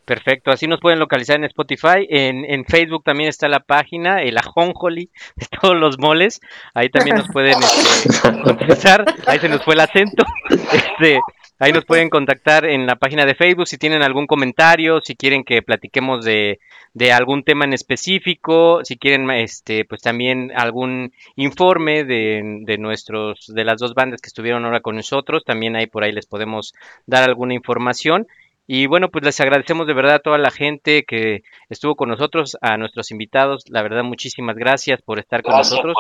Perfecto, 0.09 0.51
así 0.51 0.67
nos 0.67 0.81
pueden 0.81 0.99
localizar 0.99 1.37
en 1.37 1.45
Spotify. 1.45 2.07
En, 2.09 2.65
Facebook 2.65 3.05
también 3.05 3.29
está 3.29 3.47
la 3.47 3.61
página, 3.61 4.23
el 4.23 4.39
ajonjoli 4.39 5.11
de 5.37 5.47
todos 5.61 5.77
los 5.77 5.99
moles. 5.99 6.41
Ahí 6.73 6.89
también 6.89 7.17
nos 7.17 7.29
pueden 7.29 7.57
este. 7.63 9.05
Ahí 9.27 9.39
se 9.39 9.51
nos 9.51 9.63
fue 9.63 9.75
el 9.75 9.81
acento. 9.81 10.25
Este, 10.73 11.21
ahí 11.59 11.73
nos 11.73 11.85
pueden 11.85 12.09
contactar 12.09 12.65
en 12.65 12.87
la 12.87 12.97
página 12.97 13.27
de 13.27 13.35
Facebook 13.35 13.69
si 13.69 13.77
tienen 13.77 14.03
algún 14.03 14.27
comentario, 14.27 15.01
si 15.03 15.15
quieren 15.15 15.45
que 15.45 15.61
platiquemos 15.61 16.25
de, 16.25 16.59
de 16.95 17.13
algún 17.13 17.43
tema 17.45 17.67
en 17.67 17.75
específico, 17.75 18.81
si 18.85 18.97
quieren 18.97 19.31
este, 19.31 19.85
pues 19.85 20.01
también 20.01 20.53
algún 20.57 21.13
informe 21.37 22.05
de, 22.05 22.63
de 22.65 22.79
nuestros, 22.79 23.47
de 23.55 23.65
las 23.65 23.79
dos 23.79 23.93
bandas 23.95 24.23
que 24.23 24.29
estuvieron 24.29 24.65
ahora 24.65 24.81
con 24.81 24.97
nosotros. 24.97 25.45
También 25.45 25.77
ahí 25.77 25.87
por 25.87 26.03
ahí 26.03 26.13
les 26.13 26.27
podemos 26.27 26.75
dar 27.07 27.25
alguna 27.25 27.53
información. 27.53 28.27
Y 28.71 28.87
bueno, 28.87 29.09
pues 29.09 29.25
les 29.25 29.41
agradecemos 29.41 29.87
de 29.87 29.95
verdad 29.95 30.17
a 30.17 30.19
toda 30.19 30.37
la 30.37 30.51
gente 30.51 31.05
que 31.05 31.43
estuvo 31.71 31.97
con 31.97 32.11
nosotros, 32.11 32.59
a 32.61 32.77
nuestros 32.77 33.11
invitados. 33.11 33.65
La 33.71 33.81
verdad, 33.81 34.05
muchísimas 34.05 34.57
gracias 34.57 35.01
por 35.01 35.19
estar 35.19 35.43
con 35.43 35.57
nosotros. 35.57 35.97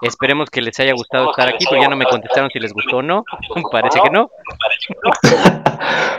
Esperemos 0.00 0.48
que 0.48 0.62
les 0.62 0.78
haya 0.78 0.92
gustado 0.92 1.30
estar 1.30 1.48
aquí, 1.48 1.64
pero 1.68 1.82
ya 1.82 1.88
no 1.88 1.96
me 1.96 2.04
contestaron 2.04 2.50
si 2.50 2.60
les 2.60 2.72
gustó 2.72 2.98
o 2.98 3.02
no. 3.02 3.24
Parece 3.70 4.00
que 4.00 4.10
no. 4.10 4.30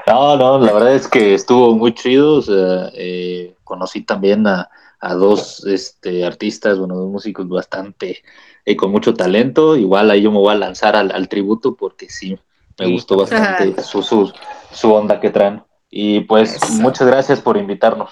No, 0.07 0.37
no, 0.37 0.59
la 0.59 0.71
verdad 0.73 0.93
es 0.93 1.07
que 1.07 1.33
estuvo 1.33 1.73
muy 1.75 1.93
chido. 1.93 2.35
o 2.35 2.41
sea, 2.41 2.89
eh, 2.93 3.55
conocí 3.63 4.01
también 4.01 4.45
a, 4.47 4.69
a 4.99 5.13
dos 5.13 5.65
este, 5.65 6.25
artistas, 6.25 6.77
bueno, 6.77 6.95
dos 6.95 7.09
músicos 7.09 7.47
bastante 7.49 8.21
eh, 8.65 8.75
con 8.75 8.91
mucho 8.91 9.13
talento. 9.13 9.75
Igual 9.75 10.11
ahí 10.11 10.21
yo 10.21 10.31
me 10.31 10.37
voy 10.39 10.53
a 10.53 10.57
lanzar 10.57 10.95
al, 10.95 11.11
al 11.11 11.27
tributo 11.29 11.75
porque 11.75 12.09
sí, 12.09 12.37
me 12.77 12.85
Sí. 12.85 12.91
gustó 12.91 13.17
bastante 13.17 13.81
su, 13.83 14.03
su, 14.03 14.31
su 14.71 14.93
onda 14.93 15.19
que 15.19 15.29
traen. 15.31 15.63
Y 15.97 16.19
pues 16.19 16.55
Eso. 16.55 16.73
muchas 16.73 17.07
gracias 17.07 17.39
por 17.39 17.55
invitarnos. 17.55 18.11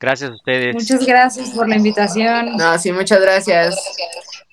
Gracias 0.00 0.30
a 0.30 0.32
ustedes. 0.32 0.74
Muchas 0.74 1.04
gracias 1.06 1.50
por 1.50 1.68
la 1.68 1.76
invitación. 1.76 2.56
No, 2.56 2.78
sí, 2.78 2.90
muchas 2.90 3.20
gracias. 3.20 3.76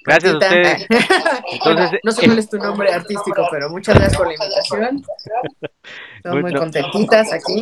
Gracias 0.04 0.34
a 0.34 0.38
ustedes. 0.38 0.88
Entonces, 1.54 2.00
no 2.04 2.12
sé 2.12 2.26
cuál 2.26 2.40
es 2.40 2.50
tu 2.50 2.58
nombre 2.58 2.92
artístico, 2.92 3.48
pero 3.50 3.70
muchas 3.70 3.96
gracias 3.96 4.18
por 4.18 4.28
la 4.28 4.34
invitación. 4.34 5.02
Estamos 6.18 6.42
muy 6.42 6.54
contentitas 6.54 7.32
aquí. 7.32 7.62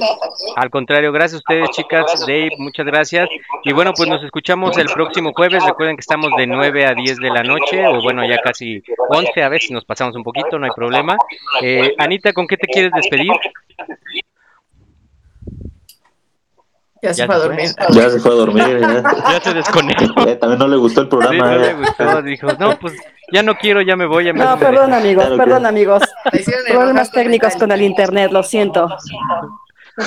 Al 0.56 0.72
contrario, 0.72 1.12
gracias 1.12 1.34
a 1.36 1.38
ustedes, 1.38 1.70
chicas. 1.70 2.22
Dave, 2.22 2.50
muchas 2.58 2.88
gracias. 2.88 3.30
Y 3.66 3.72
bueno, 3.72 3.94
pues 3.96 4.10
nos 4.10 4.24
escuchamos 4.24 4.76
el 4.80 4.88
próximo 4.88 5.32
jueves. 5.36 5.64
Recuerden 5.64 5.96
que 5.96 6.02
estamos 6.02 6.32
de 6.38 6.48
9 6.48 6.88
a 6.88 6.96
10 6.96 7.18
de 7.18 7.30
la 7.30 7.44
noche, 7.44 7.86
o 7.86 8.02
bueno, 8.02 8.28
ya 8.28 8.40
casi 8.40 8.82
11, 9.10 9.44
a 9.44 9.50
ver 9.50 9.62
si 9.62 9.74
nos 9.74 9.86
pasamos 9.86 10.16
un 10.16 10.24
poquito, 10.24 10.58
no 10.58 10.66
hay 10.66 10.72
problema. 10.76 11.18
Eh, 11.62 11.94
Anita, 12.00 12.34
¿con 12.34 12.48
qué 12.48 12.58
te 12.58 12.66
quieres 12.66 12.92
despedir? 12.96 13.32
Ya 17.02 17.14
se 17.14 17.20
Ya 17.20 17.26
fue 17.28 17.36
a 17.36 17.38
dormir. 17.40 17.70
Ya 17.92 18.10
se 18.10 18.20
fue 18.20 18.32
a 18.32 18.36
dormir. 18.36 18.80
Ya, 18.82 19.04
Ya 19.34 19.42
se 19.42 19.54
desconectó. 19.54 20.26
Ya 20.26 20.38
también 20.40 20.60
no 20.60 20.68
le 20.68 20.78
gustó 20.78 21.02
el 21.02 21.08
Sí, 21.08 21.10
programa. 21.10 21.52
no 21.52 21.58
le 21.58 21.66
ya. 21.68 21.74
gustó, 21.74 22.22
dijo, 22.22 22.48
no, 22.60 22.78
pues 22.80 22.94
ya 23.32 23.44
no 23.44 23.56
quiero, 23.56 23.82
ya 23.82 23.96
me 23.96 24.06
voy, 24.06 24.26
ya 24.26 24.34
me 24.34 24.40
No, 24.44 24.58
perdón 24.60 24.94
amigos, 24.94 25.24
Claro 25.26 25.38
que- 25.38 25.44
perdón 25.44 25.66
amigos. 25.66 26.04
Problemas 26.70 27.12
técnicos 27.12 27.56
con 27.56 27.72
el 27.72 27.82
internet, 27.82 28.32
lo 28.32 28.44
siento. 28.44 28.90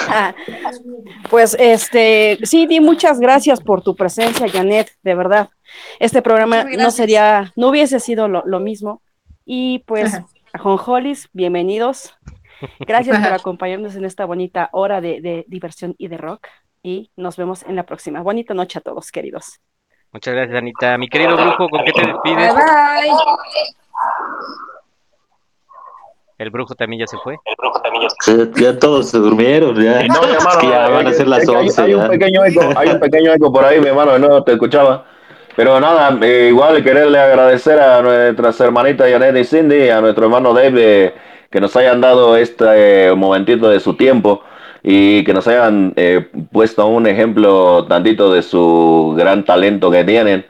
Ah, 0.08 0.34
Pues 1.30 1.56
este, 1.58 2.38
sí, 2.42 2.66
di 2.66 2.80
muchas 2.80 3.20
gracias 3.20 3.60
por 3.60 3.82
tu 3.82 3.94
presencia, 3.96 4.48
Janet, 4.48 4.90
de 5.02 5.14
verdad. 5.14 5.48
Este 5.98 6.20
programa 6.22 6.64
no 6.64 6.90
sería, 6.90 7.52
no 7.56 7.68
hubiese 7.68 8.00
sido 8.00 8.28
lo, 8.28 8.42
lo 8.46 8.60
mismo. 8.60 9.00
Y 9.44 9.80
pues 9.80 10.20
Ajonjolis, 10.52 11.28
bienvenidos. 11.32 12.14
Gracias 12.80 13.18
por 13.18 13.32
acompañarnos 13.32 13.96
en 13.96 14.04
esta 14.04 14.24
bonita 14.24 14.68
hora 14.72 15.00
de, 15.00 15.20
de 15.20 15.44
diversión 15.48 15.94
y 15.98 16.08
de 16.08 16.16
rock. 16.18 16.46
Y 16.82 17.10
nos 17.16 17.36
vemos 17.36 17.62
en 17.62 17.76
la 17.76 17.84
próxima. 17.84 18.20
Bonita 18.22 18.54
noche 18.54 18.78
a 18.78 18.82
todos, 18.82 19.10
queridos. 19.12 19.60
Muchas 20.12 20.34
gracias, 20.34 20.58
Anita. 20.58 20.98
Mi 20.98 21.08
querido 21.08 21.36
brujo, 21.36 21.68
¿con 21.68 21.84
qué 21.84 21.92
te 21.92 22.00
despides? 22.06 22.54
Bye 22.54 22.64
bye. 22.64 23.10
El 26.38 26.50
brujo 26.50 26.74
también 26.74 27.00
ya 27.00 27.06
se 27.06 27.16
fue. 27.18 27.36
Ya, 28.26 28.50
ya 28.72 28.78
todos 28.78 29.08
se 29.10 29.18
durmieron, 29.18 29.76
ya. 29.76 30.02
No, 30.08 30.24
hermano, 30.24 30.48
Es 30.50 30.56
que 30.56 30.68
ya 30.68 30.88
eh, 30.88 30.90
van 30.92 31.06
a 31.06 31.12
ser 31.12 31.28
las 31.28 31.42
es 31.44 31.48
que 31.48 31.56
hay- 31.56 31.66
11. 31.68 31.82
Hay, 31.82 31.94
un 31.94 32.00
ya. 32.02 32.08
pequeño 32.08 32.44
eco, 32.44 32.60
hay 32.76 32.88
un 32.88 33.00
pequeño 33.00 33.32
eco 33.32 33.52
por 33.52 33.64
ahí, 33.64 33.80
mi 33.80 33.86
hermano, 33.86 34.18
no 34.18 34.42
te 34.42 34.52
escuchaba. 34.52 35.04
Pero 35.54 35.78
nada, 35.78 36.18
eh, 36.26 36.48
igual 36.48 36.82
quererle 36.82 37.20
agradecer 37.20 37.78
a 37.78 38.02
nuestras 38.02 38.58
hermanitas 38.60 39.08
Janet 39.08 39.36
y 39.36 39.44
Cindy, 39.44 39.88
a 39.90 40.00
nuestro 40.00 40.24
hermano 40.24 40.52
Dave, 40.52 41.04
eh, 41.06 41.14
que 41.48 41.60
nos 41.60 41.76
hayan 41.76 42.00
dado 42.00 42.36
este 42.36 43.08
eh, 43.10 43.14
momentito 43.14 43.68
de 43.68 43.78
su 43.78 43.94
tiempo 43.94 44.42
y 44.82 45.22
que 45.24 45.32
nos 45.32 45.46
hayan 45.46 45.92
eh, 45.96 46.26
puesto 46.50 46.86
un 46.86 47.06
ejemplo 47.06 47.86
tantito 47.86 48.32
de 48.32 48.42
su 48.42 49.14
gran 49.16 49.44
talento 49.44 49.90
que 49.90 50.04
tienen. 50.04 50.44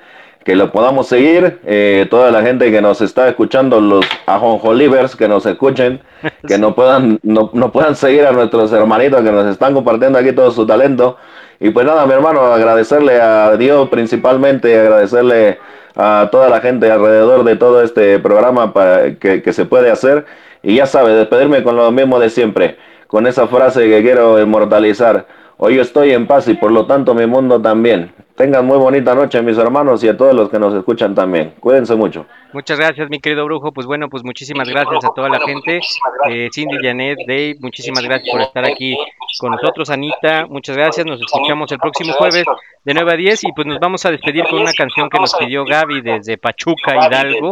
Que 0.44 0.56
lo 0.56 0.72
podamos 0.72 1.06
seguir, 1.06 1.60
eh, 1.66 2.06
toda 2.10 2.32
la 2.32 2.42
gente 2.42 2.72
que 2.72 2.80
nos 2.80 3.00
está 3.00 3.28
escuchando, 3.28 3.80
los 3.80 4.04
ajonjolivers 4.26 5.14
que 5.14 5.28
nos 5.28 5.46
escuchen, 5.46 6.00
que 6.48 6.59
no 6.59 6.74
puedan, 6.74 7.20
no, 7.22 7.50
no 7.52 7.70
puedan 7.70 7.94
seguir 7.94 8.26
a 8.26 8.32
nuestros 8.32 8.72
hermanitos 8.72 9.22
que 9.22 9.30
nos 9.30 9.46
están 9.46 9.74
compartiendo 9.74 10.18
aquí 10.18 10.32
todo 10.32 10.50
su 10.50 10.66
talento. 10.66 11.16
Y 11.60 11.70
pues 11.70 11.86
nada, 11.86 12.06
mi 12.06 12.12
hermano, 12.12 12.40
agradecerle 12.40 13.20
a 13.20 13.56
Dios 13.56 13.88
principalmente, 13.88 14.80
agradecerle 14.80 15.59
a 15.94 16.28
toda 16.32 16.48
la 16.48 16.60
gente 16.60 16.90
alrededor 16.90 17.44
de 17.44 17.54
todo 17.54 17.82
este 17.82 18.18
programa 18.18 18.72
para 18.72 19.14
que, 19.14 19.42
que 19.42 19.52
se 19.52 19.64
puede 19.64 19.90
hacer. 19.90 20.24
Y 20.64 20.76
ya 20.76 20.86
sabe, 20.86 21.12
despedirme 21.14 21.62
con 21.62 21.76
lo 21.76 21.92
mismo 21.92 22.18
de 22.18 22.30
siempre, 22.30 22.78
con 23.12 23.26
esa 23.26 23.47
frase 23.47 23.90
que 23.90 24.01
quiero 24.01 24.40
inmortalizar. 24.40 25.26
Hoy 25.59 25.78
estoy 25.78 26.12
en 26.12 26.26
paz 26.26 26.48
y 26.48 26.55
por 26.55 26.70
lo 26.70 26.86
tanto 26.86 27.14
mi 27.14 27.26
mundo 27.26 27.60
también. 27.60 28.10
Tengan 28.36 28.64
muy 28.64 28.78
bonita 28.78 29.14
noche 29.14 29.42
mis 29.42 29.59
hermanos 29.59 30.02
y 30.02 30.09
a 30.09 30.16
todos 30.16 30.34
los 30.34 30.48
que 30.48 30.59
nos 30.59 30.74
escuchan 30.74 31.14
también. 31.14 31.54
Cuídense 31.60 31.94
mucho. 31.94 32.26
Muchas 32.52 32.78
gracias, 32.78 33.09
mi 33.10 33.20
querido 33.20 33.44
brujo. 33.44 33.72
Pues 33.72 33.86
bueno, 33.86 34.09
pues 34.09 34.24
muchísimas 34.24 34.68
gracias 34.68 35.04
a 35.04 35.12
toda 35.14 35.28
la 35.28 35.38
gente. 35.40 35.80
Eh, 36.28 36.48
Cindy, 36.52 36.78
Janet, 36.82 37.18
Dave, 37.26 37.56
muchísimas 37.60 38.02
gracias 38.04 38.30
por 38.30 38.40
estar 38.40 38.64
aquí 38.64 38.96
con 39.38 39.52
nosotros. 39.52 39.90
Anita, 39.90 40.46
muchas 40.48 40.76
gracias. 40.76 41.06
Nos 41.06 41.20
escuchamos 41.20 41.70
el 41.72 41.78
próximo 41.78 42.14
jueves 42.14 42.44
de 42.84 42.94
9 42.94 43.12
a 43.12 43.16
10 43.16 43.44
y 43.44 43.52
pues 43.52 43.66
nos 43.66 43.78
vamos 43.78 44.04
a 44.06 44.10
despedir 44.10 44.44
con 44.44 44.60
una 44.60 44.72
canción 44.72 45.10
que 45.10 45.18
nos 45.18 45.34
pidió 45.34 45.64
Gaby 45.64 46.00
desde 46.00 46.38
Pachuca, 46.38 47.06
Hidalgo. 47.06 47.50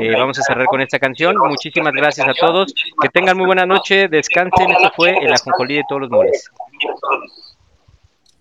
Eh, 0.00 0.12
vamos 0.16 0.38
a 0.38 0.42
cerrar 0.42 0.66
con 0.66 0.80
esta 0.80 0.98
canción. 0.98 1.36
Muchísimas 1.36 1.92
gracias 1.92 2.26
a 2.26 2.32
todos. 2.34 2.74
Que 3.00 3.08
tengan 3.10 3.36
muy 3.36 3.46
buena 3.46 3.66
noche. 3.66 4.08
Descansen. 4.08 4.70
Esto 4.70 4.92
fue 4.96 5.10
el 5.18 5.32
ajonjolí 5.32 5.76
de 5.76 5.84
todos 5.88 6.02
los 6.02 6.10
moles. 6.10 6.50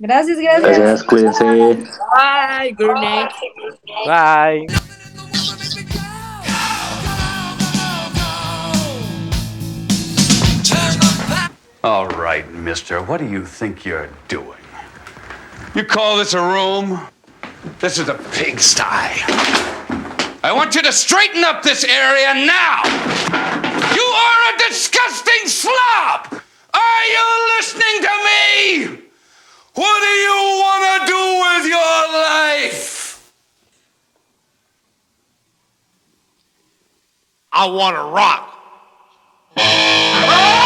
Gracias, 0.02 0.40
gracias. 0.40 0.78
Gracias, 0.80 1.04
cuídense. 1.04 1.44
Bye, 1.44 2.72
good 2.76 2.96
night. 2.96 3.32
Bye. 4.08 4.66
All 11.84 12.08
right, 12.08 12.50
mister, 12.52 13.04
what 13.04 13.20
do 13.20 13.28
you 13.28 13.46
think 13.46 13.86
you're 13.86 14.10
doing? 14.28 14.58
You 15.76 15.84
call 15.84 16.18
this 16.18 16.34
a 16.34 16.42
room? 16.42 17.08
This 17.80 18.00
is 18.00 18.10
a 18.10 18.16
pigsty. 18.16 18.82
I 20.44 20.52
want 20.52 20.74
you 20.74 20.82
to 20.82 20.92
straighten 20.92 21.44
up 21.44 21.62
this 21.62 21.84
area 21.84 22.34
now! 22.34 22.82
You 23.94 24.02
are 24.02 24.56
a 24.56 24.58
disgusting 24.68 25.46
slob! 25.46 26.42
Are 26.74 27.04
you 27.06 27.56
listening 27.58 28.02
to 28.02 28.98
me? 28.98 29.11
What 29.74 30.00
do 30.02 30.08
you 30.08 30.38
want 30.60 30.84
to 30.84 31.08
do 31.08 31.22
with 31.42 31.66
your 31.70 32.02
life? 32.22 33.34
I 37.54 37.66
want 37.68 37.96
to 37.96 38.04
rock. 38.04 38.48
Oh! 39.58 40.61